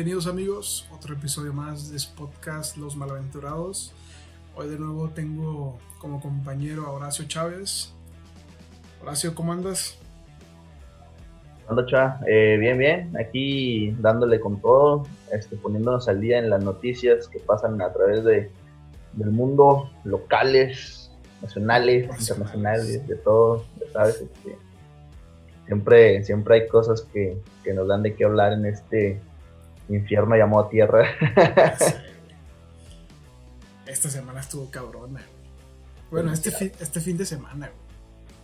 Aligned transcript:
bienvenidos 0.00 0.26
amigos, 0.26 0.88
otro 0.94 1.12
episodio 1.12 1.52
más 1.52 1.92
de 1.92 1.98
su 1.98 2.14
podcast 2.14 2.78
Los 2.78 2.96
Malaventurados. 2.96 3.92
Hoy 4.56 4.66
de 4.66 4.78
nuevo 4.78 5.10
tengo 5.10 5.76
como 5.98 6.22
compañero 6.22 6.86
a 6.86 6.92
Horacio 6.92 7.26
Chávez. 7.28 7.92
Horacio, 9.02 9.34
¿cómo 9.34 9.52
andas? 9.52 9.98
Hola. 11.68 12.18
Eh, 12.26 12.56
bien, 12.58 12.78
bien. 12.78 13.14
Aquí 13.14 13.94
dándole 13.98 14.40
con 14.40 14.58
todo, 14.62 15.06
este, 15.32 15.56
poniéndonos 15.56 16.08
al 16.08 16.18
día 16.18 16.38
en 16.38 16.48
las 16.48 16.64
noticias 16.64 17.28
que 17.28 17.38
pasan 17.38 17.82
a 17.82 17.92
través 17.92 18.24
de, 18.24 18.50
del 19.12 19.30
mundo, 19.32 19.90
locales, 20.04 21.10
nacionales, 21.42 22.08
internacionales, 22.18 23.06
de 23.06 23.16
todo, 23.16 23.66
¿sabes? 23.92 24.22
Este, 24.22 24.56
siempre, 25.66 26.24
siempre 26.24 26.54
hay 26.54 26.68
cosas 26.68 27.02
que, 27.02 27.36
que 27.62 27.74
nos 27.74 27.86
dan 27.86 28.02
de 28.02 28.14
qué 28.14 28.24
hablar 28.24 28.54
en 28.54 28.64
este 28.64 29.20
infierno 29.94 30.36
llamado 30.36 30.68
tierra. 30.68 31.04
Esta 33.86 34.08
semana 34.08 34.40
estuvo 34.40 34.70
cabrona. 34.70 35.20
Bueno, 36.10 36.32
este 36.32 36.50
fin, 36.50 36.72
este 36.80 37.00
fin 37.00 37.16
de 37.16 37.24
semana, 37.24 37.70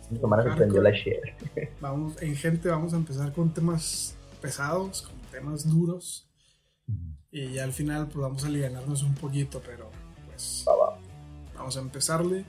Esta 0.03 0.15
semana 0.15 0.43
se 0.43 0.51
prendió 0.51 0.81
la 0.81 0.91
share. 0.91 1.37
Vamos, 1.81 2.21
en 2.21 2.35
gente 2.35 2.69
vamos 2.69 2.93
a 2.93 2.97
empezar 2.97 3.33
con 3.33 3.53
temas 3.53 4.15
pesados, 4.41 5.01
con 5.01 5.15
temas 5.31 5.67
duros. 5.67 6.29
Y 7.31 7.53
ya 7.53 7.63
al 7.65 7.73
final 7.73 8.07
pues 8.07 8.17
vamos 8.17 8.43
a 8.43 8.47
aliviarnos 8.47 9.03
un 9.03 9.15
poquito, 9.15 9.61
pero 9.65 9.89
pues 10.25 10.65
vamos 11.55 11.75
a 11.77 11.79
empezarle. 11.79 12.45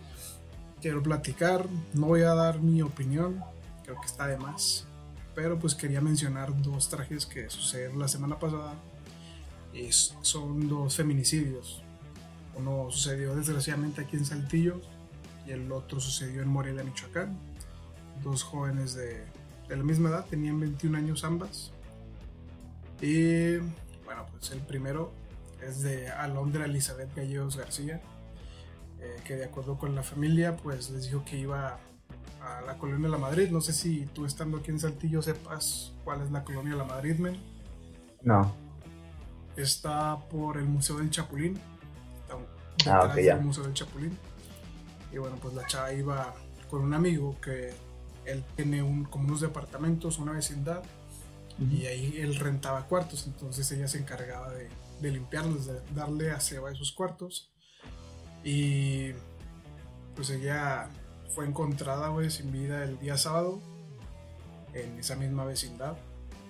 Quiero 0.81 1.03
platicar, 1.03 1.67
no 1.95 2.07
voy 2.07 2.23
a 2.23 2.35
dar 2.35 2.61
mi 2.61 2.83
opinión, 2.83 3.43
creo 3.83 4.01
que 4.01 4.07
está 4.07 4.29
de 4.29 4.37
más. 4.37 4.87
Pero 5.35 5.59
pues 5.59 5.75
quería 5.75 6.01
mencionar 6.01 6.63
dos 6.63 6.89
trajes 6.89 7.27
que 7.27 7.51
sucedieron 7.51 7.99
la 7.99 8.09
semana 8.09 8.39
pasada. 8.39 8.75
Son 10.23 10.69
dos 10.69 10.97
feminicidios. 10.97 11.83
Uno 12.57 12.89
sucedió 12.91 13.35
desgraciadamente 13.35 14.01
aquí 14.01 14.17
en 14.17 14.25
Saltillo 14.25 14.81
y 15.47 15.53
el 15.53 15.71
otro 15.71 16.01
sucedió 16.01 16.43
en 16.43 16.49
Morelia, 16.49 16.83
Michoacán. 16.83 17.39
Dos 18.23 18.43
jóvenes 18.43 18.95
de, 18.95 19.25
de 19.69 19.77
la 19.77 19.83
misma 19.85 20.09
edad, 20.09 20.27
tenían 20.27 20.59
21 20.59 20.99
años 20.99 21.25
ambas. 21.25 21.73
Y 23.01 23.57
bueno, 24.05 24.27
pues 24.33 24.51
el 24.51 24.61
primero 24.61 25.13
es 25.67 25.83
de 25.83 26.09
Alondra 26.09 26.65
Elizabeth 26.65 27.15
Gallegos 27.15 27.57
García, 27.57 28.01
eh, 29.01 29.17
que 29.25 29.37
de 29.37 29.45
acuerdo 29.45 29.79
con 29.79 29.95
la 29.95 30.03
familia, 30.03 30.57
pues 30.57 30.91
les 30.91 31.05
dijo 31.05 31.25
que 31.25 31.39
iba 31.39 31.79
a 32.41 32.61
la 32.63 32.79
colonia 32.79 33.09
La 33.09 33.19
Madrid. 33.19 33.51
No 33.51 33.61
sé 33.61 33.73
si 33.73 34.07
tú 34.07 34.25
estando 34.25 34.59
aquí 34.59 34.71
en 34.71 34.81
Saltillo 34.81 35.23
sepas 35.23 35.93
cuál 36.05 36.23
es 36.23 36.31
la 36.31 36.43
colonia 36.43 36.75
La 36.75 36.85
Madrid, 36.85 37.19
men. 37.19 37.37
No. 38.23 38.53
Está 39.59 40.19
por 40.31 40.57
el 40.57 40.65
Museo 40.67 40.99
del 40.99 41.11
Chapulín. 41.11 41.59
Está 42.21 42.35
Ah, 42.87 43.09
detrás 43.09 43.11
ok, 43.13 43.21
ya. 43.21 43.35
del 43.37 43.45
Museo 43.45 43.65
del 43.65 43.75
Chapulín. 43.75 44.17
Y 45.13 45.19
bueno, 45.19 45.37
pues 45.41 45.55
la 45.55 45.67
chava 45.67 45.93
iba 45.93 46.35
con 46.71 46.83
un 46.83 46.95
amigo 46.95 47.37
que 47.41 47.73
él 48.25 48.45
tiene 48.57 48.83
un, 48.83 49.05
como 49.05 49.27
unos 49.29 49.41
departamentos, 49.41 50.19
una 50.19 50.33
vecindad, 50.33 50.83
y 51.59 51.87
ahí 51.87 52.19
él 52.21 52.37
rentaba 52.37 52.87
cuartos. 52.87 53.27
Entonces 53.27 53.71
ella 53.73 53.89
se 53.89 53.99
encargaba 53.99 54.51
de, 54.53 54.69
de 55.01 55.11
limpiarlos, 55.11 55.67
de 55.67 55.81
darle 55.95 56.31
aseo 56.31 56.67
a 56.67 56.73
esos 56.73 56.93
cuartos. 56.93 57.51
Y 58.45 59.13
pues 60.15 60.31
ella 60.31 60.89
fue 61.35 61.47
encontrada, 61.47 62.09
güey, 62.09 62.31
sin 62.31 62.53
vida 62.53 62.85
el 62.85 62.99
día 63.01 63.17
sábado 63.17 63.61
en 64.75 64.99
esa 64.99 65.17
misma 65.17 65.45
vecindad. 65.45 65.97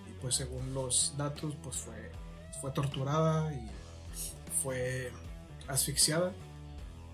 Y 0.09 0.12
pues 0.20 0.34
según 0.34 0.75
los 0.75 1.14
datos, 1.17 1.55
pues 1.62 1.77
fue, 1.77 2.08
fue 2.61 2.70
torturada 2.70 3.53
y 3.53 3.69
fue 4.63 5.13
asfixiada. 5.67 6.33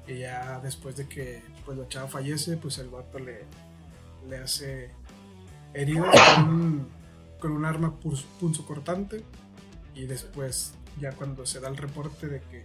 Y 0.06 0.18
ya 0.18 0.60
después 0.60 0.96
de 0.96 1.08
que 1.08 1.42
pues 1.64 1.78
la 1.78 1.88
chava 1.88 2.08
fallece, 2.08 2.56
pues 2.56 2.78
el 2.78 2.88
vato 2.88 3.18
le, 3.18 3.44
le 4.28 4.38
hace 4.38 4.90
heridas 5.72 6.14
con 6.34 6.48
un, 6.48 6.88
con 7.40 7.52
un 7.52 7.64
arma 7.64 7.94
punzocortante. 8.40 9.24
Y 9.94 10.06
después, 10.06 10.74
ya 11.00 11.12
cuando 11.12 11.46
se 11.46 11.60
da 11.60 11.68
el 11.68 11.76
reporte 11.76 12.26
de 12.26 12.40
que 12.40 12.64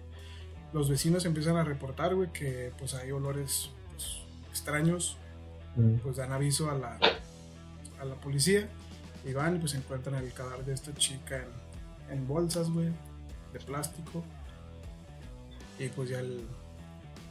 los 0.73 0.89
vecinos 0.89 1.25
empiezan 1.25 1.57
a 1.57 1.63
reportar, 1.63 2.15
güey, 2.15 2.31
que 2.31 2.71
pues 2.77 2.93
hay 2.93 3.11
olores 3.11 3.69
pues, 3.91 4.21
extraños, 4.49 5.17
Mm. 5.75 5.95
pues 5.97 6.17
dan 6.17 6.31
aviso 6.31 6.69
a 6.69 6.73
la, 6.73 6.97
a 7.99 8.05
la 8.05 8.15
policía 8.15 8.67
y 9.25 9.33
van 9.33 9.55
y 9.55 9.59
pues 9.59 9.75
encuentran 9.75 10.15
el 10.23 10.33
cadáver 10.33 10.65
de 10.65 10.73
esta 10.73 10.93
chica 10.95 11.37
en, 11.37 11.68
en 12.11 12.27
bolsas, 12.27 12.69
güey, 12.69 12.89
de 13.53 13.59
plástico. 13.59 14.23
Y 15.77 15.87
pues 15.89 16.09
ya 16.09 16.19
el, 16.19 16.45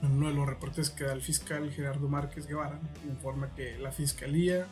en 0.02 0.12
uno 0.12 0.28
de 0.28 0.34
los 0.34 0.46
reportes 0.46 0.90
que 0.90 1.04
da 1.04 1.12
el 1.12 1.22
fiscal 1.22 1.70
Gerardo 1.70 2.08
Márquez 2.08 2.46
Guevara 2.46 2.78
informa 3.06 3.54
que 3.54 3.78
la 3.78 3.92
fiscalía 3.92 4.66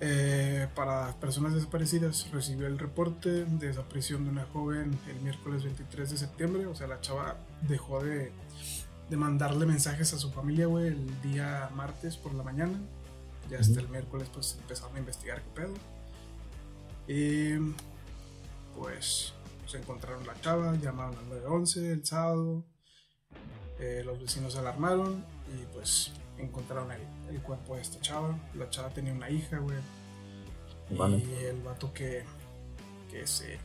eh, 0.00 0.66
para 0.74 1.12
personas 1.16 1.54
desaparecidas 1.54 2.30
recibió 2.30 2.66
el 2.66 2.78
reporte 2.78 3.44
de 3.44 3.66
desaparición 3.66 4.24
de 4.24 4.30
una 4.30 4.44
joven 4.46 4.98
el 5.08 5.20
miércoles 5.20 5.64
23 5.64 6.10
de 6.10 6.16
septiembre, 6.16 6.66
o 6.66 6.74
sea, 6.74 6.86
la 6.86 7.00
chava 7.00 7.36
dejó 7.68 8.02
de, 8.02 8.32
de 9.10 9.16
mandarle 9.16 9.66
mensajes 9.66 10.14
a 10.14 10.18
su 10.18 10.30
familia, 10.30 10.66
güey, 10.66 10.86
el 10.86 11.20
día 11.20 11.68
martes 11.74 12.16
por 12.16 12.32
la 12.34 12.42
mañana. 12.42 12.78
Ya 13.50 13.58
hasta 13.58 13.80
el 13.80 13.88
miércoles, 13.88 14.30
pues 14.32 14.56
empezaron 14.60 14.94
a 14.94 15.00
investigar 15.00 15.42
qué 15.42 15.50
pedo. 15.62 15.74
Y 17.08 17.74
pues 18.76 19.32
se 19.66 19.78
encontraron 19.78 20.26
la 20.26 20.38
chava, 20.40 20.74
llamaron 20.76 21.16
al 21.18 21.28
911 21.28 21.92
el 21.92 22.04
sábado. 22.04 22.64
eh, 23.78 24.02
los 24.04 24.20
vecinos 24.20 24.52
se 24.52 24.58
alarmaron 24.58 25.24
y 25.54 25.64
pues 25.74 26.12
encontraron 26.38 26.90
el, 26.92 27.00
el 27.30 27.40
cuerpo 27.42 27.76
de 27.76 27.82
esta 27.82 28.00
chava. 28.00 28.38
La 28.54 28.68
chava 28.70 28.90
tenía 28.90 29.12
una 29.12 29.30
hija, 29.30 29.58
güey. 29.58 29.78
Vale. 30.90 31.18
Y 31.18 31.44
el 31.44 31.62
vato 31.62 31.92
que, 31.92 32.24
que 33.10 33.26
se, 33.26 33.58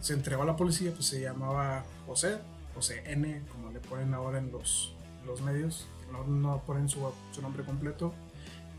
se 0.00 0.12
entregó 0.14 0.42
a 0.42 0.46
la 0.46 0.56
policía, 0.56 0.92
pues 0.92 1.06
se 1.06 1.20
llamaba 1.20 1.84
José, 2.06 2.38
José 2.74 3.02
N, 3.06 3.42
como 3.50 3.70
le 3.70 3.80
ponen 3.80 4.14
ahora 4.14 4.38
en 4.38 4.52
los, 4.52 4.94
los 5.26 5.40
medios, 5.42 5.86
no, 6.12 6.24
no 6.24 6.62
ponen 6.64 6.88
su, 6.88 7.00
su 7.32 7.42
nombre 7.42 7.64
completo. 7.64 8.14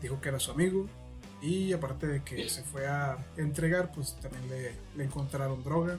Dijo 0.00 0.20
que 0.20 0.28
era 0.30 0.38
su 0.40 0.50
amigo. 0.52 0.86
Y 1.46 1.72
aparte 1.72 2.06
de 2.08 2.24
que 2.24 2.48
se 2.48 2.62
fue 2.62 2.86
a 2.88 3.24
entregar, 3.36 3.92
pues 3.92 4.16
también 4.16 4.48
le, 4.48 4.72
le 4.96 5.04
encontraron 5.04 5.62
droga. 5.62 5.98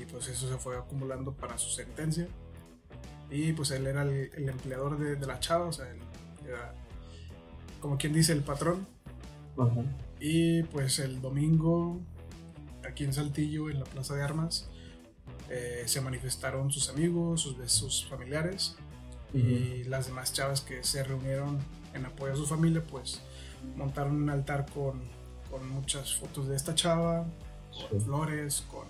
Y 0.00 0.04
pues 0.04 0.28
eso 0.28 0.48
se 0.48 0.56
fue 0.56 0.76
acumulando 0.76 1.32
para 1.32 1.58
su 1.58 1.70
sentencia. 1.70 2.28
Y 3.30 3.52
pues 3.52 3.72
él 3.72 3.86
era 3.86 4.02
el, 4.02 4.30
el 4.34 4.48
empleador 4.48 4.98
de, 4.98 5.16
de 5.16 5.26
la 5.26 5.40
chava, 5.40 5.66
o 5.66 5.72
sea, 5.72 5.90
él 5.90 5.98
era 6.46 6.72
como 7.80 7.98
quien 7.98 8.12
dice 8.12 8.32
el 8.32 8.42
patrón. 8.42 8.86
Ajá. 9.58 9.82
Y 10.20 10.62
pues 10.64 10.98
el 10.98 11.20
domingo, 11.20 12.00
aquí 12.88 13.04
en 13.04 13.12
Saltillo, 13.12 13.70
en 13.70 13.80
la 13.80 13.84
Plaza 13.84 14.14
de 14.14 14.22
Armas, 14.22 14.68
eh, 15.50 15.82
se 15.86 16.00
manifestaron 16.00 16.70
sus 16.70 16.88
amigos, 16.88 17.40
sus, 17.42 17.56
sus 17.70 18.06
familiares 18.06 18.76
y 19.34 19.84
las 19.84 20.06
demás 20.06 20.32
chavas 20.32 20.62
que 20.62 20.82
se 20.82 21.04
reunieron 21.04 21.58
en 21.94 22.06
apoyo 22.06 22.32
a 22.32 22.36
su 22.36 22.46
familia, 22.46 22.82
pues 22.82 23.20
montaron 23.76 24.22
un 24.22 24.30
altar 24.30 24.66
con, 24.72 25.00
con 25.50 25.68
muchas 25.70 26.14
fotos 26.16 26.48
de 26.48 26.56
esta 26.56 26.74
chava, 26.74 27.24
con 27.70 27.98
Sí. 28.00 28.04
flores, 28.04 28.64
con, 28.70 28.86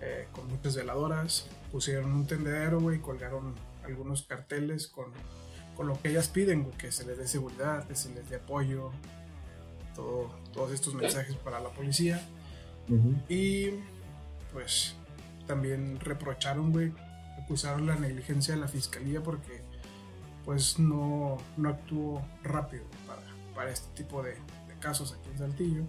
eh, 0.00 0.28
con 0.32 0.48
muchas 0.48 0.76
veladoras, 0.76 1.46
pusieron 1.72 2.12
un 2.12 2.26
tendedero, 2.26 2.80
güey, 2.80 3.00
colgaron 3.00 3.54
algunos 3.84 4.22
carteles 4.22 4.86
con, 4.88 5.06
con 5.76 5.86
lo 5.88 6.00
que 6.00 6.10
ellas 6.10 6.28
piden, 6.28 6.70
que 6.72 6.92
se 6.92 7.04
les 7.06 7.18
dé 7.18 7.26
seguridad, 7.26 7.86
que 7.86 7.94
se 7.96 8.14
les 8.14 8.28
dé 8.30 8.36
apoyo, 8.36 8.90
todo, 9.94 10.30
todos 10.52 10.72
estos 10.72 10.94
mensajes 10.94 11.36
para 11.36 11.60
la 11.60 11.70
policía. 11.70 12.20
Y 13.28 13.70
pues 14.52 14.94
también 15.46 15.98
reprocharon, 16.00 16.70
güey, 16.72 16.92
acusaron 17.42 17.86
la 17.86 17.96
negligencia 17.96 18.54
de 18.54 18.60
la 18.60 18.68
fiscalía 18.68 19.22
porque 19.22 19.62
pues 20.44 20.78
no, 20.78 21.38
no 21.56 21.68
actuó 21.70 22.22
rápido 22.42 22.84
para, 23.54 23.70
este 23.70 23.88
tipo 23.94 24.22
de, 24.22 24.30
de 24.32 24.74
casos 24.80 25.12
aquí 25.18 25.30
en 25.32 25.38
Saltillo. 25.38 25.82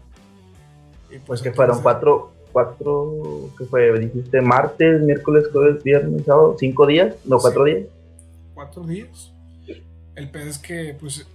Y 1.11 1.19
Pues 1.19 1.41
que 1.41 1.51
fueron 1.51 1.81
cuatro, 1.81 2.33
cuatro, 2.51 3.49
¿qué 3.57 3.65
fue? 3.65 3.97
Dijiste 3.99 4.41
martes, 4.41 5.01
miércoles, 5.01 5.45
jueves, 5.51 5.83
viernes, 5.83 6.25
sábado, 6.25 6.55
cinco 6.59 6.87
días, 6.87 7.15
no, 7.25 7.37
Sí. 7.37 7.41
cuatro 7.43 7.63
días. 7.65 7.85
cuatro 8.53 8.83
días. 8.83 9.31
El 10.15 10.31
pedo 10.31 10.49
es 10.49 10.57
que, 10.57 10.95
pues, 10.99 11.27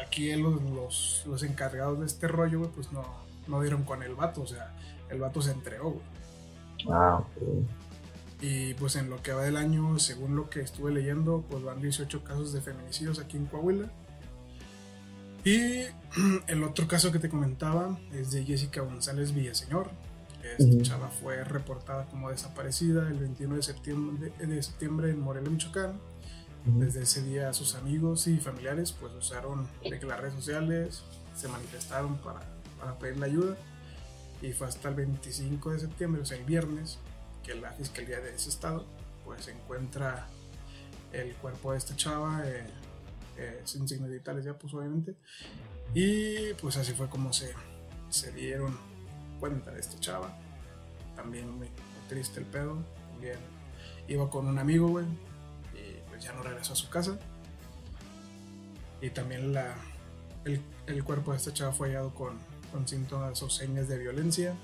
aquí 0.00 0.32
los, 0.36 0.62
los, 0.62 1.24
los 1.26 1.42
encargados 1.42 1.98
de 2.00 2.06
este 2.06 2.28
rollo, 2.28 2.60
güey, 2.60 2.70
pues 2.70 2.92
no, 2.92 3.04
no 3.48 3.60
dieron 3.60 3.82
con 3.82 4.02
el 4.02 4.14
vato. 4.14 4.42
O 4.42 4.46
sea, 4.46 4.72
el 5.10 5.18
vato 5.20 5.42
se 5.42 5.50
entregó, 5.50 5.90
güey. 5.90 6.04
Ah, 6.90 7.18
ok. 7.18 7.66
Y 8.42 8.72
pues 8.74 8.96
en 8.96 9.10
lo 9.10 9.20
que 9.22 9.32
va 9.32 9.42
del 9.42 9.56
año, 9.56 9.98
según 9.98 10.34
lo 10.36 10.48
que 10.48 10.60
estuve 10.60 10.92
leyendo, 10.92 11.44
pues 11.50 11.62
van 11.62 11.82
18 11.82 12.24
casos 12.24 12.52
de 12.54 12.62
feminicidios 12.62 13.18
aquí 13.18 13.36
en 13.36 13.44
Coahuila. 13.46 13.90
Y 15.44 15.84
el 16.46 16.62
otro 16.64 16.86
caso 16.86 17.12
que 17.12 17.18
te 17.18 17.28
comentaba 17.28 17.98
es 18.12 18.32
de 18.32 18.44
Jessica 18.44 18.82
González 18.82 19.34
Villaseñor. 19.34 19.90
Esta 20.58 20.82
chava 20.82 21.08
fue 21.08 21.44
reportada 21.44 22.06
como 22.06 22.30
desaparecida 22.30 23.06
el 23.08 23.18
21 23.18 23.56
de 23.56 23.62
septiembre, 23.62 24.32
de 24.38 24.62
septiembre 24.62 25.10
en 25.10 25.20
Morelia, 25.20 25.50
Michoacán. 25.50 26.00
Desde 26.64 27.02
ese 27.02 27.22
día 27.22 27.52
sus 27.52 27.74
amigos 27.74 28.26
y 28.26 28.38
familiares 28.38 28.92
pues 28.92 29.12
usaron 29.14 29.66
de 29.82 30.02
las 30.04 30.20
redes 30.20 30.34
sociales, 30.34 31.02
se 31.34 31.48
manifestaron 31.48 32.18
para, 32.18 32.40
para 32.78 32.98
pedirle 32.98 33.26
ayuda 33.26 33.56
y 34.42 34.52
fue 34.52 34.66
hasta 34.66 34.88
el 34.88 34.94
25 34.94 35.72
de 35.72 35.78
septiembre, 35.80 36.22
o 36.22 36.24
sea 36.24 36.38
el 36.38 36.44
viernes, 36.44 36.98
que 37.42 37.54
la 37.54 37.72
fiscalía 37.72 38.20
de 38.20 38.34
ese 38.34 38.48
estado 38.50 38.86
pues 39.24 39.48
encuentra 39.48 40.26
el 41.12 41.34
cuerpo 41.34 41.72
de 41.72 41.78
esta 41.78 41.96
chava 41.96 42.42
eh, 42.46 42.66
eh, 43.36 43.62
sin 43.64 43.88
signos 43.88 44.10
vitales 44.10 44.44
ya 44.44 44.58
pues 44.58 44.72
obviamente. 44.74 45.14
Y 45.94 46.54
pues 46.54 46.76
así 46.76 46.92
fue 46.92 47.08
como 47.08 47.32
se, 47.32 47.52
se 48.08 48.32
dieron 48.32 48.78
cuenta 49.38 49.70
de 49.70 49.80
esta 49.80 49.98
chava. 49.98 50.36
También 51.16 51.50
muy, 51.50 51.68
triste 52.08 52.40
el 52.40 52.46
pedo. 52.46 52.78
También 53.12 53.38
iba 54.08 54.28
con 54.28 54.46
un 54.46 54.58
amigo 54.58 54.88
güey 54.88 55.06
y 55.74 56.08
pues 56.08 56.22
ya 56.22 56.32
no 56.32 56.42
regresó 56.42 56.72
a 56.74 56.76
su 56.76 56.88
casa. 56.88 57.18
Y 59.00 59.10
también 59.10 59.52
la, 59.52 59.74
el, 60.44 60.60
el 60.86 61.04
cuerpo 61.04 61.32
de 61.32 61.38
esta 61.38 61.52
chava 61.52 61.72
fue 61.72 61.88
hallado 61.88 62.14
con, 62.14 62.38
con 62.70 62.86
síntomas 62.86 63.42
o 63.42 63.50
señas 63.50 63.88
de 63.88 63.98
violencia. 63.98 64.54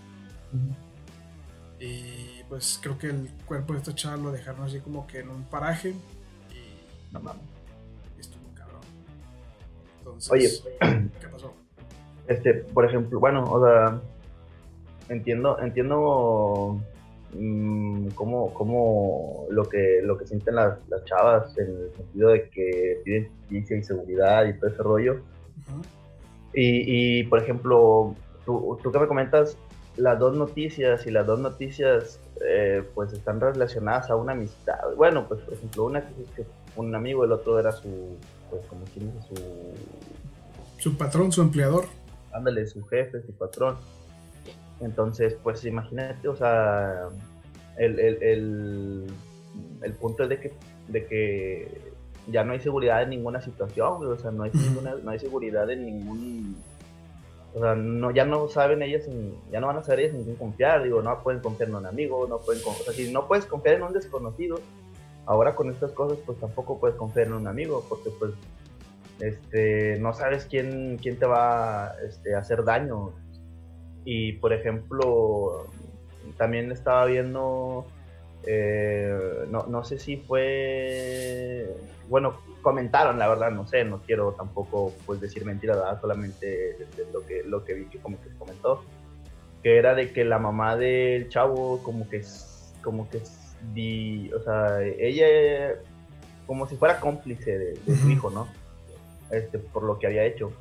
Y 1.78 2.42
pues 2.48 2.78
creo 2.82 2.98
que 2.98 3.08
el 3.08 3.30
cuerpo 3.46 3.74
de 3.74 3.80
esta 3.80 3.94
chava 3.94 4.16
lo 4.16 4.32
dejaron 4.32 4.64
así 4.64 4.80
como 4.80 5.06
que 5.06 5.20
en 5.20 5.28
un 5.28 5.44
paraje 5.44 5.90
y 5.90 7.12
no 7.12 7.20
entonces 10.06 10.31
Oye, 10.32 10.49
¿qué 11.20 11.29
pasó? 11.29 11.53
Este, 12.29 12.55
por 12.55 12.85
ejemplo, 12.85 13.20
bueno, 13.20 13.44
o 13.44 13.64
sea, 13.64 14.00
entiendo, 15.08 15.58
entiendo 15.61 16.81
mmm, 17.35 18.08
cómo, 18.14 18.53
cómo 18.55 19.47
lo 19.50 19.69
que 19.69 20.00
lo 20.03 20.17
que 20.19 20.26
sienten 20.26 20.56
las, 20.56 20.79
las, 20.88 21.05
chavas 21.05 21.56
en 21.58 21.67
el 21.67 21.94
sentido 21.97 22.31
de 22.31 22.49
que 22.50 23.00
piden 23.05 23.31
justicia 23.38 23.76
y 23.76 23.82
seguridad 23.82 24.47
y 24.47 24.58
todo 24.58 24.70
ese 24.70 24.82
rollo. 24.82 25.14
Uh 25.14 25.81
-huh. 25.81 25.87
y, 26.55 27.20
y, 27.20 27.25
por 27.25 27.41
ejemplo, 27.41 28.14
tú, 28.44 28.79
tú 28.82 28.93
que 28.93 28.99
me 28.99 29.06
comentas, 29.06 29.56
las 29.97 30.19
dos 30.19 30.37
noticias 30.37 31.06
y 31.06 31.11
las 31.11 31.26
dos 31.26 31.38
noticias 31.38 32.20
eh, 32.44 32.82
pues 32.94 33.12
están 33.12 33.41
relacionadas 33.41 34.11
a 34.11 34.17
una 34.17 34.32
amistad. 34.32 34.94
Bueno, 34.97 35.26
pues 35.26 35.41
por 35.41 35.55
ejemplo, 35.55 35.85
una 35.85 36.02
que 36.02 36.23
es 36.23 36.31
que 36.31 36.44
un 36.76 36.94
amigo, 36.94 37.25
el 37.25 37.32
otro 37.32 37.59
era 37.59 37.73
su, 37.73 38.17
pues 38.50 38.66
como 38.66 38.84
quien 38.87 39.12
dice, 39.12 39.28
su... 39.28 40.82
Su 40.82 40.96
patrón, 40.96 41.32
su 41.32 41.43
empleador 41.43 41.87
ándale, 42.37 42.66
su 42.66 42.84
jefe, 42.84 43.22
su 43.22 43.32
patrón. 43.32 43.76
Entonces, 44.81 45.37
pues 45.43 45.64
imagínate, 45.64 46.28
o 46.28 46.37
sea, 46.37 47.08
el, 47.78 47.98
el, 47.98 48.22
el, 48.22 49.06
el 49.82 49.93
punto 49.94 50.25
es 50.25 50.28
de 50.28 50.40
que, 50.40 50.52
de 50.88 51.06
que 51.06 51.93
ya 52.28 52.44
no 52.44 52.52
hay 52.52 52.60
seguridad 52.60 53.02
en 53.02 53.10
ninguna 53.10 53.40
situación, 53.40 54.06
o 54.06 54.19
sea, 54.19 54.31
no 54.31 54.44
hay, 54.44 54.50
ninguna, 54.52 54.94
no 55.02 55.10
hay 55.10 55.19
seguridad 55.19 55.69
en 55.70 55.87
ningún... 55.87 56.56
O 57.54 57.60
sea, 57.60 57.75
no, 57.75 58.10
ya 58.10 58.26
no 58.26 58.49
saben 58.49 58.82
ellas, 58.82 59.08
en, 59.08 59.34
ya 59.50 59.60
no 59.60 59.69
van 59.69 59.78
a 59.78 59.82
saber 59.82 60.00
ellas 60.00 60.14
en 60.14 60.25
quién 60.25 60.37
confiar, 60.37 60.82
digo, 60.82 61.00
no 61.00 61.22
pueden 61.22 61.40
confiar 61.40 61.70
en 61.70 61.76
un 61.76 61.87
amigo, 61.87 62.26
no 62.28 62.38
pueden, 62.38 62.62
o 62.66 62.72
sea, 62.75 62.92
si 62.92 63.10
no 63.10 63.26
puedes 63.26 63.46
confiar 63.46 63.76
en 63.76 63.84
un 63.84 63.94
desconocido, 63.94 64.60
ahora 65.26 65.55
con 65.55 65.70
estas 65.70 65.93
cosas, 65.93 66.19
pues 66.25 66.38
tampoco 66.38 66.78
puedes 66.78 66.96
confiar 66.96 67.26
en 67.26 67.34
un 67.34 67.46
amigo, 67.46 67.84
porque 67.88 68.11
pues 68.19 68.32
este, 69.20 69.99
no 69.99 70.12
sabes 70.12 70.46
quién, 70.46 70.99
quién 71.00 71.19
te 71.19 71.26
va 71.26 71.94
este, 72.06 72.34
a 72.34 72.38
hacer 72.38 72.64
daño. 72.64 73.12
Y 74.05 74.34
por 74.34 74.52
ejemplo, 74.52 75.67
también 76.37 76.70
estaba 76.70 77.05
viendo, 77.06 77.87
eh, 78.46 79.46
no, 79.50 79.67
no, 79.67 79.84
sé 79.84 79.99
si 79.99 80.17
fue, 80.17 81.67
bueno, 82.08 82.38
comentaron, 82.62 83.19
la 83.19 83.28
verdad, 83.28 83.50
no 83.50 83.67
sé, 83.67 83.84
no 83.84 84.00
quiero 84.02 84.32
tampoco 84.32 84.93
pues 85.06 85.20
decir 85.20 85.44
mentiras, 85.44 85.76
¿verdad? 85.78 86.00
solamente 86.00 86.76
lo 87.12 87.20
que, 87.26 87.43
lo 87.43 87.64
que 87.64 87.75
vi 87.75 87.84
que 87.87 87.99
como 87.99 88.20
que 88.20 88.28
comentó, 88.38 88.84
que 89.62 89.76
era 89.78 89.94
de 89.94 90.12
que 90.12 90.25
la 90.25 90.38
mamá 90.38 90.76
del 90.76 91.28
chavo 91.28 91.82
como 91.82 92.08
que, 92.08 92.23
como 92.82 93.08
que, 93.08 93.20
di, 93.72 94.30
o 94.32 94.42
sea, 94.42 94.82
ella 94.82 95.80
como 96.46 96.68
si 96.68 96.76
fuera 96.76 97.00
cómplice 97.00 97.58
de, 97.58 97.80
de 97.86 97.96
su 97.96 98.10
hijo, 98.10 98.30
¿no? 98.30 98.48
este, 99.30 99.58
por 99.58 99.82
lo 99.82 99.98
que 99.98 100.06
había 100.06 100.24
hecho. 100.24 100.52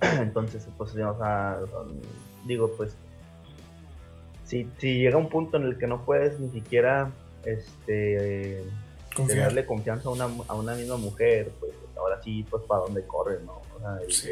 Entonces, 0.00 0.66
pues, 0.76 0.90
o 0.90 1.18
sea, 1.18 1.58
digo, 2.44 2.72
pues, 2.76 2.94
si, 4.44 4.68
si 4.78 4.98
llega 4.98 5.16
un 5.16 5.28
punto 5.28 5.56
en 5.56 5.64
el 5.64 5.78
que 5.78 5.86
no 5.86 6.04
puedes 6.04 6.38
ni 6.38 6.50
siquiera 6.50 7.10
este, 7.44 8.62
tenerle 9.16 9.64
confianza 9.64 10.08
a 10.08 10.12
una, 10.12 10.28
a 10.48 10.54
una 10.54 10.74
misma 10.74 10.96
mujer, 10.96 11.52
pues 11.60 11.72
ahora 11.96 12.20
sí, 12.22 12.44
pues, 12.48 12.62
para 12.64 12.82
dónde 12.82 13.06
corre, 13.06 13.38
¿no? 13.44 13.62
O 13.76 13.78
sea, 13.78 13.98
sí. 14.08 14.30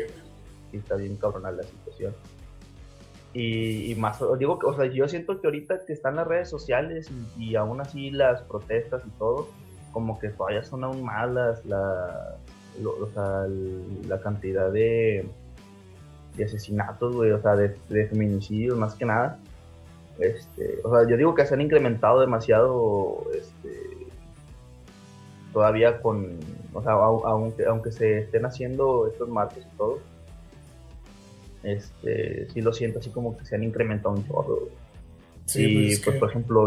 está 0.72 0.96
bien 0.96 1.16
cabrona 1.16 1.50
la 1.50 1.62
situación. 1.62 2.14
Y, 3.32 3.92
y, 3.92 3.94
más, 3.94 4.18
digo, 4.38 4.58
o 4.64 4.74
sea, 4.74 4.86
yo 4.86 5.06
siento 5.06 5.40
que 5.40 5.46
ahorita 5.46 5.84
que 5.86 5.92
están 5.92 6.16
las 6.16 6.26
redes 6.26 6.48
sociales 6.48 7.08
y, 7.38 7.50
y 7.50 7.56
aún 7.56 7.80
así 7.80 8.10
las 8.10 8.42
protestas 8.42 9.02
y 9.06 9.10
todo, 9.18 9.48
como 9.92 10.18
que 10.18 10.30
todavía 10.30 10.64
son 10.64 10.84
aún 10.84 11.04
malas 11.04 11.64
las 11.64 12.38
lo, 12.80 12.92
o 13.02 13.06
sea, 13.08 13.46
la 14.08 14.20
cantidad 14.20 14.70
de, 14.70 15.26
de 16.36 16.44
asesinatos, 16.44 17.14
güey, 17.14 17.30
o 17.32 17.40
sea, 17.40 17.56
de, 17.56 17.76
de, 17.88 18.06
feminicidios 18.06 18.76
más 18.76 18.94
que 18.94 19.04
nada. 19.04 19.38
Este, 20.18 20.78
o 20.84 20.94
sea, 20.94 21.08
yo 21.08 21.16
digo 21.16 21.34
que 21.34 21.46
se 21.46 21.54
han 21.54 21.60
incrementado 21.60 22.20
demasiado, 22.20 23.24
este, 23.34 24.06
todavía 25.52 26.00
con, 26.00 26.38
o 26.72 26.82
sea, 26.82 26.92
aunque, 26.92 27.64
aunque 27.64 27.90
se 27.90 28.18
estén 28.20 28.44
haciendo 28.44 29.06
estos 29.08 29.28
marcos 29.28 29.64
y 29.64 29.76
todo, 29.76 29.98
este, 31.62 32.48
sí 32.50 32.60
lo 32.60 32.72
siento 32.72 33.00
así 33.00 33.10
como 33.10 33.36
que 33.36 33.44
se 33.44 33.56
han 33.56 33.64
incrementado 33.64 34.14
un 34.14 34.26
chorro. 34.26 34.68
Sí, 35.46 35.64
y 35.64 35.86
pues, 35.86 36.00
pues 36.00 36.14
que... 36.14 36.20
por 36.20 36.30
ejemplo, 36.30 36.66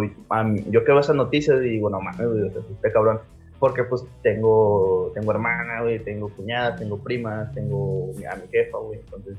yo 0.69 0.83
creo 0.83 0.99
esas 0.99 1.15
noticias 1.15 1.61
y 1.61 1.69
digo, 1.69 1.89
no 1.89 2.01
mames, 2.01 2.27
güey, 2.27 2.47
este 2.47 2.91
cabrón 2.91 3.19
porque 3.63 3.85
pues 3.85 4.03
tengo, 4.21 5.09
tengo 5.13 5.31
hermana, 5.31 5.83
güey, 5.83 5.97
tengo 5.99 6.27
cuñadas, 6.27 6.77
tengo 6.77 6.97
primas, 6.97 7.49
tengo 7.53 8.11
a 8.29 8.35
mi 8.35 8.45
jefa, 8.51 8.77
güey, 8.77 8.99
entonces 8.99 9.37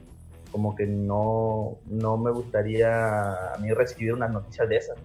como 0.50 0.75
que 0.75 0.87
no, 0.87 1.76
no 1.90 2.16
me 2.16 2.30
gustaría 2.30 3.52
a 3.52 3.58
mí 3.58 3.70
recibir 3.73 4.14
unas 4.14 4.32
noticias 4.32 4.66
de 4.66 4.76
esas. 4.78 4.96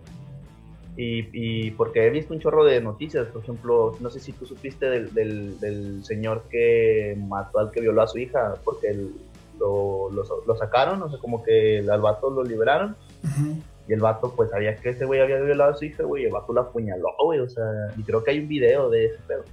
Y, 0.95 1.27
y, 1.33 1.71
porque 1.71 2.07
he 2.07 2.09
visto 2.11 2.33
un 2.33 2.39
chorro 2.39 2.63
de 2.63 2.79
noticias, 2.79 3.27
por 3.27 3.43
ejemplo, 3.43 3.97
no 3.99 4.09
sé 4.09 4.21
si 4.21 4.31
tú 4.31 4.45
supiste 4.45 4.85
del, 4.85 5.13
del, 5.13 5.59
del 5.59 6.05
señor 6.05 6.43
que 6.49 7.17
mató 7.27 7.59
al 7.59 7.71
que 7.71 7.81
violó 7.81 8.03
a 8.03 8.07
su 8.07 8.19
hija, 8.19 8.55
porque 8.63 8.87
el, 8.87 9.11
lo, 9.59 10.09
lo, 10.11 10.23
lo, 10.45 10.55
sacaron, 10.55 11.01
o 11.01 11.09
sea, 11.09 11.19
como 11.19 11.43
que 11.43 11.79
al 11.89 12.01
vato 12.01 12.29
lo 12.29 12.43
liberaron. 12.43 12.95
Uh 13.23 13.27
-huh. 13.27 13.61
Y 13.89 13.93
el 13.93 14.01
vato, 14.01 14.33
pues 14.35 14.51
sabía 14.51 14.75
que 14.75 14.89
ese 14.89 15.05
güey 15.05 15.19
había 15.19 15.39
violado 15.41 15.71
a 15.71 15.75
su 15.75 15.83
hija, 15.83 16.03
güey. 16.03 16.23
Y 16.23 16.25
el 16.27 16.31
vato 16.31 16.53
la 16.53 16.61
apuñaló, 16.61 17.09
güey. 17.23 17.39
O 17.39 17.49
sea, 17.49 17.65
y 17.97 18.03
creo 18.03 18.23
que 18.23 18.31
hay 18.31 18.39
un 18.39 18.47
video 18.47 18.87
de 18.89 19.05
ese 19.05 19.17
pedo. 19.27 19.43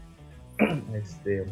este. 0.95 1.47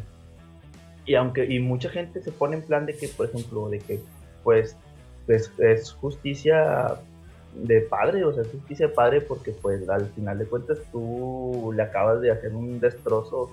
Y 1.05 1.15
aunque, 1.15 1.45
y 1.45 1.59
mucha 1.59 1.89
gente 1.89 2.21
se 2.21 2.31
pone 2.31 2.57
en 2.57 2.61
plan 2.61 2.85
de 2.85 2.95
que, 2.95 3.07
por 3.07 3.25
ejemplo, 3.25 3.69
de 3.69 3.79
que, 3.79 3.99
pues, 4.43 4.77
pues 5.25 5.51
es 5.57 5.93
justicia 5.93 6.99
de 7.55 7.81
padre, 7.81 8.23
o 8.23 8.33
sea, 8.33 8.43
es 8.43 8.49
justicia 8.49 8.87
de 8.87 8.93
padre 8.93 9.21
porque, 9.21 9.51
pues, 9.51 9.87
al 9.89 10.05
final 10.09 10.37
de 10.37 10.45
cuentas 10.45 10.77
tú 10.91 11.73
le 11.75 11.81
acabas 11.81 12.21
de 12.21 12.29
hacer 12.29 12.53
un 12.53 12.79
destrozo 12.79 13.49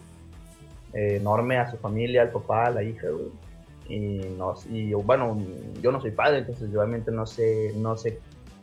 eh, 0.93 1.17
enorme 1.17 1.57
a 1.57 1.71
su 1.71 1.79
familia, 1.79 2.21
al 2.21 2.31
papá, 2.31 2.67
a 2.67 2.71
la 2.71 2.83
hija, 2.83 3.09
güey. 3.09 3.31
Y, 3.93 4.21
no, 4.39 4.55
y 4.71 4.95
bueno, 4.95 5.37
yo 5.83 5.93
no 5.93 6.01
soy 6.01 6.13
padre, 6.13 6.39
entonces 6.39 6.71
yo 6.73 6.81
obviamente 6.81 7.11
no 7.11 7.27
sé, 7.27 7.75
no 7.77 7.95
sé 7.95 8.21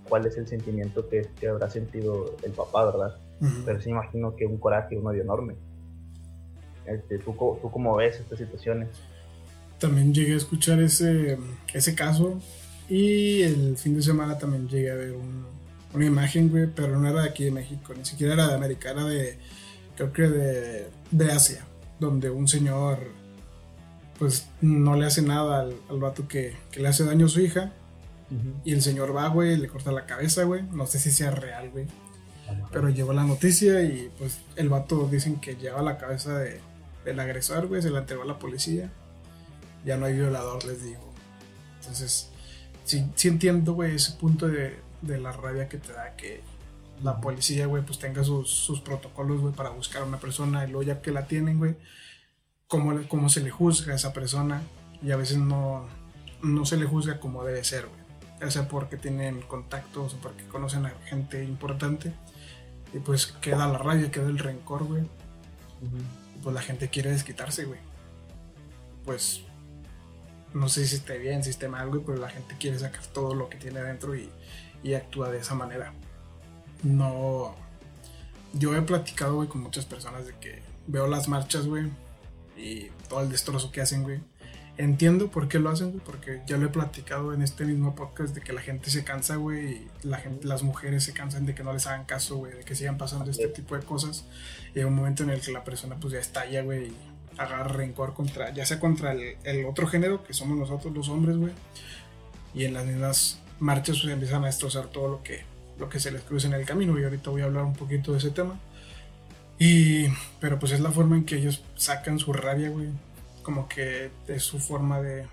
cuál 0.07 0.25
es 0.25 0.35
el 0.37 0.47
sentimiento 0.47 1.07
que, 1.07 1.29
que 1.39 1.49
habrá 1.49 1.69
sentido 1.69 2.35
el 2.43 2.51
papá, 2.51 2.85
¿verdad? 2.85 3.15
Uh 3.39 3.45
-huh. 3.45 3.63
Pero 3.63 3.79
sí 3.79 3.91
imagino 3.91 4.35
que 4.35 4.47
un 4.47 4.57
coraje, 4.57 4.97
un 4.97 5.05
odio 5.05 5.21
enorme. 5.21 5.53
Este, 6.87 7.19
¿tú, 7.19 7.35
¿Tú 7.61 7.69
cómo 7.71 7.95
ves 7.95 8.19
estas 8.19 8.39
situaciones? 8.39 8.89
También 9.77 10.11
llegué 10.15 10.33
a 10.33 10.37
escuchar 10.37 10.81
ese, 10.81 11.37
ese 11.75 11.93
caso 11.93 12.39
y 12.89 13.43
el 13.43 13.77
fin 13.77 13.93
de 13.95 14.01
semana 14.01 14.35
también 14.35 14.67
llegué 14.67 14.89
a 14.89 14.95
ver 14.95 15.11
un, 15.11 15.45
una 15.93 16.05
imagen, 16.05 16.49
güey, 16.49 16.65
pero 16.75 16.99
no 16.99 17.07
era 17.07 17.21
de 17.21 17.29
aquí 17.29 17.43
de 17.45 17.51
México, 17.51 17.93
ni 17.95 18.03
siquiera 18.03 18.33
era 18.33 18.47
de 18.47 18.55
América, 18.55 18.89
era 18.89 19.05
de, 19.05 19.37
creo 19.95 20.11
que 20.11 20.23
de, 20.23 20.87
de 21.11 21.31
Asia, 21.31 21.63
donde 21.99 22.31
un 22.31 22.47
señor 22.47 23.18
pues 24.19 24.47
no 24.61 24.95
le 24.95 25.05
hace 25.05 25.21
nada 25.21 25.61
al, 25.61 25.75
al 25.89 25.99
vato 25.99 26.27
que, 26.27 26.55
que, 26.71 26.81
le 26.81 26.89
hace 26.89 27.05
daño 27.05 27.25
a 27.25 27.29
su 27.29 27.39
hija. 27.39 27.71
Uh 28.29 28.35
-huh. 28.35 28.53
Y 28.65 28.73
el 28.73 28.81
señor 28.81 29.15
va, 29.15 29.27
güey, 29.29 29.57
le 29.57 29.67
corta 29.67 29.91
la 29.91 30.05
cabeza, 30.05 30.43
güey. 30.43 30.61
No 30.71 30.85
sé 30.85 30.99
si 30.99 31.09
sea 31.09 31.31
real, 31.31 31.69
güey. 31.71 31.85
-huh. 31.85 32.67
Pero 32.71 32.89
llegó 32.89 33.13
la 33.13 33.23
noticia 33.23 33.81
y 33.81 34.11
pues 34.19 34.39
el 34.55 34.69
vato 34.69 35.07
dicen 35.07 35.39
que 35.39 35.55
lleva 35.55 35.81
la 35.81 35.97
cabeza 35.97 36.37
de, 36.37 36.59
del 37.05 37.19
agresor, 37.19 37.67
güey. 37.67 37.81
Se 37.81 37.89
la 37.89 37.99
entregó 37.99 38.23
a 38.23 38.25
la 38.25 38.37
policía. 38.39 38.91
Ya 39.85 39.97
no 39.97 40.05
hay 40.05 40.13
violador, 40.13 40.65
les 40.65 40.83
digo. 40.83 41.13
Entonces, 41.79 42.29
sí, 42.83 43.05
sí 43.15 43.29
entiendo, 43.29 43.73
güey, 43.73 43.95
ese 43.95 44.11
punto 44.13 44.47
de, 44.47 44.77
de 45.01 45.17
la 45.17 45.31
rabia 45.31 45.69
que 45.69 45.77
te 45.77 45.93
da 45.93 46.15
que 46.17 46.41
la 47.01 47.21
policía, 47.21 47.65
güey, 47.65 47.83
pues 47.83 47.99
tenga 47.99 48.23
sus, 48.23 48.49
sus 48.49 48.81
protocolos, 48.81 49.39
güey, 49.39 49.53
para 49.53 49.69
buscar 49.69 50.01
a 50.01 50.05
una 50.05 50.19
persona 50.19 50.65
y 50.65 50.67
luego 50.67 50.83
ya 50.83 51.01
que 51.01 51.11
la 51.11 51.25
tienen, 51.27 51.57
güey, 51.57 51.75
cómo, 52.69 52.95
cómo 53.09 53.27
se 53.27 53.41
le 53.41 53.49
juzga 53.49 53.93
a 53.93 53.95
esa 53.97 54.13
persona 54.13 54.61
y 55.01 55.11
a 55.11 55.17
veces 55.17 55.37
no, 55.37 55.85
no 56.41 56.65
se 56.65 56.77
le 56.77 56.85
juzga 56.85 57.19
como 57.19 57.43
debe 57.43 57.63
ser, 57.65 57.87
güey. 57.87 57.99
Ya 58.39 58.49
sea 58.49 58.69
porque 58.69 58.95
tienen 58.95 59.41
contactos 59.41 60.13
o 60.13 60.17
porque 60.17 60.45
conocen 60.45 60.85
a 60.85 60.91
gente 61.05 61.43
importante 61.43 62.13
y 62.93 62.99
pues 62.99 63.27
queda 63.27 63.67
la 63.67 63.77
rabia, 63.77 64.11
queda 64.11 64.29
el 64.29 64.39
rencor, 64.39 64.85
güey. 64.85 65.01
Y 65.01 66.39
pues 66.41 66.55
la 66.55 66.61
gente 66.61 66.87
quiere 66.87 67.11
desquitarse, 67.11 67.65
güey. 67.65 67.79
Pues 69.03 69.41
no 70.53 70.69
sé 70.69 70.87
si 70.87 70.95
esté 70.95 71.17
bien, 71.17 71.43
si 71.43 71.49
esté 71.49 71.67
mal, 71.67 71.89
güey, 71.89 72.01
pero 72.05 72.17
la 72.17 72.29
gente 72.29 72.55
quiere 72.57 72.79
sacar 72.79 73.05
todo 73.07 73.33
lo 73.33 73.49
que 73.49 73.57
tiene 73.57 73.79
adentro 73.79 74.15
y, 74.15 74.29
y 74.83 74.93
actúa 74.93 75.29
de 75.29 75.39
esa 75.39 75.55
manera. 75.55 75.91
No. 76.83 77.55
Yo 78.53 78.75
he 78.75 78.81
platicado, 78.81 79.35
güey, 79.35 79.49
con 79.49 79.61
muchas 79.61 79.85
personas 79.85 80.25
de 80.25 80.35
que 80.35 80.61
veo 80.87 81.07
las 81.07 81.27
marchas, 81.27 81.65
güey, 81.67 81.89
y 82.59 82.91
todo 83.07 83.21
el 83.21 83.29
destrozo 83.29 83.71
que 83.71 83.81
hacen, 83.81 84.03
güey. 84.03 84.19
Entiendo 84.77 85.29
por 85.29 85.49
qué 85.49 85.59
lo 85.59 85.69
hacen, 85.69 85.91
güey, 85.91 86.01
porque 86.05 86.41
ya 86.47 86.57
lo 86.57 86.67
he 86.67 86.69
platicado 86.69 87.33
en 87.33 87.41
este 87.41 87.65
mismo 87.65 87.95
podcast 87.95 88.33
de 88.33 88.41
que 88.41 88.53
la 88.53 88.61
gente 88.61 88.89
se 88.89 89.03
cansa, 89.03 89.35
güey, 89.35 89.73
y 89.73 89.87
la 90.03 90.19
gente, 90.19 90.47
las 90.47 90.63
mujeres 90.63 91.03
se 91.03 91.11
cansan 91.11 91.45
de 91.45 91.53
que 91.53 91.63
no 91.63 91.73
les 91.73 91.85
hagan 91.85 92.05
caso, 92.05 92.37
güey, 92.37 92.53
de 92.53 92.63
que 92.63 92.75
sigan 92.75 92.97
pasando 92.97 93.29
este 93.29 93.49
tipo 93.49 93.75
de 93.75 93.83
cosas. 93.83 94.25
Y 94.73 94.79
hay 94.79 94.85
un 94.85 94.95
momento 94.95 95.23
en 95.23 95.31
el 95.31 95.41
que 95.41 95.51
la 95.51 95.65
persona, 95.65 95.97
pues 95.99 96.13
ya 96.13 96.19
estalla, 96.19 96.61
güey, 96.61 96.87
y 96.87 96.95
agarra 97.37 97.67
rencor 97.69 98.13
contra, 98.13 98.53
ya 98.53 98.65
sea 98.65 98.79
contra 98.79 99.13
el, 99.13 99.65
otro 99.65 99.87
género, 99.87 100.23
que 100.23 100.33
somos 100.33 100.57
nosotros 100.57 100.93
los 100.93 101.09
hombres, 101.09 101.37
güey, 101.37 101.53
y 102.53 102.65
en 102.65 102.73
las 102.73 102.85
mismas 102.85 103.39
marchas 103.59 103.99
pues, 104.01 104.13
empiezan 104.13 104.43
a 104.43 104.47
destrozar 104.47 104.87
todo 104.87 105.07
lo 105.09 105.23
que, 105.23 105.43
lo 105.77 105.89
que 105.89 105.99
se 105.99 106.11
les 106.11 106.21
cruza 106.21 106.47
en 106.47 106.53
el 106.53 106.65
camino, 106.65 106.97
y 106.99 107.03
ahorita 107.03 107.29
voy 107.29 107.41
a 107.41 107.45
hablar 107.45 107.63
un 107.63 107.73
poquito 107.73 108.11
de 108.11 108.19
ese 108.19 108.31
tema. 108.31 108.59
Y, 109.59 110.07
pero 110.39 110.57
pues 110.57 110.71
es 110.71 110.79
la 110.79 110.91
forma 110.91 111.17
en 111.17 111.25
que 111.25 111.35
ellos 111.35 111.63
sacan 111.75 112.17
su 112.17 112.31
rabia, 112.31 112.69
güey, 112.69 112.87
como 113.43 113.67
que 113.67 114.09
es 114.27 114.43
su 114.43 114.57
forma 114.57 115.01
de, 115.01 115.27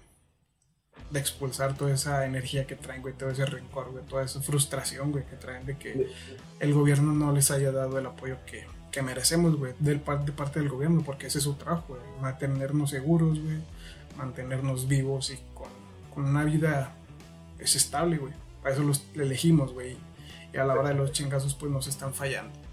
de 1.12 1.21
expulsar 1.21 1.76
toda 1.76 1.95
esa 1.95 2.26
energía 2.26 2.66
que 2.66 2.75
traen, 2.75 3.02
güey, 3.02 3.14
todo 3.14 3.30
ese 3.30 3.47
rencor, 3.47 3.92
güey, 3.92 4.04
toda 4.04 4.25
esa 4.25 4.42
frustración, 4.42 5.12
güey, 5.12 5.25
que 5.25 5.37
traen 5.37 5.64
de 5.64 5.78
que 5.78 6.11
el 6.59 6.75
gobierno 6.75 7.12
no 7.12 7.33
les 7.33 7.52
haya 7.52 7.71
dado 7.71 8.00
el 8.00 8.06
apoyo 8.06 8.38
que, 8.47 8.66
que 8.90 9.00
merecemos, 9.00 9.56
güey, 9.56 9.75
de 9.78 9.95
parte 9.97 10.59
del 10.59 10.71
gobierno, 10.71 11.02
porque 11.02 11.28
ese 11.28 11.38
es 11.38 11.45
su 11.45 11.54
trabajo, 11.54 11.85
güey, 11.95 12.00
mantenernos 12.21 12.90
seguros, 12.90 13.40
güey, 13.40 13.59
mantenernos 14.16 14.88
vivos 14.88 15.30
y 15.30 15.38
con, 15.54 15.68
con 16.12 16.25
una 16.25 16.42
vida 16.42 16.97
es 17.61 17.76
estable, 17.76 18.18
güey. 18.18 18.33
Para 18.61 18.75
eso 18.75 18.83
los 18.83 19.04
elegimos, 19.14 19.73
güey. 19.73 19.97
Y 20.52 20.56
a 20.56 20.64
la 20.64 20.75
hora 20.75 20.88
de 20.88 20.95
los 20.95 21.12
chingazos, 21.12 21.54
pues 21.54 21.71
nos 21.71 21.87
están 21.87 22.12
fallando. 22.12 22.65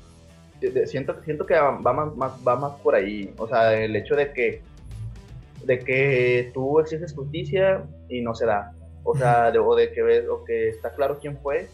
Siento, 0.85 1.21
siento 1.23 1.45
que 1.45 1.55
va 1.55 1.71
más, 1.71 2.33
va 2.47 2.55
más 2.55 2.73
por 2.81 2.95
ahí. 2.95 3.33
O 3.37 3.47
sea, 3.47 3.73
el 3.73 3.95
hecho 3.95 4.15
de 4.15 4.31
que 4.31 4.61
de 5.65 5.79
que 5.79 6.51
tú 6.53 6.79
exiges 6.79 7.13
justicia 7.13 7.83
y 8.09 8.21
no 8.21 8.35
se 8.35 8.45
da. 8.45 8.73
O 9.03 9.15
sea, 9.15 9.51
de, 9.51 9.59
o 9.59 9.75
de 9.75 9.91
que 9.91 10.01
ves, 10.01 10.27
o 10.27 10.43
que 10.43 10.69
está 10.69 10.91
claro 10.91 11.19
quién 11.19 11.37
fue 11.37 11.67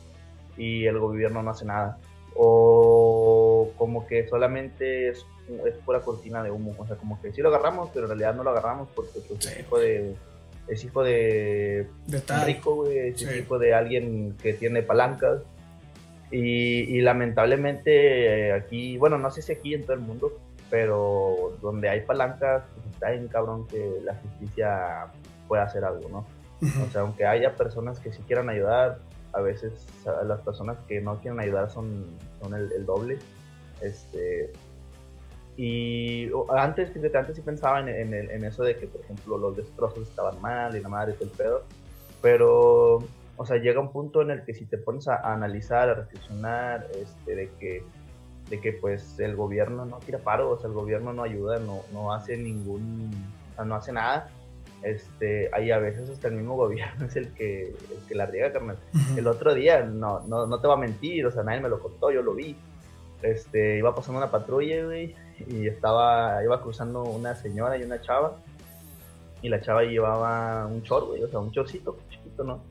y 0.57 0.85
el 0.85 0.99
gobierno 0.99 1.43
no 1.43 1.51
hace 1.51 1.65
nada. 1.65 1.97
O 2.35 3.71
como 3.77 4.07
que 4.07 4.27
solamente 4.27 5.09
es, 5.09 5.25
es 5.65 5.75
pura 5.85 6.01
cortina 6.01 6.43
de 6.43 6.51
humo. 6.51 6.73
O 6.77 6.87
sea, 6.87 6.95
como 6.95 7.21
que 7.21 7.31
sí 7.31 7.41
lo 7.41 7.49
agarramos, 7.49 7.89
pero 7.93 8.05
en 8.05 8.09
realidad 8.09 8.35
no 8.35 8.43
lo 8.43 8.51
agarramos 8.51 8.87
porque 8.95 9.19
pues, 9.27 9.45
es 9.45 9.59
hijo 9.59 9.79
de. 9.79 10.15
Es 10.67 10.83
hijo 10.83 11.03
de. 11.03 11.87
de 12.07 12.45
rico, 12.45 12.75
güey. 12.75 13.09
Es 13.09 13.21
hijo 13.21 13.57
de 13.57 13.73
alguien 13.73 14.35
que 14.41 14.53
tiene 14.53 14.83
palancas. 14.83 15.41
Y, 16.31 16.97
y 16.97 17.01
lamentablemente 17.01 18.53
aquí, 18.53 18.97
bueno, 18.97 19.17
no 19.17 19.31
sé 19.31 19.41
si 19.41 19.53
aquí 19.53 19.73
en 19.73 19.83
todo 19.83 19.93
el 19.93 20.01
mundo, 20.01 20.39
pero 20.69 21.57
donde 21.61 21.89
hay 21.89 22.01
palancas, 22.01 22.63
pues 22.73 22.85
está 22.93 23.13
en 23.13 23.27
cabrón 23.27 23.67
que 23.67 23.99
la 24.03 24.15
justicia 24.15 25.07
pueda 25.47 25.63
hacer 25.63 25.83
algo, 25.83 26.07
¿no? 26.09 26.25
O 26.61 26.91
sea, 26.91 27.01
aunque 27.01 27.25
haya 27.25 27.55
personas 27.55 27.99
que 27.99 28.11
sí 28.11 28.21
quieran 28.27 28.49
ayudar, 28.49 28.99
a 29.33 29.41
veces 29.41 29.87
las 30.25 30.41
personas 30.41 30.77
que 30.87 31.01
no 31.01 31.19
quieren 31.19 31.39
ayudar 31.39 31.69
son, 31.69 32.05
son 32.41 32.53
el, 32.53 32.85
doble. 32.85 33.17
Este, 33.81 34.51
y 35.55 36.29
antes, 36.49 36.91
antes 37.15 37.35
sí 37.35 37.41
pensaba 37.41 37.79
en, 37.79 38.13
en, 38.13 38.43
eso 38.43 38.63
de 38.63 38.75
que, 38.75 38.87
por 38.87 39.01
ejemplo, 39.01 39.37
los 39.37 39.55
destrozos 39.55 40.07
estaban 40.07 40.41
mal 40.41 40.75
y 40.75 40.81
la 40.81 40.89
madre 40.89 41.15
y 41.19 41.23
el 41.23 41.29
pedo, 41.29 41.63
pero, 42.21 42.99
o 43.41 43.45
sea, 43.45 43.55
llega 43.55 43.79
un 43.79 43.91
punto 43.91 44.21
en 44.21 44.31
el 44.31 44.43
que 44.43 44.53
si 44.53 44.65
te 44.65 44.77
pones 44.77 45.07
a, 45.07 45.15
a 45.15 45.33
analizar, 45.33 45.87
a 45.87 45.93
reflexionar, 45.93 46.85
este, 46.93 47.35
de 47.35 47.49
que 47.57 47.83
de 48.49 48.59
que 48.59 48.73
pues 48.73 49.17
el 49.19 49.35
gobierno 49.35 49.85
no 49.85 49.99
tira 49.99 50.19
paro, 50.19 50.49
o 50.51 50.57
sea, 50.57 50.67
el 50.67 50.73
gobierno 50.73 51.13
no 51.13 51.23
ayuda, 51.23 51.59
no, 51.59 51.83
no 51.93 52.13
hace 52.13 52.35
ningún, 52.35 53.11
o 53.51 53.55
sea, 53.55 53.63
no 53.65 53.75
hace 53.75 53.93
nada. 53.93 54.27
Este, 54.81 55.49
ahí 55.53 55.71
a 55.71 55.77
veces 55.77 56.09
hasta 56.09 56.29
el 56.29 56.35
mismo 56.35 56.55
gobierno 56.57 57.05
es 57.05 57.15
el 57.15 57.33
que, 57.33 57.69
el 57.69 58.07
que 58.07 58.15
la 58.15 58.25
riega, 58.25 58.51
carnal. 58.51 58.77
El 59.15 59.27
otro 59.27 59.53
día, 59.53 59.83
no, 59.85 60.21
no, 60.21 60.47
no 60.47 60.59
te 60.59 60.67
va 60.67 60.73
a 60.73 60.77
mentir, 60.77 61.25
o 61.25 61.31
sea, 61.31 61.43
nadie 61.43 61.61
me 61.61 61.69
lo 61.69 61.79
contó, 61.79 62.11
yo 62.11 62.21
lo 62.21 62.33
vi. 62.33 62.57
Este, 63.21 63.77
iba 63.77 63.93
pasando 63.93 64.19
una 64.19 64.31
patrulla, 64.31 64.83
güey, 64.83 65.15
y 65.47 65.67
estaba, 65.67 66.43
iba 66.43 66.61
cruzando 66.61 67.03
una 67.03 67.35
señora 67.35 67.77
y 67.77 67.83
una 67.83 68.01
chava, 68.01 68.37
y 69.41 69.49
la 69.49 69.61
chava 69.61 69.83
llevaba 69.83 70.65
un 70.67 70.83
chor, 70.83 71.07
güey, 71.07 71.23
o 71.23 71.27
sea, 71.27 71.39
un 71.39 71.51
chorcito 71.51 71.97
chiquito, 72.09 72.43
¿no? 72.43 72.61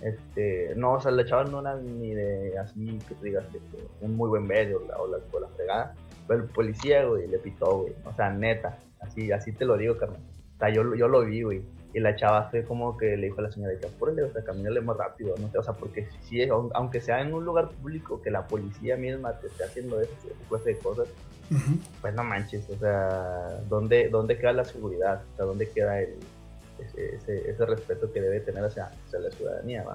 Este, 0.00 0.74
no, 0.76 0.94
o 0.94 1.00
sea, 1.00 1.10
la 1.10 1.24
chava 1.24 1.44
no 1.44 1.60
era 1.60 1.76
ni 1.76 2.10
de 2.10 2.58
así 2.58 2.98
que 3.08 3.14
te 3.14 3.24
digas 3.26 3.44
que 3.46 3.58
un 4.00 4.16
muy 4.16 4.28
buen 4.28 4.46
medio 4.46 4.82
o 4.98 5.06
la, 5.06 5.18
o 5.32 5.40
la 5.40 5.48
fregada. 5.48 5.94
Pero 6.26 6.42
el 6.42 6.48
policía, 6.48 7.04
güey, 7.04 7.28
le 7.28 7.38
pitó, 7.38 7.82
güey. 7.82 7.92
O 8.04 8.12
sea, 8.14 8.30
neta, 8.30 8.78
así, 9.00 9.32
así 9.32 9.52
te 9.52 9.64
lo 9.64 9.76
digo, 9.76 9.96
carnal. 9.96 10.20
O 10.56 10.58
sea, 10.58 10.70
yo, 10.70 10.94
yo 10.94 11.08
lo 11.08 11.24
vi, 11.24 11.42
güey. 11.42 11.62
Y 11.94 12.00
la 12.00 12.14
chava 12.14 12.50
fue 12.50 12.62
como 12.62 12.96
que 12.98 13.16
le 13.16 13.28
dijo 13.28 13.40
a 13.40 13.44
la 13.44 13.50
señora, 13.50 13.78
que 13.78 13.86
apúrele, 13.86 14.24
o 14.24 14.30
sea, 14.30 14.44
camínale 14.44 14.82
más 14.82 14.98
rápido, 14.98 15.34
no 15.38 15.48
sé, 15.50 15.56
o 15.56 15.62
sea, 15.62 15.72
porque 15.72 16.06
si, 16.20 16.46
aunque 16.74 17.00
sea 17.00 17.22
en 17.22 17.32
un 17.32 17.42
lugar 17.42 17.70
público, 17.70 18.20
que 18.20 18.30
la 18.30 18.46
policía 18.46 18.98
misma 18.98 19.32
te 19.38 19.46
esté 19.46 19.64
haciendo 19.64 19.98
ese 20.02 20.12
de 20.64 20.78
cosas, 20.78 21.08
pues 22.02 22.14
no 22.14 22.22
manches, 22.22 22.68
o 22.68 22.76
sea, 22.76 23.62
¿dónde, 23.70 24.10
¿dónde 24.10 24.36
queda 24.36 24.52
la 24.52 24.64
seguridad? 24.64 25.22
O 25.32 25.36
sea, 25.36 25.46
¿dónde 25.46 25.70
queda 25.70 26.00
el, 26.00 26.16
ese, 26.78 27.50
ese, 27.50 27.66
respeto 27.66 28.12
que 28.12 28.20
debe 28.20 28.40
tener 28.40 28.64
hacia, 28.64 28.90
la 29.12 29.30
ciudadanía, 29.30 29.84
¿va? 29.84 29.94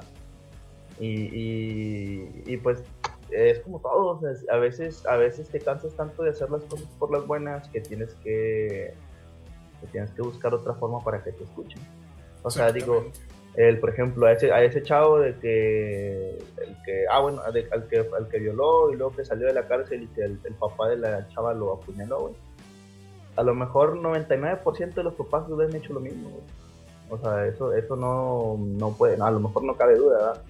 Y, 1.00 2.30
y, 2.46 2.58
pues 2.58 2.84
es 3.32 3.60
como 3.60 3.80
todo, 3.80 4.20
a 4.50 4.58
veces, 4.58 5.06
a 5.08 5.16
veces 5.16 5.50
te 5.50 5.60
cansas 5.60 5.96
tanto 5.96 6.24
de 6.24 6.32
hacer 6.32 6.50
las 6.50 6.64
cosas 6.64 6.88
por 7.00 7.12
las 7.12 7.26
buenas 7.26 7.68
que 7.70 7.82
tienes 7.82 8.14
que, 8.16 8.94
tienes 9.92 10.12
que 10.12 10.22
buscar 10.22 10.54
otra 10.54 10.74
forma 10.74 11.00
para 11.00 11.24
que 11.24 11.32
te 11.32 11.44
escuchen. 11.44 11.82
O 12.44 12.50
sea, 12.50 12.72
digo, 12.72 13.06
el, 13.56 13.80
por 13.80 13.90
ejemplo, 13.90 14.26
a 14.28 14.32
ese, 14.32 14.52
a 14.52 14.64
ese 14.64 14.82
chavo 14.82 15.20
de 15.20 15.36
que, 15.36 16.38
el 16.62 16.84
que, 16.86 17.06
ah, 17.12 17.20
bueno, 17.20 17.42
al, 17.42 17.54
que, 17.88 17.98
al 18.00 18.28
que 18.30 18.40
violó 18.40 18.92
y 18.92 18.96
luego 18.96 19.16
que 19.16 19.26
salió 19.26 19.48
de 19.48 19.54
la 19.54 19.68
cárcel 19.68 20.04
y 20.04 20.08
que 20.08 20.24
el, 20.24 20.38
papá 20.60 20.90
de 20.90 20.98
la 20.98 21.28
chava 21.30 21.54
lo 21.54 21.74
apuñaló, 21.74 22.34
A 23.36 23.44
lo 23.44 23.54
mejor 23.54 23.98
99% 23.98 24.94
de 24.94 25.04
los 25.04 25.14
papás 25.16 25.46
han 25.48 25.76
hecho 25.76 25.94
lo 25.94 26.00
mismo, 26.00 26.32
o 27.12 27.18
sea, 27.18 27.46
eso, 27.46 27.74
eso 27.74 27.96
no, 27.98 28.58
no 28.58 28.94
puede, 28.94 29.22
a 29.22 29.30
lo 29.30 29.42
mejor 29.42 29.64
no 29.64 29.76
cabe 29.76 29.98
duda, 29.98 30.18
¿verdad? 30.18 30.42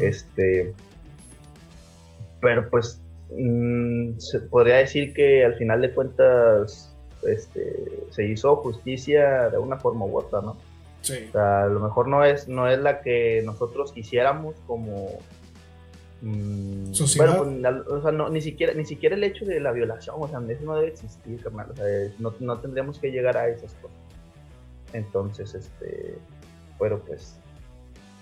Este, 0.00 0.72
pero 2.40 2.70
pues 2.70 3.02
mm, 3.30 4.18
se 4.18 4.40
podría 4.40 4.76
decir 4.76 5.12
que 5.12 5.44
al 5.44 5.56
final 5.56 5.82
de 5.82 5.92
cuentas 5.92 6.90
este, 7.22 8.02
se 8.10 8.24
hizo 8.24 8.56
justicia 8.56 9.50
de 9.50 9.58
una 9.58 9.76
forma 9.76 10.06
u 10.06 10.16
otra, 10.16 10.40
¿no? 10.40 10.56
Sí. 11.02 11.26
O 11.28 11.32
sea, 11.32 11.64
a 11.64 11.66
lo 11.66 11.80
mejor 11.80 12.08
no 12.08 12.24
es, 12.24 12.48
no 12.48 12.66
es 12.66 12.78
la 12.78 13.02
que 13.02 13.42
nosotros 13.44 13.92
quisiéramos 13.92 14.56
como 14.66 15.18
mm, 16.22 16.94
sociedad. 16.94 17.36
Bueno, 17.36 17.82
pues, 17.84 17.88
o 17.88 18.02
sea, 18.02 18.12
no, 18.12 18.30
ni 18.30 18.40
siquiera, 18.40 18.72
ni 18.72 18.86
siquiera 18.86 19.16
el 19.16 19.24
hecho 19.24 19.44
de 19.44 19.60
la 19.60 19.72
violación, 19.72 20.16
o 20.18 20.28
sea, 20.28 20.40
eso 20.48 20.64
no 20.64 20.76
debe 20.76 20.88
existir, 20.88 21.42
carnal. 21.42 21.72
O 21.72 21.76
sea, 21.76 21.84
no, 22.18 22.34
no 22.40 22.58
tendríamos 22.58 22.98
que 22.98 23.10
llegar 23.10 23.36
a 23.36 23.48
esas 23.48 23.74
cosas. 23.74 24.05
Entonces, 24.92 25.54
este, 25.54 26.18
pero 26.78 27.02
pues, 27.04 27.36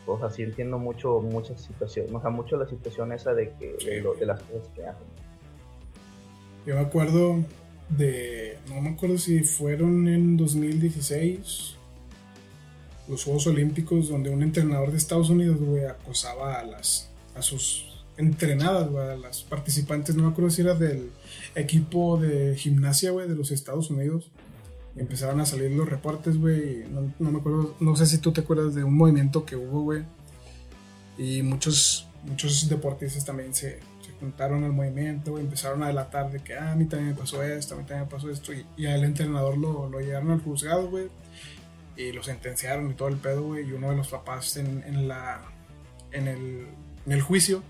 o 0.06 0.18
sea, 0.18 0.30
sí 0.30 0.42
entiendo 0.42 0.78
mucho, 0.78 1.20
muchas 1.20 1.60
situaciones, 1.60 2.12
o 2.12 2.20
sea, 2.20 2.30
mucho 2.30 2.56
la 2.56 2.68
situación 2.68 3.12
esa 3.12 3.34
de 3.34 3.52
que, 3.58 3.76
de, 3.84 4.26
las 4.26 4.42
cosas 4.42 4.68
que 4.74 4.84
hacen. 4.84 5.06
Yo 6.66 6.74
me 6.74 6.80
acuerdo 6.80 7.44
de, 7.88 8.58
no 8.68 8.80
me 8.80 8.90
acuerdo 8.90 9.18
si 9.18 9.40
fueron 9.40 10.08
en 10.08 10.36
2016, 10.36 11.76
los 13.08 13.24
Juegos 13.24 13.46
Olímpicos, 13.46 14.08
donde 14.08 14.30
un 14.30 14.42
entrenador 14.42 14.90
de 14.90 14.96
Estados 14.96 15.30
Unidos, 15.30 15.60
güey, 15.60 15.84
acosaba 15.84 16.58
a 16.58 16.64
las, 16.64 17.10
a 17.34 17.42
sus 17.42 18.04
entrenadas, 18.16 18.88
güey, 18.90 19.08
a 19.08 19.16
las 19.16 19.42
participantes, 19.42 20.14
no 20.14 20.22
me 20.22 20.30
acuerdo 20.30 20.50
si 20.50 20.62
era 20.62 20.74
del 20.74 21.10
equipo 21.54 22.16
de 22.16 22.56
gimnasia, 22.56 23.10
güey, 23.10 23.28
de 23.28 23.34
los 23.34 23.50
Estados 23.50 23.90
Unidos 23.90 24.30
empezaron 24.96 25.40
a 25.40 25.46
salir 25.46 25.70
los 25.72 25.88
reportes, 25.88 26.38
güey. 26.38 26.84
No, 27.18 27.30
me 27.30 27.38
acuerdo, 27.38 27.76
no 27.80 27.96
sé 27.96 28.06
si 28.06 28.18
tú 28.18 28.32
te 28.32 28.42
acuerdas 28.42 28.74
de 28.74 28.84
un 28.84 28.96
movimiento 28.96 29.44
que 29.44 29.56
hubo, 29.56 29.82
güey. 29.82 30.04
Y 31.18 31.42
muchos 31.42 32.08
muchos 32.24 32.68
deportistas 32.68 33.24
también 33.24 33.54
se, 33.54 33.80
se 34.00 34.12
juntaron 34.18 34.64
al 34.64 34.72
movimiento, 34.72 35.38
empezaron 35.38 35.82
a 35.82 35.88
delatar 35.88 36.30
de 36.30 36.40
que 36.40 36.54
ah, 36.54 36.72
a 36.72 36.74
mí 36.74 36.86
también 36.86 37.10
me 37.10 37.14
pasó 37.14 37.42
esto, 37.42 37.74
a 37.74 37.78
mí 37.78 37.84
también 37.84 38.06
me 38.06 38.10
pasó 38.10 38.30
esto, 38.30 38.52
y, 38.52 38.64
y 38.76 38.86
al 38.86 39.04
entrenador 39.04 39.58
lo, 39.58 39.88
lo 39.88 40.00
llevaron 40.00 40.30
al 40.30 40.40
juzgado, 40.40 40.88
güey, 40.88 41.08
y 41.96 42.12
lo 42.12 42.22
sentenciaron 42.22 42.90
y 42.90 42.94
todo 42.94 43.08
el 43.08 43.16
pedo, 43.16 43.42
güey, 43.42 43.68
y 43.68 43.72
uno 43.72 43.90
de 43.90 43.96
los 43.96 44.08
papás 44.08 44.56
en, 44.56 44.82
en 44.86 45.06
la, 45.06 45.42
en, 46.12 46.28
el, 46.28 46.66
en 47.06 47.12
el 47.12 47.20
juicio 47.20 47.62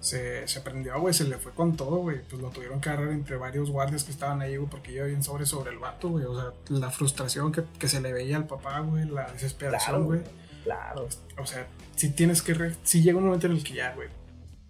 se, 0.00 0.48
se 0.48 0.60
prendió, 0.60 0.98
güey, 1.00 1.14
se 1.14 1.24
le 1.24 1.36
fue 1.36 1.52
con 1.52 1.76
todo, 1.76 1.96
güey, 1.98 2.22
pues 2.22 2.40
lo 2.40 2.48
tuvieron 2.48 2.80
que 2.80 2.88
agarrar 2.88 3.12
entre 3.12 3.36
varios 3.36 3.70
guardias 3.70 4.04
que 4.04 4.10
estaban 4.10 4.40
ahí, 4.40 4.56
güey, 4.56 4.68
porque 4.68 4.92
yo 4.92 5.06
bien 5.06 5.22
sobre 5.22 5.46
sobre 5.46 5.70
el 5.70 5.78
vato, 5.78 6.08
güey, 6.08 6.24
o 6.24 6.34
sea, 6.34 6.52
la 6.68 6.90
frustración 6.90 7.52
que, 7.52 7.62
que 7.78 7.88
se 7.88 8.00
le 8.00 8.12
veía 8.12 8.36
al 8.36 8.46
papá, 8.46 8.80
güey, 8.80 9.04
la 9.04 9.30
desesperación, 9.30 10.06
güey. 10.06 10.20
Claro. 10.64 11.08
O 11.38 11.46
sea, 11.46 11.66
si 11.96 12.10
tienes 12.10 12.42
que. 12.42 12.54
Re 12.54 12.74
si 12.82 13.02
llega 13.02 13.18
un 13.18 13.24
momento 13.24 13.46
en 13.46 13.52
el 13.52 13.64
que 13.64 13.74
ya, 13.74 13.94
güey, 13.94 14.08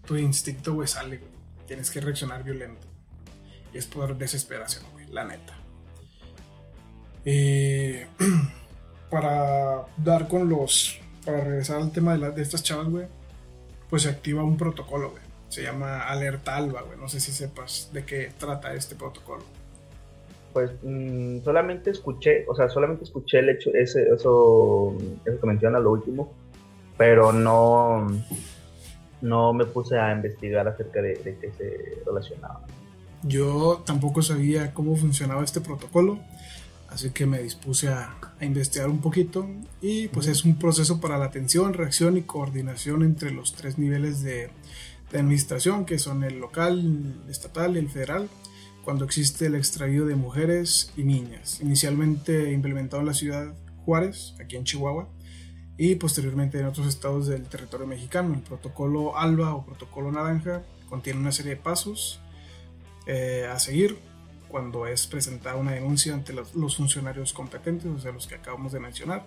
tu 0.06 0.16
instinto, 0.16 0.74
güey, 0.74 0.88
sale, 0.88 1.18
güey. 1.18 1.30
Tienes 1.66 1.90
que 1.90 2.00
reaccionar 2.00 2.42
violento. 2.42 2.86
Y 3.72 3.78
es 3.78 3.86
por 3.86 4.16
desesperación, 4.16 4.84
güey, 4.92 5.06
la 5.08 5.24
neta. 5.24 5.56
Eh, 7.24 8.06
para 9.10 9.86
dar 9.96 10.28
con 10.28 10.48
los. 10.48 10.98
Para 11.24 11.44
regresar 11.44 11.76
al 11.76 11.92
tema 11.92 12.12
de, 12.12 12.18
la, 12.18 12.30
de 12.30 12.42
estas 12.42 12.62
chavas, 12.62 12.88
güey, 12.88 13.06
pues 13.90 14.02
se 14.02 14.08
activa 14.08 14.42
un 14.42 14.56
protocolo, 14.56 15.10
güey. 15.10 15.22
Se 15.48 15.62
llama 15.62 16.02
Alerta 16.02 16.56
Alba, 16.56 16.82
güey. 16.82 16.96
No 16.98 17.08
sé 17.08 17.20
si 17.20 17.32
sepas 17.32 17.90
de 17.92 18.04
qué 18.04 18.30
trata 18.38 18.72
este 18.72 18.94
protocolo. 18.94 19.42
Pues 20.52 20.70
mmm, 20.82 21.40
solamente 21.44 21.90
escuché, 21.90 22.44
o 22.48 22.54
sea, 22.54 22.68
solamente 22.68 23.04
escuché 23.04 23.40
el 23.40 23.50
hecho, 23.50 23.70
ese, 23.74 24.02
eso, 24.14 24.96
eso 25.24 25.40
que 25.40 25.46
menciona 25.46 25.78
lo 25.78 25.92
último, 25.92 26.32
pero 26.96 27.32
no, 27.32 28.06
no 29.20 29.52
me 29.52 29.64
puse 29.64 29.98
a 29.98 30.12
investigar 30.12 30.66
acerca 30.66 31.02
de, 31.02 31.14
de 31.16 31.36
qué 31.38 31.52
se 31.52 32.02
relacionaba. 32.04 32.62
Yo 33.22 33.82
tampoco 33.84 34.22
sabía 34.22 34.72
cómo 34.72 34.96
funcionaba 34.96 35.44
este 35.44 35.60
protocolo, 35.60 36.18
así 36.90 37.10
que 37.10 37.26
me 37.26 37.40
dispuse 37.42 37.88
a, 37.88 38.16
investigar 38.40 38.88
un 38.88 39.00
poquito 39.02 39.46
y 39.82 40.08
pues 40.08 40.26
es 40.26 40.46
un 40.46 40.58
proceso 40.58 40.98
para 40.98 41.18
la 41.18 41.26
atención, 41.26 41.74
reacción 41.74 42.16
y 42.16 42.22
coordinación 42.22 43.02
entre 43.02 43.32
los 43.32 43.52
tres 43.52 43.76
niveles 43.76 44.22
de, 44.22 44.48
de 45.12 45.18
administración 45.18 45.84
que 45.84 45.98
son 45.98 46.24
el 46.24 46.38
local, 46.38 46.78
el 47.24 47.30
estatal 47.30 47.76
y 47.76 47.80
el 47.80 47.90
federal 47.90 48.30
cuando 48.82 49.04
existe 49.04 49.46
el 49.46 49.56
extravío 49.56 50.06
de 50.06 50.14
mujeres 50.14 50.92
y 50.96 51.04
niñas, 51.04 51.60
inicialmente 51.60 52.50
implementado 52.52 53.00
en 53.00 53.06
la 53.08 53.14
ciudad 53.14 53.54
Juárez, 53.84 54.34
aquí 54.40 54.56
en 54.56 54.64
Chihuahua, 54.64 55.08
y 55.76 55.94
posteriormente 55.96 56.58
en 56.58 56.66
otros 56.66 56.86
estados 56.86 57.26
del 57.26 57.44
territorio 57.44 57.86
mexicano. 57.86 58.34
El 58.34 58.40
protocolo 58.40 59.16
ALBA 59.16 59.54
o 59.54 59.64
protocolo 59.64 60.12
naranja 60.12 60.62
contiene 60.88 61.20
una 61.20 61.32
serie 61.32 61.52
de 61.52 61.60
pasos 61.60 62.20
eh, 63.06 63.48
a 63.50 63.58
seguir 63.58 63.98
cuando 64.50 64.86
es 64.86 65.06
presentada 65.06 65.56
una 65.56 65.72
denuncia 65.72 66.14
ante 66.14 66.32
los, 66.32 66.54
los, 66.54 66.76
funcionarios 66.76 67.32
competentes, 67.32 67.86
o 67.90 67.98
sea, 67.98 68.12
los 68.12 68.26
que 68.26 68.34
acabamos 68.34 68.72
de 68.72 68.80
mencionar, 68.80 69.26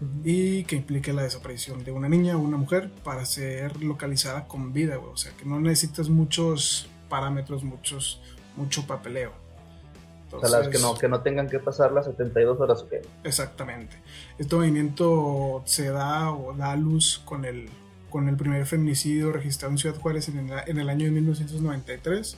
uh 0.00 0.04
-huh. 0.04 0.20
y 0.24 0.64
que 0.64 0.76
implique 0.76 1.12
la 1.12 1.22
desaparición 1.22 1.84
de 1.84 1.92
una 1.92 2.08
niña 2.08 2.36
o 2.36 2.40
una 2.40 2.56
mujer 2.56 2.90
para 3.04 3.24
ser 3.24 3.82
localizada 3.82 4.46
con 4.46 4.72
vida, 4.72 4.98
o 4.98 5.16
sea, 5.16 5.32
que 5.36 5.44
no 5.44 5.60
necesitas 5.60 6.08
muchos 6.08 6.88
parámetros, 7.08 7.64
muchos 7.64 8.20
mucho 8.58 8.86
papeleo. 8.86 9.32
Entonces, 10.24 10.50
o 10.50 10.52
sea, 10.52 10.60
las 10.60 10.68
que 10.68 10.78
no, 10.78 10.94
que 10.94 11.08
no 11.08 11.22
tengan 11.22 11.48
que 11.48 11.58
pasar 11.58 11.92
las 11.92 12.04
72 12.04 12.60
horas 12.60 12.82
o 12.82 12.88
qué. 12.88 13.00
Exactamente. 13.24 13.96
Este 14.36 14.54
movimiento 14.54 15.62
se 15.64 15.88
da 15.88 16.32
o 16.32 16.52
da 16.52 16.72
a 16.72 16.76
luz 16.76 17.22
con 17.24 17.46
el, 17.46 17.70
con 18.10 18.28
el 18.28 18.36
primer 18.36 18.66
feminicidio 18.66 19.32
registrado 19.32 19.72
en 19.72 19.78
Ciudad 19.78 19.98
Juárez 19.98 20.28
en 20.28 20.50
el, 20.50 20.58
en 20.66 20.78
el 20.78 20.88
año 20.90 21.06
de 21.06 21.12
1993. 21.12 22.36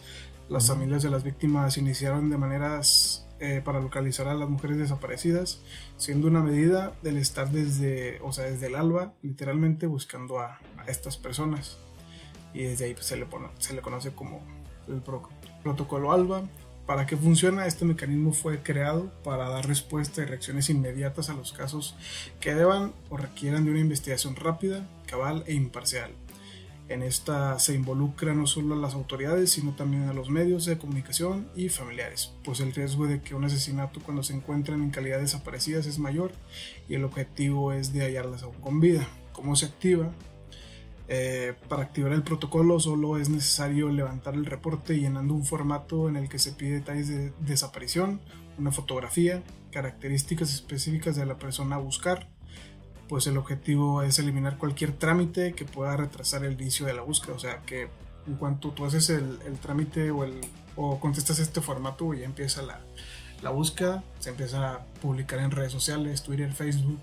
Las 0.50 0.66
familias 0.66 1.04
de 1.04 1.10
las 1.10 1.22
víctimas 1.22 1.78
iniciaron 1.78 2.28
de 2.28 2.36
maneras 2.36 3.24
eh, 3.38 3.62
para 3.64 3.78
localizar 3.78 4.26
a 4.26 4.34
las 4.34 4.48
mujeres 4.48 4.78
desaparecidas, 4.78 5.60
siendo 5.96 6.26
una 6.26 6.40
medida 6.42 6.92
del 7.04 7.18
estar 7.18 7.52
desde, 7.52 8.20
o 8.20 8.32
sea, 8.32 8.46
desde 8.46 8.66
el 8.66 8.74
alba, 8.74 9.14
literalmente 9.22 9.86
buscando 9.86 10.40
a, 10.40 10.58
a 10.76 10.86
estas 10.88 11.16
personas. 11.16 11.78
Y 12.52 12.64
desde 12.64 12.86
ahí 12.86 12.94
pues, 12.94 13.06
se, 13.06 13.16
le 13.16 13.26
pone, 13.26 13.46
se 13.60 13.74
le 13.74 13.80
conoce 13.80 14.10
como 14.10 14.40
el 14.88 15.00
pro, 15.00 15.28
protocolo 15.62 16.10
ALBA. 16.10 16.42
¿Para 16.84 17.06
qué 17.06 17.16
funciona? 17.16 17.64
Este 17.66 17.84
mecanismo 17.84 18.32
fue 18.32 18.60
creado 18.60 19.12
para 19.22 19.48
dar 19.48 19.68
respuesta 19.68 20.20
y 20.20 20.24
reacciones 20.24 20.68
inmediatas 20.68 21.30
a 21.30 21.34
los 21.34 21.52
casos 21.52 21.94
que 22.40 22.56
deban 22.56 22.92
o 23.08 23.16
requieran 23.16 23.66
de 23.66 23.70
una 23.70 23.78
investigación 23.78 24.34
rápida, 24.34 24.84
cabal 25.06 25.44
e 25.46 25.54
imparcial. 25.54 26.10
En 26.90 27.04
esta 27.04 27.56
se 27.60 27.76
involucra 27.76 28.34
no 28.34 28.48
solo 28.48 28.74
a 28.74 28.78
las 28.78 28.94
autoridades, 28.94 29.52
sino 29.52 29.76
también 29.76 30.08
a 30.08 30.12
los 30.12 30.28
medios 30.28 30.64
de 30.64 30.76
comunicación 30.76 31.48
y 31.54 31.68
familiares, 31.68 32.32
pues 32.42 32.58
el 32.58 32.74
riesgo 32.74 33.06
de 33.06 33.22
que 33.22 33.36
un 33.36 33.44
asesinato 33.44 34.00
cuando 34.00 34.24
se 34.24 34.34
encuentran 34.34 34.82
en 34.82 34.90
calidad 34.90 35.20
desaparecidas 35.20 35.86
es 35.86 36.00
mayor 36.00 36.32
y 36.88 36.96
el 36.96 37.04
objetivo 37.04 37.72
es 37.72 37.92
de 37.92 38.00
hallarlas 38.00 38.42
aún 38.42 38.56
con 38.60 38.80
vida. 38.80 39.06
¿Cómo 39.32 39.54
se 39.54 39.66
activa? 39.66 40.10
Eh, 41.06 41.54
para 41.68 41.82
activar 41.82 42.12
el 42.12 42.24
protocolo 42.24 42.80
solo 42.80 43.18
es 43.18 43.28
necesario 43.28 43.88
levantar 43.90 44.34
el 44.34 44.44
reporte 44.44 44.98
llenando 44.98 45.32
un 45.32 45.44
formato 45.44 46.08
en 46.08 46.16
el 46.16 46.28
que 46.28 46.40
se 46.40 46.50
pide 46.50 46.72
detalles 46.72 47.06
de 47.06 47.32
desaparición, 47.38 48.20
una 48.58 48.72
fotografía, 48.72 49.44
características 49.70 50.52
específicas 50.52 51.14
de 51.14 51.24
la 51.24 51.38
persona 51.38 51.76
a 51.76 51.78
buscar, 51.78 52.28
pues 53.10 53.26
el 53.26 53.36
objetivo 53.36 54.02
es 54.02 54.18
eliminar 54.20 54.56
cualquier 54.56 54.92
trámite 54.92 55.52
que 55.52 55.64
pueda 55.64 55.96
retrasar 55.96 56.44
el 56.44 56.52
inicio 56.52 56.86
de 56.86 56.94
la 56.94 57.02
búsqueda, 57.02 57.34
o 57.34 57.38
sea 57.40 57.60
que 57.66 57.88
en 58.28 58.36
cuanto 58.36 58.70
tú 58.70 58.84
haces 58.86 59.10
el, 59.10 59.40
el 59.44 59.58
trámite 59.58 60.12
o, 60.12 60.22
el, 60.22 60.40
o 60.76 61.00
contestas 61.00 61.40
este 61.40 61.60
formato 61.60 62.14
ya 62.14 62.24
empieza 62.24 62.62
la, 62.62 62.78
la 63.42 63.50
búsqueda, 63.50 64.04
se 64.20 64.30
empieza 64.30 64.74
a 64.74 64.78
publicar 65.02 65.40
en 65.40 65.50
redes 65.50 65.72
sociales, 65.72 66.22
Twitter, 66.22 66.52
Facebook, 66.52 67.00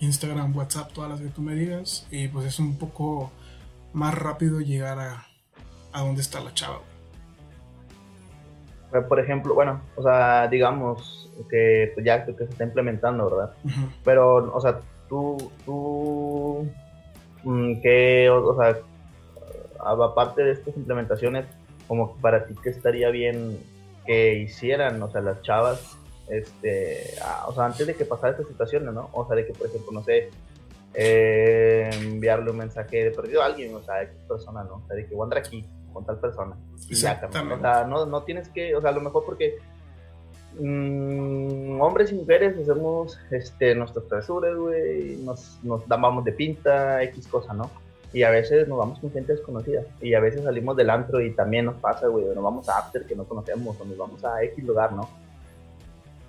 Instagram, 0.00 0.54
WhatsApp, 0.54 0.92
todas 0.92 1.10
las 1.10 1.20
que 1.20 1.28
tú 1.28 1.40
me 1.40 1.54
digas. 1.54 2.06
Y 2.10 2.28
pues 2.28 2.44
es 2.46 2.58
un 2.58 2.76
poco 2.76 3.32
más 3.94 4.14
rápido 4.14 4.60
llegar 4.60 4.98
a, 4.98 5.26
a 5.92 6.00
donde 6.02 6.20
está 6.20 6.40
la 6.40 6.52
chava. 6.52 6.80
Por 9.08 9.18
ejemplo, 9.20 9.54
bueno, 9.54 9.80
o 9.96 10.02
sea, 10.02 10.46
digamos 10.48 11.30
que 11.50 11.92
pues 11.94 12.04
ya 12.04 12.24
creo 12.24 12.36
que 12.36 12.44
se 12.44 12.50
está 12.50 12.64
implementando, 12.64 13.30
¿verdad? 13.30 13.54
Uh 13.64 13.68
-huh. 13.68 13.88
Pero, 14.04 14.54
o 14.54 14.60
sea, 14.60 14.80
tú, 15.08 15.50
tú, 15.64 16.68
mm, 17.44 17.80
que, 17.80 18.30
o, 18.30 18.56
sea, 18.56 18.78
aparte 19.80 20.42
de 20.44 20.52
estas 20.52 20.76
implementaciones, 20.76 21.46
como 21.86 22.16
para 22.16 22.46
ti, 22.46 22.54
¿qué 22.62 22.70
estaría 22.70 23.10
bien 23.10 23.58
que 24.04 24.34
hicieran, 24.34 25.02
o 25.02 25.10
sea, 25.10 25.20
las 25.20 25.42
chavas 25.42 25.98
este, 26.28 27.14
o 27.46 27.52
sea, 27.52 27.66
antes 27.66 27.86
de 27.86 27.94
que 27.94 28.04
pasara 28.04 28.32
esta 28.32 28.48
situación, 28.48 28.84
¿no? 28.86 29.10
O 29.12 29.26
sea, 29.26 29.36
de 29.36 29.46
que, 29.46 29.52
por 29.52 29.68
ejemplo, 29.68 29.92
no 29.92 30.02
sé, 30.02 30.30
eh, 30.94 31.90
enviarle 31.92 32.50
un 32.50 32.56
mensaje 32.56 33.04
de 33.04 33.10
perdido 33.10 33.42
a 33.42 33.46
alguien, 33.46 33.74
o 33.74 33.82
sea, 33.82 33.96
a 33.96 34.02
X 34.02 34.16
persona, 34.26 34.64
¿no? 34.64 34.76
O 34.76 34.86
sea, 34.86 34.96
de 34.96 35.06
que 35.06 35.14
voy 35.14 35.22
a 35.22 35.24
andar 35.24 35.38
aquí 35.38 35.64
con 35.92 36.04
tal 36.04 36.18
persona. 36.18 36.56
Y 36.88 36.94
ya, 36.94 37.20
o 37.28 37.60
sea, 37.60 37.84
no, 37.84 38.06
no 38.06 38.22
tienes 38.24 38.48
que, 38.48 38.74
o 38.74 38.80
sea, 38.80 38.90
a 38.90 38.94
lo 38.94 39.00
mejor 39.00 39.24
porque 39.24 39.58
mmm, 40.58 41.80
hombres 41.80 42.12
y 42.12 42.14
mujeres 42.14 42.56
hacemos 42.58 43.18
este, 43.30 43.74
nuestras 43.74 44.06
travesuras, 44.06 44.56
güey, 44.56 45.16
nos, 45.16 45.58
nos 45.62 45.86
damos 45.88 46.24
de 46.24 46.32
pinta, 46.32 47.02
X 47.04 47.26
cosa, 47.28 47.52
¿no? 47.54 47.70
Y 48.12 48.22
a 48.22 48.30
veces 48.30 48.66
nos 48.68 48.78
vamos 48.78 48.98
con 48.98 49.12
gente 49.12 49.34
desconocida. 49.34 49.82
Y 50.00 50.14
a 50.14 50.20
veces 50.20 50.42
salimos 50.42 50.76
del 50.76 50.90
antro 50.90 51.20
y 51.20 51.32
también 51.32 51.66
nos 51.66 51.76
pasa, 51.76 52.06
güey, 52.06 52.24
nos 52.26 52.42
vamos 52.42 52.68
a 52.68 52.78
after 52.78 53.04
que 53.04 53.14
no 53.14 53.24
conocemos, 53.24 53.78
o 53.80 53.84
nos 53.84 53.96
vamos 53.96 54.24
a 54.24 54.42
X 54.42 54.64
lugar, 54.64 54.92
¿no? 54.92 55.08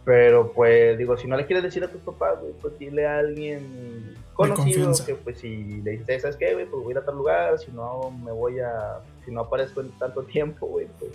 Pero 0.04 0.54
pues 0.54 0.98
digo, 0.98 1.18
si 1.18 1.28
no 1.28 1.36
le 1.36 1.46
quieres 1.46 1.64
decir 1.64 1.84
a 1.84 1.90
tus 1.90 2.02
papás, 2.02 2.40
güey, 2.40 2.54
pues 2.62 2.80
dile 2.80 3.06
a 3.06 3.20
alguien 3.20 4.16
conocido 4.34 4.94
que 5.06 5.16
pues 5.16 5.40
si 5.40 5.82
le 5.82 5.92
dices, 5.92 6.22
¿sabes 6.22 6.38
qué, 6.38 6.54
güey? 6.54 6.66
Pues 6.66 6.82
voy 6.82 6.92
a 6.92 6.96
ir 6.96 6.98
a 7.00 7.06
tal 7.06 7.18
lugar, 7.18 7.60
si 7.60 7.72
no 7.72 8.12
me 8.24 8.32
voy 8.32 8.60
a, 8.60 9.02
si 9.26 9.32
no 9.32 9.42
aparezco 9.42 9.82
en 9.82 9.92
tanto 10.00 10.24
tiempo, 10.24 10.66
güey, 10.68 10.88
pues 10.98 11.12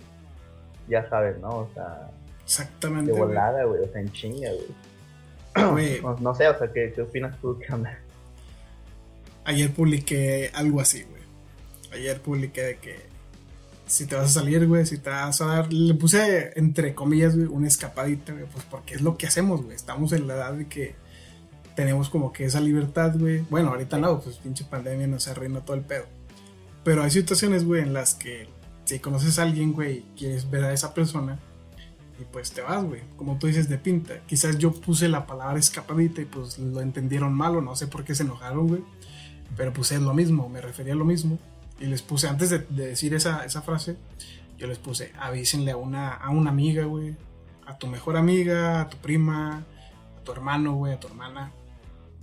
ya 0.89 1.09
sabes, 1.09 1.39
¿no? 1.39 1.49
O 1.49 1.69
sea, 1.73 2.11
exactamente. 2.45 3.13
De 3.13 3.19
volada, 3.19 3.65
güey, 3.65 3.83
o 3.83 3.89
sea, 3.91 4.01
en 4.01 4.13
chinga, 4.13 4.51
güey. 4.51 6.01
No, 6.03 6.17
no, 6.19 6.35
sé, 6.35 6.49
o 6.49 6.59
sea, 6.59 6.73
¿qué, 6.73 6.93
¿qué 6.95 7.03
opinas 7.03 7.39
tú? 7.41 7.59
¿Qué 7.59 7.73
onda? 7.73 7.99
Ayer 9.45 9.71
publiqué 9.71 10.51
algo 10.55 10.81
así, 10.81 11.03
güey. 11.03 11.23
Ayer 11.93 12.21
publiqué 12.21 12.63
de 12.63 12.77
que 12.77 13.13
si 13.93 14.07
te 14.07 14.17
vas 14.17 14.25
a 14.37 14.41
salir, 14.41 14.67
güey, 14.67 14.87
si 14.87 14.99
te 14.99 15.11
vas 15.11 15.41
a 15.43 15.47
dar, 15.47 15.73
le 15.73 15.95
puse 15.95 16.53
entre 16.59 16.95
comillas, 16.95 17.37
güey, 17.37 17.47
una 17.47 17.69
escapadita, 17.69 18.33
güey, 18.33 18.47
pues 18.47 18.65
porque 18.65 18.95
es 18.95 19.03
lo 19.03 19.19
que 19.19 19.27
hacemos, 19.27 19.63
güey, 19.63 19.77
estamos 19.77 20.13
en 20.13 20.27
la 20.27 20.35
edad 20.35 20.55
de 20.55 20.67
que 20.67 20.95
tenemos 21.77 22.09
como 22.09 22.33
que 22.33 22.47
esa 22.47 22.61
libertad, 22.61 23.15
güey, 23.19 23.45
bueno, 23.51 23.69
ahorita 23.69 23.99
no, 23.99 24.21
pues 24.21 24.37
pinche 24.37 24.65
pandemia 24.65 25.07
nos 25.07 25.29
arruina 25.29 25.61
todo 25.61 25.77
el 25.77 25.83
pedo, 25.83 26.07
pero 26.85 27.03
hay 27.03 27.11
situaciones, 27.11 27.65
güey, 27.65 27.83
en 27.83 27.93
las 27.93 28.15
que 28.15 28.49
si 28.85 28.99
conoces 28.99 29.39
a 29.39 29.43
alguien, 29.43 29.75
güey, 29.75 30.05
quieres 30.17 30.51
ver 30.51 30.65
a 30.65 30.73
esa 30.73 30.95
persona 30.95 31.39
y 32.23 32.25
pues 32.25 32.53
te 32.53 32.63
vas, 32.63 32.85
güey, 32.85 33.03
como 33.17 33.37
tú 33.39 33.49
dices, 33.49 33.69
de 33.69 33.79
pinta, 33.79 34.21
quizás 34.27 34.59
yo 34.59 34.73
puse 34.73 35.09
la 35.09 35.27
palabra 35.27 35.59
escapadita 35.59 36.21
y 36.21 36.25
pues 36.25 36.59
lo 36.59 36.81
entendieron 36.81 37.35
mal 37.35 37.63
no 37.65 37.75
sé 37.75 37.89
por 37.89 38.05
qué 38.05 38.15
se 38.15 38.23
enojaron, 38.23 38.69
güey, 38.69 38.83
pero 39.57 39.73
puse 39.73 39.99
lo 39.99 40.15
mismo, 40.15 40.49
me 40.49 40.61
refería 40.61 40.93
a 40.93 40.97
lo 40.97 41.05
mismo. 41.05 41.39
Y 41.81 41.87
les 41.87 42.01
puse, 42.01 42.29
antes 42.29 42.51
de, 42.51 42.61
decir 42.61 43.13
esa, 43.13 43.45
esa, 43.45 43.63
frase, 43.63 43.97
yo 44.57 44.69
les 44.69 44.79
puse, 44.79 45.13
avísenle 45.19 45.73
a 45.73 45.77
una, 45.77 46.13
a 46.13 46.31
una 46.31 46.51
amiga, 46.51 46.85
güey, 46.85 47.17
a 47.67 47.77
tu 47.77 47.89
mejor 47.89 48.17
amiga, 48.17 48.83
a 48.83 48.89
tu 48.89 48.99
prima, 48.99 49.65
a 50.17 50.25
tu 50.25 50.31
hermano, 50.31 50.75
güey, 50.75 50.93
a 50.93 51.01
tu 51.01 51.09
hermana. 51.09 51.53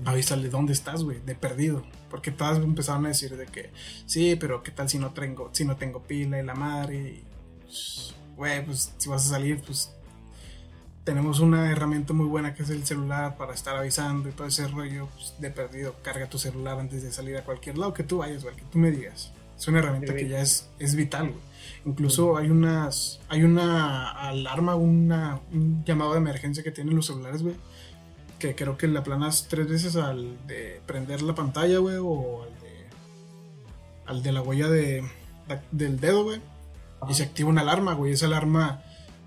Avísale 0.05 0.47
dónde 0.47 0.71
estás, 0.71 1.03
güey, 1.03 1.19
de 1.19 1.35
perdido. 1.35 1.83
Porque 2.09 2.31
todas 2.31 2.57
empezaron 2.59 3.05
a 3.05 3.09
decir 3.09 3.35
de 3.35 3.47
que, 3.47 3.69
sí, 4.05 4.37
pero 4.37 4.63
qué 4.63 4.71
tal 4.71 4.87
si 4.87 4.97
no 4.97 5.11
tengo, 5.11 5.49
si 5.51 5.65
no 5.65 5.75
tengo 5.75 6.03
pila 6.03 6.39
y 6.39 6.45
la 6.45 6.55
madre. 6.55 7.23
Pues, 7.63 8.15
güey, 8.39 8.65
pues 8.65 8.93
si 8.97 9.09
vas 9.09 9.25
a 9.25 9.29
salir, 9.31 9.61
pues 9.61 9.93
tenemos 11.03 11.41
una 11.41 11.69
herramienta 11.71 12.13
muy 12.13 12.25
buena 12.25 12.53
que 12.53 12.63
es 12.63 12.69
el 12.69 12.85
celular 12.85 13.35
para 13.35 13.53
estar 13.53 13.75
avisando 13.75 14.29
y 14.29 14.31
todo 14.31 14.47
ese 14.47 14.65
rollo 14.67 15.09
pues, 15.13 15.35
de 15.39 15.51
perdido. 15.51 15.95
Carga 16.01 16.29
tu 16.29 16.39
celular 16.39 16.79
antes 16.79 17.03
de 17.03 17.11
salir 17.11 17.35
a 17.35 17.43
cualquier 17.43 17.77
lado 17.77 17.93
que 17.93 18.03
tú 18.03 18.19
vayas, 18.19 18.43
güey, 18.43 18.55
que 18.55 18.63
tú 18.71 18.79
me 18.79 18.91
digas. 18.91 19.33
Es 19.57 19.67
una 19.67 19.79
herramienta 19.79 20.15
que 20.15 20.29
ya 20.29 20.39
es, 20.39 20.69
es 20.79 20.95
vital, 20.95 21.31
güey. 21.31 21.41
Incluso 21.85 22.37
hay 22.37 22.49
unas, 22.49 23.19
hay 23.27 23.43
una 23.43 24.09
alarma, 24.11 24.75
una, 24.75 25.41
un 25.51 25.83
llamado 25.83 26.13
de 26.13 26.19
emergencia 26.19 26.63
que 26.63 26.71
tienen 26.71 26.95
los 26.95 27.07
celulares, 27.07 27.43
güey. 27.43 27.55
Que 28.39 28.55
creo 28.55 28.77
que 28.77 28.87
le 28.87 28.99
aplanas 28.99 29.47
tres 29.49 29.67
veces 29.67 29.97
al 29.97 30.47
de 30.47 30.81
prender 30.85 31.21
la 31.23 31.35
pantalla, 31.35 31.79
güey, 31.79 31.97
o 31.99 32.43
al 32.43 32.53
de, 32.61 32.85
al 34.05 34.23
de 34.23 34.31
la 34.31 34.41
huella 34.41 34.69
de, 34.69 35.03
del 35.71 35.99
dedo, 35.99 36.23
güey. 36.23 36.39
Y 37.07 37.13
se 37.13 37.23
activa 37.23 37.49
una 37.49 37.61
alarma, 37.61 37.93
güey. 37.93 38.13
Esa 38.13 38.25
alarma 38.25 38.83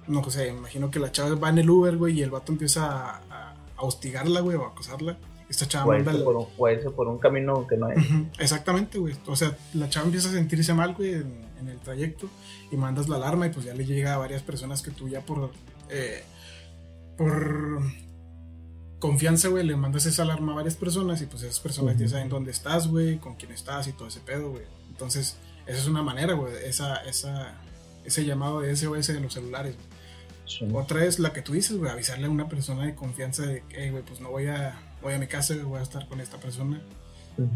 no 0.08 0.28
sé, 0.30 0.48
imagino 0.48 0.90
que 0.90 0.98
la 0.98 1.12
chava 1.12 1.34
va 1.34 1.48
en 1.50 1.58
el 1.58 1.70
Uber, 1.70 1.96
güey, 1.96 2.18
y 2.18 2.22
el 2.22 2.30
vato 2.30 2.52
empieza 2.52 3.20
a, 3.30 3.54
hostigarla, 3.76 4.40
güey, 4.40 4.56
o 4.56 4.64
a 4.64 4.68
acosarla. 4.68 5.18
Esta 5.48 5.66
chava 5.66 5.86
o 5.86 5.88
manda 5.98 6.12
por, 6.24 6.36
un, 6.36 6.94
por 6.94 7.08
un 7.08 7.18
camino 7.18 7.66
que 7.66 7.76
no 7.76 7.90
es. 7.90 7.98
exactamente, 8.38 8.98
güey. 8.98 9.14
O 9.26 9.36
sea, 9.36 9.56
la 9.74 9.88
chava 9.88 10.06
empieza 10.06 10.28
a 10.28 10.32
sentirse 10.32 10.72
mal, 10.72 10.94
güey, 10.94 11.14
en, 11.14 11.52
el 11.68 11.78
trayecto 11.78 12.28
y 12.72 12.76
mandas 12.76 13.08
la 13.08 13.14
alarma 13.14 13.46
y 13.46 13.50
pues 13.50 13.64
ya 13.64 13.72
le 13.72 13.84
llega 13.84 14.14
a 14.14 14.18
varias 14.18 14.42
personas 14.42 14.82
que 14.82 14.90
tú 14.90 15.08
ya 15.08 15.20
por... 15.20 15.52
Eh, 15.90 16.24
por 17.16 17.80
confianza, 18.98 19.48
güey, 19.48 19.64
le 19.64 19.76
mandas 19.76 20.06
esa 20.06 20.22
alarma 20.22 20.52
a 20.52 20.54
varias 20.56 20.74
personas 20.74 21.22
y 21.22 21.26
pues 21.26 21.42
esas 21.44 21.60
personas 21.60 21.96
ya 21.98 22.08
saben 22.08 22.28
dónde 22.28 22.50
estás, 22.50 22.88
güey, 22.88 23.18
con 23.18 23.36
quién 23.36 23.52
estás 23.52 23.86
y 23.86 23.92
todo 23.92 24.08
ese 24.08 24.20
pedo, 24.20 24.50
güey. 24.50 24.64
Entonces, 24.88 25.36
esa 25.72 25.82
es 25.82 25.88
una 25.88 26.02
manera, 26.02 26.34
güey, 26.34 26.52
esa, 26.64 26.96
esa, 27.04 27.54
ese 28.04 28.24
llamado 28.24 28.60
de 28.60 28.76
SOS 28.76 29.08
de 29.08 29.20
los 29.20 29.32
celulares. 29.32 29.76
Otra 30.72 31.04
es 31.04 31.18
la 31.18 31.32
que 31.32 31.40
tú 31.40 31.54
dices, 31.54 31.78
güey, 31.78 31.90
avisarle 31.90 32.26
a 32.26 32.30
una 32.30 32.48
persona 32.48 32.84
de 32.84 32.94
confianza 32.94 33.46
de 33.46 33.62
que, 33.68 33.90
güey, 33.90 34.02
pues 34.02 34.20
no 34.20 34.30
voy 34.30 34.48
a, 34.48 34.78
voy 35.00 35.14
a 35.14 35.18
mi 35.18 35.26
casa, 35.26 35.54
voy 35.64 35.78
a 35.78 35.82
estar 35.82 36.06
con 36.08 36.20
esta 36.20 36.38
persona. 36.38 36.82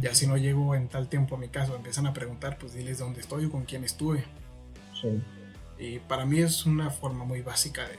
Ya 0.01 0.15
si 0.15 0.27
no 0.27 0.39
llego 0.39 0.75
en 0.75 0.89
tal 0.89 1.09
tiempo 1.09 1.35
a 1.35 1.39
mi 1.39 1.49
casa, 1.49 1.75
empiezan 1.75 2.07
a 2.07 2.15
preguntar, 2.15 2.57
pues 2.57 2.73
diles 2.73 2.99
dónde 2.99 3.21
estoy 3.21 3.45
o 3.45 3.51
con 3.51 3.65
quién 3.65 3.85
estuve. 3.85 4.25
Sí. 4.99 5.23
Y 5.79 5.99
para 5.99 6.25
mí 6.25 6.41
es 6.41 6.65
una 6.65 6.89
forma 6.89 7.25
muy 7.25 7.43
básica 7.43 7.87
de, 7.87 7.99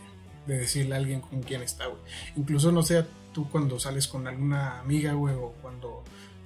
de 0.51 0.59
decirle 0.59 0.95
a 0.95 0.97
alguien 0.97 1.21
con 1.21 1.43
quién 1.43 1.61
está, 1.61 1.85
güey. 1.85 2.01
Incluso, 2.35 2.71
no 2.71 2.81
sé, 2.81 3.05
tú 3.33 3.47
cuando 3.51 3.79
sales 3.79 4.07
con 4.07 4.25
alguna 4.25 4.79
amiga, 4.79 5.13
güey, 5.13 5.35
o 5.35 5.53
cuando 5.61 6.03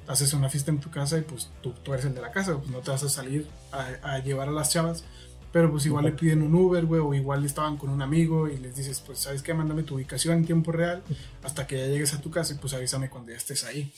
haces 0.08 0.34
una 0.34 0.50
fiesta 0.50 0.72
en 0.72 0.80
tu 0.80 0.90
casa 0.90 1.18
y 1.18 1.22
pues 1.22 1.50
tú, 1.62 1.74
tú 1.84 1.94
eres 1.94 2.06
el 2.06 2.16
de 2.16 2.22
la 2.22 2.32
casa, 2.32 2.58
pues 2.58 2.70
no 2.70 2.80
te 2.80 2.92
vas 2.92 3.04
a 3.04 3.10
salir 3.10 3.48
a, 3.72 4.16
a 4.16 4.20
llevar 4.20 4.50
a 4.50 4.52
las 4.52 4.72
chavas 4.72 5.04
pero 5.52 5.70
pues 5.70 5.86
igual 5.86 6.06
le 6.06 6.12
piden 6.12 6.42
un 6.42 6.56
Uber, 6.56 6.86
güey, 6.86 7.02
o 7.02 7.14
igual 7.14 7.44
estaban 7.44 7.78
con 7.78 7.90
un 7.90 8.02
amigo 8.02 8.48
y 8.48 8.58
les 8.58 8.76
dices, 8.76 9.04
pues, 9.06 9.20
¿sabes 9.20 9.44
qué? 9.44 9.54
Mándame 9.54 9.84
tu 9.84 9.96
ubicación 9.96 10.38
en 10.38 10.46
tiempo 10.46 10.72
real 10.72 11.04
hasta 11.44 11.68
que 11.68 11.78
ya 11.78 11.88
llegues 11.88 12.14
a 12.14 12.22
tu 12.22 12.32
casa 12.32 12.54
y 12.54 12.58
pues 12.58 12.74
avísame 12.74 13.10
cuando 13.10 13.32
ya 13.32 13.38
estés 13.38 13.66
ahí. 13.66 13.92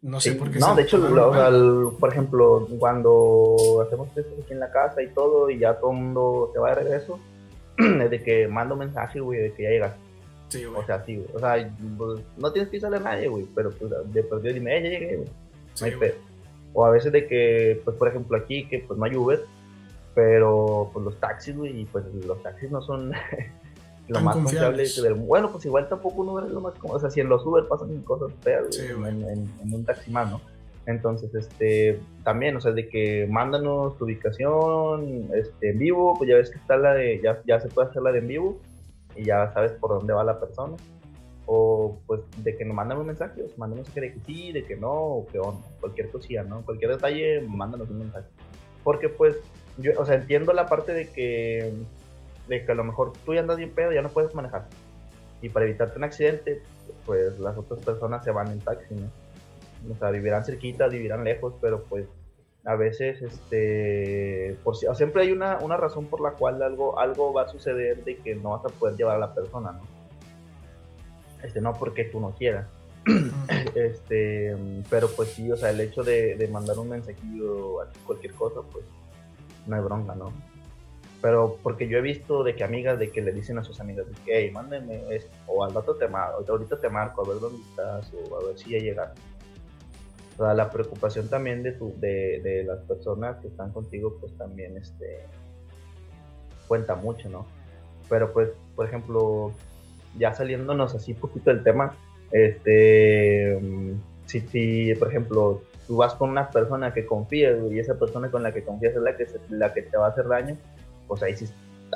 No 0.00 0.20
sé 0.20 0.32
por 0.32 0.50
qué. 0.50 0.58
No, 0.58 0.74
de 0.74 0.82
hecho, 0.82 1.96
por 1.98 2.10
ejemplo, 2.10 2.68
cuando 2.78 3.82
hacemos 3.84 4.08
esto 4.16 4.34
aquí 4.42 4.52
en 4.52 4.60
la 4.60 4.70
casa 4.70 5.02
y 5.02 5.08
todo 5.08 5.50
y 5.50 5.58
ya 5.58 5.74
todo 5.74 5.90
el 5.90 5.96
mundo 5.98 6.50
se 6.52 6.58
va 6.58 6.70
de 6.70 6.74
regreso, 6.76 7.18
es 7.78 8.10
de 8.10 8.22
que 8.22 8.48
mando 8.48 8.76
mensaje, 8.76 9.20
güey, 9.20 9.40
de 9.40 9.52
que 9.52 9.64
ya 9.64 9.70
llegas. 9.70 9.92
Sí, 10.48 10.64
güey. 10.64 10.80
O 10.80 10.86
sea, 10.86 11.04
sí, 11.04 11.16
güey. 11.16 11.28
O 11.34 11.38
sea, 11.38 11.70
pues, 11.98 12.20
no 12.36 12.52
tienes 12.52 12.70
que 12.70 12.86
a 12.86 12.90
nadie, 12.90 13.28
güey, 13.28 13.46
pero 13.54 13.70
pues, 13.70 13.90
de 14.12 14.22
perdido 14.22 14.54
dime, 14.54 14.78
eh, 14.78 14.82
ya 14.82 14.88
llegué, 14.88 15.16
güey. 15.16 15.28
no 15.80 15.86
hay 15.86 15.92
pedo. 15.96 16.14
O 16.72 16.84
a 16.84 16.90
veces 16.90 17.12
de 17.12 17.26
que, 17.26 17.80
pues, 17.84 17.96
por 17.96 18.08
ejemplo, 18.08 18.36
aquí, 18.36 18.68
que 18.68 18.80
pues 18.80 18.98
no 18.98 19.04
hay 19.06 19.16
Uber, 19.16 19.44
pero 20.14 20.90
pues 20.92 21.04
los 21.04 21.18
taxis, 21.18 21.56
güey, 21.56 21.80
y 21.80 21.84
pues 21.86 22.04
los 22.26 22.42
taxis 22.42 22.70
no 22.70 22.80
son 22.82 23.12
lo 24.08 24.20
más 24.20 24.36
confiable 24.36 24.86
del 24.86 25.14
Bueno, 25.14 25.50
pues 25.50 25.64
igual 25.66 25.88
tampoco 25.88 26.22
un 26.22 26.28
Uber 26.28 26.44
es 26.44 26.50
lo 26.50 26.60
más 26.60 26.74
O 26.82 27.00
sea, 27.00 27.10
si 27.10 27.20
en 27.20 27.28
los 27.28 27.44
Uber 27.44 27.66
pasan 27.66 28.02
cosas 28.02 28.32
feas, 28.42 28.78
en, 28.78 29.50
un 29.72 29.84
taxi 29.84 30.10
más, 30.10 30.30
¿no? 30.30 30.40
Entonces, 30.86 31.34
este, 31.34 31.98
también, 32.22 32.56
o 32.56 32.60
sea, 32.60 32.70
de 32.70 32.88
que 32.88 33.26
mándanos 33.28 33.98
tu 33.98 34.04
ubicación 34.04 35.28
este, 35.34 35.70
en 35.70 35.78
vivo, 35.78 36.14
pues 36.16 36.30
ya 36.30 36.36
ves 36.36 36.50
que 36.50 36.58
está 36.58 36.76
la 36.76 36.94
de, 36.94 37.20
ya, 37.20 37.42
ya 37.44 37.58
se 37.58 37.68
puede 37.68 37.88
hacer 37.88 38.02
la 38.02 38.12
de 38.12 38.20
en 38.20 38.28
vivo 38.28 38.58
y 39.16 39.24
ya 39.24 39.52
sabes 39.52 39.72
por 39.72 39.90
dónde 39.90 40.12
va 40.12 40.24
la 40.24 40.38
persona. 40.38 40.76
O 41.46 42.00
pues 42.06 42.22
de 42.38 42.56
que 42.56 42.64
nos 42.64 42.74
mandan 42.74 42.98
un 42.98 43.06
mensaje, 43.06 43.42
o 43.42 43.48
sea, 43.48 43.64
un 43.64 43.74
mensaje 43.74 44.00
de 44.00 44.12
que 44.14 44.20
sí, 44.20 44.52
de 44.52 44.64
que 44.64 44.76
no, 44.76 44.92
o 44.92 45.26
que 45.26 45.38
onda, 45.38 45.64
cualquier 45.80 46.10
cosilla, 46.10 46.42
¿no? 46.42 46.62
Cualquier 46.62 46.90
detalle, 46.90 47.40
mándanos 47.42 47.88
un 47.88 48.00
mensaje. 48.00 48.26
Porque 48.82 49.08
pues 49.08 49.36
yo, 49.78 49.92
o 49.96 50.04
sea, 50.04 50.16
entiendo 50.16 50.52
la 50.52 50.66
parte 50.66 50.92
de 50.92 51.08
que, 51.08 51.72
de 52.48 52.64
que 52.64 52.72
a 52.72 52.74
lo 52.74 52.82
mejor 52.82 53.12
tú 53.24 53.34
ya 53.34 53.40
andas 53.40 53.58
bien 53.58 53.70
pedo, 53.70 53.92
ya 53.92 54.02
no 54.02 54.08
puedes 54.08 54.34
manejar. 54.34 54.66
Y 55.40 55.48
para 55.48 55.66
evitarte 55.66 55.98
un 55.98 56.04
accidente, 56.04 56.62
pues 57.04 57.38
las 57.38 57.56
otras 57.56 57.80
personas 57.84 58.24
se 58.24 58.32
van 58.32 58.50
en 58.50 58.60
taxi, 58.60 58.94
¿no? 58.94 59.08
O 59.92 59.96
sea, 59.96 60.10
vivirán 60.10 60.44
cerquita, 60.44 60.88
vivirán 60.88 61.22
lejos, 61.22 61.54
pero 61.60 61.84
pues 61.84 62.06
a 62.66 62.74
veces, 62.74 63.22
este, 63.22 64.58
por 64.64 64.76
si, 64.76 64.86
siempre 64.94 65.22
hay 65.22 65.30
una, 65.30 65.58
una 65.58 65.76
razón 65.76 66.06
por 66.06 66.20
la 66.20 66.32
cual 66.32 66.60
algo, 66.62 66.98
algo 66.98 67.32
va 67.32 67.42
a 67.42 67.48
suceder 67.48 68.04
de 68.04 68.16
que 68.16 68.34
no 68.34 68.50
vas 68.50 68.64
a 68.64 68.76
poder 68.76 68.96
llevar 68.96 69.16
a 69.16 69.20
la 69.20 69.34
persona, 69.34 69.72
¿no? 69.72 69.82
Este, 71.44 71.60
no 71.60 71.72
porque 71.74 72.04
tú 72.04 72.18
no 72.18 72.32
quieras. 72.32 72.66
este, 73.76 74.56
pero 74.90 75.08
pues 75.08 75.28
sí, 75.30 75.50
o 75.50 75.56
sea, 75.56 75.70
el 75.70 75.80
hecho 75.80 76.02
de, 76.02 76.34
de 76.34 76.48
mandar 76.48 76.76
un 76.80 76.88
mensajillo 76.88 77.82
a 77.82 77.86
cualquier 78.04 78.34
cosa, 78.34 78.60
pues 78.72 78.84
no 79.66 79.76
hay 79.76 79.82
bronca, 79.82 80.16
¿no? 80.16 80.32
Pero 81.22 81.58
porque 81.62 81.86
yo 81.86 81.98
he 81.98 82.02
visto 82.02 82.42
de 82.42 82.56
que 82.56 82.64
amigas 82.64 82.98
de 82.98 83.10
que 83.10 83.22
le 83.22 83.30
dicen 83.30 83.58
a 83.58 83.64
sus 83.64 83.78
amigas, 83.78 84.08
de 84.08 84.14
que, 84.24 84.38
hey, 84.38 84.50
mándenme 84.50 85.04
esto, 85.14 85.30
o 85.46 85.62
al 85.62 85.72
rato 85.72 85.94
te 85.94 86.08
marco, 86.08 86.44
ahorita 86.48 86.80
te 86.80 86.88
marco, 86.88 87.24
a 87.24 87.28
ver 87.28 87.38
dónde 87.38 87.62
estás, 87.62 88.12
o 88.12 88.36
a 88.36 88.44
ver 88.44 88.58
si 88.58 88.70
ya 88.70 88.78
llegaste. 88.78 89.35
La 90.38 90.70
preocupación 90.70 91.28
también 91.28 91.62
de, 91.62 91.72
tu, 91.72 91.94
de, 91.98 92.40
de 92.42 92.64
las 92.64 92.80
personas 92.80 93.38
que 93.38 93.48
están 93.48 93.72
contigo, 93.72 94.16
pues 94.20 94.36
también 94.36 94.76
este, 94.76 95.24
cuenta 96.68 96.94
mucho, 96.94 97.28
¿no? 97.28 97.46
Pero 98.08 98.32
pues, 98.32 98.50
por 98.74 98.86
ejemplo, 98.86 99.52
ya 100.18 100.34
saliéndonos 100.34 100.94
así 100.94 101.14
poquito 101.14 101.50
del 101.50 101.62
tema, 101.62 101.94
este, 102.30 103.58
si, 104.26 104.40
si 104.40 104.94
por 104.94 105.08
ejemplo, 105.08 105.62
tú 105.86 105.96
vas 105.96 106.14
con 106.14 106.30
una 106.30 106.50
persona 106.50 106.92
que 106.92 107.06
confías, 107.06 107.56
y 107.70 107.78
esa 107.78 107.98
persona 107.98 108.30
con 108.30 108.42
la 108.42 108.52
que 108.52 108.62
confías 108.62 108.94
es 108.94 109.02
la 109.02 109.16
que, 109.16 109.26
la 109.50 109.72
que 109.72 109.82
te 109.82 109.96
va 109.96 110.06
a 110.06 110.10
hacer 110.10 110.26
daño, 110.28 110.56
pues 111.06 111.22
ahí 111.22 111.36
sí, 111.36 111.48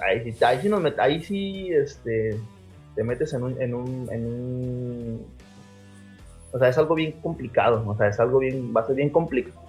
ahí 0.02 0.32
sí, 0.32 0.44
ahí 0.44 0.60
sí, 0.62 0.68
nos 0.68 0.98
ahí 0.98 1.22
sí 1.22 1.70
este, 1.72 2.38
te 2.94 3.04
metes 3.04 3.32
en 3.34 3.42
un, 3.42 3.60
en 3.60 3.74
un, 3.74 4.08
en 4.10 4.26
un, 4.26 5.26
o 6.52 6.58
sea, 6.58 6.68
es 6.68 6.78
algo 6.78 6.94
bien 6.94 7.12
complicado, 7.20 7.82
o 7.86 7.96
sea, 7.96 8.08
es 8.08 8.18
algo 8.18 8.38
bien, 8.38 8.72
va 8.76 8.80
a 8.80 8.86
ser 8.86 8.96
bien 8.96 9.10
complicado. 9.10 9.60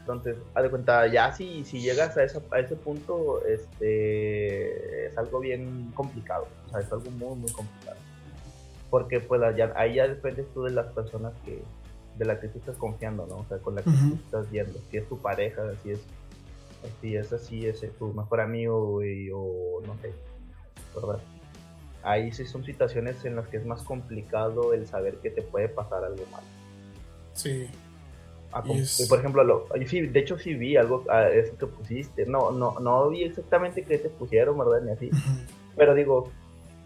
Entonces, 0.00 0.36
haz 0.54 0.62
de 0.62 0.70
cuenta, 0.70 1.06
ya 1.06 1.32
si, 1.32 1.64
si 1.64 1.80
llegas 1.80 2.16
a, 2.16 2.24
esa, 2.24 2.40
a 2.50 2.58
ese 2.58 2.74
punto, 2.76 3.44
este, 3.46 5.06
es 5.06 5.18
algo 5.18 5.40
bien 5.40 5.92
complicado, 5.94 6.46
o 6.66 6.70
sea, 6.70 6.80
es 6.80 6.92
algo 6.92 7.10
muy, 7.12 7.36
muy 7.36 7.52
complicado. 7.52 7.96
Porque 8.90 9.20
pues 9.20 9.40
ya, 9.56 9.72
ahí 9.76 9.94
ya 9.94 10.08
dependes 10.08 10.46
tú 10.52 10.64
de 10.64 10.72
las 10.72 10.86
personas 10.86 11.32
que, 11.44 11.62
de 12.18 12.24
la 12.24 12.40
que 12.40 12.48
tú 12.48 12.58
estás 12.58 12.76
confiando, 12.76 13.26
¿no? 13.26 13.36
O 13.36 13.44
sea, 13.48 13.58
con 13.58 13.76
la 13.76 13.82
que 13.82 13.90
tú 13.90 14.18
estás 14.24 14.50
viendo. 14.50 14.80
Si 14.90 14.96
es 14.96 15.08
tu 15.08 15.16
pareja, 15.18 15.62
si 15.82 15.92
es, 15.92 16.00
si 17.00 17.14
es 17.14 17.32
así, 17.32 17.66
es 17.66 17.80
tu 17.98 18.12
mejor 18.12 18.40
amigo, 18.40 18.98
o 18.98 19.80
no 19.86 19.96
sé, 20.02 20.12
¿verdad? 20.94 21.20
Ahí 22.02 22.32
sí 22.32 22.46
son 22.46 22.64
situaciones 22.64 23.24
en 23.24 23.36
las 23.36 23.46
que 23.48 23.58
es 23.58 23.66
más 23.66 23.82
complicado 23.82 24.72
el 24.72 24.86
saber 24.86 25.16
que 25.16 25.30
te 25.30 25.42
puede 25.42 25.68
pasar 25.68 26.04
algo 26.04 26.24
mal. 26.32 26.42
Sí. 27.34 27.68
Ah, 28.52 28.64
por 29.08 29.18
ejemplo, 29.18 29.44
lo, 29.44 29.66
de 29.74 30.18
hecho 30.18 30.36
sí 30.36 30.54
vi 30.54 30.76
algo, 30.76 31.04
ah, 31.08 31.28
eso 31.28 31.56
que 31.56 31.66
pusiste. 31.66 32.26
No, 32.26 32.50
no, 32.50 32.80
no 32.80 33.08
vi 33.10 33.24
exactamente 33.24 33.82
qué 33.82 33.98
te 33.98 34.08
pusieron, 34.08 34.58
¿verdad? 34.58 34.82
Ni 34.82 34.90
así. 34.90 35.10
Pero 35.76 35.94
digo, 35.94 36.30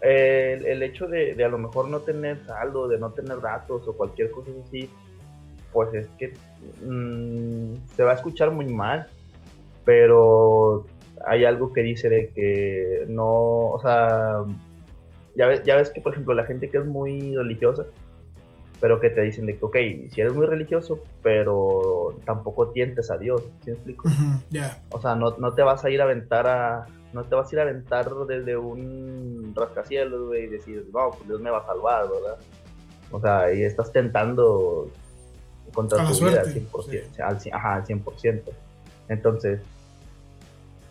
el, 0.01 0.65
el, 0.65 0.83
hecho 0.83 1.07
de, 1.07 1.33
de, 1.33 1.43
a 1.43 1.49
lo 1.49 1.57
mejor 1.57 1.87
no 1.87 2.01
tener 2.01 2.45
saldo, 2.45 2.87
de 2.87 2.99
no 2.99 3.11
tener 3.11 3.41
datos 3.41 3.87
o 3.87 3.93
cualquier 3.93 4.29
cosa 4.29 4.51
así, 4.67 4.89
pues 5.73 5.93
es 5.93 6.07
que 6.19 6.33
mm, 6.85 7.87
se 7.95 8.03
va 8.03 8.11
a 8.11 8.15
escuchar 8.15 8.51
muy 8.51 8.67
mal, 8.67 9.07
pero 9.83 10.85
hay 11.25 11.45
algo 11.45 11.73
que 11.73 11.81
dice 11.81 12.09
de 12.09 12.29
que 12.29 13.05
no, 13.07 13.71
o 13.71 13.81
sea, 13.81 14.43
ya 15.35 15.47
ves, 15.47 15.63
ya 15.63 15.75
ves 15.75 15.89
que 15.89 16.01
por 16.01 16.13
ejemplo 16.13 16.33
la 16.33 16.45
gente 16.45 16.69
que 16.69 16.77
es 16.77 16.85
muy 16.85 17.35
religiosa, 17.35 17.85
pero 18.79 18.99
que 18.99 19.09
te 19.09 19.21
dicen 19.21 19.45
de 19.45 19.57
que, 19.57 19.65
ok, 19.65 19.75
si 20.11 20.21
eres 20.21 20.33
muy 20.33 20.45
religioso, 20.45 20.99
pero 21.23 22.17
tampoco 22.25 22.69
tientes 22.69 23.09
a 23.09 23.17
Dios, 23.17 23.41
¿sí 23.63 23.71
me 23.71 23.73
explico? 23.73 24.09
Ya. 24.49 24.81
O 24.91 24.99
sea, 24.99 25.15
no, 25.15 25.35
no 25.37 25.53
te 25.53 25.63
vas 25.63 25.83
a 25.85 25.89
ir 25.89 26.01
a 26.01 26.03
aventar 26.03 26.47
a, 26.47 26.85
no 27.13 27.23
te 27.23 27.35
vas 27.35 27.49
a 27.49 27.55
ir 27.55 27.59
a 27.59 27.63
aventar 27.63 28.09
desde 28.27 28.57
un 28.57 29.53
rascacielos, 29.55 30.27
güey, 30.27 30.43
y 30.43 30.47
decir, 30.47 30.85
no, 30.93 31.11
pues 31.11 31.27
Dios 31.27 31.41
me 31.41 31.49
va 31.49 31.59
a 31.59 31.65
salvar, 31.65 32.09
¿verdad? 32.09 32.37
O 33.11 33.19
sea, 33.19 33.53
y 33.53 33.63
estás 33.63 33.91
tentando 33.91 34.89
contra 35.73 36.05
tu 36.07 36.13
vida 36.25 36.41
al 36.41 36.53
100%, 36.53 37.19
al, 37.19 37.53
ajá, 37.53 37.75
al 37.75 37.85
100%. 37.85 38.41
Entonces, 39.07 39.61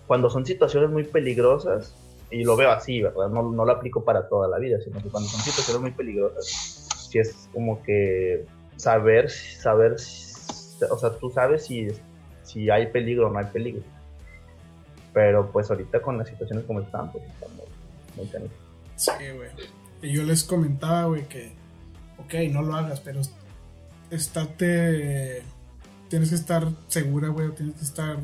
cuando 0.06 0.30
son 0.30 0.46
situaciones 0.46 0.90
muy 0.90 1.04
peligrosas, 1.04 1.94
y 2.34 2.44
lo 2.44 2.56
veo 2.56 2.70
así, 2.70 3.00
¿verdad? 3.00 3.28
No, 3.28 3.42
no 3.50 3.64
lo 3.64 3.72
aplico 3.72 4.04
para 4.04 4.28
toda 4.28 4.48
la 4.48 4.58
vida, 4.58 4.78
sino 4.82 5.00
que 5.00 5.08
cuando 5.08 5.28
son 5.28 5.40
situaciones 5.40 5.80
muy 5.80 5.90
peligrosas, 5.92 6.88
es 7.12 7.48
como 7.52 7.82
que 7.82 8.44
saber, 8.76 9.30
saber, 9.30 9.92
o 9.92 10.98
sea, 10.98 11.10
tú 11.20 11.30
sabes 11.30 11.66
si, 11.66 11.88
si 12.42 12.70
hay 12.70 12.88
peligro 12.88 13.28
o 13.28 13.32
no 13.32 13.38
hay 13.38 13.46
peligro. 13.46 13.82
Pero 15.12 15.50
pues 15.52 15.70
ahorita 15.70 16.02
con 16.02 16.18
las 16.18 16.28
situaciones 16.28 16.64
como 16.64 16.80
están, 16.80 17.12
pues 17.12 17.24
estamos 17.24 17.66
muy 18.16 18.28
Sí, 18.96 19.10
güey. 19.36 19.50
Y 20.02 20.12
yo 20.12 20.24
les 20.24 20.42
comentaba, 20.42 21.04
güey, 21.04 21.28
que, 21.28 21.52
ok, 22.18 22.50
no 22.52 22.62
lo 22.62 22.74
hagas, 22.74 23.00
pero 23.00 23.20
estate, 24.10 25.42
tienes 26.08 26.30
que 26.30 26.34
estar 26.34 26.66
segura, 26.88 27.28
güey, 27.28 27.50
tienes 27.52 27.76
que 27.76 27.84
estar, 27.84 28.16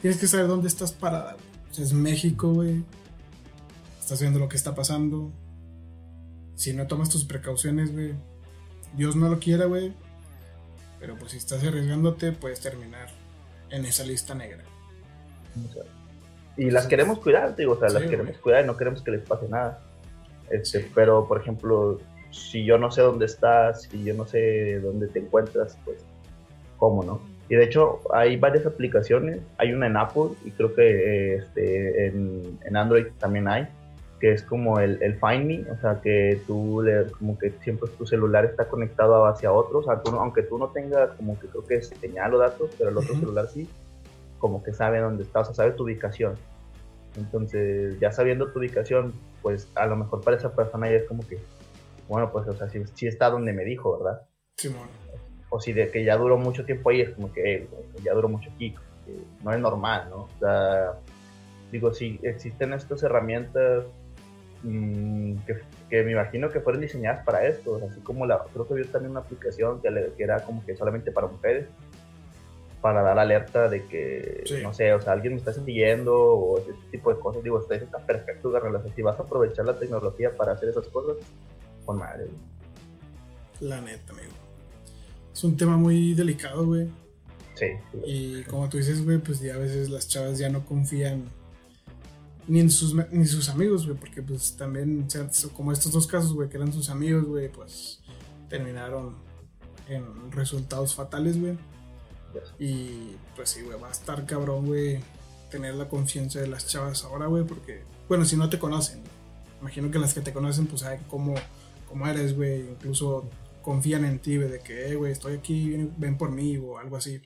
tienes 0.00 0.20
que 0.20 0.26
saber 0.26 0.46
dónde 0.46 0.68
estás 0.68 0.92
parada, 0.92 1.36
sea, 1.70 1.84
es 1.84 1.92
México, 1.92 2.52
güey. 2.52 2.84
Estás 4.10 4.22
viendo 4.22 4.40
lo 4.40 4.48
que 4.48 4.56
está 4.56 4.74
pasando 4.74 5.30
si 6.56 6.72
no 6.72 6.88
tomas 6.88 7.10
tus 7.10 7.24
precauciones, 7.24 7.92
güey, 7.92 8.14
Dios 8.96 9.14
no 9.14 9.28
lo 9.28 9.38
quiera, 9.38 9.66
güey. 9.66 9.92
Pero 10.98 11.14
pues 11.14 11.30
si 11.30 11.38
estás 11.38 11.62
arriesgándote, 11.62 12.32
puedes 12.32 12.58
terminar 12.58 13.06
en 13.70 13.84
esa 13.84 14.02
lista 14.02 14.34
negra. 14.34 14.64
Y 16.56 16.72
las 16.72 16.88
queremos 16.88 17.20
cuidar, 17.20 17.54
digo, 17.54 17.74
o 17.74 17.78
sea, 17.78 17.88
las 17.88 18.02
queremos 18.02 18.36
cuidar 18.38 18.64
y 18.64 18.66
no 18.66 18.76
queremos 18.76 19.00
que 19.00 19.12
les 19.12 19.22
pase 19.22 19.46
nada. 19.48 19.80
Este, 20.50 20.90
Pero, 20.92 21.28
por 21.28 21.40
ejemplo, 21.40 22.00
si 22.32 22.64
yo 22.64 22.78
no 22.78 22.90
sé 22.90 23.02
dónde 23.02 23.26
estás, 23.26 23.82
si 23.82 24.02
yo 24.02 24.14
no 24.14 24.26
sé 24.26 24.80
dónde 24.80 25.06
te 25.06 25.20
encuentras, 25.20 25.78
pues, 25.84 26.04
¿cómo 26.78 27.04
no? 27.04 27.22
Y 27.48 27.54
de 27.54 27.62
hecho, 27.62 28.00
hay 28.12 28.36
varias 28.36 28.66
aplicaciones. 28.66 29.38
Hay 29.56 29.72
una 29.72 29.86
en 29.86 29.96
Apple 29.96 30.30
y 30.44 30.50
creo 30.50 30.74
que 30.74 31.36
este, 31.36 32.08
en, 32.08 32.58
en 32.64 32.76
Android 32.76 33.06
también 33.20 33.46
hay 33.46 33.68
que 34.20 34.32
es 34.32 34.42
como 34.42 34.78
el, 34.78 35.02
el, 35.02 35.18
Find 35.18 35.46
Me, 35.46 35.70
o 35.70 35.80
sea, 35.80 36.00
que 36.02 36.42
tú 36.46 36.82
le, 36.82 37.10
como 37.12 37.38
que 37.38 37.50
siempre 37.62 37.88
tu 37.96 38.06
celular 38.06 38.44
está 38.44 38.68
conectado 38.68 39.24
hacia 39.24 39.50
otros, 39.50 39.86
o 39.86 39.90
sea, 39.90 40.02
aunque 40.18 40.42
tú 40.42 40.58
no 40.58 40.68
tengas 40.68 41.10
como 41.16 41.40
que 41.40 41.48
creo 41.48 41.64
que 41.64 41.76
es 41.76 41.88
señal 41.88 42.34
o 42.34 42.38
datos, 42.38 42.70
pero 42.76 42.90
el 42.90 42.98
otro 42.98 43.14
celular 43.14 43.48
sí, 43.48 43.66
como 44.38 44.62
que 44.62 44.74
sabe 44.74 45.00
dónde 45.00 45.22
está, 45.22 45.40
o 45.40 45.44
sea, 45.46 45.54
sabe 45.54 45.72
tu 45.72 45.84
ubicación. 45.84 46.34
Entonces, 47.16 47.98
ya 47.98 48.12
sabiendo 48.12 48.52
tu 48.52 48.58
ubicación, 48.58 49.14
pues 49.42 49.68
a 49.74 49.86
lo 49.86 49.96
mejor 49.96 50.20
para 50.20 50.36
esa 50.36 50.54
persona 50.54 50.90
ya 50.90 50.96
es 50.96 51.08
como 51.08 51.26
que, 51.26 51.38
bueno, 52.06 52.30
pues, 52.30 52.46
o 52.46 52.52
sea, 52.52 52.68
si, 52.68 53.06
está 53.06 53.30
donde 53.30 53.54
me 53.54 53.64
dijo, 53.64 53.98
¿verdad? 53.98 54.22
Sí, 54.56 54.70
O 55.48 55.58
si 55.60 55.72
de 55.72 55.90
que 55.90 56.04
ya 56.04 56.16
duró 56.18 56.36
mucho 56.36 56.66
tiempo 56.66 56.90
ahí, 56.90 57.00
es 57.00 57.10
como 57.10 57.32
que 57.32 57.54
eh, 57.54 57.68
ya 58.04 58.12
duró 58.12 58.28
mucho 58.28 58.50
aquí, 58.54 58.74
no 59.42 59.52
es 59.52 59.58
normal, 59.58 60.08
¿no? 60.10 60.16
O 60.24 60.38
sea, 60.38 60.92
digo, 61.72 61.92
si 61.94 62.20
existen 62.22 62.74
estas 62.74 63.02
herramientas 63.02 63.86
Mm, 64.62 65.36
que, 65.88 66.02
me 66.04 66.12
imagino 66.12 66.50
que 66.50 66.60
fueron 66.60 66.82
diseñadas 66.82 67.24
para 67.24 67.46
esto, 67.46 67.80
así 67.90 68.00
como 68.00 68.26
la, 68.26 68.44
creo 68.52 68.68
que 68.68 68.74
vi 68.74 68.84
también 68.84 69.12
una 69.12 69.20
aplicación 69.20 69.80
que, 69.80 69.88
era 70.18 70.44
como 70.44 70.64
que 70.64 70.76
solamente 70.76 71.12
para 71.12 71.28
mujeres, 71.28 71.66
para 72.82 73.02
dar 73.02 73.18
alerta 73.18 73.68
de 73.68 73.84
que, 73.86 74.44
no 74.62 74.72
sé, 74.74 74.92
o 74.92 75.00
sea, 75.00 75.12
alguien 75.12 75.34
me 75.34 75.38
está 75.38 75.52
siguiendo 75.52 76.14
o 76.14 76.58
ese 76.58 76.72
tipo 76.90 77.12
de 77.12 77.20
cosas, 77.20 77.42
digo, 77.42 77.60
está, 77.60 77.74
está 77.74 77.98
perfecto, 77.98 78.58
relación 78.58 78.94
si 78.94 79.02
vas 79.02 79.18
a 79.18 79.22
aprovechar 79.22 79.64
la 79.64 79.78
tecnología 79.78 80.34
para 80.36 80.52
hacer 80.52 80.68
esas 80.68 80.86
cosas, 80.88 81.16
con 81.84 81.98
madre. 81.98 82.26
La 83.60 83.80
neta, 83.80 84.12
amigo. 84.12 84.32
Es 85.32 85.44
un 85.44 85.56
tema 85.56 85.76
muy 85.76 86.14
delicado, 86.14 86.66
güey. 86.66 86.88
Sí, 87.54 87.66
sí. 87.92 87.98
Y 88.04 88.42
como 88.44 88.68
tú 88.68 88.78
dices, 88.78 89.04
güey, 89.04 89.18
pues 89.18 89.40
ya 89.40 89.54
a 89.54 89.58
veces 89.58 89.90
las 89.90 90.08
chavas 90.08 90.38
ya 90.38 90.48
no 90.48 90.64
confían 90.64 91.24
ni 92.50 92.58
en 92.58 92.68
sus, 92.68 92.96
ni 93.12 93.26
sus 93.26 93.48
amigos, 93.48 93.86
güey, 93.86 93.96
porque 93.96 94.22
pues 94.22 94.56
también, 94.56 95.06
como 95.54 95.70
estos 95.70 95.92
dos 95.92 96.08
casos, 96.08 96.32
güey, 96.32 96.48
que 96.48 96.56
eran 96.56 96.72
sus 96.72 96.90
amigos, 96.90 97.24
güey, 97.24 97.48
pues 97.48 98.00
terminaron 98.48 99.14
en 99.88 100.32
resultados 100.32 100.96
fatales, 100.96 101.40
güey. 101.40 101.56
Y 102.58 103.12
pues 103.36 103.50
sí, 103.50 103.62
güey, 103.62 103.78
va 103.80 103.86
a 103.86 103.92
estar 103.92 104.26
cabrón, 104.26 104.66
güey, 104.66 104.98
tener 105.48 105.76
la 105.76 105.88
confianza 105.88 106.40
de 106.40 106.48
las 106.48 106.66
chavas 106.66 107.04
ahora, 107.04 107.26
güey, 107.26 107.44
porque, 107.44 107.84
bueno, 108.08 108.24
si 108.24 108.36
no 108.36 108.50
te 108.50 108.58
conocen, 108.58 109.00
imagino 109.60 109.92
que 109.92 110.00
las 110.00 110.12
que 110.12 110.20
te 110.20 110.32
conocen, 110.32 110.66
pues 110.66 110.80
saben 110.80 111.02
cómo, 111.08 111.36
cómo 111.88 112.08
eres, 112.08 112.34
güey, 112.34 112.68
incluso 112.68 113.30
confían 113.62 114.04
en 114.04 114.18
ti, 114.18 114.38
güey, 114.38 114.48
de 114.48 114.58
que, 114.58 114.88
eh, 114.88 114.96
güey, 114.96 115.12
estoy 115.12 115.34
aquí, 115.34 115.88
ven 115.96 116.18
por 116.18 116.32
mí 116.32 116.56
o 116.56 116.78
algo 116.78 116.96
así. 116.96 117.22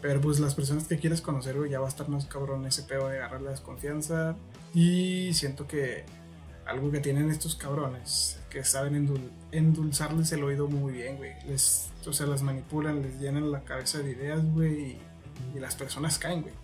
Pero 0.00 0.20
pues 0.20 0.38
las 0.38 0.54
personas 0.54 0.86
que 0.86 0.98
quieres 0.98 1.20
conocer, 1.20 1.56
güey, 1.56 1.70
ya 1.70 1.80
va 1.80 1.86
a 1.86 1.88
estar 1.88 2.08
más 2.08 2.26
cabrón 2.26 2.64
ese 2.66 2.82
pedo 2.84 3.08
de 3.08 3.18
agarrar 3.18 3.42
la 3.42 3.50
desconfianza. 3.50 4.36
Y 4.74 5.32
siento 5.34 5.66
que 5.66 6.04
algo 6.66 6.90
que 6.90 7.00
tienen 7.00 7.30
estos 7.30 7.56
cabrones, 7.56 8.38
que 8.48 8.64
saben 8.64 9.08
endulzarles 9.50 10.30
el 10.32 10.44
oído 10.44 10.68
muy 10.68 10.92
bien, 10.92 11.16
güey. 11.16 11.32
Les, 11.46 11.90
o 12.06 12.12
sea, 12.12 12.26
las 12.26 12.42
manipulan, 12.42 13.02
les 13.02 13.18
llenan 13.18 13.50
la 13.50 13.62
cabeza 13.62 13.98
de 13.98 14.12
ideas, 14.12 14.44
güey, 14.44 14.98
y, 15.54 15.58
las 15.58 15.74
personas 15.74 16.18
caen, 16.18 16.42
güey. 16.42 16.54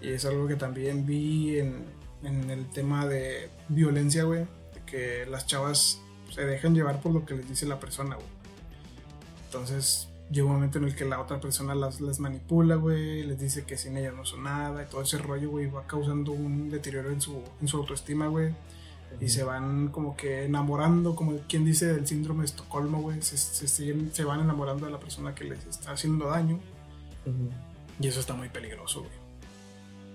Y 0.00 0.10
es 0.10 0.24
algo 0.24 0.46
que 0.46 0.56
también 0.56 1.06
vi 1.06 1.58
en, 1.58 1.84
en 2.22 2.50
el 2.50 2.68
tema 2.70 3.06
de 3.06 3.50
violencia, 3.68 4.24
güey, 4.24 4.46
que 4.86 5.26
las 5.26 5.46
chavas 5.46 6.00
se 6.30 6.44
dejan 6.44 6.74
llevar 6.74 7.00
por 7.00 7.12
lo 7.12 7.26
que 7.26 7.34
les 7.34 7.48
dice 7.48 7.66
la 7.66 7.80
persona, 7.80 8.14
güey. 8.14 8.28
Entonces, 9.46 10.08
llega 10.32 10.46
un 10.46 10.54
momento 10.54 10.78
en 10.78 10.84
el 10.84 10.96
que 10.96 11.04
la 11.04 11.20
otra 11.20 11.40
persona 11.40 11.74
las, 11.74 12.00
las 12.00 12.18
manipula, 12.18 12.76
güey, 12.76 13.22
les 13.22 13.38
dice 13.38 13.64
que 13.64 13.76
sin 13.76 13.96
ella 13.96 14.12
no 14.12 14.24
son 14.24 14.44
nada 14.44 14.82
y 14.82 14.86
todo 14.86 15.02
ese 15.02 15.18
rollo, 15.18 15.50
güey, 15.50 15.66
va 15.66 15.86
causando 15.86 16.32
un 16.32 16.70
deterioro 16.70 17.10
en 17.10 17.20
su, 17.20 17.42
en 17.60 17.68
su 17.68 17.76
autoestima, 17.76 18.26
güey. 18.28 18.54
Y 19.20 19.28
se 19.28 19.44
van 19.44 19.88
como 19.88 20.16
que 20.16 20.44
enamorando, 20.44 21.14
como 21.14 21.36
quien 21.46 21.66
dice 21.66 21.92
del 21.92 22.06
síndrome 22.06 22.40
de 22.40 22.46
Estocolmo, 22.46 23.02
güey. 23.02 23.20
Se, 23.20 23.36
se, 23.36 24.24
van 24.24 24.40
enamorando 24.40 24.86
de 24.86 24.92
la 24.92 24.98
persona 24.98 25.34
que 25.34 25.44
les 25.44 25.66
está 25.66 25.92
haciendo 25.92 26.28
daño. 26.28 26.58
Y 28.00 28.08
eso 28.08 28.20
está 28.20 28.32
muy 28.32 28.48
peligroso, 28.48 29.00
güey. 29.00 29.12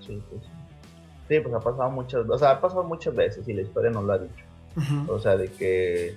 Sí, 0.06 0.24
pues. 0.30 0.42
Sí, 1.28 1.40
pues 1.42 1.54
ha 1.54 1.60
pasado 1.60 1.90
muchas 1.92 2.28
O 2.28 2.38
sea, 2.38 2.52
ha 2.52 2.62
pasado 2.62 2.84
muchas 2.86 3.14
veces 3.14 3.48
y 3.48 3.54
la 3.54 3.62
historia 3.62 3.92
no 3.92 4.02
lo 4.02 4.14
ha 4.14 4.18
dicho. 4.18 4.46
O 5.08 5.20
sea, 5.20 5.38
de 5.38 5.48
que. 5.52 6.16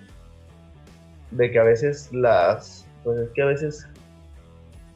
De 1.31 1.51
que 1.51 1.59
a 1.59 1.65
veces 1.65 2.11
las. 2.13 2.87
Pues 3.05 3.19
es 3.19 3.31
que 3.31 3.43
a 3.43 3.47
veces 3.47 3.87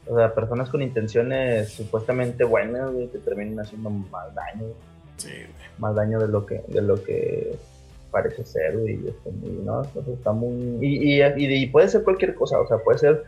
o 0.07 0.15
sea, 0.15 0.33
personas 0.33 0.69
con 0.69 0.81
intenciones 0.81 1.69
supuestamente 1.69 2.43
buenas, 2.43 2.91
güey, 2.91 3.07
te 3.07 3.19
terminan 3.19 3.59
haciendo 3.59 3.89
más 3.89 4.33
daño. 4.35 4.65
Sí, 5.17 5.31
Más 5.77 5.95
daño 5.95 6.19
de 6.19 6.27
lo 6.27 6.45
que, 6.45 6.61
de 6.67 6.81
lo 6.81 7.01
que 7.01 7.55
parece 8.11 8.45
ser, 8.45 8.77
güey. 8.77 9.07
Está 9.07 9.29
muy, 9.31 9.51
¿no? 9.63 9.81
está 9.81 10.31
muy... 10.31 10.77
Y, 10.81 11.21
y, 11.23 11.65
puede 11.67 11.89
ser 11.89 12.03
cualquier 12.03 12.35
cosa, 12.35 12.59
o 12.59 12.67
sea, 12.67 12.77
puede 12.77 12.99
ser 12.99 13.23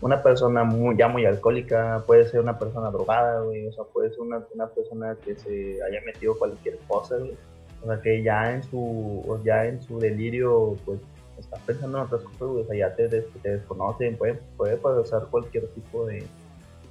una 0.00 0.22
persona 0.22 0.64
muy, 0.64 0.96
ya 0.96 1.08
muy 1.08 1.24
alcohólica, 1.24 2.04
puede 2.06 2.28
ser 2.28 2.40
una 2.40 2.58
persona 2.58 2.90
drogada, 2.90 3.40
güey, 3.40 3.66
o 3.66 3.72
sea, 3.72 3.84
puede 3.84 4.10
ser 4.10 4.20
una, 4.20 4.42
una 4.54 4.66
persona 4.68 5.16
que 5.24 5.34
se 5.34 5.82
haya 5.82 6.00
metido 6.04 6.38
cualquier 6.38 6.76
cosa, 6.86 7.16
güey. 7.16 7.34
O 7.82 7.86
sea, 7.86 8.00
que 8.02 8.22
ya 8.22 8.52
en 8.52 8.62
su, 8.64 9.40
ya 9.44 9.64
en 9.64 9.80
su 9.80 9.98
delirio, 9.98 10.76
pues, 10.84 10.98
estás 11.38 11.60
pensando 11.60 11.98
en 11.98 12.04
otras 12.04 12.22
cosas, 12.38 12.66
sea, 12.66 12.76
ya 12.76 12.94
te, 12.94 13.08
te 13.08 13.48
desconocen, 13.48 14.16
puede, 14.16 14.34
puede 14.56 14.76
pasar 14.76 15.26
cualquier 15.30 15.66
tipo 15.68 16.06
de, 16.06 16.26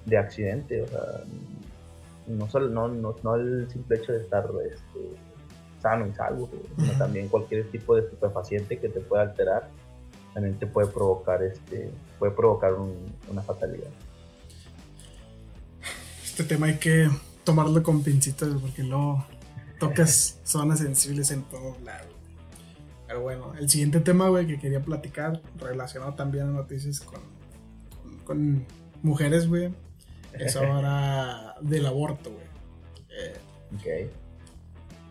de 0.06 0.18
accidente, 0.18 0.82
o 0.82 0.88
sea, 0.88 1.24
no, 2.28 2.50
solo, 2.50 2.70
no, 2.70 2.88
no, 2.88 3.16
no, 3.24 3.36
el 3.36 3.70
simple 3.70 3.98
hecho 3.98 4.14
de 4.14 4.22
estar 4.22 4.50
este, 4.66 5.18
sano 5.82 6.08
y 6.08 6.14
salvo, 6.14 6.50
sino 6.78 6.92
también 6.98 7.28
cualquier 7.30 7.70
tipo 7.70 7.96
de 7.96 8.02
estupefaciente 8.02 8.80
que 8.80 8.90
te 8.90 9.00
pueda 9.00 9.24
alterar, 9.24 9.70
también 10.34 10.58
te 10.60 10.68
puede 10.68 10.88
provocar, 10.88 11.42
este, 11.44 11.90
puede 12.20 12.32
provocar 12.34 12.74
una 12.74 13.42
fatalidad. 13.42 13.90
Este 16.24 16.44
tema 16.44 16.68
hay 16.68 16.78
que 16.78 17.10
tomarlo 17.44 17.82
con 17.82 18.04
pincitas 18.04 18.50
porque 18.62 18.84
no 18.84 19.26
tocas 19.80 20.40
zonas 20.44 20.80
sensibles 20.80 21.32
en 21.32 21.44
todos 21.44 21.82
lados. 21.82 22.17
Pero 23.08 23.22
bueno, 23.22 23.54
el 23.58 23.70
siguiente 23.70 24.02
tema, 24.02 24.30
güey, 24.30 24.46
que 24.48 24.60
quería 24.60 24.82
platicar, 24.82 25.42
relacionado 25.58 26.14
también 26.14 26.48
a 26.48 26.52
noticias 26.52 27.00
con, 27.00 27.22
con, 28.26 28.66
mujeres, 29.02 29.48
güey, 29.48 29.74
es 30.34 30.56
ahora 30.58 31.56
del 31.62 31.86
aborto, 31.86 32.32
güey. 32.32 32.46
Eh, 33.90 34.12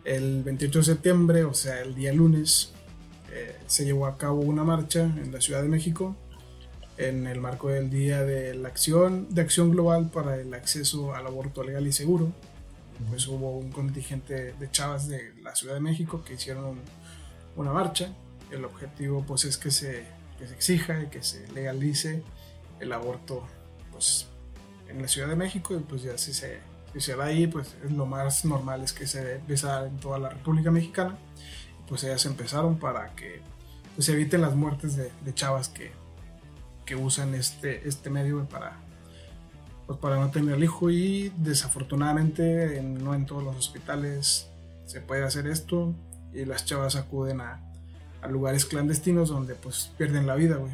El 0.03 0.43
28 0.43 0.79
de 0.79 0.85
septiembre, 0.85 1.43
o 1.43 1.53
sea, 1.53 1.81
el 1.81 1.95
día 1.95 2.13
lunes, 2.13 2.71
eh, 3.33 3.55
se 3.65 3.85
llevó 3.85 4.05
a 4.05 4.17
cabo 4.17 4.41
una 4.41 4.63
marcha 4.63 5.01
en 5.03 5.31
la 5.31 5.41
Ciudad 5.41 5.61
de 5.61 5.69
México 5.69 6.15
en 6.97 7.27
el 7.27 7.39
marco 7.39 7.69
del 7.69 7.89
Día 7.89 8.23
de 8.23 8.55
la 8.55 8.69
Acción, 8.69 9.27
de 9.29 9.41
Acción 9.41 9.71
Global 9.71 10.09
para 10.11 10.35
el 10.35 10.53
Acceso 10.53 11.13
al 11.13 11.27
Aborto 11.27 11.63
Legal 11.63 11.85
y 11.87 11.91
Seguro. 11.91 12.31
Pues 13.09 13.27
hubo 13.27 13.57
un 13.57 13.71
contingente 13.71 14.53
de 14.53 14.71
chavas 14.71 15.07
de 15.07 15.33
la 15.43 15.55
Ciudad 15.55 15.75
de 15.75 15.79
México 15.79 16.23
que 16.25 16.33
hicieron 16.33 16.79
una 17.57 17.73
marcha. 17.73 18.13
El 18.51 18.63
objetivo 18.63 19.23
pues 19.25 19.43
es 19.43 19.57
que 19.57 19.71
se, 19.71 20.05
que 20.39 20.47
se 20.47 20.53
exija 20.53 21.03
y 21.03 21.07
que 21.07 21.21
se 21.21 21.47
legalice 21.51 22.23
el 22.79 22.93
aborto 22.93 23.45
pues, 23.91 24.27
en 24.87 25.01
la 25.01 25.07
Ciudad 25.07 25.27
de 25.27 25.35
México 25.35 25.75
y 25.75 25.79
pues 25.79 26.03
ya 26.03 26.17
si 26.17 26.33
se, 26.33 26.59
si 26.93 27.01
se 27.01 27.15
va 27.15 27.25
ahí 27.25 27.47
pues 27.47 27.75
es 27.83 27.91
lo 27.91 28.05
más 28.05 28.45
normal 28.45 28.83
es 28.83 28.93
que 28.93 29.05
se 29.05 29.35
empieza 29.35 29.85
en 29.85 29.97
toda 29.97 30.19
la 30.19 30.29
República 30.29 30.71
Mexicana. 30.71 31.17
Pues 31.89 32.03
ellas 32.03 32.25
empezaron 32.25 32.77
para 32.79 33.13
que 33.15 33.41
pues, 33.95 34.05
se 34.05 34.13
eviten 34.13 34.41
las 34.41 34.55
muertes 34.55 34.95
de, 34.95 35.11
de 35.25 35.33
chavas 35.33 35.67
que, 35.67 35.91
que 36.85 36.95
usan 36.95 37.33
este, 37.35 37.87
este 37.87 38.09
medio 38.09 38.45
para, 38.45 38.77
pues 39.87 39.99
para 39.99 40.17
no 40.17 40.31
tener 40.31 40.55
el 40.55 40.63
hijo 40.63 40.89
y 40.89 41.33
desafortunadamente 41.37 42.81
no 42.81 43.13
en 43.13 43.25
todos 43.25 43.43
los 43.43 43.57
hospitales 43.57 44.49
se 44.85 45.01
puede 45.01 45.23
hacer 45.23 45.47
esto 45.47 45.93
y 46.37 46.45
las 46.45 46.65
chavas 46.65 46.95
acuden 46.95 47.41
a, 47.41 47.61
lugares 48.29 48.65
clandestinos 48.65 49.29
donde 49.29 49.55
pues 49.55 49.91
pierden 49.97 50.27
la 50.27 50.35
vida, 50.35 50.57
güey. 50.57 50.73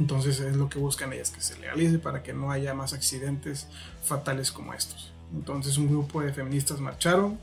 Entonces 0.00 0.40
es 0.40 0.56
lo 0.56 0.70
que 0.70 0.78
buscan 0.78 1.12
ellas, 1.12 1.30
que 1.30 1.42
se 1.42 1.58
legalice 1.58 1.98
para 1.98 2.22
que 2.22 2.32
no 2.32 2.50
haya 2.50 2.72
más 2.72 2.94
accidentes 2.94 3.68
fatales 4.02 4.50
como 4.50 4.72
estos. 4.72 5.12
Entonces 5.34 5.76
un 5.76 5.88
grupo 5.88 6.22
de 6.22 6.32
feministas 6.32 6.80
marcharon 6.80 7.38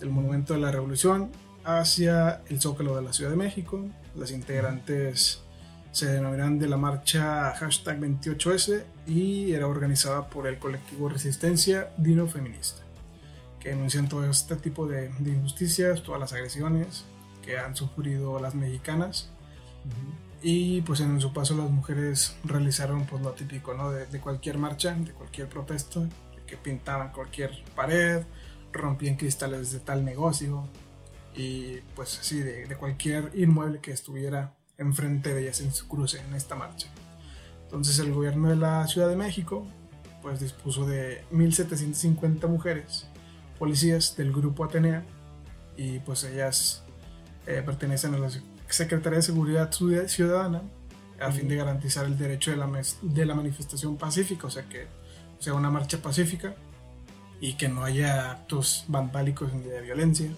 del 0.00 0.08
Monumento 0.08 0.54
de 0.54 0.60
la 0.60 0.70
Revolución 0.70 1.30
hacia 1.64 2.40
el 2.48 2.60
Zócalo 2.60 2.96
de 2.96 3.02
la 3.02 3.12
Ciudad 3.12 3.30
de 3.30 3.36
México. 3.36 3.84
Las 4.16 4.30
integrantes 4.30 5.42
se 5.92 6.06
denominan 6.06 6.58
de 6.58 6.68
la 6.68 6.78
marcha 6.78 7.52
hashtag 7.54 8.00
28S 8.00 8.84
y 9.06 9.52
era 9.52 9.66
organizada 9.66 10.28
por 10.28 10.46
el 10.46 10.58
colectivo 10.58 11.08
Resistencia 11.08 11.90
Dino 11.98 12.26
Feminista, 12.26 12.81
que 13.62 13.68
denuncian 13.68 14.08
todo 14.08 14.28
este 14.28 14.56
tipo 14.56 14.86
de, 14.88 15.10
injusticias, 15.24 16.02
todas 16.02 16.20
las 16.20 16.32
agresiones 16.32 17.04
que 17.42 17.58
han 17.58 17.76
sufrido 17.76 18.40
las 18.40 18.54
mexicanas. 18.56 19.30
Y 20.42 20.80
pues 20.82 21.00
en 21.00 21.20
su 21.20 21.32
paso 21.32 21.56
las 21.56 21.70
mujeres 21.70 22.34
realizaron 22.42 23.06
pues 23.06 23.22
lo 23.22 23.30
típico, 23.32 23.74
¿no? 23.74 23.92
De, 23.92 24.20
cualquier 24.20 24.58
marcha, 24.58 24.94
de 24.94 25.12
cualquier 25.12 25.48
protesta, 25.48 26.00
que 26.44 26.56
pintaban 26.56 27.12
cualquier 27.12 27.62
pared, 27.76 28.24
rompían 28.72 29.14
cristales 29.14 29.70
de 29.70 29.78
tal 29.78 30.04
negocio 30.04 30.66
y 31.36 31.76
pues 31.94 32.18
así 32.18 32.40
de, 32.40 32.66
de 32.66 32.76
cualquier 32.76 33.30
inmueble 33.34 33.78
que 33.78 33.92
estuviera 33.92 34.54
enfrente 34.76 35.32
de 35.34 35.42
ellas 35.42 35.60
en 35.60 35.72
su 35.72 35.86
cruce 35.86 36.20
en 36.20 36.34
esta 36.34 36.56
marcha. 36.56 36.88
Entonces 37.64 38.00
el 38.00 38.12
gobierno 38.12 38.48
de 38.50 38.56
la 38.56 38.86
Ciudad 38.88 39.08
de 39.08 39.16
México 39.16 39.64
pues 40.20 40.40
dispuso 40.40 40.84
de 40.84 41.24
1.750 41.32 42.48
mujeres 42.48 43.06
policías 43.62 44.16
del 44.16 44.32
grupo 44.32 44.64
Atenea 44.64 45.04
y 45.76 46.00
pues 46.00 46.24
ellas 46.24 46.82
eh, 47.46 47.62
pertenecen 47.64 48.12
a 48.12 48.18
la 48.18 48.28
Secretaría 48.66 49.18
de 49.18 49.22
Seguridad 49.22 49.70
Ciudadana 49.70 50.62
a 51.20 51.30
fin 51.30 51.46
de 51.46 51.54
garantizar 51.54 52.06
el 52.06 52.18
derecho 52.18 52.50
de 52.50 52.56
la, 52.56 52.68
de 53.02 53.24
la 53.24 53.36
manifestación 53.36 53.96
pacífica, 53.96 54.48
o 54.48 54.50
sea 54.50 54.68
que 54.68 54.88
sea 55.38 55.54
una 55.54 55.70
marcha 55.70 55.98
pacífica 55.98 56.56
y 57.40 57.54
que 57.54 57.68
no 57.68 57.84
haya 57.84 58.32
actos 58.32 58.84
vandálicos 58.88 59.52
ni 59.52 59.62
de 59.62 59.80
violencia. 59.80 60.32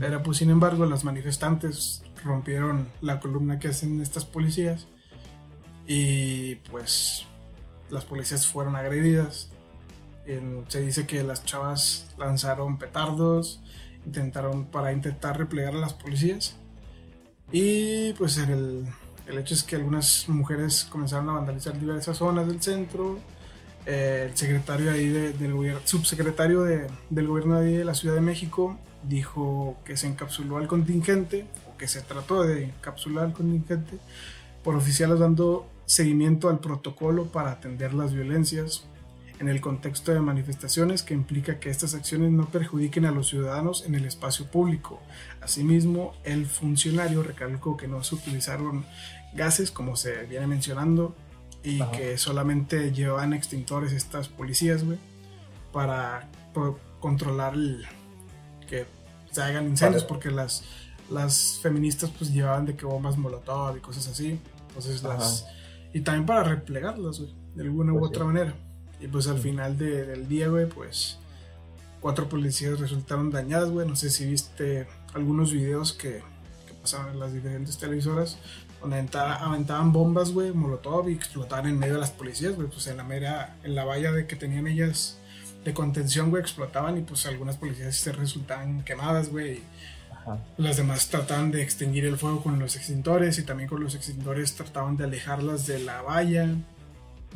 Pero 0.00 0.20
pues 0.20 0.38
sin 0.38 0.50
embargo 0.50 0.86
los 0.86 1.04
manifestantes 1.04 2.02
rompieron 2.24 2.88
la 3.00 3.20
columna 3.20 3.60
que 3.60 3.68
hacen 3.68 4.00
estas 4.00 4.24
policías 4.24 4.88
y 5.86 6.56
pues 6.56 7.26
las 7.90 8.04
policías 8.04 8.44
fueron 8.48 8.74
agredidas. 8.74 9.49
Se 10.68 10.80
dice 10.80 11.06
que 11.06 11.22
las 11.22 11.44
chavas 11.44 12.06
lanzaron 12.18 12.78
petardos, 12.78 13.60
intentaron 14.04 14.66
para 14.66 14.92
intentar 14.92 15.38
replegar 15.38 15.74
a 15.74 15.78
las 15.78 15.94
policías 15.94 16.56
y 17.52 18.12
pues 18.14 18.38
el, 18.38 18.86
el 19.26 19.38
hecho 19.38 19.54
es 19.54 19.62
que 19.62 19.76
algunas 19.76 20.28
mujeres 20.28 20.84
comenzaron 20.84 21.30
a 21.30 21.32
vandalizar 21.34 21.78
diversas 21.78 22.18
zonas 22.18 22.46
del 22.46 22.62
centro. 22.62 23.18
Eh, 23.86 24.26
el 24.30 24.36
secretario 24.36 24.92
ahí 24.92 25.08
del 25.08 25.54
gobierno, 25.54 25.80
subsecretario 25.84 26.62
del 26.62 27.26
gobierno 27.26 27.60
de 27.60 27.84
la 27.84 27.94
Ciudad 27.94 28.14
de 28.14 28.20
México 28.20 28.78
dijo 29.02 29.78
que 29.84 29.96
se 29.96 30.06
encapsuló 30.06 30.58
al 30.58 30.68
contingente 30.68 31.46
que 31.80 31.88
se 31.88 32.02
trató 32.02 32.42
de 32.42 32.64
encapsular 32.64 33.24
al 33.24 33.32
contingente 33.32 33.96
por 34.62 34.76
oficiales 34.76 35.18
dando 35.18 35.66
seguimiento 35.86 36.50
al 36.50 36.60
protocolo 36.60 37.24
para 37.24 37.52
atender 37.52 37.94
las 37.94 38.12
violencias 38.12 38.84
en 39.40 39.48
el 39.48 39.60
contexto 39.60 40.12
de 40.12 40.20
manifestaciones 40.20 41.02
que 41.02 41.14
implica 41.14 41.58
que 41.58 41.70
estas 41.70 41.94
acciones 41.94 42.30
no 42.30 42.48
perjudiquen 42.48 43.06
a 43.06 43.10
los 43.10 43.28
ciudadanos 43.28 43.84
en 43.84 43.94
el 43.94 44.04
espacio 44.04 44.46
público. 44.46 45.00
Asimismo, 45.40 46.14
el 46.24 46.46
funcionario 46.46 47.22
recalcó 47.22 47.76
que 47.76 47.88
no 47.88 48.04
se 48.04 48.14
utilizaron 48.14 48.84
gases 49.34 49.70
como 49.70 49.96
se 49.96 50.24
viene 50.26 50.46
mencionando 50.46 51.16
y 51.62 51.82
que 51.86 52.16
solamente 52.18 52.92
llevaban 52.92 53.32
extintores 53.32 53.92
estas 53.92 54.28
policías, 54.28 54.84
güey, 54.84 54.98
para 55.72 56.28
controlar 57.00 57.54
que 58.68 58.86
se 59.32 59.42
hagan 59.42 59.66
incendios 59.66 60.04
porque 60.04 60.30
las 60.30 60.64
las 61.10 61.58
feministas 61.60 62.10
pues 62.10 62.32
llevaban 62.32 62.64
de 62.66 62.76
que 62.76 62.86
bombas 62.86 63.18
molotov 63.18 63.76
y 63.76 63.80
cosas 63.80 64.08
así. 64.08 64.40
Entonces 64.68 65.02
las... 65.02 65.46
Y 65.92 66.00
también 66.02 66.24
para 66.24 66.44
replegarlas, 66.44 67.18
güey, 67.18 67.34
de 67.54 67.62
alguna 67.64 67.92
u 67.92 67.98
pues 67.98 68.10
otra 68.10 68.24
manera. 68.24 68.54
Y 69.00 69.08
pues 69.08 69.28
al 69.28 69.38
final 69.38 69.78
del 69.78 70.28
día, 70.28 70.48
güey, 70.48 70.68
pues 70.68 71.18
cuatro 72.00 72.28
policías 72.28 72.78
resultaron 72.78 73.30
dañadas, 73.30 73.70
güey. 73.70 73.86
No 73.86 73.96
sé 73.96 74.10
si 74.10 74.26
viste 74.26 74.86
algunos 75.14 75.52
videos 75.52 75.92
que, 75.92 76.22
que 76.66 76.74
pasaban 76.80 77.14
en 77.14 77.20
las 77.20 77.32
diferentes 77.32 77.78
televisoras 77.78 78.38
donde 78.80 79.06
aventaban 79.18 79.92
bombas, 79.92 80.32
güey, 80.32 80.52
molotov 80.52 81.08
y 81.08 81.12
explotaban 81.12 81.66
en 81.66 81.78
medio 81.78 81.94
de 81.94 82.00
las 82.00 82.10
policías, 82.10 82.54
güey. 82.54 82.68
Pues 82.68 82.86
en 82.86 82.96
la 82.96 83.04
mera, 83.04 83.56
en 83.62 83.74
la 83.74 83.84
valla 83.84 84.12
de 84.12 84.26
que 84.26 84.36
tenían 84.36 84.66
ellas 84.66 85.18
de 85.64 85.74
contención, 85.74 86.30
güey, 86.30 86.42
explotaban 86.42 86.96
y 86.96 87.02
pues 87.02 87.26
algunas 87.26 87.56
policías 87.56 87.96
se 87.96 88.12
resultaban 88.12 88.82
quemadas, 88.82 89.28
güey. 89.28 89.60
Las 90.56 90.76
demás 90.76 91.08
trataban 91.08 91.50
de 91.50 91.62
extinguir 91.62 92.04
el 92.04 92.16
fuego 92.16 92.42
con 92.42 92.58
los 92.58 92.76
extintores 92.76 93.38
y 93.38 93.42
también 93.42 93.68
con 93.68 93.82
los 93.82 93.94
extintores 93.94 94.54
trataban 94.54 94.96
de 94.96 95.04
alejarlas 95.04 95.66
de 95.66 95.80
la 95.80 96.02
valla. 96.02 96.48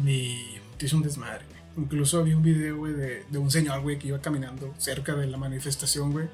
Y 0.05 0.59
hizo 0.85 0.97
un 0.97 1.03
desmadre, 1.03 1.45
Incluso 1.77 2.23
vi 2.23 2.35
un 2.35 2.43
video, 2.43 2.85
de, 2.85 3.25
un 3.37 3.51
señor, 3.51 3.83
que 3.99 4.09
iba 4.09 4.21
caminando 4.21 4.75
cerca 4.79 5.15
de 5.15 5.27
la 5.27 5.37
manifestación. 5.37 6.31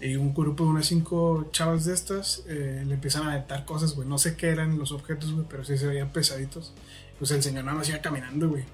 Y 0.00 0.16
un 0.16 0.34
grupo 0.34 0.64
de 0.64 0.70
unas 0.70 0.86
cinco 0.86 1.48
chavas 1.52 1.84
de 1.84 1.94
estas 1.94 2.44
eh, 2.48 2.82
le 2.86 2.94
empiezan 2.94 3.26
a 3.26 3.32
aventar 3.32 3.64
cosas. 3.64 3.96
No 3.96 4.18
sé 4.18 4.36
qué 4.36 4.48
eran 4.48 4.78
los 4.78 4.92
objetos, 4.92 5.32
pero 5.48 5.64
sí 5.64 5.78
se 5.78 5.86
veían 5.86 6.10
pesaditos. 6.10 6.74
Pues 7.18 7.30
el 7.30 7.42
señor 7.42 7.64
nada 7.64 7.78
más 7.78 7.88
iba 7.88 7.98
caminando, 7.98 8.48
güey. 8.48 8.64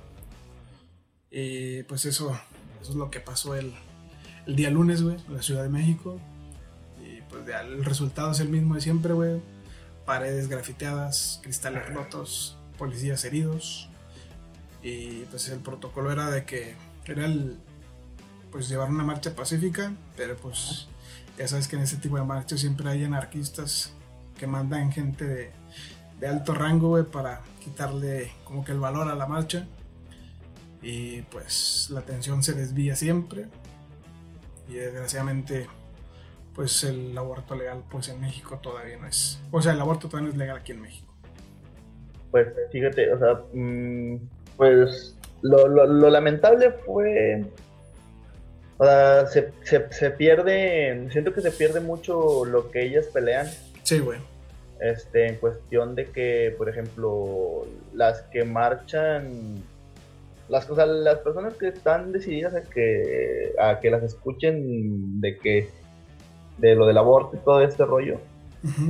Y 1.31 1.83
pues 1.85 2.07
eso, 2.07 2.39
es 2.81 2.95
lo 2.95 3.11
que 3.11 3.21
pasó 3.21 3.55
el, 3.55 3.73
día 4.47 4.71
lunes, 4.71 5.01
en 5.01 5.19
la 5.29 5.43
Ciudad 5.43 5.63
de 5.63 5.69
México 5.69 6.21
pues 7.31 7.45
el 7.49 7.85
resultado 7.85 8.33
es 8.33 8.41
el 8.41 8.49
mismo 8.49 8.75
de 8.75 8.81
siempre. 8.81 9.15
Paredes 10.05 10.49
grafiteadas, 10.49 11.41
cristales 11.43 11.89
rotos, 11.89 12.59
policías 12.79 13.25
heridos. 13.25 13.90
Y 14.83 15.25
pues 15.25 15.49
el 15.49 15.61
protocolo 15.61 16.11
era 16.11 16.31
de 16.31 16.45
que 16.45 16.75
era 17.07 17.27
el, 17.27 17.59
pues 18.51 18.69
llevar 18.69 18.89
una 18.89 19.05
marcha 19.05 19.35
pacífica, 19.35 19.93
pero 20.17 20.37
pues 20.37 20.89
ya 21.37 21.49
sabes 21.49 21.69
que 21.69 21.77
en 21.77 21.83
ese 21.83 21.97
tipo 21.97 22.17
de 22.17 22.25
marchas 22.25 22.61
siempre 22.61 22.89
hay 22.89 23.05
anarquistas 23.05 23.93
que 24.39 24.47
mandan 24.47 24.93
gente 24.93 25.53
de, 26.21 26.27
alto 26.27 26.55
rango, 26.55 27.03
para 27.07 27.41
quitarle 27.63 28.31
como 28.45 28.65
que 28.65 28.73
el 28.73 28.79
valor 28.79 29.09
a 29.09 29.15
la 29.15 29.27
marcha. 29.27 29.67
Y 30.83 31.23
pues 31.23 31.89
la 31.91 32.01
atención 32.01 32.43
se 32.43 32.55
desvía 32.55 32.97
siempre. 32.97 33.47
Y 34.69 34.75
desgraciadamente 34.75 35.67
pues 36.55 36.85
el 36.85 37.17
aborto 37.17 37.55
legal 37.55 37.83
pues 37.91 38.09
en 38.09 38.21
México 38.21 38.59
todavía 38.63 38.99
no 38.99 39.07
es, 39.07 39.41
o 39.51 39.63
sea, 39.63 39.73
el 39.73 39.81
aborto 39.81 40.09
todavía 40.09 40.29
no 40.29 40.33
es 40.33 40.39
legal 40.39 40.57
aquí 40.59 40.73
en 40.73 40.83
México. 40.83 41.15
Pues 42.31 42.49
fíjate, 42.71 43.13
o 43.13 43.19
sea, 43.19 43.41
mm, 43.53 44.17
pues 44.61 45.17
lo, 45.41 45.69
lo, 45.69 46.11
lamentable 46.11 46.71
fue, 46.85 47.47
o 48.77 48.85
sea, 48.85 49.27
se, 49.27 49.51
se, 49.65 50.11
pierde, 50.11 51.09
siento 51.11 51.33
que 51.33 51.41
se 51.41 51.51
pierde 51.51 51.81
mucho 51.81 52.45
lo 52.45 52.71
que 52.71 52.83
ellas 52.83 53.07
pelean. 53.07 53.47
Sí, 53.85 54.01
güey. 54.01 54.19
Este, 54.79 55.29
en 55.29 55.37
cuestión 55.37 55.95
de 55.95 56.11
que, 56.11 56.55
por 56.59 56.69
ejemplo, 56.69 57.67
las 57.95 58.21
que 58.25 58.45
marchan 58.45 59.63
las, 60.51 60.69
o 60.69 60.77
las 60.77 61.19
personas 61.21 61.55
que 61.55 61.69
están 61.69 62.13
decididas 62.13 62.55
a 62.55 62.61
que, 62.61 63.55
a 63.59 63.81
que 63.81 63.91
las 63.91 64.03
escuchen 64.03 65.23
de 65.23 65.39
que 65.39 65.71
de 66.59 66.75
lo 66.75 66.85
del 66.85 66.99
aborto 66.99 67.35
y 67.35 67.41
todo 67.41 67.63
este 67.63 67.87
rollo, 67.87 68.21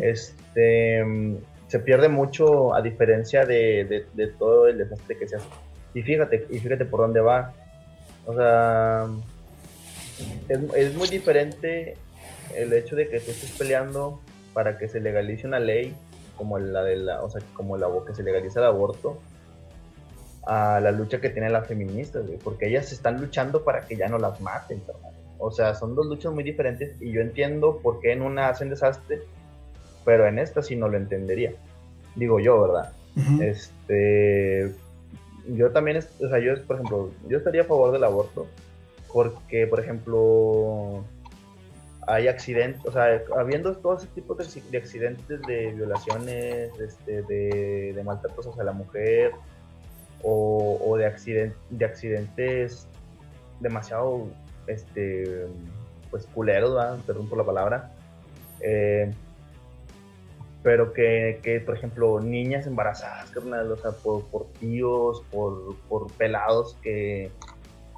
es, 0.02 0.34
este, 0.48 1.04
se 1.70 1.78
pierde 1.78 2.08
mucho 2.08 2.74
a 2.74 2.82
diferencia 2.82 3.46
de, 3.46 4.04
todo 4.40 4.66
el 4.66 4.78
desastre 4.78 5.16
que 5.16 5.28
se 5.28 5.36
hace. 5.36 5.46
Y 5.94 6.02
fíjate, 6.02 6.48
y 6.50 6.58
fíjate 6.58 6.84
por 6.84 7.00
dónde 7.00 7.20
va. 7.20 7.52
O 8.26 8.34
sea, 8.34 9.06
es, 10.48 10.94
muy 10.96 11.06
diferente 11.06 11.96
el 12.56 12.72
hecho 12.72 12.96
de 12.96 13.08
que 13.08 13.20
tú 13.20 13.30
estés 13.30 13.52
peleando 13.52 14.20
para 14.52 14.78
que 14.78 14.88
se 14.88 14.98
legalice 14.98 15.46
una 15.46 15.60
ley 15.60 15.94
como 16.36 16.58
la 16.58 16.82
de 16.82 16.96
la, 16.96 17.22
o 17.22 17.30
sea, 17.30 17.40
como 17.54 17.76
la 17.76 17.86
que 18.04 18.16
se 18.16 18.24
legaliza 18.24 18.58
el 18.58 18.66
aborto 18.66 19.20
a 20.44 20.80
la 20.80 20.90
lucha 20.90 21.20
que 21.20 21.30
tienen 21.30 21.52
las 21.52 21.68
feministas, 21.68 22.24
porque 22.42 22.66
ellas 22.66 22.90
están 22.90 23.20
luchando 23.20 23.62
para 23.62 23.86
que 23.86 23.94
ya 23.94 24.08
no 24.08 24.18
las 24.18 24.40
maten, 24.40 24.82
O 25.38 25.52
sea, 25.52 25.76
son 25.76 25.94
dos 25.94 26.06
luchas 26.06 26.32
muy 26.32 26.42
diferentes 26.42 27.00
y 27.00 27.12
yo 27.12 27.20
entiendo 27.20 27.78
por 27.80 28.00
qué 28.00 28.10
en 28.10 28.22
una 28.22 28.48
hacen 28.48 28.70
desastre, 28.70 29.22
pero 30.04 30.26
en 30.26 30.38
esta 30.38 30.62
sí 30.62 30.76
no 30.76 30.88
lo 30.88 30.96
entendería. 30.96 31.52
Digo 32.16 32.40
yo, 32.40 32.60
¿verdad? 32.62 32.92
Este, 33.40 34.72
yo 35.48 35.70
también, 35.70 35.98
o 35.98 36.28
sea, 36.28 36.38
yo, 36.38 36.54
por 36.66 36.76
ejemplo, 36.76 37.10
yo 37.28 37.38
estaría 37.38 37.62
a 37.62 37.64
favor 37.64 37.92
del 37.92 38.04
aborto, 38.04 38.46
porque, 39.12 39.66
por 39.66 39.80
ejemplo, 39.80 41.04
hay 42.06 42.28
accidentes, 42.28 42.84
o 42.84 42.92
sea, 42.92 43.22
habiendo 43.36 43.76
todo 43.76 43.96
ese 43.96 44.06
tipo 44.08 44.34
de, 44.34 44.44
accidentes 44.78 45.42
de 45.42 45.72
violaciones, 45.72 46.70
este, 46.80 47.22
de, 47.22 47.92
de 47.94 48.04
maltratos 48.04 48.46
hacia 48.46 48.64
la 48.64 48.72
mujer, 48.72 49.32
o, 50.22 50.96
de, 50.98 51.06
accident, 51.06 51.54
de 51.70 51.84
accidentes 51.84 52.86
demasiado, 53.60 54.26
este, 54.66 55.46
pues 56.10 56.26
culeros, 56.26 57.00
perdón 57.02 57.28
por 57.28 57.38
la 57.38 57.44
palabra, 57.44 57.92
eh, 58.60 59.12
pero 60.62 60.92
que, 60.92 61.62
por 61.64 61.76
ejemplo, 61.76 62.20
niñas 62.20 62.66
embarazadas, 62.66 63.34
o 63.34 63.76
sea, 63.76 63.92
por, 63.92 64.26
por 64.26 64.52
tíos, 64.54 65.22
por, 65.30 65.76
por 65.88 66.12
pelados 66.12 66.76
que, 66.82 67.30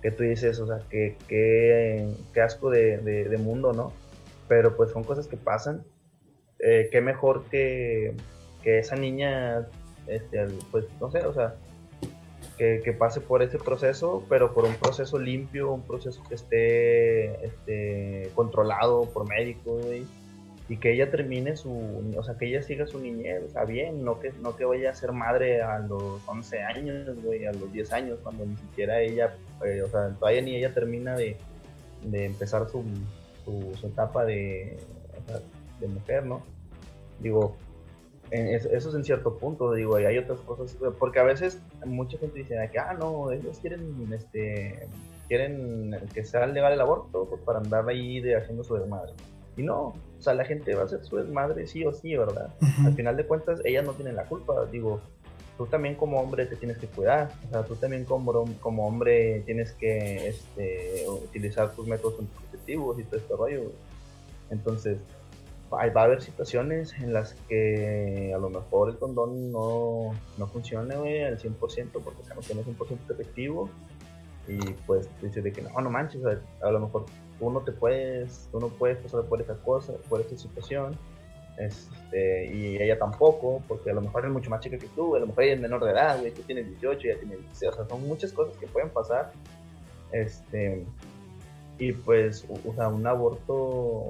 que 0.01 0.11
tú 0.13 0.23
dices, 0.23 0.61
o 0.61 0.67
sea, 0.67 0.81
que, 0.89 1.17
que, 1.27 2.41
asco 2.41 2.71
de, 2.71 2.99
de, 2.99 3.39
mundo, 3.39 3.73
¿no? 3.73 3.93
Pero 4.49 4.77
pues 4.77 4.91
son 4.91 5.03
cosas 5.03 5.27
que 5.27 5.37
pasan. 5.37 5.85
Eh, 6.61 6.89
qué 6.93 7.01
mejor 7.01 7.45
que, 7.51 8.15
que 8.63 8.79
esa 8.79 8.95
niña, 8.95 9.67
este, 10.07 10.47
pues, 10.71 10.87
no 11.01 11.11
sé, 11.11 11.27
o 11.27 11.35
sea, 11.35 11.57
que, 12.59 12.95
pase 12.97 13.21
por 13.21 13.43
ese 13.43 13.59
proceso, 13.59 14.25
pero 14.29 14.55
por 14.55 14.65
un 14.65 14.75
proceso 14.75 15.19
limpio, 15.19 15.73
un 15.73 15.83
proceso 15.83 16.23
que 16.29 16.37
esté 16.37 17.45
este, 17.45 18.31
controlado 18.37 19.03
por 19.13 19.29
médicos, 19.29 19.85
y 20.69 20.77
que 20.77 20.93
ella 20.93 21.11
termine 21.11 21.57
su, 21.57 21.73
o 22.17 22.23
sea, 22.23 22.37
que 22.37 22.47
ella 22.47 22.63
siga 22.63 22.87
su 22.87 23.01
niñez, 23.01 23.43
o 23.47 23.51
sea, 23.51 23.65
bien, 23.65 24.05
no 24.05 24.21
que, 24.21 24.33
no 24.41 24.57
que 24.57 24.65
vaya 24.65 24.91
a 24.91 24.95
ser 24.95 25.13
madre 25.13 25.61
a 25.61 25.79
los 25.81 26.27
11 26.27 26.63
años, 26.63 27.23
güey, 27.23 27.47
a 27.47 27.53
los 27.53 27.73
10 27.73 27.93
años, 27.93 28.19
cuando 28.23 28.47
ni 28.47 28.57
siquiera 28.57 29.01
ella, 29.01 29.35
eh, 29.65 29.83
o 29.83 29.89
sea, 29.89 30.11
todavía 30.11 30.41
ni 30.41 30.57
ella 30.57 30.73
termina 30.73 31.17
de, 31.17 31.37
de 32.05 32.27
empezar 32.27 32.69
su, 32.69 32.85
su, 33.45 33.87
etapa 33.87 34.25
de, 34.25 34.79
de 35.81 35.89
mujer, 35.89 36.25
¿no? 36.25 36.43
Digo, 37.21 37.57
eso 38.33 38.89
es 38.89 38.95
en 38.95 39.05
cierto 39.05 39.37
punto, 39.37 39.73
digo, 39.73 40.01
y 40.01 40.07
hay 40.07 40.17
otras 40.17 40.41
cosas, 40.41 40.77
porque 40.99 41.19
a 41.19 41.25
veces 41.25 41.61
mucha 41.85 42.17
gente 42.19 42.39
dice 42.39 42.57
que, 42.73 42.79
ah, 42.79 42.95
no, 42.95 43.31
ellos 43.31 43.59
quieren, 43.59 44.11
este, 44.13 44.89
quieren 45.29 45.99
que 46.15 46.25
sea 46.25 46.47
legal 46.47 46.73
el 46.73 46.81
aborto 46.81 47.27
pues, 47.29 47.43
para 47.43 47.59
andar 47.59 47.87
ahí 47.89 48.21
de 48.21 48.37
haciendo 48.37 48.65
su 48.65 48.75
desmadre. 48.77 49.13
Y 49.57 49.63
no, 49.63 49.79
o 49.79 49.95
sea, 50.19 50.35
la 50.35 50.45
gente 50.45 50.75
va 50.75 50.83
a 50.83 50.85
hacer 50.87 51.05
su 51.05 51.17
desmadre 51.17 51.67
sí 51.67 51.85
o 51.85 51.93
sí, 51.93 52.17
¿verdad? 52.17 52.55
Al 52.85 52.95
final 52.95 53.17
de 53.17 53.27
cuentas, 53.27 53.61
ellas 53.65 53.85
no 53.85 53.93
tienen 53.93 54.17
la 54.17 54.25
culpa, 54.25 54.65
digo, 54.67 55.01
tú 55.59 55.67
también 55.67 55.95
como 55.95 56.21
hombre 56.21 56.47
te 56.47 56.57
tienes 56.57 56.79
que 56.79 56.87
cuidar, 56.87 57.31
o 57.49 57.51
sea, 57.51 57.63
tú 57.65 57.77
también 57.77 58.05
como, 58.05 58.45
como 58.61 58.87
hombre 58.87 59.43
tienes 59.45 59.73
que 59.73 60.29
este, 60.29 61.05
utilizar 61.09 61.73
tus 61.73 61.87
métodos 61.87 62.21
anticonceptivos 62.21 62.99
y 62.99 63.05
todo 63.05 63.17
este 63.17 63.37
rollo. 63.37 63.73
Entonces, 64.51 64.99
va 65.73 66.01
a 66.01 66.05
haber 66.05 66.23
situaciones 66.23 66.93
en 66.95 67.13
las 67.13 67.35
que 67.49 68.33
a 68.35 68.39
lo 68.39 68.51
mejor 68.51 68.91
el 68.91 68.99
condón 68.99 69.51
no, 69.51 70.13
no 70.37 70.47
funcione 70.47 71.25
al 71.25 71.39
100% 71.39 71.57
porque 71.59 72.23
no 72.35 72.41
tiene 72.41 72.63
100% 72.63 73.11
efectivo 73.11 73.71
y 74.49 74.59
pues 74.87 75.09
dices 75.23 75.43
de 75.43 75.53
que 75.53 75.63
no, 75.63 75.71
no 75.81 75.91
manches, 75.91 76.23
a 76.63 76.71
lo 76.71 76.81
mejor 76.81 77.07
tú 77.43 77.51
no 77.51 77.61
te 77.63 77.73
puedes, 77.73 78.49
tú 78.53 78.61
no 78.61 78.69
puedes 78.69 78.99
pasar 78.99 79.25
por 79.25 79.43
esa 79.43 79.57
cosa, 79.57 79.95
por 80.09 80.21
esa 80.21 80.39
situación 80.39 80.97
este, 81.59 82.47
y 82.55 82.81
ella 82.81 82.97
tampoco, 82.97 83.61
porque 83.67 83.91
a 83.91 83.95
lo 83.95 84.01
mejor 84.01 84.25
es 84.25 84.31
mucho 84.31 84.49
más 84.49 84.61
chica 84.61 84.79
que 84.79 84.87
tú, 84.87 85.17
a 85.17 85.19
lo 85.19 85.27
mejor 85.27 85.43
ella 85.43 85.55
es 85.55 85.61
menor 85.61 85.85
de 85.85 85.91
edad, 85.91 86.21
güey, 86.21 86.33
tú 86.33 86.43
tienes 86.43 86.69
18, 86.69 87.09
ella 87.09 87.19
tiene 87.19 87.37
16, 87.39 87.73
o 87.73 87.75
sea, 87.75 87.89
son 87.89 88.07
muchas 88.07 88.33
cosas 88.33 88.57
que 88.59 88.69
pueden 88.69 88.91
pasar, 88.91 89.33
este, 90.13 90.87
y 91.79 91.93
pues, 91.93 92.47
o 92.65 92.75
sea, 92.75 92.87
un 92.87 93.05
aborto 93.05 94.07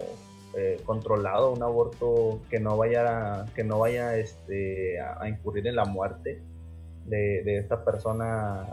eh, 0.54 0.78
controlado, 0.84 1.52
un 1.52 1.62
aborto 1.62 2.42
que 2.50 2.60
no 2.60 2.76
vaya, 2.76 3.46
que 3.54 3.64
no 3.64 3.78
vaya 3.78 4.14
este, 4.18 5.00
a, 5.00 5.26
incurrir 5.26 5.66
en 5.66 5.76
la 5.76 5.86
muerte 5.86 6.42
de, 7.06 7.56
esta 7.56 7.82
persona 7.82 8.66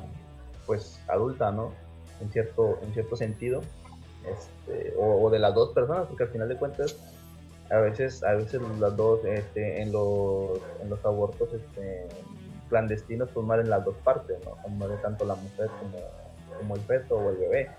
pues 0.66 1.00
adulta, 1.08 1.54
¿no? 1.54 1.72
En 2.20 2.30
cierto, 2.30 2.78
en 2.84 2.94
cierto 2.94 3.16
sentido. 3.16 3.62
Este, 4.26 4.94
o, 4.98 5.30
de 5.30 5.40
las 5.40 5.54
dos 5.54 5.70
personas, 5.70 6.08
porque 6.08 6.24
al 6.24 6.30
final 6.30 6.50
de 6.50 6.58
cuentas, 6.58 6.96
a 7.70 7.78
veces, 7.78 8.24
a 8.24 8.34
veces 8.34 8.62
las 8.80 8.96
dos, 8.96 9.24
este, 9.26 9.82
en, 9.82 9.92
los, 9.92 10.60
en 10.82 10.90
los 10.90 11.04
abortos 11.06 11.50
este, 11.54 12.08
clandestinos, 12.70 13.30
pues 13.34 13.46
mueren 13.46 13.70
las 13.70 13.86
dos 13.86 13.96
partes, 14.04 14.38
¿no? 14.46 14.56
Muere 14.70 14.96
tanto 14.98 15.26
la 15.26 15.36
mujer 15.36 15.70
como, 15.80 15.98
como 16.58 16.76
el 16.76 16.82
feto 16.82 17.16
o 17.16 17.30
el 17.30 17.38
bebé. 17.38 17.70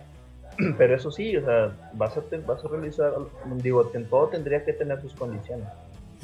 Pero 0.78 0.95
eso 0.95 1.11
sí, 1.11 1.36
o 1.36 1.45
sea, 1.45 1.76
vas 1.95 2.16
a, 2.16 2.22
vas 2.47 2.64
a 2.64 2.68
realizar, 2.68 3.12
digo, 3.57 3.84
todo 4.09 4.28
tendría 4.28 4.64
que 4.64 4.72
tener 4.72 5.01
sus 5.01 5.14
condiciones. 5.14 5.68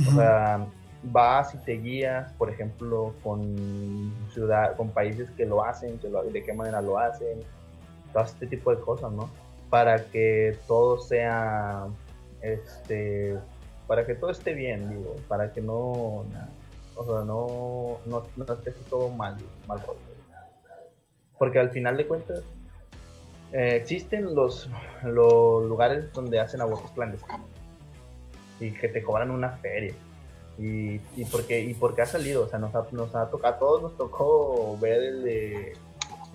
O 0.08 0.12
sea, 0.12 0.66
vas 1.04 1.54
y 1.54 1.58
te 1.58 1.72
guías, 1.72 2.32
por 2.34 2.50
ejemplo, 2.50 3.14
con 3.22 4.12
ciudad, 4.32 4.76
con 4.76 4.90
países 4.90 5.30
que 5.30 5.46
lo 5.46 5.64
hacen, 5.64 5.98
que 5.98 6.08
de 6.08 6.42
qué 6.42 6.52
manera 6.52 6.82
lo 6.82 6.98
hacen, 6.98 7.40
todo 8.12 8.24
este 8.24 8.46
tipo 8.46 8.74
de 8.74 8.80
cosas, 8.80 9.12
¿no? 9.12 9.30
Para 9.70 10.04
que 10.06 10.56
todo 10.66 10.98
sea, 10.98 11.86
este, 12.40 13.36
para 13.86 14.06
que 14.06 14.14
todo 14.14 14.30
esté 14.30 14.54
bien, 14.54 14.88
digo, 14.88 15.16
para 15.28 15.52
que 15.52 15.60
no, 15.60 16.24
o 16.94 17.04
sea, 17.04 17.24
no, 17.24 17.98
no, 18.06 18.22
no 18.36 18.54
esté 18.54 18.70
todo 18.88 19.08
mal, 19.10 19.36
mal 19.66 19.82
Porque 21.38 21.58
al 21.58 21.70
final 21.70 21.96
de 21.96 22.06
cuentas, 22.06 22.42
eh, 23.52 23.76
existen 23.76 24.34
los, 24.34 24.68
los 25.04 25.64
lugares 25.64 26.12
donde 26.12 26.40
hacen 26.40 26.60
abortos 26.60 26.90
clandestinos 26.92 27.46
y 28.60 28.72
que 28.72 28.88
te 28.88 29.02
cobran 29.02 29.30
una 29.30 29.50
feria. 29.50 29.94
Y, 30.58 31.00
y, 31.16 31.24
porque, 31.30 31.60
y 31.60 31.74
porque 31.74 32.02
ha 32.02 32.06
salido, 32.06 32.44
o 32.44 32.48
sea, 32.48 32.58
nos 32.58 32.74
ha, 32.74 32.86
nos 32.92 33.14
ha 33.14 33.30
tocado, 33.30 33.54
a 33.54 33.58
todos 33.58 33.82
nos 33.82 33.96
tocó 33.96 34.76
ver 34.80 35.02
el 35.02 35.22
de, 35.22 35.72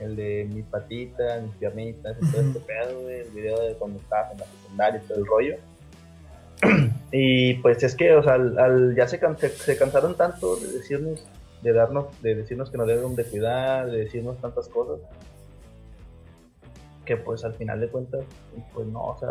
el 0.01 0.15
de 0.15 0.49
mis 0.51 0.65
patitas, 0.65 1.43
mis 1.43 1.55
piernitas, 1.55 2.17
todo 2.31 2.41
este 2.41 2.59
pedo, 2.59 3.09
el 3.09 3.29
video 3.29 3.61
de 3.61 3.75
cuando 3.75 3.99
estabas 3.99 4.31
en 4.31 4.39
la 4.39 4.45
secundaria 4.45 5.01
y 5.03 5.07
todo 5.07 5.17
el 5.19 5.25
rollo. 5.25 5.55
y 7.11 7.53
pues 7.55 7.83
es 7.83 7.95
que, 7.95 8.15
o 8.15 8.23
sea, 8.23 8.33
al, 8.33 8.95
ya 8.95 9.07
se, 9.07 9.19
se, 9.49 9.77
cansaron 9.77 10.15
tanto 10.17 10.55
de 10.55 10.67
decirnos, 10.73 11.25
de 11.61 11.73
darnos, 11.73 12.19
de 12.21 12.35
decirnos 12.35 12.71
que 12.71 12.77
nos 12.77 12.87
deben 12.87 13.15
de 13.15 13.23
cuidar, 13.25 13.91
de 13.91 13.99
decirnos 13.99 14.41
tantas 14.41 14.67
cosas, 14.69 14.99
que 17.05 17.17
pues 17.17 17.43
al 17.45 17.53
final 17.53 17.79
de 17.79 17.87
cuentas, 17.87 18.25
pues 18.73 18.87
no, 18.87 19.03
o 19.03 19.19
sea, 19.19 19.29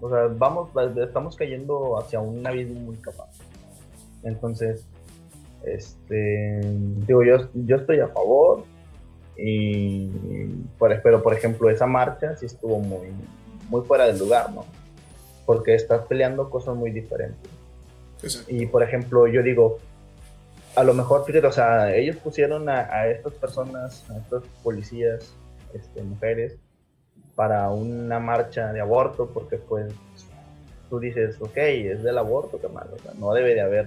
o 0.00 0.10
sea, 0.10 0.26
vamos, 0.36 0.70
estamos 0.96 1.36
cayendo 1.36 1.98
hacia 1.98 2.20
un 2.20 2.44
abismo 2.44 2.80
muy 2.80 2.96
capaz. 2.96 3.30
Entonces, 4.24 4.84
este, 5.64 6.60
digo, 7.06 7.22
yo, 7.22 7.48
yo 7.54 7.76
estoy 7.76 8.00
a 8.00 8.08
favor 8.08 8.64
y, 9.38 10.10
pero 10.78 11.22
por 11.22 11.34
ejemplo, 11.34 11.70
esa 11.70 11.86
marcha 11.86 12.36
sí 12.36 12.46
estuvo 12.46 12.78
muy, 12.78 13.08
muy 13.68 13.82
fuera 13.84 14.04
del 14.04 14.18
lugar, 14.18 14.52
¿no? 14.52 14.64
Porque 15.44 15.74
estás 15.74 16.06
peleando 16.06 16.50
cosas 16.50 16.74
muy 16.74 16.90
diferentes. 16.90 17.50
Y 18.48 18.66
por 18.66 18.82
ejemplo, 18.82 19.26
yo 19.26 19.42
digo, 19.42 19.78
a 20.74 20.82
lo 20.82 20.94
mejor, 20.94 21.24
fíjate, 21.24 21.46
o 21.46 21.52
sea, 21.52 21.94
ellos 21.94 22.16
pusieron 22.16 22.68
a, 22.68 22.80
a 22.92 23.08
estas 23.08 23.34
personas, 23.34 24.04
a 24.10 24.18
estos 24.18 24.44
policías, 24.62 25.34
este, 25.74 26.02
mujeres 26.02 26.56
para 27.34 27.70
una 27.70 28.18
marcha 28.18 28.72
de 28.72 28.80
aborto, 28.80 29.28
porque 29.32 29.58
pues 29.58 29.94
tú 30.88 30.98
dices, 30.98 31.36
ok, 31.40 31.56
es 31.56 32.02
del 32.02 32.18
aborto, 32.18 32.56
o 32.56 32.60
sea, 32.60 33.12
no 33.18 33.32
debe 33.32 33.54
de 33.54 33.60
haber... 33.60 33.86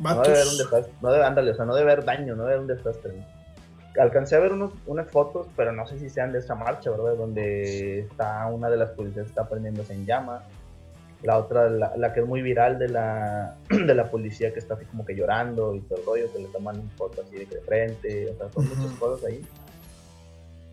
No 0.00 0.22
debe 0.22 0.36
haber 0.36 0.46
un 0.46 0.58
desastre, 0.58 0.92
no 1.02 1.12
debe, 1.12 1.50
o 1.50 1.54
sea, 1.54 1.64
no 1.64 1.74
debe 1.74 1.92
haber 1.92 2.04
daño, 2.04 2.36
no 2.36 2.44
debe 2.44 2.54
haber 2.54 2.60
un 2.60 2.66
desastre. 2.68 3.12
Alcancé 3.96 4.36
a 4.36 4.38
ver 4.40 4.52
unos, 4.52 4.72
unas 4.86 5.10
fotos, 5.10 5.48
pero 5.56 5.72
no 5.72 5.86
sé 5.86 5.98
si 5.98 6.10
sean 6.10 6.32
de 6.32 6.38
esa 6.38 6.54
marcha, 6.54 6.90
¿verdad? 6.90 7.16
Donde 7.16 8.00
está 8.00 8.46
una 8.46 8.68
de 8.70 8.76
las 8.76 8.90
policías 8.90 9.26
está 9.26 9.48
prendiéndose 9.48 9.94
en 9.94 10.06
llamas. 10.06 10.42
la 11.22 11.38
otra, 11.38 11.68
la, 11.68 12.12
que 12.12 12.20
es 12.20 12.26
muy 12.26 12.42
viral 12.42 12.78
de 12.78 12.88
la, 12.88 13.56
de 13.70 13.94
la 13.94 14.10
policía 14.10 14.52
que 14.52 14.58
está 14.58 14.74
así 14.74 14.84
como 14.84 15.04
que 15.04 15.14
llorando 15.14 15.74
y 15.74 15.80
todo 15.80 15.98
el 15.98 16.06
rollo, 16.06 16.32
que 16.32 16.38
le 16.40 16.48
toman 16.48 16.78
un 16.78 16.90
foto 16.90 17.22
así 17.22 17.36
de, 17.36 17.60
frente, 17.60 18.30
o 18.30 18.36
sea, 18.36 18.50
son 18.50 18.68
muchas 18.68 18.98
cosas 18.98 19.24
ahí. 19.24 19.44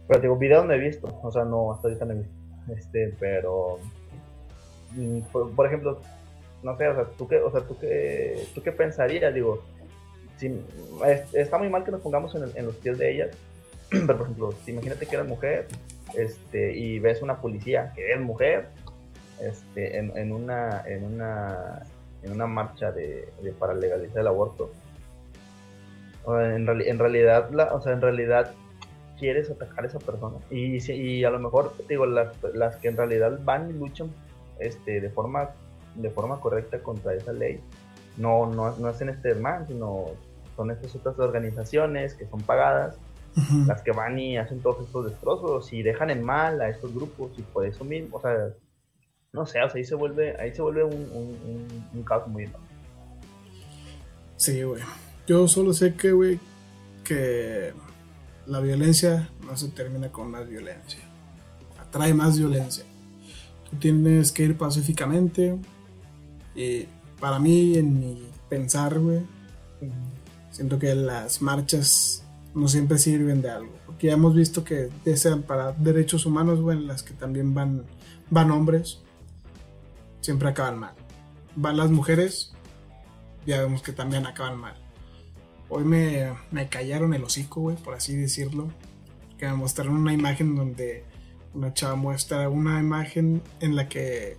Pero 0.07 0.20
digo, 0.20 0.38
video 0.38 0.63
no 0.63 0.74
he 0.74 0.80
visto, 0.80 1.07
o 1.24 1.32
sea, 1.32 1.45
no, 1.45 1.72
hasta 1.72 1.88
ahorita 1.88 2.05
no 2.05 2.13
he 2.13 2.18
visto. 2.18 2.36
Este, 2.76 3.16
pero, 3.20 3.80
mm, 4.91 5.20
por, 5.55 5.66
ejemplo, 5.66 5.99
no 6.63 6.78
sé, 6.78 6.88
o 6.88 6.95
sea, 6.95 7.05
¿tú 7.18 7.28
qué, 7.28 7.39
o 7.39 7.51
sea, 7.51 7.61
¿tú 7.61 7.78
qué, 7.80 8.47
tú 8.53 8.61
qué 8.61 8.72
pensarías? 8.72 9.34
Digo, 9.34 9.63
si, 10.38 10.62
está 11.34 11.58
muy 11.58 11.70
mal 11.70 11.84
que 11.84 11.92
nos 11.92 12.02
pongamos 12.02 12.36
en, 12.36 12.66
los 12.66 12.76
pies 12.76 12.98
de 12.98 13.12
ellas, 13.12 13.30
pero 13.90 14.18
por 14.18 14.22
ejemplo, 14.22 14.54
imagínate 14.68 15.06
que 15.06 15.16
eres 15.16 15.28
mujer 15.28 15.68
este, 16.14 16.76
y 16.76 17.00
ves 17.00 17.22
una 17.22 17.42
policía 17.42 17.92
que 17.96 18.14
es 18.14 18.20
mujer 18.20 18.68
este, 19.42 19.98
en, 19.98 20.16
en, 20.18 20.32
una, 20.32 20.84
en, 20.86 21.04
una, 21.04 21.84
en 22.24 22.32
una 22.32 22.48
marcha 22.48 22.92
de, 22.92 23.28
para 23.60 23.74
legalizar 23.74 24.20
el 24.20 24.28
aborto. 24.28 24.72
En, 26.28 26.68
en 26.68 27.00
realidad, 27.00 27.50
la, 27.52 27.74
o 27.74 27.82
sea, 27.82 27.94
en 27.94 28.02
realidad 28.02 28.52
quieres 29.20 29.50
atacar 29.50 29.86
a 29.86 29.88
esa 29.88 30.00
persona. 30.00 30.38
Y, 30.50 30.78
y 30.92 31.24
a 31.24 31.30
lo 31.30 31.40
mejor, 31.40 31.74
digo, 31.88 32.06
las, 32.06 32.36
las 32.54 32.78
que 32.78 32.90
en 32.90 32.98
realidad 32.98 33.40
van 33.44 33.70
y 33.70 33.74
luchan 33.74 34.10
este, 34.60 35.02
de, 35.02 35.10
forma, 35.10 35.50
de 35.96 36.10
forma 36.10 36.40
correcta 36.40 36.80
contra 36.80 37.14
esa 37.14 37.34
ley, 37.34 37.60
no, 38.18 38.45
no, 38.47 38.76
no 38.78 38.88
hacen 38.88 39.09
este 39.09 39.36
mal, 39.36 39.68
sino 39.68 40.05
son 40.55 40.72
estas 40.72 40.95
otras 40.95 41.20
organizaciones 41.20 42.13
que 42.13 42.28
son 42.28 42.41
pagadas, 42.41 42.97
las 43.68 43.82
que 43.82 43.91
van 43.91 44.18
y 44.18 44.38
hacen 44.38 44.61
todos 44.61 44.86
estos 44.86 45.07
destrozos 45.07 45.74
y 45.74 45.84
dejan 45.84 46.09
en 46.09 46.24
mal 46.24 46.61
a 46.61 46.70
estos 46.70 46.93
grupos 46.95 47.32
y 47.38 47.41
por 47.41 47.66
eso 47.66 47.84
mismo, 47.84 48.16
o 48.16 48.22
sea, 48.22 48.53
no 49.34 49.45
sé, 49.45 49.61
o 49.61 49.70
sea, 49.70 49.76
ahí 49.76 49.84
se 49.84 49.95
vuelve, 49.95 50.39
ahí 50.39 50.55
se 50.55 50.61
vuelve 50.61 50.86
un, 50.86 50.93
un, 50.93 51.68
un, 51.93 52.03
caos 52.03 52.26
muy 52.28 52.43
enorme. 52.43 52.66
Sí, 54.38 54.63
güey. 54.63 54.82
Yo 55.28 55.49
solo 55.49 55.74
sé 55.74 55.95
que, 55.95 56.13
güey, 56.13 56.39
que 57.03 57.74
la 58.47 58.61
violencia 58.61 59.30
no 59.45 59.57
se 59.57 59.68
termina 59.70 60.09
con 60.09 60.32
más 60.32 60.47
violencia. 60.47 61.01
Atrae 61.78 62.13
más 62.13 62.38
violencia. 62.38 62.86
Tú 63.70 63.76
tienes 63.78 64.32
que 64.32 64.43
ir 64.43 64.57
pacíficamente. 64.57 65.57
Y 66.55 66.88
para 67.20 67.39
mí, 67.39 67.78
en 67.78 67.99
mi 67.99 68.30
pensar, 68.49 68.99
güey, 68.99 69.22
siento 70.51 70.80
que 70.80 70.93
las 70.95 71.41
marchas 71.41 72.24
no 72.53 72.68
siempre 72.68 72.97
sirven 72.97 73.41
de 73.41 73.49
algo. 73.49 73.74
Porque 73.86 74.07
ya 74.07 74.13
hemos 74.13 74.34
visto 74.34 74.63
que 74.63 74.89
para 75.47 75.72
derechos 75.74 76.26
humanos, 76.26 76.61
güey, 76.61 76.78
en 76.78 76.88
las 76.88 77.03
que 77.03 77.13
también 77.13 77.53
van, 77.53 77.84
van 78.30 78.51
hombres 78.51 78.99
siempre 80.22 80.49
acaban 80.49 80.80
mal. 80.80 80.93
Van 81.55 81.78
las 81.78 81.91
mujeres, 81.91 82.53
ya 83.45 83.61
vemos 83.61 83.82
que 83.82 83.91
también 83.91 84.26
acaban 84.26 84.57
mal. 84.57 84.76
Hoy 85.70 85.84
me, 85.84 86.34
me 86.51 86.68
callaron 86.68 87.13
el 87.13 87.24
hocico, 87.24 87.61
güey, 87.61 87.76
por 87.78 87.93
así 87.93 88.16
decirlo. 88.16 88.70
Que 89.38 89.47
me 89.47 89.53
mostraron 89.53 89.95
una 89.95 90.13
imagen 90.13 90.55
donde 90.55 91.03
una 91.53 91.74
chava 91.74 91.95
muestra 91.95 92.49
una 92.49 92.80
imagen 92.80 93.41
en 93.59 93.76
la 93.76 93.88
que 93.88 94.38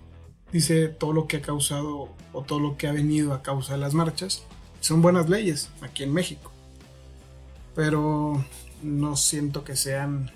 dice 0.57 0.89
todo 0.89 1.13
lo 1.13 1.27
que 1.27 1.39
ha 1.39 1.43
causado 1.43 2.09
o 2.33 2.43
todo 2.43 2.61
lo 2.61 2.77
que 2.77 2.89
ha 2.89 2.93
venido 2.93 3.33
a 3.33 3.43
causa 3.43 3.75
de 3.75 3.79
las 3.79 3.95
marchas. 3.95 4.43
Son 4.81 5.03
buenas 5.03 5.29
leyes 5.29 5.71
aquí 5.83 6.03
en 6.03 6.13
México. 6.13 6.51
Pero 7.75 8.45
no 8.83 9.17
siento 9.17 9.65
que 9.65 9.77
sean 9.77 10.31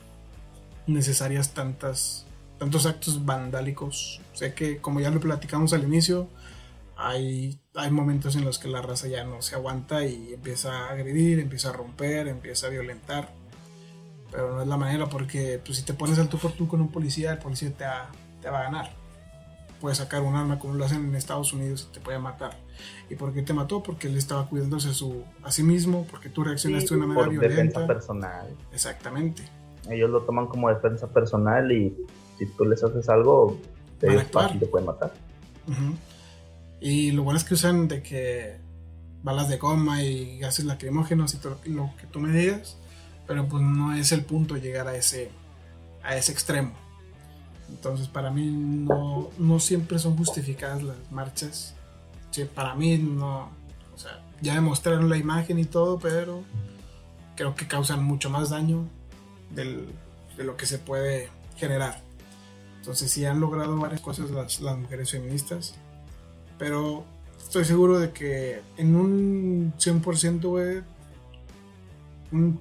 necesarias 0.87 1.55
tantas 1.55 2.27
tantos 2.59 2.85
actos 2.85 3.25
vandálicos. 3.25 4.21
Sé 4.35 4.53
que, 4.53 4.79
como 4.79 5.01
ya 5.01 5.11
lo 5.11 5.18
platicamos 5.18 5.73
al 5.73 5.83
inicio, 5.83 6.29
hay, 6.95 7.59
hay 7.75 7.91
momentos 7.91 8.37
en 8.37 8.45
los 8.45 8.59
que 8.59 8.68
la 8.68 8.83
raza 8.83 9.09
ya 9.09 9.25
no 9.25 9.41
se 9.41 9.55
aguanta 9.55 10.05
y 10.05 10.35
empieza 10.35 10.71
a 10.71 10.91
agredir, 10.91 11.39
empieza 11.41 11.71
a 11.71 11.73
romper, 11.73 12.29
empieza 12.29 12.66
a 12.66 12.71
violentar. 12.71 13.33
Pero 14.31 14.55
no 14.55 14.62
es 14.62 14.68
la 14.68 14.77
manera 14.77 15.09
porque 15.09 15.59
pues, 15.64 15.79
si 15.79 15.85
te 15.85 15.95
pones 15.95 16.18
al 16.18 16.29
tú 16.29 16.37
por 16.37 16.53
tú 16.53 16.68
con 16.68 16.83
un 16.83 16.93
policía, 16.93 17.33
el 17.33 17.39
policía 17.39 17.71
te, 17.71 17.87
te 18.43 18.51
va 18.51 18.61
a 18.61 18.64
ganar. 18.64 19.00
Puede 19.81 19.95
sacar 19.95 20.22
un 20.22 20.37
arma 20.37 20.59
como 20.59 20.74
lo 20.74 20.85
hacen 20.85 21.09
en 21.09 21.14
Estados 21.14 21.53
Unidos 21.53 21.89
y 21.89 21.95
te 21.95 22.01
puede 22.01 22.18
matar. 22.18 22.59
¿Y 23.09 23.14
por 23.14 23.33
qué 23.33 23.43
te 23.43 23.55
mató? 23.55 23.83
Porque 23.83 24.09
él 24.09 24.16
estaba 24.16 24.47
cuidándose 24.49 24.91
a, 24.91 24.95
su, 24.95 25.24
a 25.43 25.51
sí 25.51 25.62
mismo, 25.62 26.07
porque 26.11 26.28
tú 26.28 26.45
reaccionaste 26.45 26.91
de 26.91 26.97
una 26.97 27.07
manera 27.07 27.26
por 27.26 27.41
Defensa 27.41 27.87
personal. 27.87 28.49
Exactamente. 28.72 29.43
Ellos 29.89 30.11
lo 30.11 30.22
toman 30.22 30.47
como 30.47 30.68
defensa 30.68 31.09
personal 31.09 31.72
y 31.72 31.97
si 32.39 32.47
tú 32.47 32.64
les 32.64 32.83
haces 32.85 33.09
algo, 33.09 33.59
te, 33.99 34.18
fácil, 34.24 34.61
te 34.61 34.66
pueden 34.66 34.87
matar. 34.87 35.12
Y 36.81 37.12
lo 37.12 37.22
bueno 37.22 37.39
es 37.39 37.45
que 37.45 37.55
usan 37.55 37.89
de 37.89 38.03
que 38.03 38.59
balas 39.22 39.49
de 39.49 39.59
goma 39.59 40.03
y 40.03 40.39
gases 40.39 40.64
lacrimógenos 40.64 41.35
y 41.35 41.39
todo 41.39 41.59
lo 41.66 41.91
que 41.99 42.07
tú 42.07 42.20
me 42.20 42.33
digas, 42.33 42.78
pero 43.26 43.47
pues 43.47 43.62
no 43.62 43.95
es 43.95 44.12
el 44.12 44.24
punto 44.24 44.57
llegar 44.57 44.89
a 44.89 44.97
ese, 44.97 45.31
a 46.03 46.16
ese 46.16 46.33
extremo. 46.33 46.72
Entonces 47.71 48.09
para 48.09 48.31
mí 48.31 48.47
no, 48.51 49.61
siempre 49.61 49.99
son 49.99 50.16
justificadas 50.16 50.83
las 50.83 50.97
marchas. 51.11 51.75
Para 52.55 52.75
mí 52.75 52.99
no, 52.99 53.51
o 53.95 53.99
sea, 53.99 54.23
ya 54.41 54.55
demostraron 54.55 55.09
la 55.09 55.16
imagen 55.16 55.59
y 55.59 55.64
todo, 55.64 55.99
pero 55.99 56.43
creo 57.37 57.55
que 57.55 57.66
causan 57.66 58.05
mucho 58.05 58.31
más 58.31 58.51
daño 58.51 58.87
de 59.51 59.87
lo 60.39 60.57
que 60.57 60.66
se 60.66 60.79
puede 60.79 61.29
generar. 61.57 62.01
Entonces 62.79 63.11
sí 63.11 63.25
han 63.25 63.41
logrado 63.41 63.77
varias 63.77 64.01
cosas 64.01 64.31
las, 64.31 64.61
las 64.61 64.79
mujeres 64.79 65.11
feministas. 65.11 65.75
Pero 66.59 67.05
estoy 67.39 67.64
seguro 67.64 67.99
de 67.99 68.11
que 68.12 68.62
en 68.77 68.95
un 68.97 69.75
100%, 69.79 70.41
güey, 70.43 70.83
un 72.33 72.61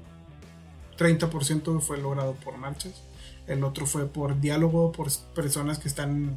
30% 0.98 1.80
fue 1.80 1.98
logrado 1.98 2.34
por 2.34 2.58
marchas. 2.58 3.02
El 3.50 3.64
otro 3.66 3.86
fue 3.86 4.06
por 4.06 4.40
diálogo, 4.40 4.94
por 4.94 5.12
personas 5.36 5.80
que 5.80 5.90
están, 5.90 6.36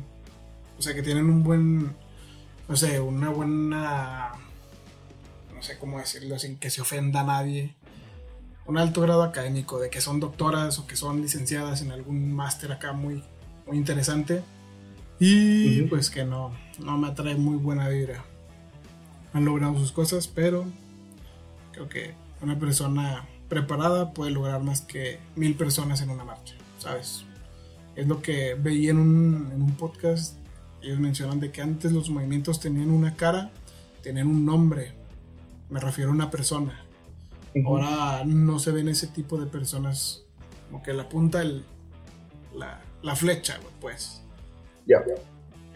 o 0.76 0.82
sea, 0.82 0.94
que 0.94 1.02
tienen 1.02 1.26
un 1.26 1.44
buen, 1.44 1.94
no 2.68 2.76
sé, 2.76 2.98
una 2.98 3.28
buena, 3.28 4.32
no 5.54 5.62
sé 5.62 5.78
cómo 5.78 5.98
decirlo 6.00 6.38
sin 6.40 6.56
que 6.56 6.70
se 6.70 6.80
ofenda 6.80 7.20
a 7.20 7.24
nadie. 7.24 7.76
Un 8.66 8.78
alto 8.78 9.00
grado 9.00 9.22
académico, 9.22 9.78
de 9.78 9.90
que 9.90 10.00
son 10.00 10.18
doctoras 10.18 10.78
o 10.80 10.86
que 10.86 10.96
son 10.96 11.22
licenciadas 11.22 11.82
en 11.82 11.92
algún 11.92 12.32
máster 12.32 12.72
acá 12.72 12.92
muy 12.92 13.22
muy 13.66 13.76
interesante. 13.76 14.42
Y 15.18 15.82
pues 15.82 16.10
que 16.10 16.24
no, 16.24 16.52
no 16.80 16.98
me 16.98 17.08
atrae 17.08 17.36
muy 17.36 17.56
buena 17.56 17.88
vibra. 17.88 18.24
Han 19.32 19.44
logrado 19.44 19.78
sus 19.78 19.92
cosas, 19.92 20.26
pero 20.26 20.64
creo 21.72 21.88
que 21.88 22.14
una 22.40 22.58
persona 22.58 23.24
preparada 23.48 24.12
puede 24.12 24.32
lograr 24.32 24.62
más 24.62 24.80
que 24.80 25.20
mil 25.36 25.54
personas 25.54 26.00
en 26.00 26.10
una 26.10 26.24
marcha, 26.24 26.54
¿sabes? 26.82 27.24
Es 27.96 28.06
lo 28.06 28.22
que 28.22 28.54
veía 28.54 28.90
en 28.90 28.98
un, 28.98 29.50
en 29.54 29.62
un 29.62 29.76
podcast. 29.76 30.36
Ellos 30.82 30.98
mencionan 30.98 31.40
de 31.40 31.52
que 31.52 31.62
antes 31.62 31.92
los 31.92 32.10
movimientos 32.10 32.60
tenían 32.60 32.90
una 32.90 33.14
cara, 33.14 33.50
tenían 34.02 34.26
un 34.26 34.44
nombre. 34.44 34.92
Me 35.70 35.80
refiero 35.80 36.10
a 36.10 36.14
una 36.14 36.30
persona. 36.30 36.84
Ahora 37.64 38.24
no 38.24 38.58
se 38.58 38.72
ven 38.72 38.88
ese 38.88 39.06
tipo 39.06 39.38
de 39.38 39.46
personas. 39.46 40.24
Como 40.70 40.82
que 40.82 40.92
la 40.92 41.08
punta, 41.08 41.42
el, 41.42 41.64
la, 42.54 42.80
la 43.02 43.14
flecha, 43.14 43.58
pues. 43.80 44.22
Ya. 44.86 45.02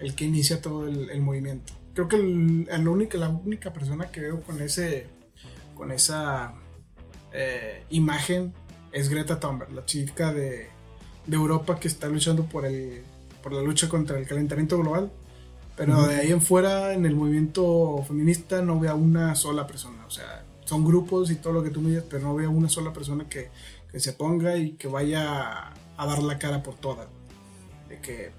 El 0.00 0.14
que 0.14 0.24
inicia 0.24 0.60
todo 0.60 0.88
el, 0.88 1.20
movimiento. 1.20 1.72
Creo 1.94 2.08
que 2.08 2.16
el, 2.16 2.88
única, 2.88 3.16
la 3.18 3.28
única 3.28 3.72
persona 3.72 4.10
que 4.10 4.20
veo 4.20 4.40
con 4.40 4.60
ese 4.60 5.06
con 5.74 5.92
esa 5.92 6.54
eh, 7.32 7.84
imagen 7.90 8.54
es 8.92 9.10
Greta 9.10 9.38
Thunberg, 9.38 9.72
la 9.72 9.84
chica 9.84 10.32
de, 10.32 10.70
de, 11.26 11.36
Europa 11.36 11.78
que 11.78 11.88
está 11.88 12.08
luchando 12.08 12.44
por, 12.44 12.66
el, 12.66 13.02
por 13.42 13.52
la 13.52 13.62
lucha 13.62 13.88
contra 13.88 14.18
el 14.18 14.26
calentamiento 14.26 14.78
global. 14.78 15.10
Pero 15.76 16.06
de 16.06 16.16
ahí 16.16 16.32
en 16.32 16.40
fuera, 16.40 16.94
en 16.94 17.04
el 17.04 17.14
movimiento 17.14 18.02
feminista, 18.08 18.62
no 18.62 18.80
veo 18.80 18.92
a 18.92 18.94
una 18.94 19.34
sola 19.34 19.66
persona. 19.66 20.06
O 20.06 20.10
sea, 20.10 20.44
son 20.64 20.84
grupos 20.84 21.30
y 21.30 21.36
todo 21.36 21.52
lo 21.52 21.62
que 21.62 21.70
tú 21.70 21.82
me 21.82 21.90
digas, 21.90 22.04
pero 22.08 22.22
no 22.22 22.34
veo 22.34 22.48
a 22.48 22.52
una 22.52 22.70
sola 22.70 22.94
persona 22.94 23.28
que, 23.28 23.50
que 23.92 24.00
se 24.00 24.14
ponga 24.14 24.56
y 24.56 24.72
que 24.72 24.88
vaya 24.88 25.74
a 25.98 26.06
dar 26.06 26.22
la 26.22 26.38
cara 26.38 26.62
por 26.62 26.76
todas 26.76 27.08
de 27.88 28.00
que 28.00 28.30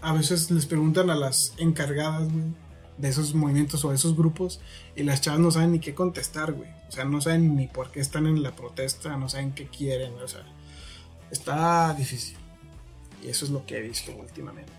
a 0.00 0.12
veces 0.12 0.50
les 0.50 0.66
preguntan 0.66 1.10
a 1.10 1.14
las 1.14 1.54
encargadas, 1.58 2.28
de 2.96 3.08
esos 3.08 3.34
movimientos 3.34 3.84
o 3.84 3.90
de 3.90 3.96
esos 3.96 4.16
grupos 4.16 4.60
y 4.94 5.02
las 5.02 5.20
chavas 5.20 5.40
no 5.40 5.50
saben 5.50 5.72
ni 5.72 5.80
qué 5.80 5.94
contestar, 5.94 6.52
güey. 6.52 6.70
O 6.88 6.92
sea, 6.92 7.04
no 7.04 7.20
saben 7.20 7.56
ni 7.56 7.66
por 7.66 7.90
qué 7.90 7.98
están 7.98 8.26
en 8.26 8.40
la 8.42 8.54
protesta, 8.54 9.16
no 9.16 9.28
saben 9.28 9.52
qué 9.52 9.66
quieren, 9.66 10.14
o 10.14 10.28
sea, 10.28 10.44
está 11.30 11.94
difícil. 11.94 12.36
Y 13.22 13.28
eso 13.28 13.44
es 13.44 13.50
lo 13.50 13.64
que 13.64 13.78
he 13.78 13.80
visto 13.80 14.12
últimamente. 14.14 14.72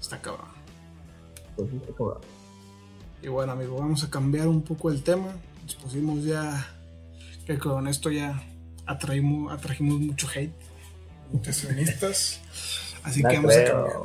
Está 0.00 0.20
cabrón. 0.20 0.48
Pues 1.56 1.68
y 3.22 3.28
bueno, 3.28 3.52
amigo, 3.52 3.76
vamos 3.78 4.04
a 4.04 4.10
cambiar 4.10 4.48
un 4.48 4.62
poco 4.62 4.90
el 4.90 5.02
tema. 5.02 5.34
Nos 5.62 5.74
pusimos 5.76 6.24
ya 6.24 6.68
que 7.46 7.58
con 7.58 7.88
esto 7.88 8.10
ya 8.10 8.42
atraímos, 8.86 9.52
atrajimos 9.52 9.98
mucho 9.98 10.28
hate 10.34 10.52
feministas. 11.42 12.40
Así 13.02 13.22
que 13.22 13.36
vamos 13.36 13.56
a 13.56 13.64
cambiar. 13.64 13.96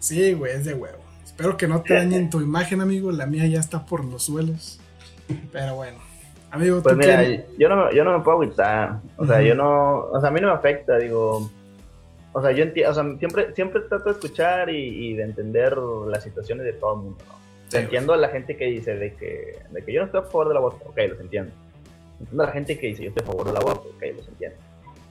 Sí, 0.00 0.32
güey, 0.32 0.54
es 0.54 0.64
de 0.64 0.74
huevo. 0.74 1.02
Espero 1.24 1.56
que 1.56 1.68
no 1.68 1.82
te 1.82 1.94
dañen 1.94 2.30
tu 2.30 2.40
imagen, 2.40 2.80
amigo. 2.80 3.12
La 3.12 3.26
mía 3.26 3.46
ya 3.46 3.60
está 3.60 3.86
por 3.86 4.04
los 4.04 4.24
suelos. 4.24 4.80
Pero 5.52 5.76
bueno. 5.76 6.09
Amigo, 6.50 6.82
pues 6.82 6.96
mira, 6.96 7.22
yo 7.58 7.68
no, 7.68 7.92
yo 7.92 8.04
no 8.04 8.18
me 8.18 8.24
puedo 8.24 8.38
agüitar. 8.38 9.00
O 9.16 9.24
sea, 9.24 9.40
yo 9.40 9.54
no. 9.54 10.06
O 10.06 10.20
sea, 10.20 10.30
a 10.30 10.32
mí 10.32 10.40
no 10.40 10.48
me 10.48 10.54
afecta, 10.54 10.98
digo. 10.98 11.48
O 12.32 12.42
sea, 12.42 12.50
yo 12.50 12.64
entiendo. 12.64 12.90
O 12.90 12.94
sea, 12.94 13.04
siempre, 13.18 13.54
siempre 13.54 13.82
trato 13.82 14.06
de 14.06 14.10
escuchar 14.12 14.68
y, 14.68 15.14
de 15.14 15.22
entender 15.22 15.76
las 15.78 16.24
situaciones 16.24 16.64
de 16.64 16.72
todo 16.72 16.94
el 16.94 17.00
mundo, 17.02 17.24
¿no? 17.28 17.40
entiendo 17.72 18.12
a 18.12 18.16
la 18.16 18.28
gente 18.30 18.56
que 18.56 18.64
dice 18.64 18.96
de 18.96 19.14
que, 19.14 19.60
de 19.70 19.84
que 19.84 19.92
yo 19.92 20.00
no 20.00 20.06
estoy 20.06 20.22
a 20.22 20.24
favor 20.24 20.48
del 20.48 20.56
aborto. 20.56 20.84
Ok, 20.88 20.98
los 21.08 21.20
entiendo. 21.20 21.52
Entiendo 22.18 22.42
a 22.42 22.46
la 22.46 22.52
gente 22.52 22.76
que 22.76 22.88
dice 22.88 23.04
yo 23.04 23.10
estoy 23.10 23.22
a 23.22 23.26
favor 23.26 23.46
del 23.46 23.56
aborto. 23.56 23.88
Ok, 23.94 24.02
los 24.16 24.26
entiendo. 24.26 24.56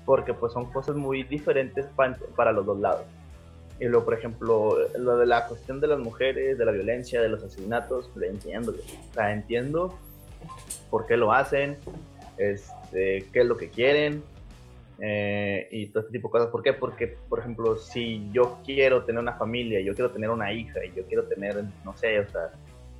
Porque 0.05 0.33
pues 0.33 0.51
son 0.51 0.65
cosas 0.65 0.97
muy 0.97 1.23
diferentes 1.23 1.85
para 2.35 2.51
los 2.51 2.65
dos 2.65 2.79
lados. 2.79 3.05
Y 3.79 3.85
luego, 3.85 4.03
por 4.03 4.13
ejemplo, 4.13 4.77
lo 4.97 5.17
de 5.17 5.25
la 5.25 5.47
cuestión 5.47 5.79
de 5.79 5.87
las 5.87 5.99
mujeres, 5.99 6.57
de 6.57 6.65
la 6.65 6.73
violencia, 6.73 7.21
de 7.21 7.29
los 7.29 7.41
asesinatos, 7.41 8.11
le 8.17 8.27
entiendo. 8.27 8.73
O 8.73 9.13
sea, 9.13 9.31
entiendo 9.31 9.97
por 10.89 11.05
qué 11.05 11.17
lo 11.17 11.33
hacen, 11.33 11.77
este, 12.37 13.25
qué 13.31 13.41
es 13.41 13.45
lo 13.45 13.57
que 13.57 13.69
quieren 13.69 14.23
eh, 14.99 15.67
y 15.71 15.87
todo 15.87 16.01
este 16.01 16.13
tipo 16.13 16.27
de 16.27 16.31
cosas. 16.31 16.47
¿Por 16.49 16.63
qué? 16.63 16.73
Porque, 16.73 17.17
por 17.29 17.39
ejemplo, 17.39 17.77
si 17.77 18.29
yo 18.31 18.59
quiero 18.65 19.03
tener 19.03 19.21
una 19.21 19.33
familia, 19.33 19.79
yo 19.81 19.93
quiero 19.93 20.11
tener 20.11 20.29
una 20.29 20.51
hija 20.51 20.83
y 20.83 20.93
yo 20.93 21.03
quiero 21.05 21.23
tener, 21.23 21.63
no 21.85 21.95
sé, 21.95 22.19
o 22.19 22.29
sea, 22.29 22.51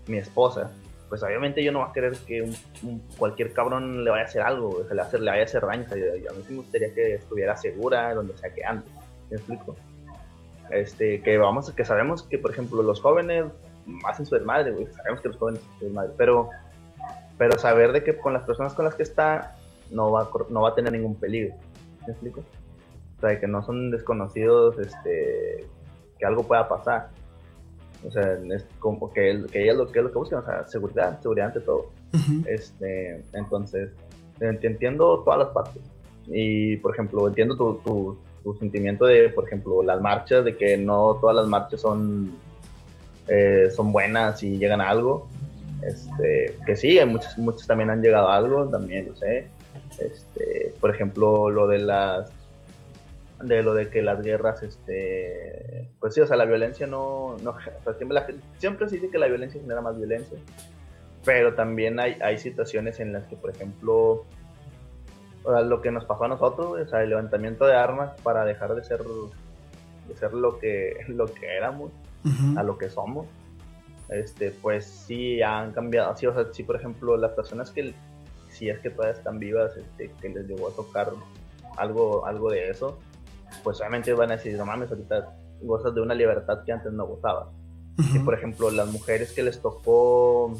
mi 0.08 0.18
esposa, 0.18 0.72
pues 1.10 1.24
obviamente 1.24 1.64
yo 1.64 1.72
no 1.72 1.80
voy 1.80 1.90
a 1.90 1.94
querer 1.94 2.16
que 2.28 2.42
un, 2.84 3.00
cualquier 3.18 3.52
cabrón 3.52 4.04
le 4.04 4.12
vaya 4.12 4.24
a 4.24 4.26
hacer 4.28 4.42
algo, 4.44 4.86
le, 4.90 4.96
vaya 4.96 5.42
a 5.42 5.46
hacer 5.46 5.62
daño. 5.66 5.86
a 5.90 6.34
mí 6.34 6.44
sí 6.48 6.52
me 6.54 6.58
gustaría 6.58 6.94
que 6.94 7.16
estuviera 7.16 7.58
segura 7.58 8.14
donde 8.14 8.38
sea 8.38 8.54
que 8.54 8.64
ande. 8.64 8.86
¿Me 9.30 9.38
explico? 9.38 9.76
Este, 10.70 11.22
que 11.22 11.38
vamos, 11.38 11.72
que 11.72 11.84
sabemos 11.84 12.24
que, 12.24 12.38
por 12.38 12.52
ejemplo, 12.52 12.84
los 12.84 13.02
jóvenes 13.02 13.46
hacen 14.06 14.26
su 14.28 14.36
desmadre, 14.36 14.72
güey. 14.72 14.88
Sabemos 14.94 15.22
que 15.22 15.30
los 15.30 15.38
jóvenes 15.38 15.62
hacen 15.62 15.80
su 15.80 15.86
desmadre, 15.86 16.12
pero 16.16 16.50
pero 17.40 17.58
saber 17.58 17.94
de 17.94 18.04
que 18.04 18.16
con 18.18 18.34
las 18.34 18.44
personas 18.44 18.74
con 18.74 18.86
las 18.86 18.96
que 18.96 19.04
está 19.04 19.56
no 19.90 20.12
va, 20.12 20.30
no 20.50 20.62
va 20.62 20.70
a 20.70 20.76
tener 20.76 20.92
ningún 20.92 21.16
peligro. 21.16 21.56
¿Me 22.06 22.12
explico? 22.12 22.42
O 23.18 23.22
sea, 23.22 23.40
que 23.40 23.48
no 23.48 23.64
son 23.64 23.92
desconocidos, 23.92 24.78
este, 24.78 25.66
que 26.20 26.26
algo 26.26 26.44
pueda 26.44 26.68
pasar. 26.68 27.10
O 28.06 28.12
sea, 28.12 28.34
es 28.34 28.68
como 28.80 29.12
que, 29.12 29.46
que 29.52 29.64
ella 29.64 29.74
lo 29.74 29.88
que 29.88 30.00
es 30.00 30.06
lo 30.06 30.12
que 30.12 30.18
buscan, 30.18 30.40
o 30.40 30.46
sea, 30.46 30.68
seguridad, 30.68 31.20
seguridad 31.22 31.48
ante 31.48 31.62
todo. 31.62 31.90
este, 32.46 33.24
entonces, 33.34 33.92
entiendo 34.42 35.22
todas 35.24 35.40
las 35.40 35.50
partes. 35.50 35.82
Y, 36.28 36.76
por 36.78 36.94
ejemplo, 36.94 37.28
entiendo 37.30 37.56
tu, 37.56 37.76
tu, 37.86 38.18
tu, 38.44 38.54
sentimiento 38.56 39.06
de, 39.06 39.30
por 39.30 39.48
ejemplo, 39.48 39.82
las 39.82 40.02
marchas, 40.02 40.44
de 40.44 40.58
que 40.58 40.78
no 40.78 41.18
todas 41.22 41.38
las 41.38 41.48
marchas 41.48 41.80
son, 41.80 42.34
eh, 43.30 43.70
son 43.74 43.94
buenas 43.94 44.44
y 44.44 44.58
llegan 44.58 44.82
a 44.82 44.90
algo. 44.90 45.28
Este, 45.82 46.56
que 46.66 46.76
sí, 46.76 47.00
muchos, 47.06 47.38
muchos 47.38 47.66
también 47.66 47.90
han 47.90 48.02
llegado 48.02 48.30
a 48.30 48.36
algo, 48.36 48.68
también 48.68 49.08
lo 49.08 49.16
sé. 49.16 49.48
Este, 50.00 50.74
por 50.80 50.94
ejemplo, 50.94 51.50
lo 51.50 51.68
de 51.68 51.80
las 51.80 52.32
de 53.44 53.64
lo 53.64 53.74
de 53.74 53.90
que 53.90 54.02
las 54.02 54.22
guerras, 54.22 54.64
este, 54.64 55.90
pues 56.00 56.14
sí, 56.14 56.22
o 56.22 56.28
sea, 56.28 56.36
la 56.36 56.46
violencia 56.46 56.88
no, 56.88 57.38
no 57.42 57.56
siempre, 57.98 58.20
siempre 58.58 58.90
se 58.90 58.96
dice 58.96 59.10
que 59.10 59.18
la 59.18 59.28
violencia 59.28 59.62
genera 59.62 59.82
más 59.82 59.98
violencia, 59.98 60.38
pero 61.24 61.54
también 61.54 62.00
hay, 62.00 62.18
hay 62.22 62.38
situaciones 62.38 63.00
en 63.00 63.14
las 63.14 63.26
que, 63.28 63.38
por 63.38 63.52
ejemplo, 63.52 64.26
lo 65.46 65.82
que 65.82 65.92
nos 65.92 66.06
pasó 66.06 66.26
a 66.26 66.28
nosotros, 66.28 66.82
o 66.82 66.90
sea, 66.90 67.02
el 67.02 67.10
levantamiento 67.10 67.66
de 67.66 67.76
armas 67.76 68.12
para 68.22 68.44
dejar 68.44 68.76
de 68.76 68.84
ser, 68.84 69.00
de 70.08 70.16
ser 70.18 70.34
lo 70.34 70.60
que, 70.60 70.98
lo 71.08 71.26
que 71.28 71.56
éramos, 71.56 71.92
a 72.58 72.64
lo 72.64 72.78
que 72.78 72.90
somos, 72.90 73.26
este, 74.10 74.52
pues 74.52 74.86
sí 74.86 75.42
han 75.42 75.72
cambiado. 75.72 76.16
Sí, 76.16 76.26
o 76.26 76.34
sea, 76.34 76.46
sí, 76.52 76.64
por 76.64 76.76
ejemplo, 76.76 77.18
las 77.18 77.32
personas 77.32 77.72
que, 77.72 77.94
si 78.50 78.70
es 78.70 78.80
que 78.80 78.90
todavía 78.90 79.18
están 79.18 79.40
vivas, 79.40 79.76
este, 79.78 80.12
que 80.22 80.30
les 80.30 80.48
llegó 80.48 80.70
a 80.70 80.72
tocar 80.72 81.12
algo, 81.78 82.26
algo 82.26 82.50
de 82.52 82.70
eso, 82.70 83.00
pues 83.64 83.80
obviamente 83.80 84.14
van 84.14 84.32
a 84.32 84.38
decir, 84.38 84.58
no 84.58 84.66
mames, 84.66 84.90
ahorita 84.90 85.36
gozas 85.62 85.94
de 85.94 86.02
una 86.02 86.14
libertad 86.14 86.64
que 86.66 86.72
antes 86.72 86.92
no 86.92 87.06
gozabas. 87.06 87.48
Y 88.14 88.20
por 88.20 88.34
ejemplo, 88.34 88.72
las 88.72 88.88
mujeres 88.88 89.34
que 89.34 89.44
les 89.44 89.62
tocó 89.62 90.54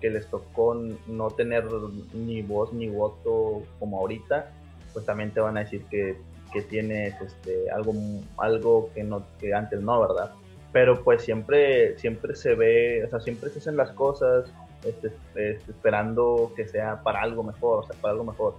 que 0.00 0.10
les 0.10 0.26
tocó 0.26 0.74
no 1.06 1.30
tener 1.30 1.64
ni 2.12 2.42
voz 2.42 2.72
ni 2.72 2.88
voto 2.88 3.62
como 3.78 4.00
ahorita, 4.00 4.50
pues 4.92 5.06
también 5.06 5.32
te 5.32 5.40
van 5.40 5.56
a 5.56 5.60
decir 5.60 5.84
que, 5.90 6.18
que 6.52 6.62
tienes 6.62 7.20
este, 7.20 7.70
algo, 7.70 7.94
algo 8.36 8.90
que, 8.94 9.02
no, 9.02 9.22
que 9.38 9.54
antes 9.54 9.80
no, 9.80 10.00
¿verdad? 10.00 10.32
Pero 10.76 11.02
pues 11.02 11.22
siempre, 11.22 11.98
siempre 11.98 12.36
se 12.36 12.54
ve, 12.54 13.02
o 13.06 13.08
sea, 13.08 13.18
siempre 13.20 13.48
se 13.48 13.60
hacen 13.60 13.78
las 13.78 13.92
cosas 13.92 14.52
este, 14.84 15.06
este, 15.34 15.70
esperando 15.70 16.52
que 16.54 16.68
sea 16.68 17.02
para 17.02 17.22
algo 17.22 17.42
mejor, 17.42 17.82
o 17.82 17.86
sea, 17.86 17.96
para 17.98 18.12
algo 18.12 18.24
mejor. 18.24 18.56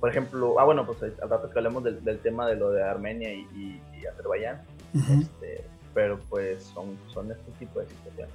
Por 0.00 0.08
ejemplo, 0.08 0.58
ah, 0.58 0.64
bueno, 0.64 0.86
pues 0.86 1.02
al 1.02 1.28
rato 1.28 1.50
que 1.50 1.58
hablemos 1.58 1.84
del, 1.84 2.18
tema 2.20 2.48
de 2.48 2.56
lo 2.56 2.70
de 2.70 2.82
Armenia 2.82 3.30
y, 3.30 3.78
Azerbaiyán, 4.10 4.62
este, 4.94 5.66
pero 5.92 6.18
pues 6.30 6.62
son, 6.62 6.96
son 7.12 7.30
este 7.30 7.52
tipo 7.58 7.78
de 7.78 7.88
situaciones. 7.88 8.34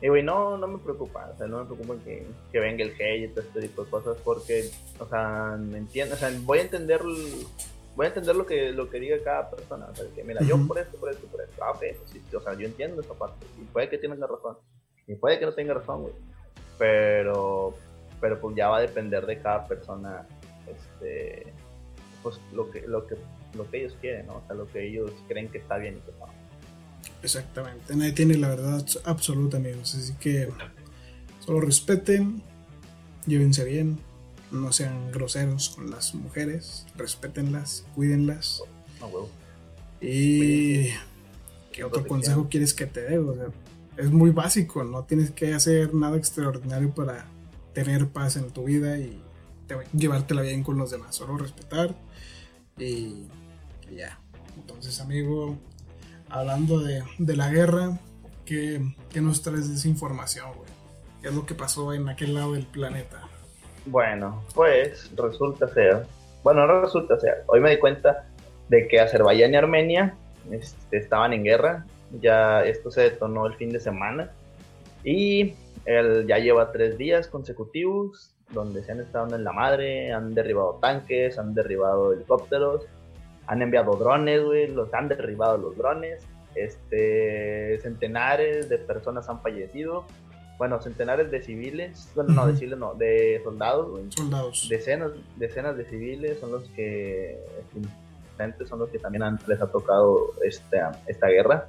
Y 0.00 0.06
güey, 0.06 0.22
no, 0.22 0.56
no 0.56 0.68
me 0.68 0.78
preocupa, 0.78 1.32
o 1.34 1.36
sea, 1.36 1.48
no 1.48 1.58
me 1.58 1.64
preocupa 1.64 1.96
que, 2.04 2.28
que 2.52 2.60
venga 2.60 2.84
el 2.84 2.92
hate 2.92 3.24
y 3.24 3.28
todo 3.30 3.40
este 3.40 3.60
tipo 3.62 3.82
de 3.82 3.90
cosas, 3.90 4.16
porque, 4.22 4.70
o 5.00 5.06
sea, 5.08 5.56
me 5.58 5.78
entiendo, 5.78 6.14
o 6.14 6.16
sea, 6.16 6.30
voy 6.44 6.58
a 6.58 6.62
entender 6.62 7.00
voy 8.00 8.06
a 8.06 8.08
entender 8.08 8.34
lo 8.34 8.46
que, 8.46 8.72
lo 8.72 8.88
que 8.88 8.98
diga 8.98 9.18
cada 9.22 9.50
persona. 9.50 9.84
O 9.92 9.94
sea, 9.94 10.06
que 10.14 10.24
mira, 10.24 10.40
yo 10.42 10.56
por 10.66 10.78
esto, 10.78 10.96
por 10.96 11.10
esto, 11.10 11.26
por 11.26 11.42
esto. 11.42 11.62
Ah, 11.62 11.72
ok, 11.72 11.80
pues 11.98 12.10
sí, 12.10 12.22
o 12.34 12.40
sea, 12.40 12.54
yo 12.54 12.66
entiendo 12.66 13.02
esa 13.02 13.12
parte. 13.12 13.44
Y 13.60 13.64
puede 13.64 13.90
que 13.90 13.98
tengas 13.98 14.18
razón. 14.18 14.56
Y 15.06 15.16
puede 15.16 15.38
que 15.38 15.44
no 15.44 15.52
tenga 15.52 15.74
razón, 15.74 16.04
güey. 16.04 16.14
Pero, 16.78 17.74
pero 18.18 18.40
pues 18.40 18.56
ya 18.56 18.68
va 18.68 18.78
a 18.78 18.80
depender 18.80 19.26
de 19.26 19.42
cada 19.42 19.66
persona, 19.68 20.26
este, 20.66 21.52
pues 22.22 22.40
lo 22.54 22.70
que, 22.70 22.80
lo 22.88 23.06
que, 23.06 23.16
lo 23.54 23.70
que 23.70 23.82
ellos 23.82 23.94
quieren, 24.00 24.28
¿no? 24.28 24.36
O 24.36 24.42
sea, 24.46 24.56
lo 24.56 24.66
que 24.66 24.88
ellos 24.88 25.12
creen 25.28 25.50
que 25.50 25.58
está 25.58 25.76
bien 25.76 25.98
y 25.98 26.00
que 26.00 26.18
mal. 26.18 26.30
Exactamente, 27.22 27.94
nadie 27.94 28.12
tiene 28.12 28.38
la 28.38 28.48
verdad 28.48 28.82
absoluta, 29.04 29.58
amigos. 29.58 29.94
Así 29.94 30.14
que 30.14 30.48
solo 31.40 31.60
respeten, 31.60 32.42
llévense 33.26 33.62
bien, 33.62 33.98
no 34.50 34.72
sean 34.72 35.10
groseros 35.12 35.70
con 35.70 35.90
las 35.90 36.14
mujeres, 36.14 36.86
respétenlas, 36.96 37.84
cuídenlas. 37.94 38.62
Y 40.00 40.88
¿qué 41.72 41.84
otro 41.84 42.06
consejo 42.06 42.48
quieres 42.48 42.74
que 42.74 42.86
te 42.86 43.02
dé? 43.02 43.18
O 43.18 43.34
sea, 43.34 43.46
es 43.96 44.10
muy 44.10 44.30
básico, 44.30 44.82
no 44.84 45.04
tienes 45.04 45.30
que 45.30 45.54
hacer 45.54 45.94
nada 45.94 46.16
extraordinario 46.16 46.94
para 46.94 47.26
tener 47.74 48.08
paz 48.08 48.36
en 48.36 48.50
tu 48.50 48.64
vida 48.64 48.98
y 48.98 49.22
llevártela 49.92 50.42
bien 50.42 50.62
con 50.62 50.78
los 50.78 50.90
demás, 50.90 51.14
solo 51.14 51.36
respetar 51.36 51.94
y, 52.78 53.26
ya. 53.94 54.18
Entonces, 54.56 55.00
amigo, 55.00 55.58
hablando 56.28 56.80
de, 56.80 57.02
la 57.18 57.50
guerra, 57.50 57.98
¿qué, 58.44 58.94
¿qué, 59.10 59.20
nos 59.20 59.42
traes 59.42 59.68
de 59.68 59.74
esa 59.74 59.88
información, 59.88 60.48
güey? 60.56 60.70
¿Qué 61.20 61.28
es 61.28 61.34
lo 61.34 61.44
que 61.44 61.54
pasó 61.54 61.92
en 61.92 62.08
aquel 62.08 62.34
lado 62.34 62.54
del 62.54 62.66
planeta? 62.66 63.19
Bueno, 63.90 64.44
pues 64.54 65.10
resulta 65.16 65.66
ser, 65.66 66.06
bueno, 66.44 66.64
no 66.64 66.82
resulta 66.82 67.18
ser, 67.18 67.42
hoy 67.48 67.58
me 67.58 67.70
di 67.70 67.78
cuenta 67.78 68.24
de 68.68 68.86
que 68.86 69.00
Azerbaiyán 69.00 69.52
y 69.52 69.56
Armenia 69.56 70.14
este, 70.52 70.98
estaban 70.98 71.32
en 71.32 71.42
guerra, 71.42 71.84
ya 72.20 72.62
esto 72.62 72.92
se 72.92 73.00
detonó 73.00 73.46
el 73.46 73.54
fin 73.54 73.70
de 73.70 73.80
semana 73.80 74.30
y 75.02 75.54
él 75.86 76.24
ya 76.28 76.38
lleva 76.38 76.70
tres 76.70 76.98
días 76.98 77.26
consecutivos 77.26 78.32
donde 78.50 78.84
se 78.84 78.92
han 78.92 79.00
estado 79.00 79.34
en 79.34 79.42
la 79.42 79.52
madre, 79.52 80.12
han 80.12 80.34
derribado 80.34 80.78
tanques, 80.80 81.36
han 81.36 81.52
derribado 81.52 82.12
helicópteros, 82.12 82.86
han 83.48 83.60
enviado 83.60 83.96
drones, 83.96 84.44
güey, 84.44 84.68
los 84.68 84.94
han 84.94 85.08
derribado 85.08 85.58
los 85.58 85.76
drones, 85.76 86.24
este, 86.54 87.76
centenares 87.80 88.68
de 88.68 88.78
personas 88.78 89.28
han 89.28 89.42
fallecido 89.42 90.06
bueno, 90.60 90.78
centenares 90.82 91.30
de 91.30 91.40
civiles, 91.40 92.10
bueno, 92.14 92.34
no, 92.34 92.46
de 92.46 92.54
civiles 92.54 92.78
no, 92.78 92.92
de 92.92 93.40
soldados, 93.42 94.14
Soldados. 94.14 94.66
Decenas, 94.68 95.12
decenas 95.36 95.74
de 95.74 95.86
civiles 95.86 96.38
son 96.38 96.52
los 96.52 96.68
que, 96.76 97.42
son 98.68 98.78
los 98.78 98.90
que 98.90 98.98
también 98.98 99.22
han, 99.22 99.38
les 99.46 99.58
ha 99.62 99.68
tocado 99.68 100.34
esta, 100.44 101.00
esta 101.06 101.28
guerra. 101.28 101.66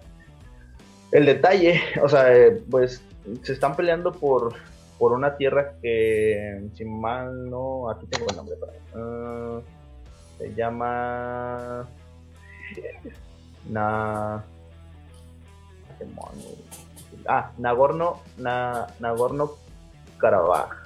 El 1.13 1.25
detalle, 1.25 1.79
o 2.03 2.09
sea, 2.09 2.25
pues 2.69 3.01
se 3.43 3.53
están 3.53 3.77
peleando 3.77 4.11
por, 4.11 4.55
por 4.99 5.13
una 5.13 5.37
tierra 5.37 5.75
que, 5.81 6.61
si 6.73 6.83
mal 6.83 7.49
no, 7.49 7.89
aquí 7.89 8.05
tengo 8.07 8.29
el 8.29 8.35
nombre 8.35 8.57
para 8.57 8.73
uh, 9.01 9.63
se 10.37 10.53
llama 10.53 11.87
na 13.69 14.43
ah, 17.27 17.51
Nagorno, 17.57 18.21
Nagorno 18.37 19.51
Karabaj. 20.17 20.81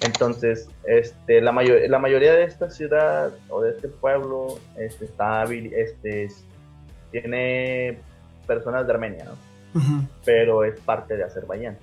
Entonces, 0.00 0.68
este, 0.84 1.40
la, 1.42 1.52
mayor, 1.52 1.78
la 1.88 1.98
mayoría 1.98 2.32
de 2.32 2.44
esta 2.44 2.70
ciudad 2.70 3.32
o 3.50 3.60
de 3.60 3.70
este 3.70 3.88
pueblo 3.88 4.58
este, 4.76 5.04
está, 5.04 5.44
este, 5.44 6.28
tiene 7.10 7.98
personas 8.46 8.86
de 8.86 8.92
Armenia, 8.92 9.24
¿no? 9.24 10.00
Pero 10.24 10.64
es 10.64 10.80
parte 10.80 11.16
de 11.16 11.24
Azerbaiyán. 11.24 11.76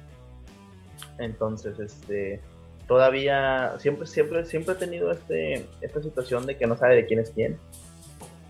Entonces, 1.20 1.80
este, 1.80 2.42
todavía, 2.88 3.76
siempre, 3.80 4.08
siempre, 4.08 4.46
siempre 4.46 4.74
he 4.74 4.78
tenido 4.78 5.12
este, 5.12 5.66
esta 5.82 6.02
situación 6.02 6.46
de 6.48 6.58
que 6.58 6.66
no 6.66 6.76
sabe 6.76 6.96
de 6.96 7.06
quién 7.06 7.20
es 7.20 7.30
quién. 7.30 7.58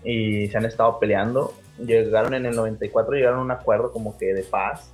Y 0.02 0.48
se 0.48 0.56
han 0.56 0.64
estado 0.64 0.98
peleando. 0.98 1.52
Llegaron 1.78 2.32
en 2.34 2.46
el 2.46 2.56
94, 2.56 3.14
llegaron 3.14 3.40
a 3.40 3.42
un 3.42 3.50
acuerdo 3.50 3.92
como 3.92 4.16
que 4.16 4.32
de 4.32 4.42
paz. 4.44 4.92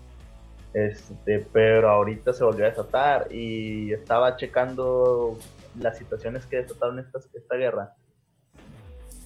Este, 0.75 1.47
pero 1.53 1.89
ahorita 1.89 2.33
se 2.33 2.43
volvió 2.43 2.67
a 2.67 2.71
desatar 2.71 3.33
y 3.33 3.93
estaba 3.93 4.37
checando 4.37 5.39
las 5.79 5.97
situaciones 5.97 6.47
que 6.47 6.57
desataron 6.57 6.99
esta, 6.99 7.21
esta 7.33 7.57
guerra. 7.57 7.95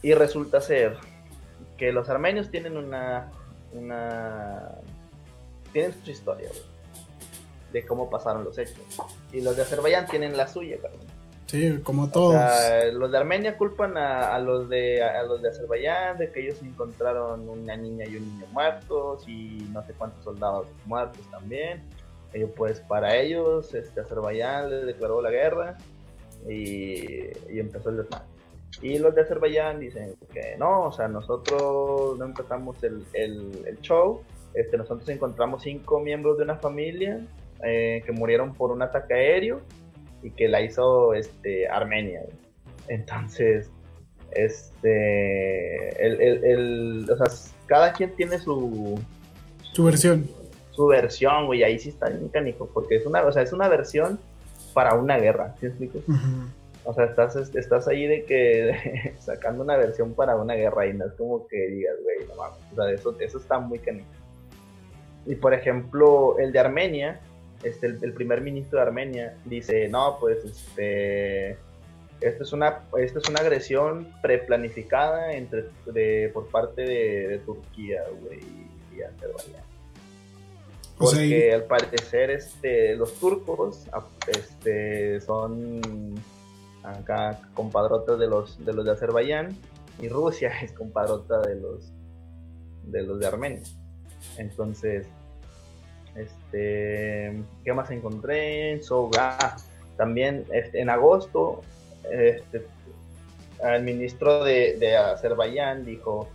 Y 0.03 0.13
resulta 0.13 0.61
ser 0.61 0.97
que 1.79 1.91
los 1.91 2.11
armenios 2.11 2.51
tienen 2.51 2.77
una, 2.77 3.33
una 3.73 4.75
tienen 5.73 5.95
su 6.05 6.11
historia, 6.11 6.51
de 7.73 7.87
cómo 7.87 8.11
pasaron 8.11 8.45
los 8.45 8.59
hechos. 8.59 8.85
Y 9.33 9.41
los 9.41 9.57
de 9.57 9.63
Azerbaiyán 9.63 10.07
tienen 10.07 10.37
la 10.37 10.49
suya, 10.49 10.77
Sí, 11.49 11.81
como 11.83 12.11
todos. 12.11 12.35
los 12.93 13.11
de 13.11 13.19
Armenia 13.19 13.57
culpan 13.57 13.97
a, 13.97 14.39
los 14.39 14.69
de 14.69 15.03
a 15.03 15.23
los 15.23 15.41
de 15.41 15.49
Azerbaiyán 15.49 16.19
de 16.19 16.31
que 16.31 16.41
ellos 16.41 16.63
encontraron 16.63 17.49
una 17.49 17.75
niña 17.75 18.05
y 18.07 18.17
un 18.17 18.29
niño 18.29 18.47
muertos 18.53 19.27
y 19.27 19.67
no 19.73 19.83
sé 19.87 19.95
cuántos 19.95 20.23
soldados 20.23 20.67
muertos 20.85 21.23
también. 21.31 21.83
Ellos, 22.35 22.51
pues 22.55 22.81
para 22.81 23.17
ellos, 23.17 23.75
este 23.75 24.03
Azerbaiyán 24.03 24.69
les 24.69 24.87
declaró 24.87 25.23
la 25.23 25.31
guerra 25.31 25.79
y, 26.47 27.31
empezó 27.59 27.89
el 27.89 27.97
desmadre. 27.97 28.27
Y 28.83 28.99
los 28.99 29.15
de 29.15 29.23
Azerbaiyán 29.23 29.81
dicen 29.81 30.17
que 30.31 30.55
no, 30.59 30.83
o 30.83 30.93
sea, 30.93 31.09
nosotros 31.09 32.19
no 32.19 32.27
empezamos 32.27 32.77
el, 32.85 33.07
el 33.15 33.81
show, 33.81 34.23
este, 34.53 34.77
nosotros 34.77 35.09
encontramos 35.09 35.63
cinco 35.63 35.99
miembros 36.01 36.37
de 36.37 36.45
una 36.45 36.57
familia 36.57 37.21
eh, 37.65 38.03
que 38.05 38.13
murieron 38.13 38.55
por 38.55 38.71
un 38.71 38.83
ataque 38.83 39.15
aéreo 39.15 39.61
y 40.23 40.31
que 40.31 40.49
la 40.49 40.61
hizo 40.61 41.15
este, 41.15 41.69
Armenia. 41.69 42.23
Entonces, 42.89 43.71
este, 44.33 46.05
el, 46.05 46.21
el, 46.45 47.11
o 47.11 47.17
sea, 47.17 47.27
cada 47.67 47.93
quien 47.93 48.15
tiene 48.17 48.39
su... 48.39 49.01
Su 49.73 49.85
versión. 49.85 50.29
Su 50.71 50.87
versión, 50.87 51.47
güey, 51.47 51.63
ahí 51.63 51.79
sí 51.79 51.91
está 51.91 52.09
bien 52.09 52.29
canijo, 52.29 52.69
porque 52.73 52.97
es 52.97 53.07
una, 53.07 53.25
o 53.25 53.33
sea, 53.33 53.43
es 53.43 53.53
una 53.53 53.69
versión 53.69 54.19
para 54.75 54.95
una 54.95 55.19
guerra, 55.19 55.55
¿sí 55.59 55.67
explico? 55.67 56.01
O 56.85 56.95
sea, 56.95 57.05
estás, 57.07 57.37
estás 57.37 57.89
ahí 57.89 58.07
de 58.07 58.25
que 58.25 59.15
sacando 59.19 59.63
una 59.63 59.77
versión 59.77 60.15
para 60.15 60.37
una 60.37 60.55
guerra 60.55 60.87
y 60.87 60.95
no 60.95 61.07
es 61.07 61.13
como 61.15 61.47
que 61.49 61.57
digas, 61.69 61.95
güey, 62.03 62.29
no 62.29 62.37
mames, 62.37 62.61
o 62.73 62.75
sea, 62.77 62.91
eso, 62.91 63.17
eso 63.19 63.39
está 63.39 63.59
muy 63.59 63.79
canijo. 63.79 64.09
Y 65.27 65.35
por 65.35 65.53
ejemplo, 65.53 66.39
el 66.39 66.53
de 66.53 66.59
Armenia, 66.59 67.21
este, 67.63 67.87
el, 67.87 68.13
primer 68.13 68.41
ministro 68.41 68.79
de 68.79 68.87
Armenia 68.87 69.37
dice, 69.45 69.89
no, 69.89 70.19
pues 70.21 70.45
este, 70.45 71.59
esto 72.21 72.45
es 72.45 72.53
una, 72.53 72.81
esto 72.99 73.19
es 73.19 73.29
una 73.29 73.41
agresión 73.41 74.13
preplanificada 74.23 75.33
entre, 75.33 75.67
de, 75.87 76.31
por 76.33 76.49
parte 76.49 76.83
de, 76.83 77.39
Turquía, 77.45 78.03
güey, 78.21 78.41
y 78.97 79.03
Azerbaiyán. 79.03 79.65
Porque 80.99 81.55
al 81.55 81.65
parecer 81.65 82.31
este, 82.31 82.97
los 82.97 83.15
turcos 83.15 83.85
este, 84.27 85.21
son 85.21 86.15
acá 86.83 87.41
compadrotas 87.55 88.19
de 88.19 88.27
los, 88.27 88.65
de 88.65 88.73
los 88.73 88.85
de 88.85 88.93
Azerbaiyán 88.93 89.57
y 90.01 90.09
Rusia 90.09 90.51
es 90.63 90.73
compadrota 90.73 91.41
de 91.41 91.57
los 91.57 91.93
de 92.85 93.03
los 93.03 93.21
de 93.21 93.27
Armenia. 93.27 93.63
Entonces, 94.39 95.07
este, 96.19 97.43
¿qué 97.65 97.73
más 97.73 97.91
encontré? 97.91 98.81
Soga. 98.83 99.57
También 99.97 100.45
este, 100.53 100.81
en 100.81 100.91
agosto, 100.91 101.63
este, 102.11 102.67
el 103.63 103.83
ministro 103.83 104.45
de, 104.45 104.97
Azerbaiyán 104.97 105.85
dijo, 105.85 106.29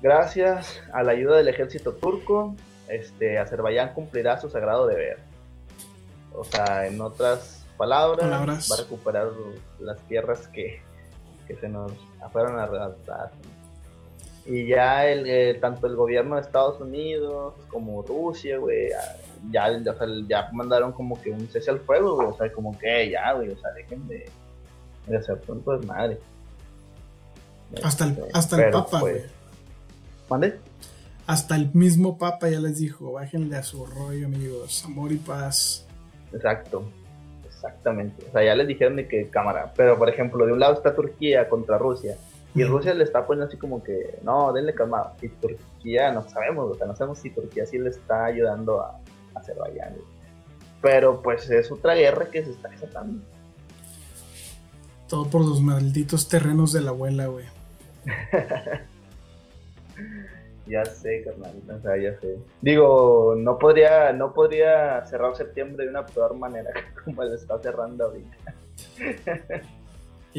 gracias 0.00 0.80
a 0.92 1.02
la 1.02 1.12
ayuda 1.12 1.36
del 1.36 1.48
ejército 1.48 1.92
turco, 1.94 2.54
este, 2.88 3.38
Azerbaiyán 3.38 3.92
cumplirá 3.92 4.40
su 4.40 4.48
sagrado 4.48 4.86
deber. 4.86 5.18
O 6.34 6.44
sea, 6.44 6.86
en 6.86 7.00
otras 7.00 7.66
palabras, 7.76 8.68
va 8.70 8.74
a 8.74 8.82
recuperar 8.82 9.28
las 9.80 10.00
tierras 10.08 10.48
que, 10.48 10.80
se 11.60 11.68
nos 11.68 11.92
fueron 12.32 12.58
arrebatadas. 12.58 13.32
Y 14.48 14.66
ya 14.66 15.06
el, 15.06 15.26
eh, 15.26 15.58
tanto 15.60 15.86
el 15.86 15.94
gobierno 15.94 16.36
de 16.36 16.40
Estados 16.40 16.80
Unidos 16.80 17.52
como 17.68 18.00
Rusia, 18.00 18.56
güey, 18.56 18.88
ya, 19.50 19.70
ya, 20.26 20.48
mandaron 20.52 20.92
como 20.92 21.20
que 21.20 21.30
un 21.30 21.46
cese 21.48 21.70
al 21.70 21.80
fuego, 21.80 22.14
güey, 22.14 22.28
o 22.28 22.34
sea, 22.34 22.50
como 22.50 22.76
que 22.78 23.10
ya, 23.10 23.34
güey, 23.34 23.50
o 23.50 23.58
sea, 23.58 23.70
dejen 23.72 24.08
de, 24.08 24.24
de 25.06 25.16
hacer 25.18 25.38
tonto 25.42 25.76
de 25.76 25.86
madre. 25.86 26.18
Hasta 27.82 28.06
el, 28.06 28.12
este, 28.12 28.30
hasta 28.32 28.64
el 28.64 28.70
Papa, 28.70 29.00
pues, 29.00 29.16
güey. 29.16 29.24
¿Mande? 30.30 30.58
Hasta 31.26 31.54
el 31.54 31.70
mismo 31.74 32.16
Papa 32.16 32.48
ya 32.48 32.58
les 32.58 32.78
dijo, 32.78 33.12
bájenle 33.12 33.54
a 33.54 33.62
su 33.62 33.84
rollo, 33.84 34.24
amigos, 34.24 34.82
amor 34.86 35.12
y 35.12 35.18
paz. 35.18 35.86
Exacto, 36.32 36.90
exactamente. 37.46 38.24
O 38.26 38.32
sea, 38.32 38.42
ya 38.42 38.54
les 38.54 38.66
dijeron 38.66 38.96
de 38.96 39.08
que 39.08 39.28
cámara, 39.28 39.74
pero 39.76 39.98
por 39.98 40.08
ejemplo, 40.08 40.46
de 40.46 40.54
un 40.54 40.60
lado 40.60 40.72
está 40.72 40.94
Turquía 40.94 41.50
contra 41.50 41.76
Rusia 41.76 42.16
y 42.58 42.64
Rusia 42.64 42.94
le 42.94 43.04
está 43.04 43.26
poniendo 43.26 43.46
así 43.46 43.56
como 43.56 43.82
que, 43.82 44.18
no, 44.22 44.52
denle 44.52 44.74
calma. 44.74 45.12
Y 45.22 45.28
Turquía, 45.28 46.12
no 46.12 46.28
sabemos, 46.28 46.72
o 46.72 46.74
sea, 46.74 46.86
no 46.86 46.96
sabemos 46.96 47.18
si 47.18 47.30
Turquía 47.30 47.66
sí 47.66 47.78
le 47.78 47.90
está 47.90 48.24
ayudando 48.24 48.80
a, 48.80 48.98
a 49.34 49.38
Azerbaiyán. 49.38 49.94
Pero 50.82 51.22
pues 51.22 51.48
es 51.50 51.70
otra 51.70 51.94
guerra 51.94 52.30
que 52.30 52.44
se 52.44 52.50
está 52.50 52.68
desatando. 52.68 53.22
Todo 55.08 55.28
por 55.28 55.44
los 55.44 55.60
malditos 55.60 56.28
terrenos 56.28 56.72
de 56.72 56.82
la 56.82 56.90
abuela, 56.90 57.26
güey. 57.26 57.46
ya 60.66 60.84
sé, 60.84 61.24
carnal, 61.24 61.54
o 61.68 61.80
sea, 61.80 61.96
ya 61.96 62.18
sé. 62.20 62.38
Digo, 62.60 63.34
no 63.36 63.58
podría, 63.58 64.12
no 64.12 64.34
podría 64.34 65.04
cerrar 65.06 65.34
septiembre 65.34 65.84
de 65.84 65.90
una 65.90 66.06
peor 66.06 66.36
manera 66.36 66.70
como 67.04 67.24
le 67.24 67.34
está 67.34 67.58
cerrando 67.60 68.04
ahorita. 68.04 68.54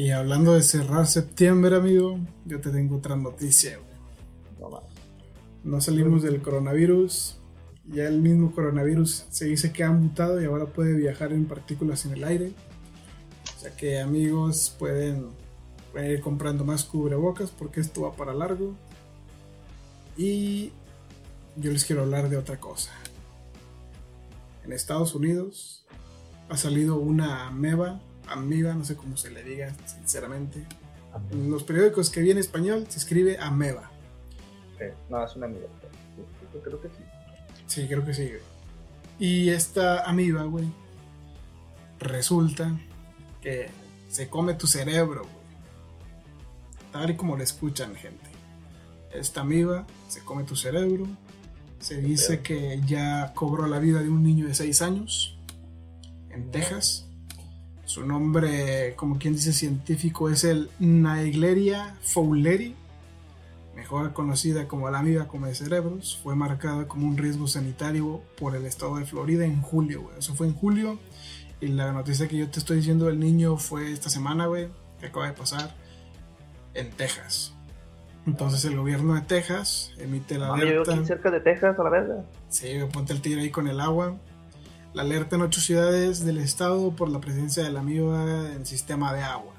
Y 0.00 0.12
hablando 0.12 0.54
de 0.54 0.62
cerrar 0.62 1.06
septiembre, 1.06 1.76
amigo, 1.76 2.18
yo 2.46 2.58
te 2.58 2.70
tengo 2.70 2.96
otra 2.96 3.16
noticia. 3.16 3.78
No, 4.58 4.82
no 5.62 5.80
salimos 5.82 6.22
del 6.22 6.40
coronavirus. 6.40 7.36
Ya 7.84 8.06
el 8.06 8.22
mismo 8.22 8.50
coronavirus 8.54 9.26
se 9.28 9.44
dice 9.44 9.74
que 9.74 9.84
ha 9.84 9.90
mutado 9.90 10.40
y 10.40 10.46
ahora 10.46 10.64
puede 10.64 10.94
viajar 10.94 11.34
en 11.34 11.44
partículas 11.44 12.06
en 12.06 12.12
el 12.12 12.24
aire. 12.24 12.54
O 13.54 13.60
sea 13.60 13.76
que 13.76 14.00
amigos 14.00 14.74
pueden, 14.78 15.28
ir 15.94 16.22
comprando 16.22 16.64
más 16.64 16.84
cubrebocas 16.84 17.50
porque 17.50 17.80
esto 17.80 18.00
va 18.00 18.16
para 18.16 18.32
largo. 18.32 18.74
Y 20.16 20.72
yo 21.56 21.72
les 21.72 21.84
quiero 21.84 22.04
hablar 22.04 22.30
de 22.30 22.38
otra 22.38 22.58
cosa. 22.58 22.90
En 24.64 24.72
Estados 24.72 25.14
Unidos 25.14 25.84
ha 26.48 26.56
salido 26.56 26.96
una 26.96 27.48
ameba 27.48 28.00
ameba, 28.30 28.74
no 28.74 28.84
sé 28.84 28.96
cómo 28.96 29.16
se 29.16 29.30
le 29.30 29.42
diga, 29.42 29.74
sinceramente. 29.86 30.64
En 31.32 31.50
los 31.50 31.64
periódicos 31.64 32.10
que 32.10 32.20
vi 32.20 32.30
en 32.30 32.38
español 32.38 32.86
se 32.88 32.98
escribe 32.98 33.36
ameba. 33.38 33.90
no, 35.08 35.24
es 35.24 35.36
una 35.36 35.46
ameba. 35.46 35.66
Yo 36.54 36.60
creo 36.62 36.80
que 36.80 36.88
sí. 36.88 37.02
Sí, 37.66 37.86
creo 37.86 38.04
que 38.04 38.14
sí. 38.14 38.32
Y 39.18 39.50
esta 39.50 40.08
amiba, 40.08 40.44
güey, 40.44 40.66
resulta 41.98 42.80
que 43.40 43.70
se 44.08 44.28
come 44.28 44.54
tu 44.54 44.66
cerebro, 44.66 45.22
güey. 45.22 45.40
Tal 46.92 47.10
y 47.10 47.16
como 47.16 47.36
le 47.36 47.44
escuchan, 47.44 47.94
gente. 47.94 48.24
Esta 49.12 49.42
amiba 49.42 49.86
se 50.08 50.20
come 50.24 50.44
tu 50.44 50.56
cerebro. 50.56 51.06
Se 51.78 52.00
dice 52.00 52.40
que 52.40 52.80
ya 52.86 53.32
cobró 53.34 53.66
la 53.66 53.78
vida 53.78 54.02
de 54.02 54.08
un 54.08 54.22
niño 54.22 54.46
de 54.46 54.54
6 54.54 54.82
años 54.82 55.38
en 56.30 56.50
Texas. 56.50 57.06
Su 57.90 58.06
nombre, 58.06 58.94
como 58.94 59.18
quien 59.18 59.32
dice 59.32 59.52
científico, 59.52 60.30
es 60.30 60.44
el 60.44 60.70
Naegleria 60.78 61.96
fowleri, 62.02 62.76
mejor 63.74 64.12
conocida 64.12 64.68
como 64.68 64.88
la 64.90 65.00
amiga 65.00 65.26
come 65.26 65.52
cerebros. 65.56 66.16
Fue 66.22 66.36
marcada 66.36 66.86
como 66.86 67.08
un 67.08 67.18
riesgo 67.18 67.48
sanitario 67.48 68.22
por 68.38 68.54
el 68.54 68.64
estado 68.64 68.98
de 68.98 69.06
Florida 69.06 69.44
en 69.44 69.60
julio, 69.60 70.02
güey. 70.02 70.18
Eso 70.20 70.36
fue 70.36 70.46
en 70.46 70.54
julio. 70.54 71.00
Y 71.60 71.66
la 71.66 71.90
noticia 71.90 72.28
que 72.28 72.36
yo 72.36 72.48
te 72.48 72.60
estoy 72.60 72.76
diciendo 72.76 73.06
del 73.06 73.18
niño 73.18 73.56
fue 73.56 73.90
esta 73.90 74.08
semana, 74.08 74.46
güey, 74.46 74.68
que 75.00 75.06
acaba 75.06 75.26
de 75.26 75.32
pasar 75.32 75.74
en 76.74 76.90
Texas. 76.92 77.54
Entonces 78.24 78.64
el 78.66 78.76
gobierno 78.76 79.14
de 79.14 79.22
Texas 79.22 79.94
emite 79.98 80.38
la 80.38 80.54
alerta. 80.54 80.94
aquí 80.94 81.06
cerca 81.06 81.32
de 81.32 81.40
Texas, 81.40 81.76
a 81.76 81.82
la 81.82 81.90
verdad. 81.90 82.24
Sí, 82.50 82.68
ponte 82.92 83.12
el 83.12 83.20
tiro 83.20 83.40
ahí 83.40 83.50
con 83.50 83.66
el 83.66 83.80
agua 83.80 84.16
la 84.94 85.02
alerta 85.02 85.36
en 85.36 85.42
ocho 85.42 85.60
ciudades 85.60 86.24
del 86.24 86.38
estado 86.38 86.90
por 86.96 87.08
la 87.08 87.20
presencia 87.20 87.62
de 87.62 87.70
la 87.70 87.80
amiba 87.80 88.24
en 88.50 88.56
el 88.60 88.66
sistema 88.66 89.12
de 89.14 89.22
agua, 89.22 89.54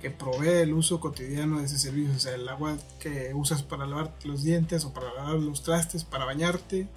que 0.00 0.10
provee 0.10 0.62
el 0.62 0.72
uso 0.74 0.98
cotidiano 1.00 1.58
de 1.60 1.66
ese 1.66 1.78
servicio. 1.78 2.12
O 2.16 2.18
sea, 2.18 2.34
el 2.34 2.48
agua 2.48 2.76
que 2.98 3.32
usas 3.34 3.62
para 3.62 3.86
lavar 3.86 4.12
los 4.24 4.42
dientes 4.42 4.84
o 4.84 4.92
para 4.92 5.12
lavar 5.14 5.34
los 5.36 5.62
trastes, 5.62 6.04
para 6.04 6.24
bañarte. 6.24 6.88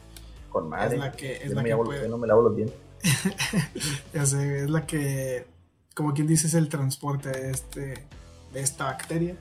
Con 0.50 0.70
madre. 0.70 0.96
Es 0.96 1.02
la 1.02 1.12
que, 1.12 1.34
es 1.38 1.50
Yo 1.50 1.56
la 1.56 1.62
me 1.64 1.70
que 1.70 1.76
puede- 1.76 2.02
yo 2.04 2.08
no 2.10 2.18
me 2.18 2.28
lavo 2.28 2.42
los 2.42 2.56
dientes. 2.56 2.76
ya 4.14 4.26
sé, 4.26 4.64
es 4.64 4.70
la 4.70 4.88
que, 4.88 5.46
como 5.94 6.14
quien 6.14 6.26
dice, 6.28 6.48
es 6.48 6.54
el 6.56 6.70
transporte 6.70 7.30
de, 7.30 7.52
este, 7.52 8.08
de 8.54 8.60
esta 8.62 8.86
bacteria. 8.86 9.36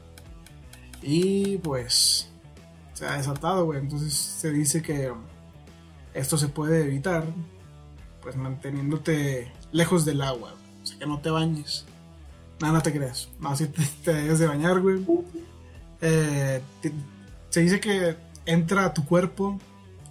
Y 1.03 1.59
pues 1.59 2.29
se 2.95 3.07
ha 3.07 3.17
desatado, 3.17 3.65
güey. 3.67 3.79
Entonces 3.81 4.13
se 4.15 4.51
dice 4.51 4.83
que 4.83 5.13
esto 6.15 6.37
se 6.37 6.49
puede 6.49 6.83
evitar, 6.85 7.25
pues 8.25 8.35
manteniéndote 8.37 9.53
lejos 9.71 10.05
del 10.05 10.21
agua. 10.23 10.51
güey. 10.53 10.83
O 10.83 10.87
sea, 10.87 10.99
que 10.99 11.07
no 11.07 11.21
te 11.21 11.31
bañes. 11.31 11.85
Nada, 12.61 12.73
no 12.75 12.83
te 12.83 12.93
creas. 12.93 13.29
No, 13.39 13.55
si 13.57 13.67
te, 13.69 13.83
te 14.05 14.13
debes 14.15 14.39
de 14.41 14.47
bañar, 14.49 14.81
güey. 14.81 15.05
Eh, 16.01 16.61
te- 16.81 16.93
se 17.51 17.61
dice 17.61 17.79
que 17.79 18.17
entra 18.47 18.87
a 18.87 18.95
tu 18.95 19.05
cuerpo 19.05 19.61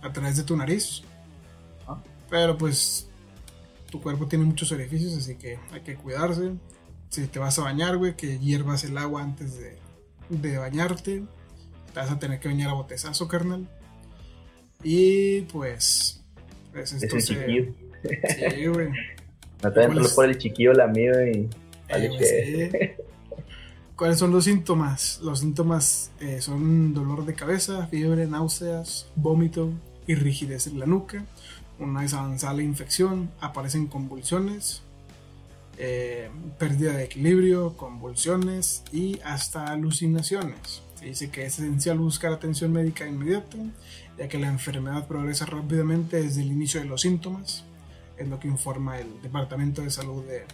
a 0.01 0.14
través 0.14 0.38
de 0.38 0.43
tu 0.43 0.55
nariz. 0.55 1.01
Ah. 1.88 2.01
Pero 2.30 2.57
pues 2.57 3.07
tu 3.91 4.01
cuerpo 4.01 4.28
tiene 4.28 4.45
muchos 4.45 4.72
orificios, 4.72 5.14
así 5.18 5.36
que 5.36 5.59
hay 5.72 5.82
que 5.82 5.95
cuidarse. 5.95 6.53
Si 7.09 7.28
te 7.28 7.38
vas 7.39 7.59
a 7.59 7.64
bañar, 7.64 7.97
güey, 7.97 8.16
que 8.16 8.39
hiervas 8.39 8.84
el 8.86 8.97
agua 8.97 9.22
antes 9.22 9.57
de, 9.57 9.78
de 10.30 10.57
bañarte. 10.57 11.24
Te 11.93 11.99
vas 11.99 12.09
a 12.09 12.18
tener 12.18 12.39
que 12.39 12.47
bañar 12.47 12.70
a 12.70 12.74
botezazo, 12.74 13.28
carnal. 13.28 13.68
Y 14.84 15.41
pues. 15.43 16.22
pues 16.72 16.91
Es 16.93 17.30
Sí, 18.04 18.66
güey. 18.68 18.89
No 19.64 19.72
te 19.72 19.88
por 20.16 20.26
el 20.26 20.38
chiquillo 20.38 20.74
la 20.74 20.88
mía 20.88 21.12
y. 21.32 21.49
Vale, 21.89 22.12
Eh, 22.20 22.70
sí. 22.95 23.04
¿Cuáles 23.95 24.18
son 24.18 24.32
los 24.32 24.45
síntomas? 24.45 25.20
Los 25.24 25.39
síntomas 25.39 26.12
eh, 26.20 26.41
son 26.41 26.93
dolor 26.93 27.26
de 27.26 27.36
cabeza, 27.36 27.88
fiebre, 27.88 28.26
náuseas, 28.26 29.08
vómito 29.16 29.70
y 30.08 30.16
rigidez 30.16 30.68
en 30.68 30.80
la 30.80 30.88
nuca. 30.88 31.24
Una 31.80 32.01
vez 32.01 32.14
avanzada 32.14 32.54
la 32.56 32.64
infección, 32.64 33.30
aparecen 33.39 33.88
convulsiones, 33.88 34.82
eh, 35.78 36.30
pérdida 36.58 36.93
de 36.93 37.04
equilibrio, 37.04 37.78
convulsiones 37.78 38.84
y 38.91 39.20
hasta 39.24 39.68
alucinaciones. 39.68 40.82
Se 40.95 41.06
dice 41.06 41.30
que 41.30 41.45
es 41.45 41.60
esencial 41.60 41.99
buscar 41.99 42.34
atención 42.34 42.72
médica 42.72 43.08
inmediata, 43.08 43.58
ya 44.18 44.28
que 44.28 44.39
la 44.39 44.47
enfermedad 44.47 45.08
progresa 45.08 45.45
rápidamente 45.45 46.22
desde 46.22 46.41
el 46.41 46.51
inicio 46.51 46.80
de 46.80 46.88
los 46.88 47.01
síntomas, 47.01 47.64
es 48.24 48.30
lo 48.30 48.39
que 48.39 48.47
informa 48.47 48.99
el 48.99 49.21
Departamento 49.21 49.82
de 49.82 49.89
Salud 49.91 50.24
de, 50.26 50.45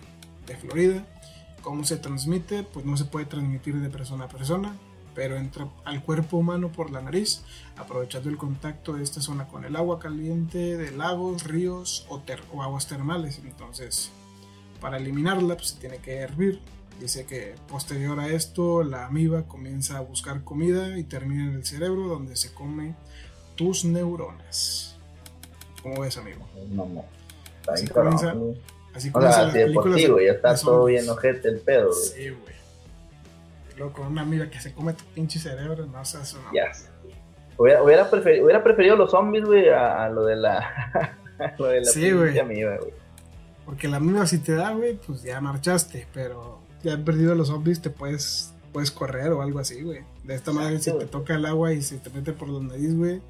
de 0.45 0.57
Florida. 0.57 1.05
¿Cómo 1.61 1.83
se 1.83 1.97
transmite? 1.97 2.63
Pues 2.63 2.85
no 2.85 2.95
se 2.97 3.05
puede 3.05 3.25
transmitir 3.25 3.75
de 3.79 3.89
persona 3.89 4.25
a 4.25 4.27
persona, 4.29 4.75
pero 5.15 5.35
entra 5.37 5.67
al 5.85 6.03
cuerpo 6.03 6.37
humano 6.37 6.71
por 6.71 6.91
la 6.91 7.01
nariz, 7.01 7.41
aprovechando 7.77 8.29
el 8.29 8.37
contacto 8.37 8.93
de 8.93 9.03
esta 9.03 9.21
zona 9.21 9.47
con 9.47 9.65
el 9.65 9.75
agua 9.75 9.99
caliente 9.99 10.77
de 10.77 10.91
lagos, 10.91 11.43
ríos 11.43 12.05
o, 12.09 12.19
ter- 12.19 12.43
o 12.53 12.63
aguas 12.63 12.87
termales. 12.87 13.39
Entonces, 13.43 14.11
para 14.79 14.97
eliminarla, 14.97 15.55
pues 15.55 15.69
se 15.69 15.79
tiene 15.79 15.97
que 15.97 16.15
hervir. 16.15 16.61
Dice 16.99 17.25
que 17.25 17.55
posterior 17.67 18.19
a 18.19 18.27
esto, 18.27 18.83
la 18.83 19.05
amiba 19.05 19.43
comienza 19.43 19.97
a 19.97 20.01
buscar 20.01 20.43
comida 20.43 20.97
y 20.97 21.03
termina 21.03 21.45
en 21.45 21.55
el 21.55 21.65
cerebro, 21.65 22.07
donde 22.07 22.35
se 22.35 22.53
come 22.53 22.95
tus 23.55 23.85
neuronas. 23.85 24.97
¿Cómo 25.81 26.01
ves, 26.01 26.17
amigo? 26.17 26.47
No, 26.71 26.85
no. 26.85 27.05
Así 27.67 27.87
comienza-. 27.87 28.35
Así 28.93 29.09
O 29.09 29.13
comienzan 29.13 29.33
sea, 29.33 29.43
las 29.43 29.53
películas 29.53 30.01
ya 30.01 30.31
está 30.31 30.55
todo 30.55 30.85
bien 30.85 31.07
ojete 31.09 31.49
el 31.49 31.59
pedo, 31.59 31.89
güey. 31.89 32.01
Sí, 32.01 32.29
güey. 32.29 33.91
Con 33.93 34.07
una 34.07 34.21
amiga 34.23 34.49
que 34.49 34.59
se 34.59 34.73
come 34.73 34.93
tu 34.93 35.05
pinche 35.05 35.39
cerebro, 35.39 35.85
no 35.85 36.01
eso 36.01 36.17
no. 36.43 36.53
Ya. 36.53 36.71
Hubiera, 37.57 37.83
hubiera, 37.83 38.09
preferido, 38.09 38.45
hubiera 38.45 38.63
preferido 38.63 38.95
los 38.95 39.11
zombies, 39.11 39.45
güey, 39.45 39.69
a, 39.69 40.03
a 40.03 40.09
lo 40.09 40.25
de 40.25 40.35
la. 40.35 41.15
lo 41.57 41.67
de 41.67 41.81
la 41.81 41.85
Sí, 41.85 42.11
güey. 42.11 42.37
Porque 43.65 43.87
la 43.87 43.97
amiga 43.97 44.25
si 44.25 44.39
te 44.39 44.55
da, 44.55 44.71
güey, 44.71 44.95
pues 44.95 45.21
ya 45.21 45.39
marchaste, 45.39 46.07
pero 46.13 46.59
ya 46.83 46.93
han 46.93 47.03
perdido 47.03 47.35
los 47.35 47.49
zombies, 47.49 47.81
te 47.81 47.89
puedes, 47.89 48.53
puedes 48.73 48.91
correr 48.91 49.31
o 49.31 49.41
algo 49.41 49.59
así, 49.59 49.81
güey. 49.81 50.01
De 50.23 50.35
esta 50.35 50.51
manera, 50.51 50.79
si 50.79 50.91
te 50.91 51.05
toca 51.05 51.35
el 51.35 51.45
agua 51.45 51.71
y 51.73 51.81
se 51.81 51.97
te 51.97 52.09
mete 52.09 52.33
por 52.33 52.49
la 52.49 52.59
nariz, 52.59 52.95
güey, 52.95 53.21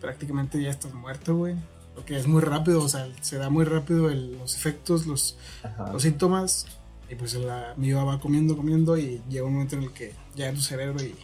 prácticamente 0.00 0.62
ya 0.62 0.70
estás 0.70 0.94
muerto, 0.94 1.36
güey. 1.36 1.56
Porque 1.98 2.16
es 2.16 2.28
muy 2.28 2.40
rápido, 2.42 2.80
o 2.84 2.88
sea, 2.88 3.08
se 3.22 3.38
da 3.38 3.50
muy 3.50 3.64
rápido 3.64 4.08
el- 4.08 4.38
los 4.38 4.54
efectos, 4.54 5.04
los, 5.06 5.36
Ajá. 5.64 5.92
los 5.92 6.02
síntomas. 6.02 6.64
Y 7.10 7.16
pues 7.16 7.34
la 7.34 7.72
amiga 7.72 8.04
va 8.04 8.20
comiendo, 8.20 8.56
comiendo 8.56 8.96
y 8.96 9.20
llega 9.28 9.44
un 9.44 9.54
momento 9.54 9.74
en 9.74 9.82
el 9.82 9.92
que 9.92 10.14
ya 10.36 10.52
tu 10.52 10.60
cerebro 10.60 11.02
y, 11.02 11.06
y 11.06 11.14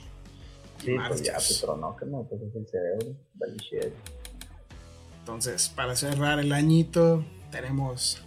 Sí, 0.84 0.96
pues 1.08 1.22
ya, 1.22 1.34
pues, 1.34 1.58
pero 1.60 1.76
no, 1.76 1.94
que 1.94 2.06
no, 2.06 2.24
pues 2.24 2.42
es 2.42 2.56
el 2.56 2.66
cerebro. 2.66 3.06
Vale, 3.34 3.56
shit. 3.58 3.92
Entonces, 5.20 5.68
para 5.68 5.94
cerrar 5.94 6.40
el 6.40 6.52
añito, 6.52 7.24
tenemos 7.52 8.20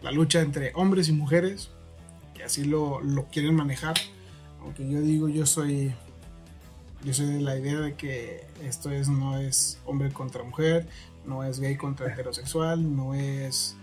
la 0.00 0.12
lucha 0.12 0.40
entre 0.42 0.70
hombres 0.76 1.08
y 1.08 1.12
mujeres, 1.12 1.70
que 2.34 2.44
así 2.44 2.64
lo, 2.64 3.00
lo 3.00 3.26
quieren 3.26 3.56
manejar. 3.56 3.96
Aunque 4.60 4.88
yo 4.88 5.00
digo, 5.00 5.28
yo 5.28 5.44
soy, 5.44 5.92
yo 7.02 7.12
soy 7.12 7.26
de 7.26 7.40
la 7.40 7.56
idea 7.58 7.80
de 7.80 7.94
que 7.96 8.46
esto 8.62 8.92
es, 8.92 9.08
no 9.08 9.38
es 9.38 9.78
hombre 9.86 10.12
contra 10.12 10.44
mujer, 10.44 10.86
no 11.26 11.44
es 11.44 11.60
gay 11.60 11.76
contra 11.76 12.12
heterosexual, 12.12 12.94
no 12.96 13.14
es 13.14 13.76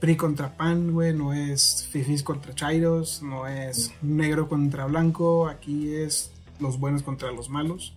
PRI 0.00 0.16
contra 0.16 0.56
PAN, 0.56 0.92
güey, 0.92 1.12
no 1.12 1.32
es 1.32 1.86
fifis 1.90 2.22
contra 2.22 2.54
chairos, 2.54 3.22
no 3.22 3.46
es 3.46 3.92
negro 4.02 4.48
contra 4.48 4.86
blanco, 4.86 5.48
aquí 5.48 5.94
es 5.94 6.32
los 6.60 6.78
buenos 6.78 7.02
contra 7.02 7.30
los 7.32 7.48
malos. 7.50 7.94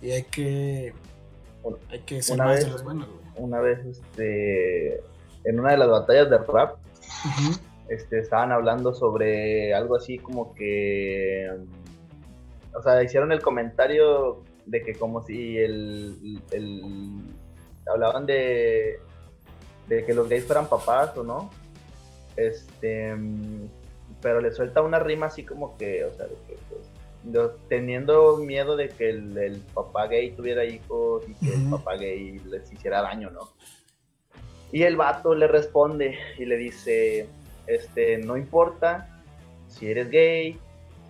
Y 0.00 0.10
hay 0.10 0.24
que, 0.24 0.92
hay 1.90 2.00
que 2.00 2.22
ser 2.22 2.34
Una 2.36 2.44
más 2.44 2.54
vez- 2.56 2.64
de 2.66 2.70
los 2.70 2.84
buenos, 2.84 3.08
güey. 3.08 3.24
Una 3.36 3.60
vez, 3.60 3.84
este. 3.84 5.00
En 5.44 5.58
una 5.58 5.72
de 5.72 5.78
las 5.78 5.88
batallas 5.88 6.30
de 6.30 6.38
rap, 6.38 6.76
este, 7.88 8.20
estaban 8.20 8.52
hablando 8.52 8.94
sobre 8.94 9.74
algo 9.74 9.96
así 9.96 10.18
como 10.18 10.54
que. 10.54 11.48
O 12.76 12.82
sea, 12.82 13.02
hicieron 13.02 13.32
el 13.32 13.40
comentario 13.42 14.42
de 14.66 14.82
que, 14.82 14.94
como 14.94 15.22
si 15.24 15.58
el. 15.58 16.40
el- 16.52 17.33
hablaban 17.86 18.26
de. 18.26 18.98
de 19.88 20.04
que 20.04 20.14
los 20.14 20.28
gays 20.28 20.44
fueran 20.44 20.68
papás 20.68 21.16
o 21.16 21.22
no. 21.22 21.50
Este. 22.36 23.14
Pero 24.20 24.40
le 24.40 24.52
suelta 24.52 24.80
una 24.82 24.98
rima 24.98 25.26
así 25.26 25.44
como 25.44 25.76
que, 25.76 26.04
o 26.04 26.14
sea, 26.14 26.26
de 26.26 26.34
que, 26.46 26.56
pues, 26.70 26.80
de- 27.24 27.50
teniendo 27.68 28.36
miedo 28.38 28.74
de 28.76 28.88
que 28.88 29.10
el, 29.10 29.36
el 29.36 29.58
papá 29.74 30.06
gay 30.06 30.30
tuviera 30.30 30.64
hijos 30.64 31.24
y 31.28 31.34
que 31.34 31.54
el 31.54 31.68
papá 31.70 31.96
gay 31.96 32.38
les 32.46 32.72
hiciera 32.72 33.02
daño, 33.02 33.30
¿no? 33.30 33.50
Y 34.72 34.82
el 34.82 34.96
vato 34.96 35.34
le 35.34 35.46
responde 35.46 36.18
y 36.38 36.46
le 36.46 36.56
dice, 36.56 37.28
este, 37.66 38.18
no 38.18 38.36
importa 38.36 39.22
si 39.68 39.90
eres 39.90 40.10
gay, 40.10 40.58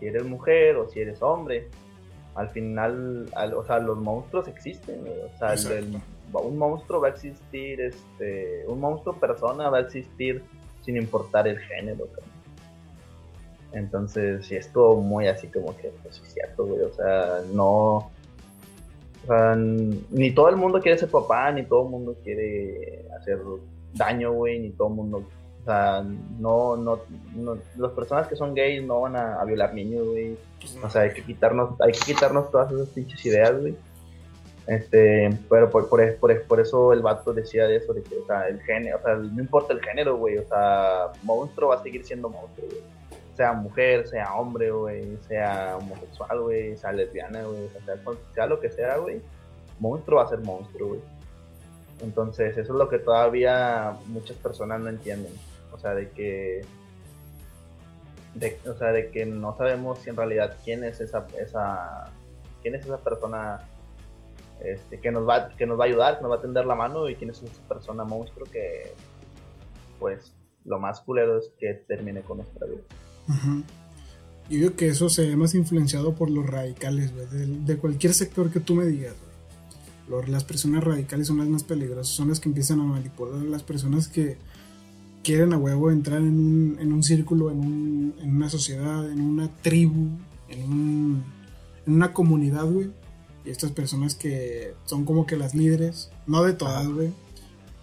si 0.01 0.07
eres 0.07 0.25
mujer 0.25 0.77
o 0.77 0.89
si 0.89 1.01
eres 1.01 1.23
hombre. 1.23 1.69
Al 2.35 2.49
final, 2.51 3.27
al- 3.37 3.55
o 3.55 3.65
sea, 3.65 3.79
los 3.79 3.97
monstruos 3.99 4.49
existen, 4.49 5.05
o 5.07 5.39
sea, 5.39 5.55
el- 5.79 5.93
un 6.43 6.59
monstruo 6.59 7.01
va 7.01 7.09
a 7.09 7.11
existir, 7.11 7.81
este, 7.81 8.65
un 8.67 8.81
monstruo 8.81 9.15
persona 9.17 9.71
va 9.71 9.79
a 9.79 9.81
existir 9.83 10.43
sin 10.83 10.97
importar 10.97 11.49
el 11.49 11.59
género. 11.59 12.07
cabrón. 12.07 12.35
Entonces, 13.73 14.47
sí, 14.47 14.57
estuvo 14.57 14.97
muy 15.01 15.27
así 15.27 15.49
como 15.49 15.77
que, 15.77 15.89
pues 16.03 16.21
es 16.21 16.33
cierto, 16.33 16.65
güey, 16.65 16.83
o 16.83 16.93
sea, 16.93 17.41
no, 17.53 17.97
o 17.97 19.27
sea, 19.27 19.57
ni 19.57 20.31
todo 20.33 20.49
el 20.49 20.57
mundo 20.57 20.81
quiere 20.81 20.99
ser 20.99 21.11
papá, 21.11 21.51
ni 21.51 21.65
todo 21.65 21.85
el 21.85 21.91
mundo 21.91 22.17
quiere 22.23 23.05
hacer 23.19 23.41
daño, 23.95 24.33
güey, 24.33 24.61
ni 24.61 24.71
todo 24.71 24.89
el 24.89 24.95
mundo, 24.95 25.25
o 25.63 25.65
sea, 25.65 26.05
no, 26.39 26.77
no, 26.77 27.01
no, 27.35 27.59
las 27.77 27.93
personas 27.93 28.29
que 28.29 28.37
son 28.37 28.55
gays 28.55 28.85
no 28.85 29.01
van 29.01 29.17
a, 29.17 29.41
a 29.41 29.45
violar 29.45 29.75
niños, 29.75 30.07
güey, 30.07 30.37
Pues 30.61 30.77
no. 30.77 30.87
o 30.87 30.91
sea, 30.91 31.03
hay 31.03 31.13
que 31.13 31.25
quitarnos, 31.25 31.81
hay 31.81 31.93
que 31.93 32.13
quitarnos 32.13 32.51
todas 32.53 32.71
esas 32.71 32.89
pinches 32.91 33.25
ideas, 33.27 33.61
güey. 33.61 33.75
Este, 34.67 35.31
pero 35.51 35.71
por, 35.71 35.89
por, 35.89 36.17
por, 36.17 36.43
por 36.45 36.61
eso 36.61 36.93
el 36.93 37.03
vato 37.03 37.35
decía 37.35 37.67
de 37.67 37.77
eso, 37.77 37.93
de 37.93 38.03
que, 38.03 38.17
o 38.17 38.27
sea, 38.27 38.49
el 38.49 38.61
género, 38.63 38.97
o 38.99 39.03
sea, 39.03 39.15
no 39.17 39.41
importa 39.41 39.75
el 39.75 39.83
género, 39.83 40.17
güey, 40.17 40.39
o 40.39 40.49
sea, 40.49 41.13
monstruo 41.23 41.69
va 41.69 41.77
a 41.77 41.83
seguir 41.83 42.05
siendo 42.05 42.31
monstruo, 42.31 42.67
güey. 42.69 42.83
Sea 43.37 43.53
mujer, 43.53 44.07
sea 44.09 44.35
hombre, 44.35 44.71
güey, 44.71 45.19
sea 45.29 45.77
homosexual, 45.77 46.41
güey, 46.41 46.77
sea 46.77 46.93
lesbiana, 46.93 47.43
güey, 47.43 47.69
sea, 47.85 47.97
sea 48.33 48.47
lo 48.47 48.61
que 48.61 48.71
sea, 48.71 48.97
güey, 48.97 49.21
monstruo 49.79 50.19
va 50.19 50.25
a 50.25 50.29
ser 50.29 50.39
monstruo, 50.39 50.89
güey. 50.89 51.01
Entonces, 52.03 52.57
eso 52.57 52.73
es 52.73 52.79
lo 52.79 52.89
que 52.89 52.99
todavía 52.99 53.97
muchas 54.07 54.37
personas 54.39 54.81
no 54.81 54.89
entienden. 54.89 55.33
O 55.73 55.79
sea, 55.79 55.95
de 55.95 56.11
que 56.11 56.63
de, 58.35 58.59
o 58.67 58.75
sea, 58.75 58.93
de 58.93 59.11
que 59.11 59.27
no 59.27 59.57
sabemos 59.57 59.99
si 60.01 60.11
en 60.11 60.17
realidad 60.17 60.57
quién 60.65 60.85
es 60.85 61.01
esa, 61.01 61.27
esa 61.39 62.11
quién 62.63 62.75
es 62.75 62.85
esa 62.85 62.99
persona 62.99 63.61
este, 64.61 65.01
que 65.01 65.11
nos 65.11 65.29
va 65.29 65.51
que 65.51 65.67
nos 65.67 65.79
va 65.79 65.85
a 65.85 65.87
ayudar, 65.87 66.17
que 66.17 66.23
nos 66.23 66.33
va 66.33 66.37
a 66.37 66.41
tender 66.41 66.67
la 66.67 66.75
mano 66.75 67.09
y 67.09 67.17
quién 67.17 67.31
es 67.31 67.43
esa 67.43 67.63
persona 67.69 68.05
monstruo 68.05 68.47
que 68.51 68.93
pues 69.99 70.35
lo 70.65 70.79
más 70.79 71.01
culero 71.01 71.39
es 71.39 71.51
que 71.59 71.75
termine 71.75 72.23
con 72.23 72.39
nuestra 72.39 72.67
vida. 72.67 72.83
Yo 74.49 74.59
digo 74.59 74.77
que 74.77 74.89
eso 74.89 75.09
se 75.09 75.27
ve 75.27 75.37
más 75.37 75.55
influenciado 75.55 76.15
por 76.15 76.31
los 76.31 76.47
radicales. 76.47 77.13
De, 77.31 77.77
cualquier 77.79 78.13
sector 78.13 78.51
que 78.51 78.61
tú 78.61 78.75
me 78.75 78.85
digas. 78.87 79.15
Las 80.29 80.45
personas 80.45 80.85
radicales 80.85 81.29
son 81.29 81.39
las 81.39 81.49
más 81.49 81.65
peligrosas, 81.65 82.09
son 82.09 82.29
las 82.29 82.39
que 82.39 82.51
empiezan 82.51 82.81
a 82.81 82.85
manipular 82.85 83.41
a 83.41 83.45
las 83.45 83.63
personas 83.63 84.07
que 84.09 84.37
quieren 85.23 85.55
a 85.55 85.57
huevo 85.57 85.91
entrar 85.91 86.19
en 86.19 86.39
un, 86.39 86.77
en 86.79 86.93
un 86.93 87.03
círculo, 87.03 87.51
en, 87.51 87.59
un, 87.59 88.15
en 88.21 88.37
una 88.37 88.51
sociedad, 88.51 89.11
en 89.11 89.23
una 89.23 89.49
tribu, 89.63 90.11
en, 90.51 90.71
un, 90.71 91.25
en 91.87 91.95
una 91.95 92.13
comunidad, 92.13 92.67
güey. 92.67 92.91
Y 93.45 93.51
estas 93.51 93.73
personas 93.73 94.15
que 94.15 94.75
son 94.85 95.05
como 95.05 95.27
que 95.27 95.37
las 95.37 95.55
líderes, 95.55 96.11
no 96.27 96.43
de 96.43 96.55
todas, 96.55 96.89
güey, 96.89 97.13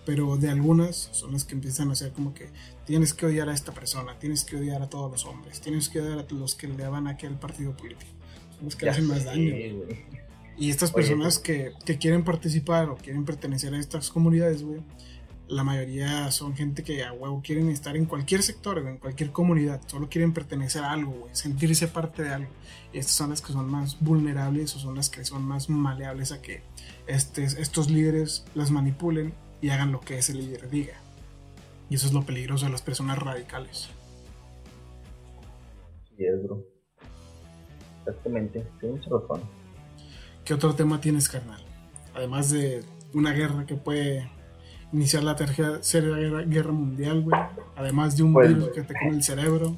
pero 0.05 0.38
de 0.38 0.49
algunas 0.49 1.09
son 1.12 1.34
las 1.34 1.43
que 1.43 1.53
empiezan 1.53 1.91
a 1.91 1.95
ser 1.95 2.12
como 2.12 2.34
que 2.34 2.49
tienes 2.86 3.14
que 3.14 3.28
odiar 3.28 3.49
a 3.49 3.53
esta 3.53 3.72
persona, 3.72 4.18
tienes 4.18 4.43
que 4.43 4.57
odiar 4.57 4.82
a 4.82 4.89
todos 4.89 5.12
los 5.12 5.26
hombres, 5.26 5.62
tienes 5.62 5.89
que 5.89 6.01
odiar 6.01 6.20
a 6.20 6.34
los 6.34 6.55
que 6.55 6.68
le 6.68 6.76
daban 6.76 7.07
a 7.07 7.12
aquel 7.12 7.36
partido 7.36 7.76
político, 7.78 8.12
son 8.55 8.66
los 8.66 8.76
que 8.76 8.89
hacen 8.89 9.05
más 9.05 9.26
daño. 9.26 9.53
Y 10.57 10.70
estas 10.70 10.91
personas 10.91 11.39
que, 11.39 11.74
que, 11.86 11.97
quieren 11.97 12.24
participar 12.24 12.89
o 12.89 12.95
quieren 12.95 13.26
pertenecer 13.26 13.74
a 13.74 13.80
estas 13.80 14.09
comunidades, 14.09 14.64
güey, 14.64 14.82
la 15.51 15.65
mayoría 15.65 16.31
son 16.31 16.55
gente 16.55 16.81
que 16.81 17.03
a 17.03 17.11
huevo 17.11 17.41
quieren 17.43 17.69
estar 17.69 17.97
en 17.97 18.05
cualquier 18.05 18.41
sector, 18.41 18.77
en 18.79 18.97
cualquier 18.97 19.31
comunidad, 19.31 19.81
solo 19.85 20.07
quieren 20.07 20.33
pertenecer 20.33 20.81
a 20.83 20.93
algo, 20.93 21.11
güey, 21.11 21.35
sentirse 21.35 21.89
parte 21.89 22.23
de 22.23 22.29
algo. 22.29 22.51
Y 22.93 22.99
estas 22.99 23.15
son 23.15 23.31
las 23.31 23.41
que 23.41 23.51
son 23.51 23.69
más 23.69 23.99
vulnerables 23.99 24.73
o 24.77 24.79
son 24.79 24.95
las 24.95 25.09
que 25.09 25.25
son 25.25 25.43
más 25.43 25.69
maleables 25.69 26.31
a 26.31 26.41
que 26.41 26.61
este, 27.05 27.43
estos 27.43 27.91
líderes 27.91 28.45
las 28.55 28.71
manipulen 28.71 29.33
y 29.61 29.69
hagan 29.69 29.91
lo 29.91 29.99
que 29.99 30.17
ese 30.17 30.33
líder 30.33 30.69
diga. 30.69 30.93
Y 31.89 31.95
eso 31.95 32.07
es 32.07 32.13
lo 32.13 32.25
peligroso 32.25 32.65
de 32.65 32.71
las 32.71 32.81
personas 32.81 33.19
radicales. 33.19 33.89
Sí, 36.07 36.23
es, 36.23 36.41
bro. 36.43 36.63
Exactamente, 37.99 38.65
tienes 38.79 39.03
razón. 39.03 39.41
¿Qué 40.45 40.53
otro 40.53 40.73
tema 40.75 41.01
tienes, 41.01 41.27
carnal? 41.27 41.61
Además 42.15 42.51
de 42.51 42.85
una 43.13 43.33
guerra 43.33 43.65
que 43.65 43.75
puede 43.75 44.29
iniciar 44.93 45.23
la 45.23 45.35
tercera 45.35 46.17
guerra, 46.45 46.71
mundial, 46.71 47.21
güey. 47.21 47.39
Además 47.75 48.17
de 48.17 48.23
un 48.23 48.33
pues, 48.33 48.49
virus 48.49 48.69
que 48.69 48.81
te 48.81 48.93
come 48.93 49.15
el 49.15 49.23
cerebro. 49.23 49.75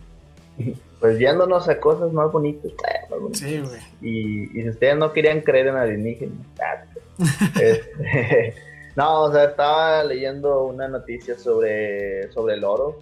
Pues 1.04 1.18
viéndonos 1.18 1.68
a 1.68 1.82
cosas 1.82 2.14
más 2.14 2.32
bonitas. 2.32 2.72
Eh, 2.72 3.34
sí, 3.34 3.60
güey. 3.60 3.82
Y, 4.02 4.58
y, 4.58 4.62
si 4.62 4.70
ustedes 4.70 4.96
no 4.96 5.12
querían 5.12 5.42
creer 5.42 5.68
en 5.68 5.76
alienígenas, 5.76 6.48
ah, 6.62 6.86
este, 7.62 8.54
no, 8.96 9.24
o 9.24 9.34
sea, 9.34 9.44
estaba 9.44 10.02
leyendo 10.06 10.64
una 10.64 10.88
noticia 10.88 11.38
sobre, 11.38 12.32
sobre 12.32 12.54
el 12.54 12.64
oro, 12.64 13.00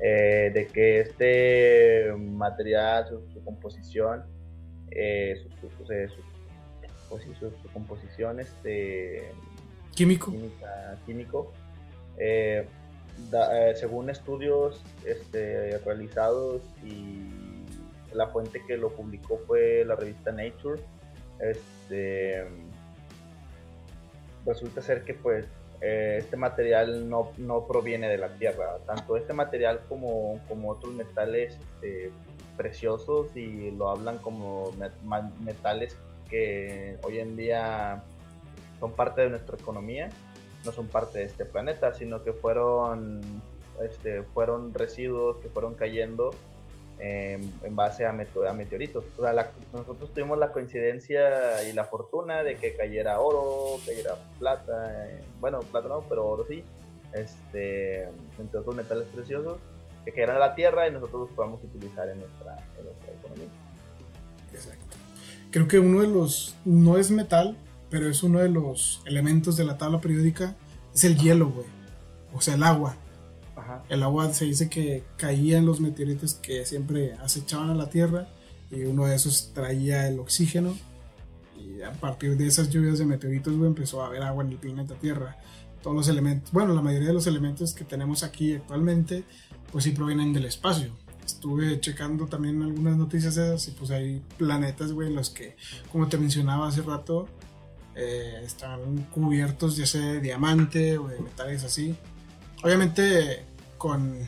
eh, 0.00 0.50
de 0.54 0.66
que 0.68 1.00
este 1.00 2.14
material, 2.16 3.08
su, 3.08 3.44
composición, 3.44 4.24
eh, 4.90 5.36
su, 5.60 5.68
su, 5.68 5.84
pues 7.10 7.22
su, 7.38 7.68
composición, 7.72 8.40
este 8.40 9.32
Químico. 9.94 10.32
químico. 11.06 11.52
Eh, 12.18 12.66
eh, 13.32 13.72
según 13.76 14.10
estudios 14.10 14.82
este, 15.04 15.78
realizados 15.78 16.62
y 16.84 17.30
la 18.12 18.28
fuente 18.28 18.62
que 18.66 18.76
lo 18.76 18.90
publicó 18.90 19.40
fue 19.46 19.84
la 19.84 19.96
revista 19.96 20.32
Nature, 20.32 20.80
este, 21.40 22.44
resulta 24.44 24.82
ser 24.82 25.04
que 25.04 25.14
pues 25.14 25.46
eh, 25.80 26.16
este 26.18 26.36
material 26.36 27.08
no, 27.08 27.66
proviene 27.66 28.08
de 28.08 28.18
la 28.18 28.28
Tierra. 28.36 28.78
Tanto 28.86 29.16
este 29.16 29.32
material 29.32 29.80
como, 29.88 30.40
como 30.48 30.70
otros 30.70 30.92
metales 30.94 31.58
este, 31.74 32.10
preciosos 32.56 33.36
y 33.36 33.70
lo 33.72 33.90
hablan 33.90 34.18
como 34.18 34.72
metales 35.40 35.96
que 36.28 36.98
hoy 37.02 37.18
en 37.18 37.36
día 37.36 38.02
son 38.84 38.92
parte 38.92 39.22
de 39.22 39.30
nuestra 39.30 39.56
economía, 39.56 40.10
no 40.62 40.70
son 40.70 40.88
parte 40.88 41.20
de 41.20 41.24
este 41.24 41.46
planeta, 41.46 41.94
sino 41.94 42.22
que 42.22 42.34
fueron, 42.34 43.22
este, 43.82 44.22
fueron 44.34 44.74
residuos 44.74 45.38
que 45.38 45.48
fueron 45.48 45.72
cayendo 45.72 46.32
en 46.98 47.74
base 47.74 48.04
a, 48.04 48.12
meteoritos. 48.12 49.04
nosotros 49.72 50.12
tuvimos 50.12 50.38
la 50.38 50.52
coincidencia 50.52 51.66
y 51.66 51.72
la 51.72 51.84
fortuna 51.84 52.42
de 52.42 52.56
que 52.56 52.76
cayera 52.76 53.20
oro, 53.20 53.78
cayera 53.86 54.16
plata, 54.38 55.08
eh, 55.08 55.24
bueno, 55.40 55.60
plata 55.60 55.88
no, 55.88 56.02
pero 56.02 56.26
oro 56.26 56.44
sí, 56.46 56.62
este, 57.14 58.04
entre 58.38 58.60
otros 58.60 58.76
metales 58.76 59.06
preciosos, 59.14 59.58
que 60.04 60.12
cayeran 60.12 60.36
a 60.36 60.40
la 60.40 60.54
Tierra 60.54 60.88
y 60.88 60.92
nosotros 60.92 61.22
los 61.22 61.30
podamos 61.30 61.64
utilizar 61.64 62.06
en 62.10 62.18
nuestra, 62.18 62.58
en 62.78 62.84
nuestra 62.84 63.12
economía. 63.14 63.48
Exacto. 64.52 64.96
Creo 65.50 65.68
que 65.68 65.78
uno 65.78 66.02
de 66.02 66.08
los, 66.08 66.54
no 66.66 66.98
es 66.98 67.10
metal, 67.10 67.56
pero 67.90 68.08
es 68.08 68.22
uno 68.22 68.40
de 68.40 68.48
los 68.48 69.02
elementos 69.06 69.56
de 69.56 69.64
la 69.64 69.78
tabla 69.78 70.00
periódica, 70.00 70.56
es 70.94 71.04
el 71.04 71.16
hielo, 71.16 71.50
güey. 71.50 71.66
O 72.32 72.40
sea, 72.40 72.54
el 72.54 72.62
agua. 72.62 72.96
El 73.88 74.02
agua 74.02 74.32
se 74.32 74.44
dice 74.44 74.68
que 74.68 75.04
caía 75.16 75.58
en 75.58 75.66
los 75.66 75.80
meteoritos 75.80 76.34
que 76.34 76.66
siempre 76.66 77.14
acechaban 77.14 77.70
a 77.70 77.74
la 77.74 77.88
Tierra 77.88 78.28
y 78.70 78.84
uno 78.84 79.06
de 79.06 79.14
esos 79.14 79.52
traía 79.54 80.08
el 80.08 80.18
oxígeno 80.18 80.74
y 81.56 81.82
a 81.82 81.92
partir 81.92 82.36
de 82.36 82.46
esas 82.46 82.70
lluvias 82.70 82.98
de 82.98 83.06
meteoritos, 83.06 83.56
güey, 83.56 83.68
empezó 83.68 84.02
a 84.02 84.06
haber 84.06 84.22
agua 84.22 84.44
en 84.44 84.50
el 84.50 84.58
planeta 84.58 84.94
Tierra. 84.94 85.36
Todos 85.82 85.96
los 85.96 86.08
elementos, 86.08 86.50
bueno, 86.52 86.74
la 86.74 86.82
mayoría 86.82 87.08
de 87.08 87.14
los 87.14 87.26
elementos 87.26 87.74
que 87.74 87.84
tenemos 87.84 88.22
aquí 88.22 88.54
actualmente, 88.54 89.24
pues 89.70 89.84
sí 89.84 89.90
provienen 89.90 90.32
del 90.32 90.46
espacio. 90.46 90.90
Estuve 91.24 91.80
checando 91.80 92.26
también 92.26 92.62
algunas 92.62 92.96
noticias 92.96 93.36
esas 93.36 93.68
y 93.68 93.70
pues 93.72 93.90
hay 93.90 94.22
planetas, 94.36 94.92
güey, 94.92 95.08
en 95.08 95.14
los 95.14 95.30
que, 95.30 95.56
como 95.90 96.08
te 96.08 96.18
mencionaba 96.18 96.68
hace 96.68 96.82
rato, 96.82 97.28
eh, 97.96 98.40
están 98.44 99.02
cubiertos 99.12 99.76
ya 99.76 99.86
sea 99.86 100.00
de 100.00 100.20
diamante 100.20 100.98
o 100.98 101.08
de 101.08 101.20
metales 101.20 101.64
así. 101.64 101.96
Obviamente 102.62 103.44
con, 103.78 104.18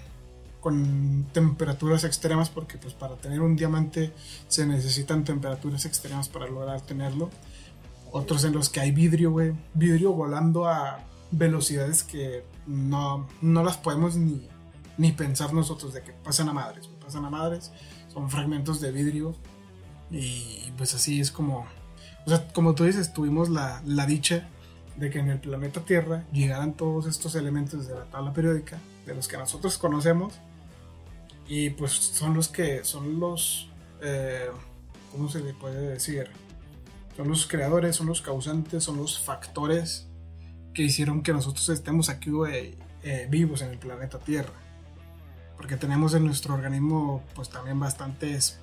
con 0.60 1.26
temperaturas 1.32 2.04
extremas 2.04 2.50
porque 2.50 2.78
pues 2.78 2.94
para 2.94 3.16
tener 3.16 3.40
un 3.40 3.56
diamante 3.56 4.12
se 4.48 4.66
necesitan 4.66 5.24
temperaturas 5.24 5.84
extremas 5.84 6.28
para 6.28 6.46
lograr 6.46 6.80
tenerlo. 6.80 7.30
Otros 8.12 8.44
en 8.44 8.52
los 8.52 8.68
que 8.68 8.80
hay 8.80 8.92
vidrio, 8.92 9.32
güey. 9.32 9.52
Vidrio 9.74 10.12
volando 10.12 10.68
a 10.68 11.00
velocidades 11.30 12.02
que 12.02 12.44
no, 12.66 13.28
no 13.42 13.62
las 13.64 13.76
podemos 13.76 14.16
ni, 14.16 14.48
ni 14.96 15.12
pensar 15.12 15.52
nosotros 15.52 15.92
de 15.92 16.02
que 16.02 16.12
pasan 16.12 16.48
a 16.48 16.52
madres. 16.52 16.88
Pasan 17.00 17.24
a 17.24 17.30
madres. 17.30 17.72
Son 18.12 18.30
fragmentos 18.30 18.80
de 18.80 18.92
vidrio. 18.92 19.34
Y 20.10 20.70
pues 20.76 20.94
así 20.94 21.20
es 21.20 21.30
como 21.30 21.66
o 22.26 22.28
sea, 22.28 22.48
como 22.48 22.74
tú 22.74 22.84
dices, 22.84 23.12
tuvimos 23.12 23.48
la, 23.48 23.80
dicha 24.06 24.48
de 24.96 25.10
que 25.10 25.20
en 25.20 25.30
el 25.30 25.38
planeta 25.38 25.80
Tierra 25.82 26.24
llegaran 26.32 26.74
todos 26.74 27.06
estos 27.06 27.36
elementos 27.36 27.86
de 27.86 27.94
la 27.94 28.04
tabla 28.06 28.32
periódica, 28.32 28.80
de 29.06 29.14
los 29.14 29.28
que 29.28 29.36
nosotros 29.36 29.78
conocemos, 29.78 30.34
y 31.46 31.70
pues 31.70 31.92
son 31.92 32.34
los 32.34 32.48
que 32.48 32.84
son 32.84 33.20
los, 33.20 33.70
eh, 34.02 34.48
¿cómo 35.12 35.28
se 35.28 35.38
le 35.38 35.54
puede 35.54 35.80
decir? 35.88 36.28
Son 37.16 37.28
los 37.28 37.46
creadores, 37.46 37.94
son 37.94 38.08
los 38.08 38.20
causantes, 38.20 38.82
son 38.82 38.96
los 38.96 39.20
factores 39.20 40.08
que 40.74 40.82
hicieron 40.82 41.22
que 41.22 41.32
nosotros 41.32 41.68
estemos 41.68 42.08
aquí 42.08 42.30
eh, 42.52 43.28
vivos 43.30 43.62
en 43.62 43.70
el 43.70 43.78
planeta 43.78 44.18
Tierra. 44.18 44.52
Porque 45.56 45.76
tenemos 45.76 46.12
en 46.14 46.24
nuestro 46.26 46.54
organismo 46.54 47.22
pues 47.36 47.50
también 47.50 47.78
bastantes 47.78 48.58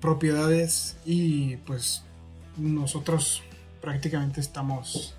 propiedades 0.00 0.96
y 1.06 1.56
pues 1.58 2.02
nosotros 2.56 3.42
prácticamente 3.80 4.40
estamos 4.40 5.16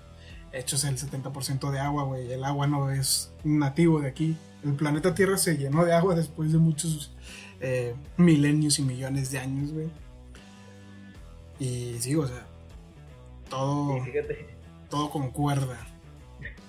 hechos 0.52 0.84
el 0.84 0.96
70% 0.96 1.70
de 1.70 1.78
agua, 1.78 2.04
güey. 2.04 2.32
El 2.32 2.44
agua 2.44 2.66
no 2.66 2.90
es 2.90 3.32
nativo 3.44 4.00
de 4.00 4.08
aquí. 4.08 4.36
El 4.64 4.74
planeta 4.74 5.14
Tierra 5.14 5.36
se 5.36 5.56
llenó 5.56 5.84
de 5.84 5.92
agua 5.92 6.14
después 6.14 6.52
de 6.52 6.58
muchos 6.58 7.12
eh, 7.60 7.94
milenios 8.16 8.78
y 8.78 8.82
millones 8.82 9.30
de 9.30 9.38
años, 9.38 9.72
güey. 9.72 9.88
Y 11.58 11.96
sí, 12.00 12.14
o 12.14 12.26
sea, 12.26 12.46
todo, 13.48 13.98
todo 14.90 15.10
concuerda. 15.10 15.78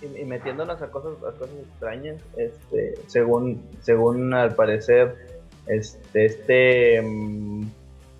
Y, 0.02 0.26
metiéndonos 0.26 0.82
a 0.82 0.92
cosas, 0.92 1.18
a 1.24 1.38
cosas 1.38 1.56
extrañas, 1.56 2.22
este, 2.38 2.96
según, 3.08 3.64
según 3.82 4.34
al 4.34 4.54
parecer, 4.56 5.42
este, 5.66 6.26
este 6.26 7.02
mm, 7.02 7.66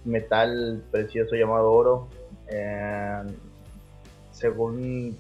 metal 0.06 0.84
precioso 0.92 1.36
llamado 1.36 1.72
oro 1.72 2.10
eh, 2.50 3.24
según 4.32 5.18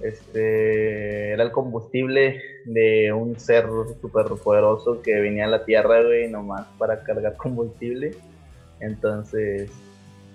este 0.00 1.32
era 1.32 1.42
el 1.42 1.52
combustible 1.52 2.40
de 2.64 3.12
un 3.12 3.38
ser 3.38 3.66
super 4.00 4.26
poderoso 4.42 5.02
que 5.02 5.20
venía 5.20 5.44
a 5.44 5.48
la 5.48 5.64
tierra, 5.64 6.02
güey, 6.02 6.30
nomás 6.30 6.66
para 6.78 7.02
cargar 7.02 7.36
combustible. 7.38 8.12
Entonces, 8.80 9.70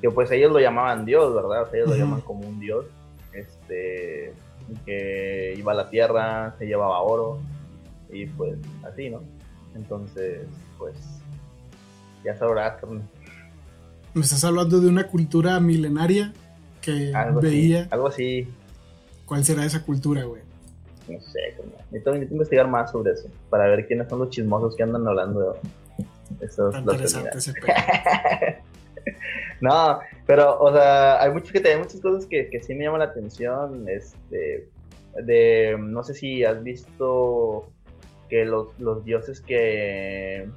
que 0.02 0.12
pues 0.12 0.30
ellos 0.32 0.52
lo 0.52 0.60
llamaban 0.60 1.06
Dios, 1.06 1.34
¿verdad? 1.34 1.68
ellos 1.74 1.90
lo 1.90 1.96
llaman 1.96 2.22
como 2.22 2.48
un 2.48 2.60
Dios. 2.60 2.86
Este, 3.34 4.34
que 4.86 5.56
iba 5.58 5.72
a 5.72 5.76
la 5.76 5.90
tierra, 5.90 6.56
se 6.58 6.66
llevaba 6.66 7.02
oro 7.02 7.40
y 8.10 8.26
pues 8.28 8.58
así, 8.84 9.10
¿no? 9.10 9.22
Entonces, 9.76 10.48
pues 10.78 10.96
Ya 12.24 12.36
sabrás, 12.36 12.80
Me 14.16 14.22
estás 14.22 14.45
hablando 14.45 14.80
de 14.80 14.88
una 14.88 15.07
cultura 15.07 15.59
milenaria 15.59 16.32
que 16.82 17.11
veía. 17.41 17.89
algo 17.91 18.07
así. 18.07 18.47
¿Cuál 19.26 19.43
será 19.43 19.66
esa 19.66 19.84
cultura, 19.84 20.24
güey? 20.24 20.41
No 21.09 21.20
sé, 21.20 21.39
necesito, 21.91 22.13
necesito, 22.13 22.32
investigar 22.32 22.70
más 22.70 22.91
sobre 22.91 23.11
eso. 23.11 23.28
Para 23.49 23.68
ver 23.68 23.86
quiénes 23.86 24.07
son 24.07 24.20
los 24.20 24.30
chismosos 24.30 24.78
que 24.78 24.84
andan 24.84 25.05
hablando 25.05 25.59
de 26.30 26.45
esos. 26.45 26.74
Interesante 26.78 27.38
ese 27.38 27.53
No, 29.59 29.99
pero, 30.26 30.61
o 30.61 30.72
sea, 30.72 31.22
hay 31.22 31.32
muchos 31.32 31.51
que 31.51 31.68
hay 31.68 31.78
muchas 31.78 31.99
cosas 31.99 32.26
que, 32.26 32.49
que 32.49 32.63
sí 32.63 32.74
me 32.74 32.86
llaman 32.86 32.99
la 32.99 33.07
atención. 33.07 33.86
Este, 33.89 34.70
de, 35.26 35.76
no 35.78 36.05
sé 36.05 36.13
si 36.13 36.45
has 36.45 36.63
visto 36.63 37.70
que 38.30 38.45
los, 38.45 38.80
los 38.80 39.03
dioses 39.03 39.41
que 39.41 40.47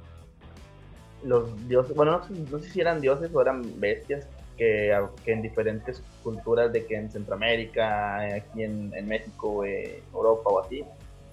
los 1.23 1.67
dioses, 1.67 1.95
bueno, 1.95 2.21
no 2.51 2.59
sé, 2.59 2.69
si 2.69 2.81
eran 2.81 3.01
dioses 3.01 3.29
o 3.33 3.41
eran 3.41 3.79
bestias 3.79 4.27
que, 4.57 4.95
que, 5.23 5.31
en 5.31 5.41
diferentes 5.41 6.01
culturas 6.23 6.71
de 6.71 6.85
que 6.85 6.95
en 6.95 7.09
Centroamérica, 7.11 8.19
aquí 8.35 8.63
en, 8.63 9.07
México, 9.07 9.63
eh, 9.63 10.03
Europa 10.13 10.49
o 10.49 10.59
así, 10.59 10.83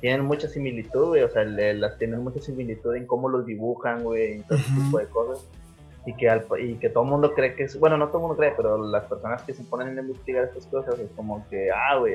tienen 0.01 0.25
mucha 0.25 0.49
similitud, 0.49 1.09
güey, 1.09 1.23
o 1.23 1.31
sea, 1.31 1.45
las 1.45 1.99
tienen 1.99 2.23
mucha 2.23 2.41
similitud 2.41 2.95
en 2.95 3.07
cómo 3.07 3.29
los 3.29 3.47
dibujan, 3.47 4.05
güey, 4.05 4.39
y 4.39 4.41
todo 4.43 4.59
ese 4.59 4.73
tipo 4.73 4.99
de 4.99 5.07
cosas. 5.07 5.45
Y 6.05 6.15
que, 6.15 6.41
y 6.61 6.75
que 6.75 6.89
todo 6.89 7.03
el 7.03 7.11
mundo 7.11 7.35
cree 7.35 7.57
que 7.57 7.65
es, 7.65 7.79
bueno, 7.81 7.97
no 7.97 8.07
todo 8.09 8.19
el 8.19 8.23
mundo 8.23 8.37
cree, 8.37 8.53
pero 8.57 8.79
las 8.79 9.05
personas 9.07 9.43
que 9.43 9.55
se 9.55 9.65
ponen 9.65 9.99
a 9.99 10.01
investigar 10.01 10.45
estas 10.45 10.67
cosas 10.67 10.97
es 11.01 11.11
como 11.17 11.45
que, 11.49 11.69
ah, 11.73 11.97
güey, 11.99 12.15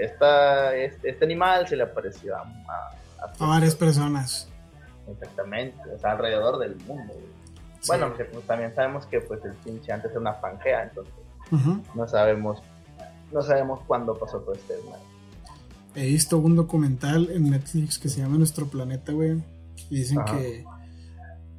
esta, 0.00 0.74
este, 0.74 1.10
este, 1.10 1.24
animal 1.24 1.68
se 1.68 1.76
le 1.76 1.84
apareció 1.84 2.36
a, 2.36 2.42
a, 3.38 3.46
varias 3.46 3.76
personas. 3.76 4.50
Exactamente, 5.08 5.78
o 5.94 5.98
sea, 5.98 6.12
alrededor 6.12 6.58
del 6.58 6.76
mundo. 6.86 7.14
Bueno, 7.86 8.12
pues, 8.14 8.46
también 8.46 8.74
sabemos 8.74 9.06
que 9.06 9.20
pues 9.20 9.44
el 9.44 9.52
pinche 9.54 9.92
antes 9.92 10.10
era 10.10 10.20
una 10.20 10.40
pangea, 10.40 10.84
entonces 10.84 11.14
no 11.94 12.08
sabemos 12.08 12.60
no 13.32 13.42
sabemos 13.42 13.80
cuándo 13.86 14.14
pasó 14.14 14.40
todo 14.40 14.54
este 14.54 14.74
He 15.94 16.06
visto 16.06 16.38
un 16.38 16.56
documental 16.56 17.30
en 17.30 17.50
Netflix 17.50 17.98
que 17.98 18.08
se 18.08 18.20
llama 18.20 18.36
Nuestro 18.36 18.66
Planeta, 18.66 19.12
güey. 19.12 19.42
Y 19.88 19.96
dicen 20.00 20.18
que 20.26 20.64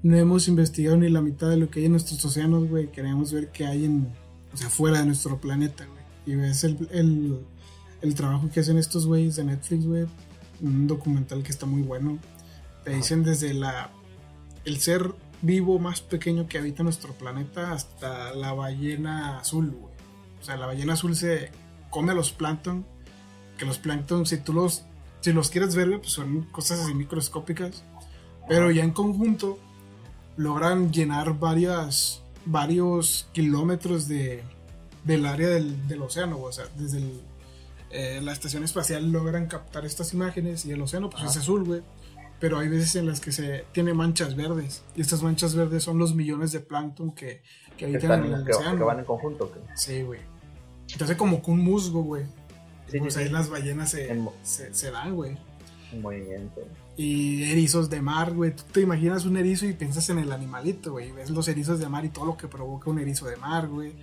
no 0.04 0.16
hemos 0.16 0.48
investigado 0.48 0.96
ni 0.98 1.10
la 1.10 1.22
mitad 1.22 1.50
de 1.50 1.58
lo 1.58 1.70
que 1.70 1.80
hay 1.80 1.86
en 1.86 1.94
nuestros 1.94 2.24
océanos, 2.24 2.70
güey. 2.70 2.92
Queremos 2.92 3.34
ver 3.34 3.50
qué 3.50 3.66
hay 3.66 3.86
en, 3.86 4.08
o 4.54 4.58
sea, 4.58 4.70
fuera 4.70 5.00
de 5.00 5.08
nuestro 5.08 5.42
planeta, 5.42 5.86
güey. 5.86 6.04
Y 6.28 6.40
ves 6.40 6.64
el, 6.64 6.88
el, 6.92 7.40
el 8.02 8.16
trabajo 8.16 8.48
que 8.54 8.60
hacen 8.60 8.78
estos 8.78 9.08
güeyes 9.08 9.38
de 9.38 9.44
Netflix, 9.44 9.88
güey. 9.88 10.06
Un 10.62 10.86
documental 10.86 11.42
que 11.42 11.50
está 11.50 11.66
muy 11.66 11.82
bueno. 11.82 12.20
Te 12.88 12.94
dicen 12.94 13.22
desde 13.22 13.54
la 13.54 13.90
el 14.64 14.80
ser 14.80 15.14
vivo 15.42 15.78
más 15.78 16.00
pequeño 16.00 16.48
que 16.48 16.58
habita 16.58 16.84
nuestro 16.84 17.12
planeta 17.12 17.74
hasta 17.74 18.34
la 18.34 18.54
ballena 18.54 19.40
azul, 19.40 19.72
güey. 19.72 19.94
O 20.42 20.46
sea, 20.46 20.56
la 20.56 20.68
ballena 20.68 20.94
azul 20.94 21.14
se 21.14 21.52
come 21.90 22.14
a 22.14 22.16
los 22.16 22.32
plancton. 22.32 22.86
Que 23.58 23.66
los 23.66 23.78
plancton, 23.78 24.26
si 24.26 24.38
tú 24.38 24.54
los, 24.54 24.86
si 25.20 25.34
los 25.34 25.50
quieres 25.50 25.76
ver, 25.76 26.00
pues 26.00 26.14
son 26.14 26.44
cosas 26.44 26.80
así 26.80 26.94
microscópicas. 26.94 27.84
Pero 28.48 28.72
ya 28.72 28.86
en 28.86 28.92
conjunto 28.92 29.60
logran 30.38 30.94
llenar 30.94 31.38
varias, 31.38 32.22
varios 32.46 33.28
kilómetros 33.34 34.08
de, 34.08 34.46
del 35.04 35.26
área 35.26 35.50
del, 35.50 35.90
del 35.90 36.04
océano, 36.04 36.40
o 36.40 36.54
sea, 36.54 36.64
desde 36.78 37.04
eh, 37.90 38.22
la 38.24 38.32
estación 38.32 38.64
espacial 38.64 39.12
logran 39.12 39.48
captar 39.48 39.86
estas 39.86 40.14
imágenes 40.14 40.64
y 40.64 40.72
el 40.72 40.82
océano 40.82 41.10
pues 41.10 41.24
es 41.24 41.36
azul, 41.36 41.66
güey 41.66 41.82
pero 42.40 42.60
hay 42.60 42.68
veces 42.68 42.96
en 42.96 43.06
las 43.08 43.20
que 43.20 43.32
se 43.32 43.66
tiene 43.72 43.94
manchas 43.94 44.36
verdes 44.36 44.84
y 44.96 45.02
estas 45.02 45.24
manchas 45.24 45.56
verdes 45.56 45.84
son 45.84 45.98
los 45.98 46.14
millones 46.14 46.52
de 46.52 46.60
plancton 46.60 47.12
que, 47.12 47.42
que 47.78 47.86
habitan 47.86 48.26
en 48.26 48.34
el 48.34 48.50
océano. 48.50 48.78
Que 48.78 48.84
van 48.84 49.00
en 49.00 49.06
conjunto. 49.06 49.52
Sí, 49.76 50.04
güey. 50.04 50.20
Entonces 50.92 51.18
como 51.18 51.42
que 51.42 51.52
un 51.52 51.60
musgo, 51.60 52.04
güey. 52.04 52.26
pues 53.00 53.18
ahí 53.18 53.30
las 53.30 53.50
ballenas 53.50 53.92
se, 53.92 54.10
se, 54.44 54.92
dan, 54.92 55.16
güey. 55.16 55.38
En 55.92 56.02
movimiento. 56.02 56.62
Y 56.96 57.44
erizos 57.52 57.90
de 57.90 58.02
mar, 58.02 58.34
güey. 58.34 58.56
Tú 58.56 58.64
te 58.72 58.82
imaginas 58.82 59.26
un 59.26 59.38
erizo 59.38 59.66
y 59.66 59.74
piensas 59.74 60.10
en 60.10 60.20
el 60.20 60.32
animalito, 60.32 60.92
güey. 60.92 61.12
Ves 61.12 61.30
los 61.30 61.48
erizos 61.48 61.80
de 61.80 61.90
mar 61.90 62.06
y 62.06 62.10
todo 62.10 62.26
lo 62.26 62.38
que 62.38 62.48
provoca 62.48 62.90
un 62.90 63.00
erizo 63.00 63.28
de 63.28 63.38
mar, 63.38 63.68
güey 63.68 63.94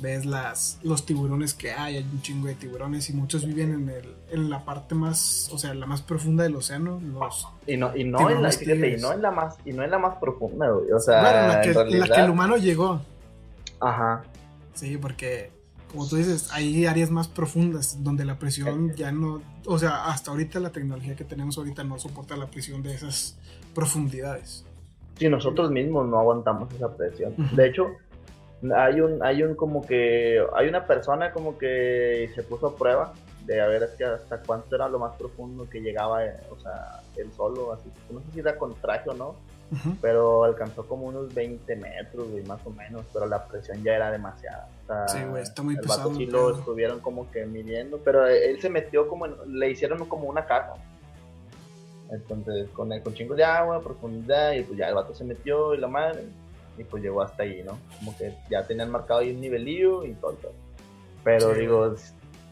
ves 0.00 0.26
las, 0.26 0.78
los 0.82 1.06
tiburones 1.06 1.54
que 1.54 1.72
hay, 1.72 1.96
hay 1.96 2.02
un 2.02 2.22
chingo 2.22 2.48
de 2.48 2.54
tiburones 2.54 3.08
y 3.10 3.12
muchos 3.12 3.44
viven 3.46 3.72
en, 3.72 3.88
el, 3.88 4.14
en 4.30 4.50
la 4.50 4.64
parte 4.64 4.94
más, 4.94 5.50
o 5.52 5.58
sea, 5.58 5.74
la 5.74 5.86
más 5.86 6.02
profunda 6.02 6.44
del 6.44 6.56
océano. 6.56 7.00
Los 7.00 7.48
y 7.66 7.76
no, 7.76 7.96
y 7.96 8.04
no, 8.04 8.30
en 8.30 8.42
la, 8.42 8.50
y 8.50 9.00
no 9.00 9.12
en 9.12 9.22
la 9.22 9.30
más, 9.30 9.56
y 9.64 9.72
no 9.72 9.82
en 9.82 9.90
la 9.90 9.98
más 9.98 10.16
profunda, 10.18 10.70
güey. 10.70 10.90
O 10.92 10.98
sea, 10.98 11.22
la 11.22 11.60
que, 11.60 11.74
la 11.74 12.06
que 12.06 12.20
el 12.20 12.30
humano 12.30 12.56
llegó. 12.56 13.00
Ajá. 13.80 14.22
Sí, 14.74 14.96
porque, 14.96 15.50
como 15.90 16.08
tú 16.08 16.16
dices, 16.16 16.48
hay 16.52 16.86
áreas 16.86 17.10
más 17.10 17.28
profundas 17.28 18.02
donde 18.02 18.24
la 18.24 18.38
presión 18.38 18.94
ya 18.94 19.12
no, 19.12 19.42
o 19.66 19.78
sea, 19.78 20.06
hasta 20.06 20.30
ahorita 20.30 20.60
la 20.60 20.70
tecnología 20.70 21.16
que 21.16 21.24
tenemos 21.24 21.58
ahorita 21.58 21.84
no 21.84 21.98
soporta 21.98 22.36
la 22.36 22.46
presión 22.46 22.82
de 22.82 22.94
esas 22.94 23.36
profundidades. 23.74 24.64
Sí, 25.18 25.28
nosotros 25.28 25.70
mismos 25.70 26.08
no 26.08 26.18
aguantamos 26.18 26.72
esa 26.72 26.96
presión. 26.96 27.34
De 27.54 27.66
hecho, 27.68 27.88
hay 28.76 29.00
un, 29.00 29.22
hay 29.24 29.42
un 29.42 29.54
como 29.54 29.86
que, 29.86 30.44
hay 30.54 30.68
una 30.68 30.86
persona 30.86 31.32
como 31.32 31.56
que 31.56 32.30
se 32.34 32.42
puso 32.42 32.68
a 32.68 32.76
prueba 32.76 33.12
de 33.46 33.60
a 33.60 33.66
ver 33.66 33.84
hasta 33.84 34.40
cuánto 34.42 34.76
era 34.76 34.88
lo 34.88 34.98
más 34.98 35.16
profundo 35.16 35.68
que 35.68 35.80
llegaba, 35.80 36.24
eh, 36.24 36.36
o 36.50 36.58
sea, 36.60 37.00
él 37.16 37.32
solo, 37.32 37.72
así, 37.72 37.90
no 38.10 38.20
sé 38.20 38.26
si 38.32 38.40
era 38.40 38.56
con 38.56 38.74
traje 38.74 39.08
o 39.08 39.14
no, 39.14 39.34
pero 40.00 40.44
alcanzó 40.44 40.86
como 40.86 41.06
unos 41.06 41.32
20 41.32 41.76
metros, 41.76 42.30
güey, 42.30 42.44
más 42.44 42.60
o 42.66 42.70
menos, 42.70 43.02
pero 43.12 43.26
la 43.26 43.46
presión 43.46 43.82
ya 43.82 43.94
era 43.94 44.10
demasiada. 44.10 44.68
sí, 45.08 45.18
güey, 45.28 45.42
está 45.42 45.62
muy 45.62 45.74
el 45.74 45.80
pesado. 45.80 46.14
sí 46.14 46.26
lo 46.26 46.56
estuvieron 46.56 47.00
como 47.00 47.30
que 47.30 47.46
midiendo, 47.46 47.98
pero 47.98 48.26
él 48.26 48.60
se 48.60 48.68
metió 48.68 49.08
como, 49.08 49.26
le 49.26 49.70
hicieron 49.70 50.04
como 50.06 50.28
una 50.28 50.44
caja. 50.44 50.74
Entonces, 52.10 52.68
con 52.70 52.92
el 52.92 53.02
con 53.02 53.14
chingo 53.14 53.36
de 53.36 53.44
agua, 53.44 53.80
profundidad, 53.80 54.52
y 54.52 54.62
pues 54.64 54.76
ya 54.76 54.88
el 54.88 54.94
vato 54.94 55.14
se 55.14 55.22
metió 55.22 55.74
y 55.74 55.78
la 55.78 55.86
madre, 55.86 56.24
y 56.80 56.84
pues 56.84 57.02
llegó 57.02 57.20
hasta 57.20 57.42
ahí, 57.42 57.62
¿no? 57.62 57.78
Como 57.98 58.16
que 58.16 58.34
ya 58.50 58.66
tenían 58.66 58.90
marcado 58.90 59.20
ahí 59.20 59.32
un 59.32 59.40
nivelillo 59.40 60.04
y 60.04 60.14
todo. 60.14 60.38
Pero 61.22 61.52
digo, 61.52 61.94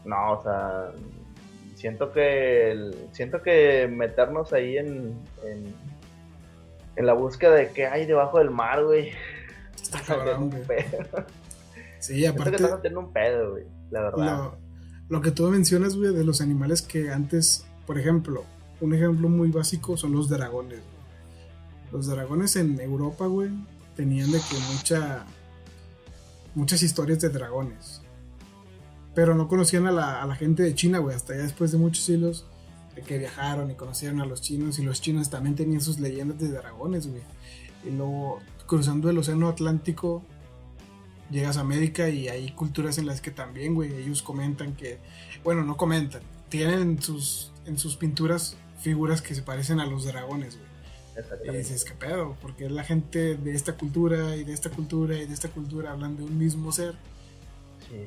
no, 0.05 0.33
o 0.33 0.43
sea, 0.43 0.91
siento 1.73 2.11
que 2.11 2.91
siento 3.11 3.41
que 3.41 3.87
meternos 3.91 4.53
ahí 4.53 4.77
en, 4.77 5.15
en, 5.43 7.05
la 7.05 7.13
búsqueda 7.13 7.55
de 7.55 7.71
qué 7.71 7.87
hay 7.87 8.05
debajo 8.05 8.37
del 8.37 8.51
mar, 8.51 8.83
güey. 8.85 9.11
Está 9.81 10.01
cabrón, 10.01 10.49
güey. 10.67 10.85
Sí, 11.99 12.25
aparte. 12.25 12.57
Siento 12.57 12.81
que 12.81 12.87
estás 12.87 13.03
un 13.03 13.11
pedo, 13.11 13.51
güey, 13.51 13.63
la 13.89 14.01
verdad. 14.01 14.51
Lo, 15.07 15.21
que 15.21 15.31
tú 15.31 15.49
mencionas, 15.49 15.95
güey, 15.95 16.13
de 16.13 16.23
los 16.23 16.39
animales 16.39 16.83
que 16.83 17.09
antes, 17.09 17.65
por 17.87 17.97
ejemplo, 17.97 18.43
un 18.79 18.93
ejemplo 18.93 19.27
muy 19.27 19.49
básico 19.49 19.97
son 19.97 20.11
los 20.11 20.29
dragones. 20.29 20.81
Los 21.91 22.05
dragones 22.05 22.55
en 22.57 22.79
Europa, 22.79 23.25
güey, 23.25 23.49
tenían 23.99 24.31
de 24.31 24.39
que 24.39 24.57
mucha, 24.73 25.25
muchas 26.55 26.81
historias 26.83 27.19
de 27.19 27.27
dragones. 27.27 28.01
Pero 29.13 29.35
no 29.35 29.49
conocían 29.49 29.87
a 29.87 29.91
la, 29.91 30.21
a 30.21 30.25
la 30.25 30.37
gente 30.37 30.63
de 30.63 30.73
China, 30.73 30.99
güey, 30.99 31.17
hasta 31.17 31.35
ya 31.35 31.41
después 31.41 31.73
de 31.73 31.79
muchos 31.79 32.05
siglos 32.05 32.45
que 33.05 33.17
viajaron 33.17 33.69
y 33.71 33.75
conocieron 33.75 34.21
a 34.21 34.25
los 34.25 34.39
chinos 34.39 34.79
y 34.79 34.83
los 34.83 35.01
chinos 35.01 35.29
también 35.29 35.57
tenían 35.57 35.81
sus 35.81 35.99
leyendas 35.99 36.39
de 36.39 36.47
dragones, 36.47 37.07
güey. 37.07 37.21
Y 37.85 37.89
luego 37.89 38.39
cruzando 38.67 39.09
el 39.09 39.17
océano 39.17 39.49
Atlántico 39.49 40.23
llegas 41.29 41.57
a 41.57 41.59
América 41.59 42.07
y 42.07 42.29
hay 42.29 42.51
culturas 42.53 42.99
en 42.99 43.05
las 43.05 43.19
que 43.19 43.31
también, 43.31 43.75
güey, 43.75 43.93
ellos 43.93 44.21
comentan 44.21 44.77
que, 44.77 44.99
bueno, 45.43 45.65
no 45.65 45.75
comentan, 45.75 46.21
tienen 46.47 46.79
en 46.79 47.01
sus, 47.01 47.51
en 47.65 47.77
sus 47.77 47.97
pinturas 47.97 48.55
figuras 48.79 49.21
que 49.21 49.35
se 49.35 49.41
parecen 49.41 49.81
a 49.81 49.85
los 49.85 50.05
dragones, 50.05 50.55
güey. 50.55 50.68
Y 51.45 51.57
dices, 51.57 51.83
¿qué 51.83 51.93
pedo? 51.93 52.35
Porque 52.41 52.69
la 52.69 52.83
gente 52.83 53.35
de 53.35 53.53
esta 53.53 53.73
cultura 53.73 54.35
y 54.35 54.43
de 54.43 54.53
esta 54.53 54.69
cultura 54.69 55.15
y 55.17 55.25
de 55.25 55.33
esta 55.33 55.49
cultura 55.49 55.91
hablan 55.91 56.17
de 56.17 56.23
un 56.23 56.37
mismo 56.37 56.71
ser. 56.71 56.95
Sí. 57.87 58.05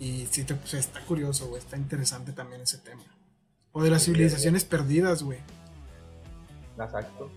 Y 0.00 0.26
sí, 0.30 0.44
te, 0.44 0.54
pues, 0.54 0.74
está 0.74 1.00
curioso, 1.00 1.46
güey. 1.46 1.60
Está 1.60 1.76
interesante 1.76 2.32
también 2.32 2.60
ese 2.62 2.78
tema. 2.78 3.02
O 3.72 3.82
de 3.82 3.90
las 3.90 4.04
civilizaciones 4.04 4.64
perdidas, 4.64 5.22
güey. 5.22 5.38
Exacto. 6.78 7.30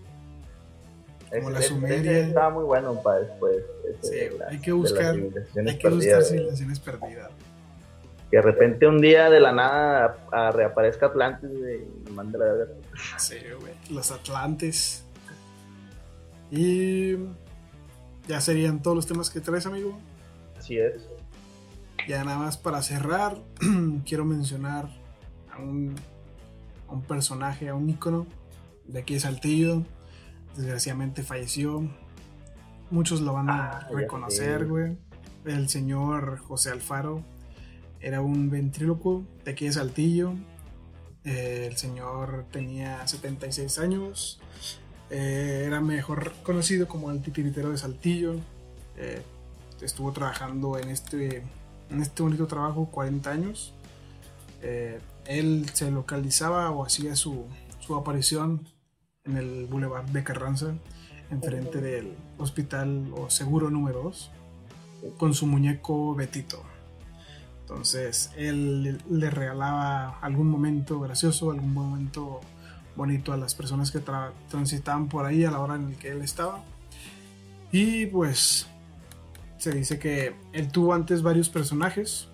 Como 1.30 1.50
la 1.50 1.62
Sumeria. 1.62 2.18
Estaba 2.18 2.50
muy 2.50 2.64
bueno 2.64 3.00
para 3.02 3.20
después. 3.20 3.62
sí, 4.02 4.16
hay 4.48 4.60
que 4.60 4.72
buscar, 4.72 5.14
hay 5.14 5.78
que 5.78 5.88
buscar 5.88 6.22
civilizaciones 6.22 6.80
perdidas. 6.80 7.30
Que 8.30 8.36
de 8.36 8.42
repente 8.42 8.86
un 8.86 9.00
día 9.00 9.30
de 9.30 9.40
la 9.40 9.52
nada 9.52 10.52
reaparezca 10.52 11.06
Atlantis 11.06 11.50
y 11.50 12.10
mande 12.10 12.38
la 12.38 12.44
verdad. 12.44 12.74
Sí, 13.18 13.36
güey. 13.60 13.72
Los 13.90 14.10
Atlantes. 14.10 15.04
Y 16.50 17.16
ya 18.26 18.40
serían 18.40 18.82
todos 18.82 18.96
los 18.96 19.06
temas 19.06 19.30
que 19.30 19.40
traes, 19.40 19.66
amigo. 19.66 19.98
Así 20.58 20.78
es. 20.78 21.08
Ya 22.08 22.24
nada 22.24 22.38
más 22.38 22.56
para 22.56 22.82
cerrar, 22.82 23.38
quiero 24.06 24.24
mencionar 24.24 24.88
a 25.50 25.58
un, 25.58 25.94
a 26.88 26.92
un 26.92 27.02
personaje, 27.02 27.68
a 27.68 27.74
un 27.74 27.90
ícono 27.90 28.26
de 28.86 29.00
aquí 29.00 29.14
de 29.14 29.20
Saltillo. 29.20 29.84
Desgraciadamente 30.56 31.22
falleció. 31.22 31.88
muchos 32.90 33.20
lo 33.20 33.34
van 33.34 33.50
a 33.50 33.70
ah, 33.70 33.88
reconocer, 33.92 34.66
güey. 34.66 34.96
El 35.44 35.68
señor 35.68 36.38
José 36.38 36.70
Alfaro 36.70 37.22
era 38.00 38.20
un 38.20 38.50
ventríloco 38.50 39.24
de 39.44 39.52
aquí 39.52 39.66
de 39.66 39.72
Saltillo. 39.72 40.34
El 41.24 41.76
señor 41.76 42.46
tenía 42.50 43.06
76 43.06 43.78
años. 43.78 44.40
Eh, 45.10 45.64
era 45.66 45.80
mejor 45.80 46.32
conocido 46.42 46.86
como 46.86 47.10
el 47.10 47.22
titiritero 47.22 47.70
de 47.70 47.78
Saltillo. 47.78 48.34
Eh, 48.96 49.22
estuvo 49.80 50.12
trabajando 50.12 50.78
en 50.78 50.90
este, 50.90 51.42
en 51.90 52.02
este 52.02 52.22
bonito 52.22 52.46
trabajo 52.46 52.86
40 52.90 53.30
años. 53.30 53.74
él 55.26 55.66
se 55.72 55.90
localizaba 55.90 56.70
o 56.70 56.84
hacía 56.84 57.14
su, 57.14 57.46
su 57.80 57.94
aparición 57.94 58.66
en 59.24 59.36
el 59.36 59.66
Boulevard 59.66 60.06
de 60.06 60.24
Carranza, 60.24 60.74
enfrente 61.30 61.80
del 61.80 62.14
hospital 62.38 63.12
o 63.16 63.30
seguro 63.30 63.70
número 63.70 64.02
2, 64.04 64.30
con 65.16 65.34
su 65.34 65.46
muñeco 65.46 66.14
Betito. 66.14 66.62
Entonces 67.60 68.30
él 68.36 68.98
le 69.10 69.30
regalaba 69.30 70.18
algún 70.20 70.48
momento 70.48 71.00
gracioso, 71.00 71.50
algún 71.50 71.74
momento 71.74 72.40
bonito 72.98 73.32
a 73.32 73.36
las 73.36 73.54
personas 73.54 73.92
que 73.92 74.00
transitaban 74.50 75.08
por 75.08 75.24
ahí 75.24 75.44
a 75.44 75.50
la 75.52 75.60
hora 75.60 75.76
en 75.76 75.92
la 75.92 75.98
que 75.98 76.10
él 76.10 76.20
estaba. 76.20 76.62
Y 77.70 78.06
pues 78.06 78.66
se 79.56 79.72
dice 79.72 79.98
que 79.98 80.34
él 80.52 80.70
tuvo 80.70 80.92
antes 80.92 81.22
varios 81.22 81.48
personajes. 81.48 82.28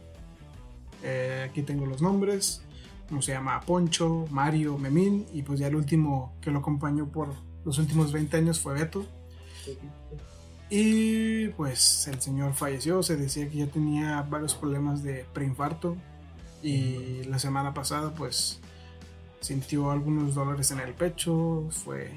Eh, 1.03 1.47
aquí 1.49 1.63
tengo 1.63 1.85
los 1.85 2.01
nombres. 2.01 2.63
Como 3.09 3.21
se 3.21 3.33
llama 3.33 3.61
Poncho, 3.61 4.27
Mario, 4.31 4.79
Memín. 4.79 5.27
Y 5.35 5.43
pues 5.43 5.61
ya 5.61 5.67
el 5.67 5.77
último 5.77 6.35
que 6.41 6.51
lo 6.51 6.61
acompañó 6.61 7.07
por 7.07 7.29
los 7.65 7.79
últimos 7.79 8.11
20 8.11 8.39
años 8.39 8.59
fue 8.59 8.73
Beto. 8.73 9.07
Y 10.71 11.49
pues 11.49 12.09
el 12.09 12.21
señor 12.23 12.55
falleció, 12.55 13.03
se 13.03 13.17
decía 13.17 13.49
que 13.51 13.59
ya 13.59 13.67
tenía 13.67 14.23
varios 14.23 14.55
problemas 14.55 15.03
de 15.03 15.27
preinfarto 15.33 15.97
y 16.63 17.23
la 17.25 17.39
semana 17.39 17.75
pasada 17.75 18.15
pues 18.15 18.61
sintió 19.45 19.91
algunos 19.91 20.35
dolores 20.35 20.71
en 20.71 20.81
el 20.81 20.95
pecho, 20.95 21.67
fue, 21.71 22.11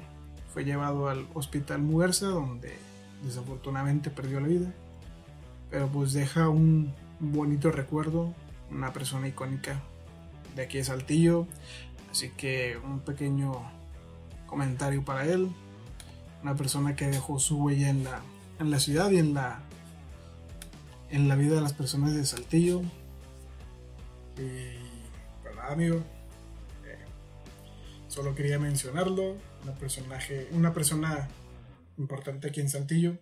fue 0.54 0.64
llevado 0.64 1.10
al 1.10 1.26
hospital 1.34 1.82
Muerza 1.82 2.28
donde 2.28 2.74
desafortunadamente 3.22 4.08
perdió 4.08 4.40
la 4.40 4.48
vida, 4.48 4.72
pero 5.70 5.88
pues 5.88 6.14
deja 6.14 6.48
un 6.48 6.94
bonito 7.20 7.70
recuerdo, 7.70 8.32
una 8.70 8.94
persona 8.94 9.28
icónica 9.28 9.82
de 10.56 10.62
aquí 10.62 10.78
de 10.78 10.84
Saltillo, 10.84 11.46
así 12.10 12.30
que 12.30 12.78
un 12.82 13.00
pequeño 13.00 13.60
comentario 14.46 15.04
para 15.04 15.26
él, 15.26 15.50
una 16.42 16.54
persona 16.54 16.96
que 16.96 17.08
dejó 17.08 17.38
su 17.38 17.62
huella 17.62 17.90
en 17.90 18.04
la 18.04 18.22
en 18.58 18.70
la 18.70 18.80
ciudad 18.80 19.10
y 19.10 19.18
en 19.18 19.34
la 19.34 19.60
en 21.10 21.28
la 21.28 21.34
vida 21.34 21.56
de 21.56 21.60
las 21.60 21.74
personas 21.74 22.14
de 22.14 22.24
Saltillo. 22.24 22.80
Y 24.38 24.78
pues 25.42 25.54
nada. 25.56 25.76
Solo 28.18 28.34
quería 28.34 28.58
mencionarlo. 28.58 29.36
Una 29.62 29.74
personaje, 29.78 30.48
una 30.50 30.72
persona 30.72 31.28
importante 31.98 32.48
aquí 32.48 32.60
en 32.60 32.68
Saltillo. 32.68 33.12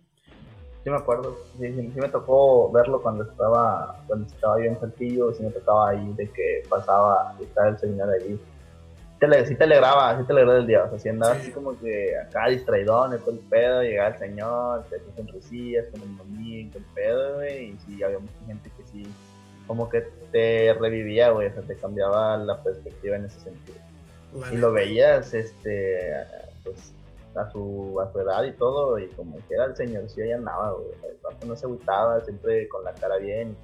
Sí 0.83 0.89
me 0.89 0.95
acuerdo, 0.95 1.37
sí, 1.59 1.67
me 1.69 2.09
tocó 2.09 2.71
verlo 2.71 2.99
cuando 3.03 3.23
estaba, 3.25 4.03
cuando 4.07 4.25
estaba 4.25 4.57
yo 4.57 4.65
en 4.71 4.79
Saltillo, 4.79 5.31
sí 5.35 5.43
me 5.43 5.51
tocaba 5.51 5.89
ahí 5.89 6.13
de 6.13 6.27
que 6.31 6.63
pasaba, 6.67 7.35
y 7.39 7.43
estaba 7.43 7.69
el 7.69 7.77
señor 7.77 8.09
ahí 8.09 8.39
te 9.19 9.45
sí 9.45 9.53
te 9.53 9.65
alegraba, 9.65 10.17
sí 10.17 10.23
te 10.25 10.31
alegraba 10.33 10.57
el 10.57 10.65
día, 10.65 10.85
o 10.85 10.89
sea, 10.89 10.97
si 10.97 11.09
andabas 11.09 11.37
así 11.41 11.51
como 11.51 11.79
que 11.79 12.17
acá 12.17 12.47
distraidón, 12.47 13.19
todo 13.19 13.31
el 13.31 13.39
pedo, 13.39 13.83
llegaba 13.83 14.09
el 14.09 14.17
señor, 14.17 14.83
te 14.89 14.95
hacía 14.95 15.15
sonrisillas 15.15 15.85
con 15.91 16.01
el 16.01 16.09
momín, 16.09 16.71
el 16.73 16.85
pedo, 16.95 17.35
güey, 17.35 17.65
y 17.69 17.77
sí, 17.85 18.01
había 18.01 18.17
mucha 18.17 18.45
gente 18.47 18.71
que 18.75 18.83
sí, 18.87 19.07
como 19.67 19.89
que 19.89 20.01
te 20.31 20.73
revivía, 20.73 21.29
güey, 21.29 21.49
o 21.49 21.53
sea, 21.53 21.61
te 21.61 21.75
cambiaba 21.75 22.35
la 22.37 22.63
perspectiva 22.63 23.15
en 23.17 23.25
ese 23.25 23.39
sentido. 23.41 23.86
Y 24.51 24.57
lo 24.57 24.71
veías, 24.71 25.33
este, 25.33 26.13
pues, 26.63 26.93
a 27.35 27.51
su, 27.51 27.99
a 28.01 28.11
su 28.11 28.19
edad 28.19 28.43
y 28.43 28.51
todo, 28.53 28.97
y 28.99 29.07
como 29.09 29.37
que 29.47 29.53
era 29.53 29.65
el 29.65 29.75
señor, 29.75 30.09
sí, 30.09 30.21
ahí 30.21 30.31
andaba, 30.31 30.71
güey, 30.71 30.89
el 31.41 31.47
no 31.47 31.55
se 31.55 31.67
gustaba, 31.67 32.23
siempre 32.23 32.67
con 32.67 32.83
la 32.83 32.93
cara 32.93 33.17
bien. 33.17 33.55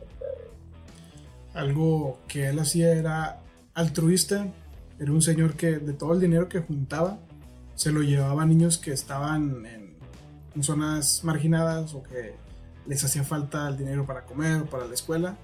Algo 1.54 2.18
que 2.28 2.50
él 2.50 2.60
hacía 2.60 2.94
era 2.94 3.40
altruista, 3.74 4.48
era 5.00 5.12
un 5.12 5.22
señor 5.22 5.56
que 5.56 5.80
de 5.80 5.94
todo 5.94 6.14
el 6.14 6.20
dinero 6.20 6.48
que 6.50 6.60
juntaba 6.60 7.18
se 7.76 7.92
lo 7.92 8.02
llevaba 8.02 8.44
a 8.44 8.46
niños 8.46 8.78
que 8.78 8.92
estaban 8.92 9.66
en, 9.66 9.94
zonas 10.62 11.24
marginadas 11.24 11.96
o 11.96 12.04
que 12.04 12.36
les 12.86 13.04
hacía 13.04 13.24
falta 13.24 13.68
el 13.68 13.76
dinero 13.76 14.06
para 14.06 14.24
comer 14.24 14.62
o 14.62 14.66
para 14.66 14.86
la 14.86 14.94
escuela 14.94 15.36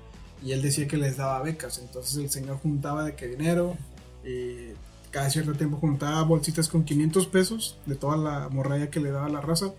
y 0.43 0.51
él 0.51 0.61
decía 0.61 0.87
que 0.87 0.97
les 0.97 1.17
daba 1.17 1.41
becas. 1.41 1.79
Entonces 1.79 2.17
el 2.17 2.29
señor 2.29 2.57
juntaba 2.57 3.03
de 3.03 3.15
qué 3.15 3.27
dinero 3.27 3.75
y 4.23 4.73
cada 5.11 5.29
cierto 5.29 5.53
tiempo 5.53 5.77
juntaba 5.77 6.21
bolsitas 6.23 6.67
con 6.67 6.83
500 6.83 7.27
pesos 7.27 7.77
de 7.85 7.95
toda 7.95 8.17
la 8.17 8.49
morralla 8.49 8.89
que 8.89 8.99
le 8.99 9.11
daba 9.11 9.29
la 9.29 9.41
raza 9.41 9.73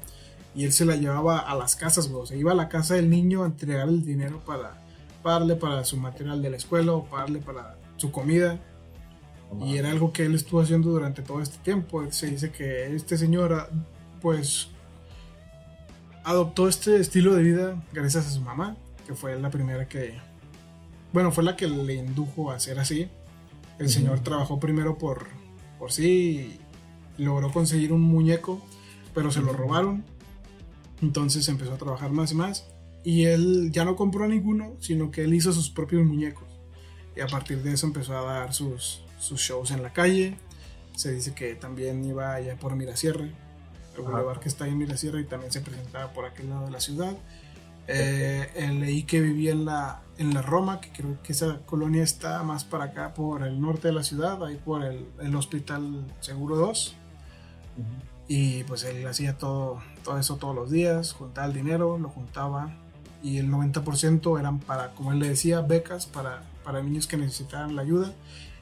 y 0.54 0.64
él 0.64 0.72
se 0.72 0.84
la 0.84 0.96
llevaba 0.96 1.38
a 1.38 1.54
las 1.54 1.76
casas, 1.76 2.10
O 2.12 2.26
sea, 2.26 2.36
iba 2.36 2.52
a 2.52 2.56
la 2.56 2.68
casa 2.68 2.94
del 2.94 3.08
niño 3.08 3.44
a 3.44 3.46
entregar 3.46 3.88
el 3.88 4.04
dinero 4.04 4.40
para 4.44 4.82
pagarle 5.22 5.54
para 5.54 5.84
su 5.84 5.96
material 5.96 6.42
de 6.42 6.50
la 6.50 6.56
escuela 6.56 6.92
o 6.92 7.04
pagarle 7.04 7.40
para 7.40 7.76
su 7.96 8.10
comida 8.10 8.58
y 9.58 9.76
era 9.76 9.90
algo 9.90 10.12
que 10.12 10.24
él 10.24 10.34
estuvo 10.34 10.60
haciendo 10.60 10.90
durante 10.90 11.22
todo 11.22 11.40
este 11.40 11.58
tiempo. 11.58 12.10
Se 12.10 12.28
dice 12.28 12.50
que 12.50 12.94
este 12.94 13.18
señor, 13.18 13.68
pues, 14.20 14.68
adoptó 16.24 16.68
este 16.68 17.00
estilo 17.00 17.34
de 17.34 17.42
vida 17.42 17.82
gracias 17.92 18.26
a 18.26 18.30
su 18.30 18.40
mamá, 18.40 18.76
que 19.06 19.14
fue 19.14 19.38
la 19.40 19.50
primera 19.50 19.88
que, 19.88 20.14
bueno, 21.12 21.32
fue 21.32 21.42
la 21.42 21.56
que 21.56 21.66
le 21.66 21.94
indujo 21.94 22.50
a 22.50 22.60
ser 22.60 22.78
así. 22.78 23.08
El 23.80 23.88
señor 23.88 24.20
trabajó 24.20 24.60
primero 24.60 24.98
por, 24.98 25.28
por 25.78 25.90
sí 25.90 26.60
y 27.16 27.22
logró 27.24 27.50
conseguir 27.50 27.94
un 27.94 28.02
muñeco, 28.02 28.62
pero 29.14 29.30
se 29.30 29.40
lo 29.40 29.54
robaron. 29.54 30.04
Entonces 31.00 31.48
empezó 31.48 31.72
a 31.72 31.78
trabajar 31.78 32.10
más 32.10 32.30
y 32.32 32.34
más. 32.34 32.66
Y 33.04 33.24
él 33.24 33.70
ya 33.72 33.86
no 33.86 33.96
compró 33.96 34.28
ninguno, 34.28 34.74
sino 34.80 35.10
que 35.10 35.24
él 35.24 35.32
hizo 35.32 35.50
sus 35.54 35.70
propios 35.70 36.04
muñecos. 36.04 36.46
Y 37.16 37.20
a 37.20 37.26
partir 37.26 37.62
de 37.62 37.72
eso 37.72 37.86
empezó 37.86 38.18
a 38.18 38.22
dar 38.22 38.52
sus, 38.52 39.02
sus 39.18 39.40
shows 39.40 39.70
en 39.70 39.82
la 39.82 39.94
calle. 39.94 40.36
Se 40.94 41.10
dice 41.10 41.32
que 41.32 41.54
también 41.54 42.04
iba 42.04 42.34
allá 42.34 42.56
por 42.56 42.76
Mirasierra, 42.76 43.30
el 43.96 44.04
lugar 44.04 44.40
que 44.40 44.50
está 44.50 44.64
ahí 44.64 44.72
en 44.72 44.78
Mirasierra 44.78 45.20
y 45.22 45.24
también 45.24 45.52
se 45.52 45.62
presentaba 45.62 46.12
por 46.12 46.26
aquel 46.26 46.50
lado 46.50 46.66
de 46.66 46.70
la 46.70 46.80
ciudad. 46.80 47.16
Eh, 47.92 48.70
leí 48.78 49.02
que 49.02 49.20
vivía 49.20 49.52
en 49.52 49.64
la, 49.64 50.02
en 50.18 50.32
la 50.34 50.42
Roma, 50.42 50.80
que 50.80 50.90
creo 50.90 51.20
que 51.22 51.32
esa 51.32 51.58
colonia 51.66 52.02
está 52.02 52.42
más 52.42 52.64
para 52.64 52.84
acá, 52.84 53.14
por 53.14 53.42
el 53.42 53.60
norte 53.60 53.88
de 53.88 53.94
la 53.94 54.02
ciudad, 54.02 54.44
ahí 54.44 54.56
por 54.56 54.84
el, 54.84 55.06
el 55.20 55.34
Hospital 55.34 56.06
Seguro 56.20 56.56
2. 56.56 56.94
Y 58.28 58.62
pues 58.64 58.84
él 58.84 59.06
hacía 59.06 59.38
todo, 59.38 59.82
todo 60.04 60.18
eso 60.18 60.36
todos 60.36 60.54
los 60.54 60.70
días, 60.70 61.12
juntaba 61.12 61.46
el 61.48 61.52
dinero, 61.52 61.98
lo 61.98 62.10
juntaba 62.10 62.76
y 63.22 63.38
el 63.38 63.50
90% 63.50 64.38
eran 64.38 64.60
para, 64.60 64.90
como 64.90 65.12
él 65.12 65.18
le 65.18 65.28
decía, 65.28 65.60
becas 65.60 66.06
para, 66.06 66.44
para 66.64 66.82
niños 66.82 67.06
que 67.06 67.16
necesitaban 67.16 67.76
la 67.76 67.82
ayuda 67.82 68.14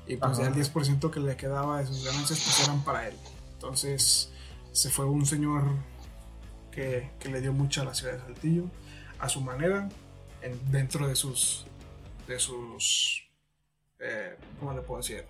y 0.06 0.16
pues 0.16 0.38
ya 0.38 0.46
el 0.46 0.54
10% 0.54 1.10
que 1.10 1.20
le 1.20 1.36
quedaba 1.36 1.80
de 1.80 1.86
sus 1.86 2.04
ganancias 2.04 2.40
pues 2.40 2.64
eran 2.64 2.82
para 2.82 3.08
él. 3.08 3.14
Entonces 3.54 4.30
se 4.72 4.90
fue 4.90 5.04
un 5.04 5.26
señor 5.26 5.64
que, 6.70 7.10
le 7.28 7.40
dio 7.40 7.52
mucho 7.52 7.82
a 7.82 7.84
la 7.84 7.94
ciudad 7.94 8.14
de 8.14 8.20
Saltillo, 8.20 8.64
a 9.18 9.28
su 9.28 9.40
manera, 9.40 9.88
dentro 10.70 11.08
de 11.08 11.16
sus, 11.16 11.66
de 12.26 12.38
sus, 12.38 13.28
eh, 13.98 14.36
¿cómo 14.60 14.72
le 14.72 14.80
puedo 14.80 15.00
decir? 15.00 15.24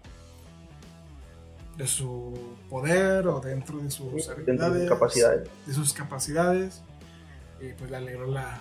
De 1.76 1.86
su 1.86 2.56
poder 2.68 3.26
o 3.28 3.40
dentro 3.40 3.78
de 3.78 3.90
sus 3.90 4.28
habilidades, 4.28 4.88
capacidades. 4.88 5.48
de 5.66 5.72
sus 5.72 5.92
capacidades. 5.92 6.82
Y 7.60 7.72
pues 7.72 7.90
le 7.90 7.96
alegró 7.96 8.26
la, 8.26 8.60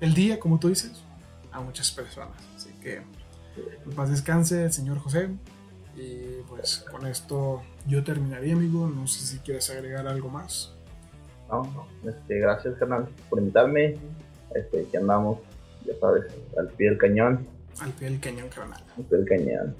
el 0.00 0.14
día, 0.14 0.38
como 0.38 0.58
tú 0.58 0.68
dices, 0.68 1.02
a 1.52 1.60
muchas 1.60 1.90
personas. 1.90 2.36
Así 2.56 2.70
que 2.82 2.96
en 2.96 3.92
paz 3.94 4.10
descanse 4.10 4.64
el 4.64 4.72
señor 4.72 4.98
José. 4.98 5.30
Y 5.96 6.42
pues 6.48 6.84
con 6.90 7.06
esto 7.06 7.62
yo 7.86 8.04
terminaría, 8.04 8.54
amigo. 8.54 8.88
No 8.88 9.06
sé 9.06 9.26
si 9.26 9.38
quieres 9.38 9.68
agregar 9.70 10.06
algo 10.06 10.28
más. 10.28 10.72
No, 11.50 11.64
no. 11.64 12.08
Este, 12.08 12.38
gracias, 12.38 12.76
canal, 12.78 13.08
por 13.28 13.40
invitarme. 13.40 13.96
Este, 14.54 14.84
que 14.84 14.96
andamos, 14.98 15.38
ya 15.84 15.92
sabes, 16.00 16.24
al 16.58 16.68
pie 16.68 16.90
del 16.90 16.98
cañón. 16.98 17.46
Al 17.80 17.92
pie 17.92 18.10
del 18.10 18.20
cañón, 18.20 18.48
carnal. 18.48 18.82
Al 18.96 19.04
pie 19.04 19.18
del 19.18 19.26
cañón. 19.26 19.76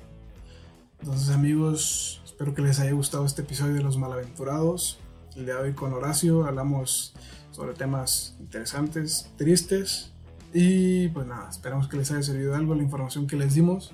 Entonces, 1.01 1.31
amigos, 1.31 2.23
espero 2.25 2.55
que 2.55 2.63
les 2.63 2.81
haya 2.81 2.93
gustado 2.93 3.25
este 3.25 3.43
episodio 3.43 3.75
de 3.75 3.83
Los 3.83 3.99
Malaventurados. 3.99 4.99
El 5.37 5.45
día 5.45 5.57
de 5.57 5.63
hoy 5.63 5.73
con 5.73 5.93
Horacio 5.93 6.45
hablamos 6.45 7.15
sobre 7.53 7.75
temas 7.75 8.37
interesantes, 8.41 9.31
tristes 9.37 10.13
y 10.53 11.09
pues 11.09 11.27
nada, 11.27 11.51
esperamos 11.51 11.89
que 11.89 11.97
les 11.97 12.11
haya 12.11 12.23
servido 12.23 12.55
algo 12.55 12.75
la 12.75 12.83
información 12.83 13.27
que 13.27 13.37
les 13.37 13.55
dimos. 13.55 13.93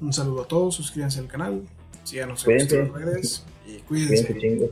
Un 0.00 0.12
saludo 0.12 0.42
a 0.42 0.48
todos, 0.48 0.74
suscríbanse 0.74 1.20
al 1.20 1.26
canal, 1.26 1.62
síganos 2.04 2.46
en 2.46 2.56
nuestras 2.56 2.90
redes 2.90 3.44
y 3.66 3.78
cuídense. 3.80 4.70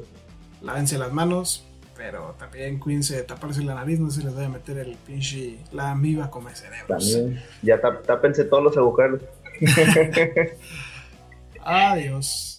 Lávense 0.63 0.99
las 0.99 1.13
manos, 1.13 1.65
Pero 1.99 2.37
también 2.39 2.79
cuídense 2.79 3.17
de 3.17 3.23
taparse 3.25 3.63
la 3.65 3.75
nariz, 3.75 3.99
no 3.99 4.09
se 4.09 4.23
les 4.23 4.39
a 4.39 4.49
meter 4.49 4.79
el 4.79 4.95
pinche, 4.95 5.59
la 5.73 5.91
amiba 5.91 6.31
come 6.31 6.55
cerebros. 6.55 7.13
También, 7.13 7.43
ya 7.61 7.81
tápense 7.81 8.45
todos 8.45 8.63
los 8.63 8.77
agujeros. 8.77 9.21
Adiós. 11.65 12.58